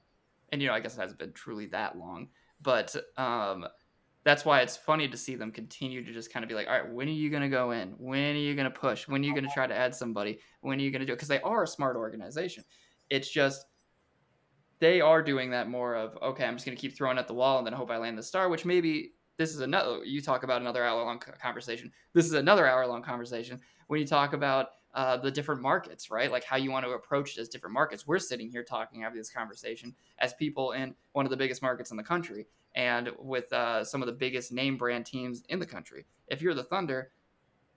and 0.50 0.62
you 0.62 0.68
know, 0.68 0.74
I 0.74 0.80
guess 0.80 0.96
it 0.96 1.00
hasn't 1.00 1.18
been 1.18 1.32
truly 1.32 1.66
that 1.66 1.98
long, 1.98 2.28
but 2.62 2.96
um, 3.18 3.66
that's 4.24 4.44
why 4.44 4.60
it's 4.60 4.76
funny 4.76 5.08
to 5.08 5.16
see 5.16 5.34
them 5.34 5.50
continue 5.50 6.04
to 6.04 6.12
just 6.12 6.32
kind 6.32 6.42
of 6.42 6.48
be 6.48 6.54
like, 6.54 6.68
all 6.68 6.72
right, 6.74 6.90
when 6.90 7.08
are 7.08 7.12
you 7.12 7.30
going 7.30 7.42
to 7.42 7.48
go 7.48 7.70
in? 7.72 7.90
When 7.98 8.34
are 8.34 8.38
you 8.38 8.54
going 8.54 8.70
to 8.70 8.78
push? 8.78 9.08
When 9.08 9.22
are 9.22 9.24
you 9.24 9.32
going 9.32 9.44
to 9.44 9.50
try 9.52 9.66
to 9.66 9.74
add 9.74 9.94
somebody? 9.94 10.38
When 10.60 10.78
are 10.78 10.82
you 10.82 10.90
going 10.90 11.00
to 11.00 11.06
do 11.06 11.12
it? 11.12 11.16
Because 11.16 11.28
they 11.28 11.40
are 11.42 11.62
a 11.62 11.68
smart 11.68 11.96
organization. 11.96 12.64
It's 13.08 13.30
just 13.30 13.66
they 14.80 15.00
are 15.00 15.22
doing 15.22 15.50
that 15.50 15.68
more 15.68 15.94
of 15.94 16.18
okay, 16.22 16.44
I'm 16.44 16.54
just 16.54 16.66
going 16.66 16.76
to 16.76 16.80
keep 16.80 16.96
throwing 16.96 17.18
at 17.18 17.28
the 17.28 17.34
wall 17.34 17.58
and 17.58 17.66
then 17.66 17.74
hope 17.74 17.90
I 17.90 17.98
land 17.98 18.18
the 18.18 18.22
star. 18.22 18.48
Which 18.48 18.64
maybe 18.64 19.12
this 19.36 19.54
is 19.54 19.60
another. 19.60 20.04
You 20.04 20.20
talk 20.20 20.42
about 20.42 20.60
another 20.60 20.84
hour 20.84 21.02
long 21.04 21.18
conversation. 21.18 21.92
This 22.12 22.26
is 22.26 22.32
another 22.32 22.66
hour 22.66 22.86
long 22.86 23.02
conversation 23.02 23.60
when 23.86 24.00
you 24.00 24.06
talk 24.06 24.32
about 24.32 24.68
uh, 24.94 25.16
the 25.16 25.30
different 25.30 25.62
markets, 25.62 26.10
right? 26.10 26.32
Like 26.32 26.44
how 26.44 26.56
you 26.56 26.70
want 26.70 26.84
to 26.84 26.92
approach 26.92 27.36
it 27.36 27.40
as 27.40 27.48
different 27.48 27.74
markets. 27.74 28.06
We're 28.06 28.18
sitting 28.18 28.50
here 28.50 28.64
talking, 28.64 29.02
having 29.02 29.18
this 29.18 29.30
conversation 29.30 29.94
as 30.18 30.34
people 30.34 30.72
in 30.72 30.94
one 31.12 31.24
of 31.24 31.30
the 31.30 31.36
biggest 31.36 31.62
markets 31.62 31.90
in 31.90 31.96
the 31.96 32.02
country 32.02 32.46
and 32.74 33.10
with 33.18 33.52
uh, 33.52 33.84
some 33.84 34.02
of 34.02 34.06
the 34.06 34.12
biggest 34.12 34.52
name 34.52 34.76
brand 34.76 35.06
teams 35.06 35.42
in 35.48 35.58
the 35.58 35.66
country. 35.66 36.06
If 36.28 36.42
you're 36.42 36.54
the 36.54 36.64
Thunder, 36.64 37.12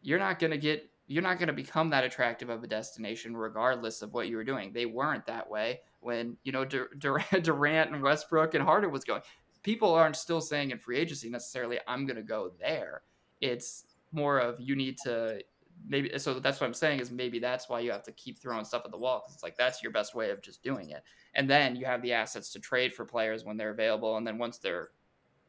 you're 0.02 0.20
not 0.20 0.40
going 0.40 0.52
to 0.52 0.58
get 0.58 0.90
you're 1.08 1.24
not 1.24 1.38
going 1.38 1.48
to 1.48 1.54
become 1.54 1.90
that 1.90 2.04
attractive 2.04 2.50
of 2.50 2.64
a 2.64 2.68
destination 2.68 3.36
regardless 3.36 4.02
of 4.02 4.14
what 4.14 4.28
you 4.28 4.38
were 4.38 4.44
doing. 4.44 4.72
They 4.72 4.86
weren't 4.86 5.26
that 5.26 5.50
way 5.50 5.82
when 6.00 6.38
you 6.44 6.52
know 6.52 6.66
Dur- 6.66 6.90
Durant, 7.00 7.92
and 7.92 8.02
Westbrook 8.02 8.54
and 8.54 8.64
Harden 8.64 8.92
was 8.92 9.04
going. 9.04 9.22
People 9.64 9.94
aren't 9.94 10.16
still 10.16 10.42
saying 10.42 10.72
in 10.72 10.78
free 10.78 10.98
agency 10.98 11.30
necessarily 11.30 11.80
I'm 11.88 12.06
going 12.06 12.18
to 12.18 12.24
go 12.24 12.52
there. 12.60 13.02
It's 13.42 13.86
more 14.12 14.40
of 14.40 14.60
you 14.60 14.76
need 14.76 14.98
to 15.04 15.42
maybe 15.88 16.18
so 16.18 16.40
that's 16.40 16.62
what 16.62 16.68
I'm 16.68 16.74
saying 16.74 17.00
is 17.00 17.12
maybe 17.12 17.40
that's 17.40 17.68
why 17.68 17.80
you 17.80 17.92
have 17.92 18.04
to 18.04 18.12
keep 18.14 18.40
throwing 18.40 18.66
stuff 18.66 18.84
at 18.86 18.92
the 18.92 18.98
wall 18.98 19.22
because 19.22 19.34
it's 19.34 19.44
like 19.44 19.58
that's 19.58 19.82
your 19.84 19.92
best 19.92 20.16
way 20.16 20.30
of 20.30 20.42
just 20.42 20.64
doing 20.64 20.90
it. 20.92 21.04
And 21.34 21.50
then 21.50 21.76
you 21.76 21.86
have 21.86 22.02
the 22.02 22.14
assets 22.14 22.52
to 22.52 22.60
trade 22.60 22.94
for 22.94 23.06
players 23.06 23.44
when 23.44 23.58
they're 23.58 23.72
available, 23.72 24.18
and 24.18 24.26
then 24.26 24.38
once 24.38 24.58
they're 24.58 24.90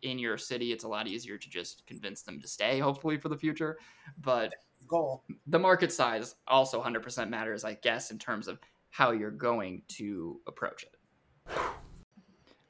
in 0.03 0.19
your 0.19 0.37
city, 0.37 0.73
it's 0.73 0.85
a 0.85 0.89
lot 0.89 1.07
easier 1.07 1.39
to 1.39 1.51
just 1.51 1.87
convince 1.87 2.23
them 2.23 2.41
to 2.41 2.49
stay, 2.49 2.79
hopefully 2.79 3.17
for 3.17 3.29
the 3.29 3.37
future. 3.37 3.79
But 4.21 4.55
goal. 4.89 5.25
The 5.47 5.59
market 5.59 5.93
size 5.93 6.35
also 6.47 6.83
100% 6.83 7.29
matters, 7.29 7.65
I 7.65 7.75
guess, 7.75 8.11
in 8.11 8.19
terms 8.19 8.49
of 8.49 8.59
how 8.91 9.11
you're 9.11 9.31
going 9.31 9.83
to 9.89 10.41
approach 10.47 10.85
it. 10.85 10.95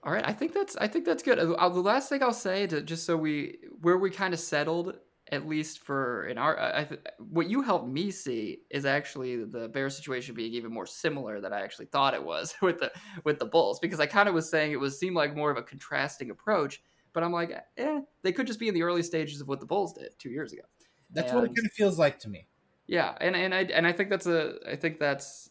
All 0.02 0.12
right, 0.12 0.26
I 0.26 0.32
think 0.32 0.52
that's 0.52 0.76
I 0.76 0.86
think 0.86 1.06
that's 1.06 1.22
good. 1.22 1.38
Uh, 1.38 1.68
the 1.70 1.80
last 1.80 2.10
thing 2.10 2.22
I'll 2.22 2.32
say 2.32 2.66
to 2.66 2.82
just 2.82 3.06
so 3.06 3.16
we 3.16 3.58
where 3.80 3.96
we 3.96 4.10
kind 4.10 4.34
of 4.34 4.40
settled 4.40 4.98
at 5.32 5.48
least 5.48 5.78
for 5.78 6.26
in 6.26 6.36
our 6.36 6.60
I, 6.60 6.88
what 7.18 7.48
you 7.48 7.62
helped 7.62 7.88
me 7.88 8.10
see 8.10 8.58
is 8.70 8.84
actually 8.84 9.44
the 9.44 9.68
bear 9.68 9.88
situation 9.88 10.34
being 10.34 10.52
even 10.52 10.72
more 10.72 10.84
similar 10.84 11.40
than 11.40 11.54
I 11.54 11.62
actually 11.62 11.86
thought 11.86 12.12
it 12.12 12.22
was 12.22 12.54
with 12.62 12.80
the 12.80 12.92
with 13.24 13.38
the 13.38 13.46
Bulls 13.46 13.78
because 13.78 13.98
I 13.98 14.06
kind 14.06 14.28
of 14.28 14.34
was 14.34 14.50
saying 14.50 14.72
it 14.72 14.80
was 14.80 14.98
seemed 14.98 15.16
like 15.16 15.34
more 15.34 15.50
of 15.50 15.56
a 15.56 15.62
contrasting 15.62 16.30
approach, 16.30 16.82
but 17.14 17.22
I'm 17.22 17.32
like, 17.32 17.52
eh, 17.78 18.00
they 18.22 18.32
could 18.32 18.46
just 18.46 18.60
be 18.60 18.68
in 18.68 18.74
the 18.74 18.82
early 18.82 19.02
stages 19.02 19.40
of 19.40 19.48
what 19.48 19.60
the 19.60 19.66
Bulls 19.66 19.94
did 19.94 20.10
two 20.18 20.30
years 20.30 20.52
ago. 20.52 20.62
That's 21.14 21.30
and, 21.30 21.40
what 21.40 21.50
it 21.50 21.54
kind 21.54 21.66
of 21.66 21.72
feels 21.72 21.98
like 21.98 22.18
to 22.20 22.28
me. 22.28 22.46
Yeah, 22.86 23.14
and 23.20 23.34
and 23.34 23.54
I 23.54 23.62
and 23.62 23.86
I 23.86 23.92
think 23.92 24.10
that's 24.10 24.26
a 24.26 24.56
I 24.68 24.76
think 24.76 24.98
that's 24.98 25.50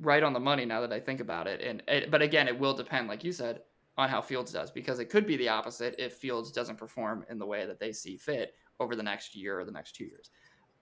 right 0.00 0.22
on 0.22 0.32
the 0.32 0.40
money 0.40 0.64
now 0.64 0.80
that 0.80 0.92
I 0.92 0.98
think 0.98 1.20
about 1.20 1.46
it. 1.46 1.60
And 1.60 1.82
it, 1.86 2.10
but 2.10 2.22
again, 2.22 2.48
it 2.48 2.58
will 2.58 2.74
depend, 2.74 3.08
like 3.08 3.22
you 3.22 3.32
said, 3.32 3.60
on 3.96 4.08
how 4.08 4.20
Fields 4.20 4.52
does 4.52 4.70
because 4.70 4.98
it 4.98 5.10
could 5.10 5.26
be 5.26 5.36
the 5.36 5.48
opposite 5.48 5.94
if 5.98 6.14
Fields 6.14 6.50
doesn't 6.50 6.76
perform 6.76 7.24
in 7.28 7.38
the 7.38 7.46
way 7.46 7.66
that 7.66 7.78
they 7.78 7.92
see 7.92 8.16
fit 8.16 8.54
over 8.80 8.96
the 8.96 9.02
next 9.02 9.36
year 9.36 9.60
or 9.60 9.64
the 9.64 9.72
next 9.72 9.94
two 9.94 10.04
years. 10.04 10.30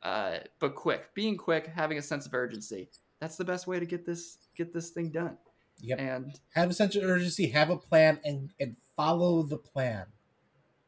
Uh, 0.02 0.38
but 0.60 0.74
quick, 0.76 1.12
being 1.14 1.36
quick, 1.36 1.66
having 1.66 1.98
a 1.98 2.02
sense 2.02 2.26
of 2.26 2.32
urgency, 2.32 2.88
that's 3.20 3.36
the 3.36 3.44
best 3.44 3.66
way 3.66 3.80
to 3.80 3.86
get 3.86 4.06
this 4.06 4.38
get 4.56 4.72
this 4.72 4.90
thing 4.90 5.10
done. 5.10 5.36
Yep. 5.80 6.00
And 6.00 6.40
have 6.54 6.70
a 6.70 6.72
sense 6.72 6.96
of 6.96 7.02
urgency, 7.02 7.48
have 7.48 7.70
a 7.70 7.76
plan, 7.76 8.20
and 8.24 8.50
and 8.60 8.76
follow 8.96 9.42
the 9.42 9.58
plan. 9.58 10.06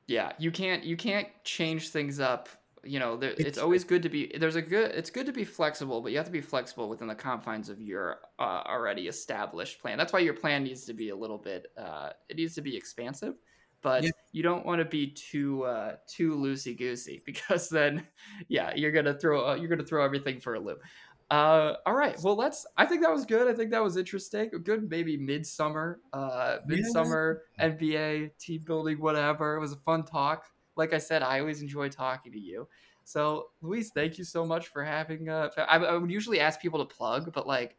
Yeah, 0.07 0.33
you 0.39 0.51
can't 0.51 0.85
you 0.85 0.97
can't 0.97 1.29
change 1.45 1.91
things 1.91 2.21
up 2.21 2.49
you 2.85 2.99
know 2.99 3.17
there, 3.17 3.31
it's, 3.31 3.41
it's, 3.41 3.59
always 3.59 3.85
good 3.85 4.03
to 4.03 4.09
be 4.09 4.33
there's 4.39 4.57
a 4.57 4.63
good 4.63 4.91
it's 4.93 5.11
good 5.11 5.27
to 5.27 5.33
be 5.33 5.45
flexible 5.45 6.01
but 6.01 6.13
you 6.13 6.17
have 6.17 6.27
to 6.27 6.33
be 6.33 6.41
flexible 6.41 6.89
within 6.89 7.09
the 7.09 7.15
confines 7.15 7.69
of 7.69 7.81
your 7.81 8.21
uh, 8.39 8.63
already 8.67 9.09
established 9.09 9.81
plan. 9.81 9.99
That's 9.99 10.13
why 10.13 10.21
your 10.21 10.35
plan 10.35 10.65
needs 10.65 10.85
to 10.87 10.95
be 10.95 11.11
a 11.11 11.17
little 11.17 11.39
bit 11.39 11.67
uh, 11.79 12.11
it 12.29 12.37
needs 12.37 12.55
to 12.55 12.63
be 12.63 12.77
expansive 12.77 13.35
but 13.83 14.05
yeah. 14.05 14.11
you 14.33 14.43
don't 14.43 14.65
want 14.65 14.79
to 14.79 14.85
be 14.85 15.09
too 15.09 15.65
uh, 15.65 15.97
too 16.07 16.35
loosey 16.35 16.77
goosey 16.77 17.23
because 17.27 17.69
then 17.69 18.07
yeah 18.49 18.73
you're 18.75 18.93
gonna 18.93 19.15
throw 19.15 19.51
uh, 19.51 19.55
you're 19.55 19.69
gonna 19.69 19.85
throw 19.85 20.05
everything 20.05 20.41
for 20.41 20.55
a 20.55 20.61
loop. 20.61 20.83
Uh, 21.31 21.77
all 21.87 21.95
right 21.95 22.19
well 22.25 22.35
let's 22.35 22.67
i 22.77 22.85
think 22.85 23.03
that 23.03 23.11
was 23.11 23.25
good. 23.25 23.47
I 23.47 23.53
think 23.53 23.71
that 23.71 23.83
was 23.83 23.97
interesting. 23.97 24.51
Good 24.65 24.91
maybe 24.91 25.17
midsummer 25.17 26.01
uh 26.13 26.59
midsummer 26.67 27.43
yeah. 27.59 27.71
nba 27.71 28.31
team 28.39 28.63
building 28.65 29.01
whatever. 29.01 29.57
It 29.57 29.61
was 29.61 29.73
a 29.73 29.77
fun 29.77 30.05
talk 30.05 30.45
like 30.77 30.93
I 30.93 30.99
said, 30.99 31.23
I 31.23 31.41
always 31.41 31.63
enjoy 31.63 31.89
talking 31.89 32.33
to 32.33 32.39
you. 32.39 32.69
So, 33.05 33.47
Luis, 33.63 33.91
thank 33.91 34.19
you 34.19 34.25
so 34.25 34.45
much 34.45 34.69
for 34.69 34.85
having. 34.85 35.29
Uh, 35.29 35.49
I, 35.57 35.79
I 35.79 35.97
would 35.97 36.11
usually 36.11 36.41
ask 36.41 36.61
people 36.61 36.79
to 36.79 36.85
plug, 36.85 37.33
but 37.33 37.47
like, 37.47 37.77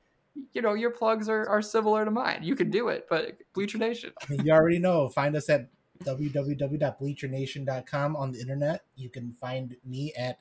you 0.53 0.61
know, 0.61 0.73
your 0.73 0.91
plugs 0.91 1.27
are, 1.29 1.47
are 1.47 1.61
similar 1.61 2.03
to 2.05 2.11
mine. 2.11 2.39
You 2.41 2.55
can 2.55 2.69
do 2.69 2.89
it, 2.89 3.07
but 3.09 3.37
Bleacher 3.53 3.77
Nation. 3.77 4.11
you 4.29 4.51
already 4.51 4.79
know. 4.79 5.07
Find 5.09 5.35
us 5.35 5.49
at 5.49 5.69
www.bleachernation.com 6.03 8.15
on 8.15 8.31
the 8.31 8.39
internet. 8.39 8.85
You 8.95 9.09
can 9.09 9.33
find 9.33 9.75
me 9.85 10.13
at 10.17 10.39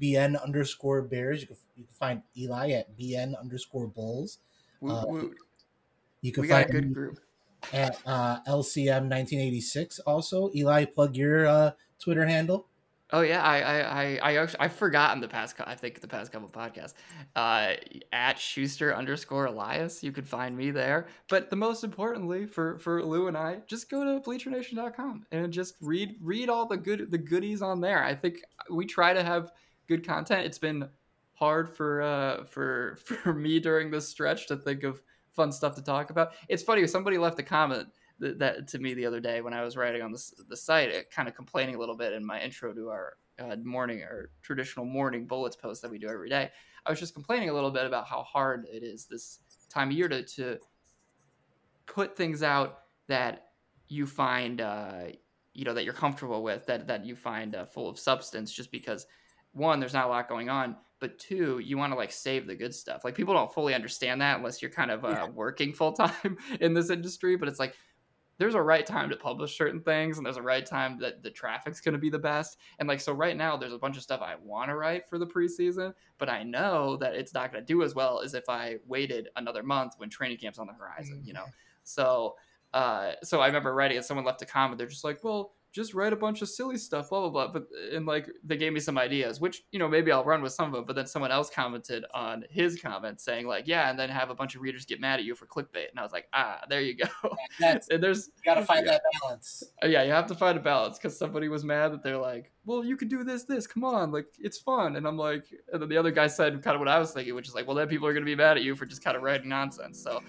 bn 0.00 0.42
underscore 0.42 1.02
bears. 1.02 1.42
You 1.42 1.48
can, 1.48 1.56
you 1.76 1.84
can 1.84 1.92
find 1.94 2.22
Eli 2.36 2.70
at 2.70 2.96
bn 2.96 3.38
underscore 3.38 3.88
bulls. 3.88 4.38
Uh, 4.86 5.04
you 6.20 6.32
can 6.32 6.42
we 6.42 6.48
find 6.48 6.68
a 6.68 6.72
good 6.72 6.92
group 6.94 7.20
at 7.72 7.96
uh, 8.06 8.40
LCM 8.48 9.08
1986. 9.08 10.00
Also, 10.00 10.50
Eli, 10.54 10.84
plug 10.86 11.16
your 11.16 11.46
uh, 11.46 11.70
Twitter 12.02 12.26
handle? 12.26 12.68
Oh 13.14 13.20
yeah, 13.20 13.42
I 13.42 13.60
I 13.60 13.80
I 13.80 14.40
I 14.40 14.48
I've 14.58 14.72
forgotten 14.72 15.20
the 15.20 15.28
past. 15.28 15.54
I 15.60 15.74
think 15.74 16.00
the 16.00 16.08
past 16.08 16.32
couple 16.32 16.48
podcasts. 16.48 16.94
Uh, 17.36 17.74
at 18.10 18.38
Schuster 18.38 18.94
underscore 18.96 19.46
Elias, 19.46 20.02
you 20.02 20.12
could 20.12 20.26
find 20.26 20.56
me 20.56 20.70
there. 20.70 21.06
But 21.28 21.50
the 21.50 21.56
most 21.56 21.84
importantly 21.84 22.46
for 22.46 22.78
for 22.78 23.04
Lou 23.04 23.28
and 23.28 23.36
I, 23.36 23.58
just 23.66 23.90
go 23.90 24.02
to 24.02 24.20
BleacherNation.com 24.26 25.26
and 25.30 25.52
just 25.52 25.74
read 25.82 26.16
read 26.22 26.48
all 26.48 26.66
the 26.66 26.78
good 26.78 27.10
the 27.10 27.18
goodies 27.18 27.60
on 27.60 27.82
there. 27.82 28.02
I 28.02 28.14
think 28.14 28.40
we 28.70 28.86
try 28.86 29.12
to 29.12 29.22
have 29.22 29.52
good 29.88 30.06
content. 30.06 30.46
It's 30.46 30.58
been 30.58 30.88
hard 31.34 31.68
for 31.68 32.00
uh 32.00 32.44
for 32.44 32.96
for 33.04 33.34
me 33.34 33.60
during 33.60 33.90
this 33.90 34.08
stretch 34.08 34.46
to 34.48 34.56
think 34.56 34.84
of 34.84 35.02
fun 35.32 35.52
stuff 35.52 35.74
to 35.74 35.82
talk 35.82 36.08
about. 36.08 36.32
It's 36.48 36.62
funny. 36.62 36.86
Somebody 36.86 37.18
left 37.18 37.38
a 37.38 37.42
comment 37.42 37.88
th- 38.20 38.38
that 38.38 38.68
to 38.68 38.78
me 38.78 38.94
the 38.94 39.06
other 39.06 39.20
day 39.20 39.40
when 39.40 39.54
I 39.54 39.62
was 39.62 39.76
writing 39.76 40.02
on 40.02 40.12
the 40.12 40.22
the 40.48 40.56
site, 40.56 40.94
uh, 40.94 41.00
kind 41.14 41.28
of 41.28 41.34
complaining 41.34 41.74
a 41.74 41.78
little 41.78 41.96
bit 41.96 42.12
in 42.12 42.24
my 42.24 42.40
intro 42.40 42.72
to 42.72 42.88
our 42.88 43.14
uh, 43.38 43.56
morning 43.64 44.02
or 44.02 44.30
traditional 44.42 44.86
morning 44.86 45.26
bullets 45.26 45.56
post 45.56 45.82
that 45.82 45.90
we 45.90 45.98
do 45.98 46.08
every 46.08 46.28
day. 46.28 46.50
I 46.84 46.90
was 46.90 46.98
just 46.98 47.14
complaining 47.14 47.48
a 47.48 47.52
little 47.52 47.70
bit 47.70 47.86
about 47.86 48.06
how 48.06 48.22
hard 48.22 48.66
it 48.70 48.82
is 48.82 49.06
this 49.06 49.40
time 49.70 49.90
of 49.90 49.96
year 49.96 50.08
to 50.08 50.22
to 50.22 50.58
put 51.86 52.16
things 52.16 52.42
out 52.42 52.80
that 53.08 53.48
you 53.88 54.06
find 54.06 54.60
uh, 54.60 55.04
you 55.54 55.64
know 55.64 55.74
that 55.74 55.84
you're 55.84 55.92
comfortable 55.92 56.42
with 56.42 56.66
that 56.66 56.86
that 56.86 57.04
you 57.04 57.14
find 57.14 57.54
uh, 57.54 57.64
full 57.64 57.88
of 57.88 57.98
substance 57.98 58.52
just 58.52 58.70
because 58.70 59.06
one 59.52 59.80
there's 59.80 59.92
not 59.92 60.06
a 60.06 60.08
lot 60.08 60.28
going 60.28 60.48
on 60.48 60.76
but 60.98 61.18
two 61.18 61.58
you 61.58 61.76
want 61.76 61.92
to 61.92 61.96
like 61.96 62.10
save 62.10 62.46
the 62.46 62.54
good 62.54 62.74
stuff 62.74 63.04
like 63.04 63.14
people 63.14 63.34
don't 63.34 63.52
fully 63.52 63.74
understand 63.74 64.20
that 64.20 64.38
unless 64.38 64.62
you're 64.62 64.70
kind 64.70 64.90
of 64.90 65.04
uh, 65.04 65.08
yeah. 65.08 65.28
working 65.28 65.72
full 65.72 65.92
time 65.92 66.38
in 66.60 66.72
this 66.72 66.90
industry 66.90 67.36
but 67.36 67.48
it's 67.48 67.58
like 67.58 67.74
there's 68.42 68.56
a 68.56 68.60
right 68.60 68.84
time 68.84 69.08
to 69.08 69.14
publish 69.14 69.56
certain 69.56 69.80
things 69.80 70.16
and 70.16 70.26
there's 70.26 70.36
a 70.36 70.42
right 70.42 70.66
time 70.66 70.98
that 70.98 71.22
the 71.22 71.30
traffic's 71.30 71.80
going 71.80 71.92
to 71.92 71.98
be 71.98 72.10
the 72.10 72.18
best 72.18 72.58
and 72.80 72.88
like 72.88 73.00
so 73.00 73.12
right 73.12 73.36
now 73.36 73.56
there's 73.56 73.72
a 73.72 73.78
bunch 73.78 73.96
of 73.96 74.02
stuff 74.02 74.20
i 74.20 74.34
want 74.42 74.68
to 74.68 74.74
write 74.74 75.08
for 75.08 75.16
the 75.16 75.26
preseason 75.26 75.94
but 76.18 76.28
i 76.28 76.42
know 76.42 76.96
that 76.96 77.14
it's 77.14 77.32
not 77.32 77.52
going 77.52 77.62
to 77.62 77.72
do 77.72 77.84
as 77.84 77.94
well 77.94 78.20
as 78.20 78.34
if 78.34 78.42
i 78.48 78.74
waited 78.84 79.28
another 79.36 79.62
month 79.62 79.92
when 79.98 80.10
training 80.10 80.36
camp's 80.36 80.58
on 80.58 80.66
the 80.66 80.72
horizon 80.72 81.18
mm-hmm. 81.18 81.28
you 81.28 81.32
know 81.32 81.44
so 81.84 82.34
uh 82.74 83.12
so 83.22 83.40
i 83.40 83.46
remember 83.46 83.72
writing 83.74 83.96
and 83.96 84.04
someone 84.04 84.26
left 84.26 84.42
a 84.42 84.46
comment 84.46 84.76
they're 84.76 84.88
just 84.88 85.04
like 85.04 85.22
well 85.22 85.52
just 85.72 85.94
write 85.94 86.12
a 86.12 86.16
bunch 86.16 86.42
of 86.42 86.48
silly 86.48 86.76
stuff, 86.76 87.08
blah 87.08 87.20
blah 87.20 87.30
blah. 87.30 87.52
But 87.52 87.66
and 87.92 88.06
like 88.06 88.28
they 88.44 88.56
gave 88.56 88.72
me 88.72 88.80
some 88.80 88.98
ideas, 88.98 89.40
which 89.40 89.64
you 89.72 89.78
know 89.78 89.88
maybe 89.88 90.12
I'll 90.12 90.24
run 90.24 90.42
with 90.42 90.52
some 90.52 90.66
of 90.66 90.72
them. 90.72 90.84
But 90.84 90.96
then 90.96 91.06
someone 91.06 91.32
else 91.32 91.48
commented 91.50 92.04
on 92.12 92.44
his 92.50 92.80
comment 92.80 93.20
saying 93.20 93.46
like, 93.46 93.66
yeah, 93.66 93.90
and 93.90 93.98
then 93.98 94.10
have 94.10 94.30
a 94.30 94.34
bunch 94.34 94.54
of 94.54 94.60
readers 94.60 94.84
get 94.84 95.00
mad 95.00 95.18
at 95.18 95.24
you 95.24 95.34
for 95.34 95.46
clickbait. 95.46 95.90
And 95.90 95.98
I 95.98 96.02
was 96.02 96.12
like, 96.12 96.28
ah, 96.34 96.60
there 96.68 96.82
you 96.82 96.96
go. 96.96 97.06
That's, 97.60 97.88
and 97.88 98.02
there's 98.02 98.28
you 98.36 98.42
gotta 98.44 98.64
find 98.64 98.84
yeah, 98.84 98.92
that 98.92 99.02
balance. 99.22 99.64
Uh, 99.82 99.86
yeah, 99.86 100.02
you 100.02 100.12
have 100.12 100.26
to 100.26 100.34
find 100.34 100.58
a 100.58 100.60
balance 100.60 100.98
because 100.98 101.18
somebody 101.18 101.48
was 101.48 101.64
mad 101.64 101.92
that 101.92 102.02
they're 102.02 102.18
like, 102.18 102.52
well, 102.66 102.84
you 102.84 102.96
could 102.96 103.08
do 103.08 103.24
this, 103.24 103.44
this. 103.44 103.66
Come 103.66 103.84
on, 103.84 104.12
like 104.12 104.26
it's 104.38 104.58
fun. 104.58 104.96
And 104.96 105.06
I'm 105.06 105.16
like, 105.16 105.44
and 105.72 105.80
then 105.80 105.88
the 105.88 105.96
other 105.96 106.10
guy 106.10 106.26
said 106.26 106.62
kind 106.62 106.74
of 106.74 106.80
what 106.80 106.88
I 106.88 106.98
was 106.98 107.12
thinking, 107.12 107.34
which 107.34 107.48
is 107.48 107.54
like, 107.54 107.66
well, 107.66 107.76
then 107.76 107.88
people 107.88 108.06
are 108.06 108.12
gonna 108.12 108.26
be 108.26 108.36
mad 108.36 108.58
at 108.58 108.62
you 108.62 108.76
for 108.76 108.84
just 108.84 109.02
kind 109.02 109.16
of 109.16 109.22
writing 109.22 109.48
nonsense. 109.48 110.02
So 110.02 110.20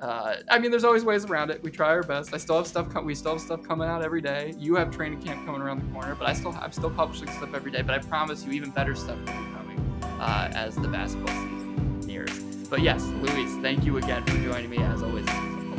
uh, 0.00 0.36
I 0.48 0.58
mean, 0.58 0.70
there's 0.70 0.84
always 0.84 1.04
ways 1.04 1.24
around 1.24 1.50
it. 1.50 1.62
We 1.62 1.70
try 1.70 1.88
our 1.88 2.02
best. 2.02 2.32
I 2.32 2.36
still 2.36 2.56
have 2.56 2.66
stuff. 2.66 2.88
Com- 2.90 3.04
we 3.04 3.14
still 3.14 3.32
have 3.32 3.40
stuff 3.40 3.62
coming 3.66 3.88
out 3.88 4.02
every 4.02 4.20
day. 4.20 4.54
You 4.58 4.76
have 4.76 4.94
training 4.94 5.20
camp 5.22 5.44
coming 5.44 5.60
around 5.60 5.80
the 5.80 5.92
corner, 5.92 6.14
but 6.14 6.28
I 6.28 6.32
still 6.32 6.54
I'm 6.60 6.72
still 6.72 6.90
publishing 6.90 7.28
stuff 7.28 7.52
every 7.54 7.70
day. 7.70 7.82
But 7.82 7.94
I 7.94 7.98
promise 7.98 8.44
you, 8.44 8.52
even 8.52 8.70
better 8.70 8.94
stuff 8.94 9.18
will 9.18 9.26
be 9.26 9.32
coming 9.32 10.02
uh, 10.20 10.52
as 10.54 10.76
the 10.76 10.88
basketball 10.88 11.34
season 11.34 12.00
nears. 12.06 12.38
But 12.68 12.82
yes, 12.82 13.02
Luis, 13.04 13.50
thank 13.62 13.84
you 13.84 13.96
again 13.96 14.24
for 14.24 14.36
joining 14.38 14.70
me. 14.70 14.78
As 14.78 15.02
always, 15.02 15.26
a 15.26 15.30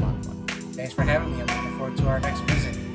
lot 0.01 0.15
of 0.15 0.25
fun. 0.25 0.47
Thanks 0.73 0.93
for 0.93 1.03
having 1.03 1.35
me. 1.35 1.41
I'm 1.41 1.47
looking 1.47 1.77
forward 1.77 1.97
to 1.97 2.07
our 2.07 2.19
next 2.19 2.41
visit. 2.41 2.88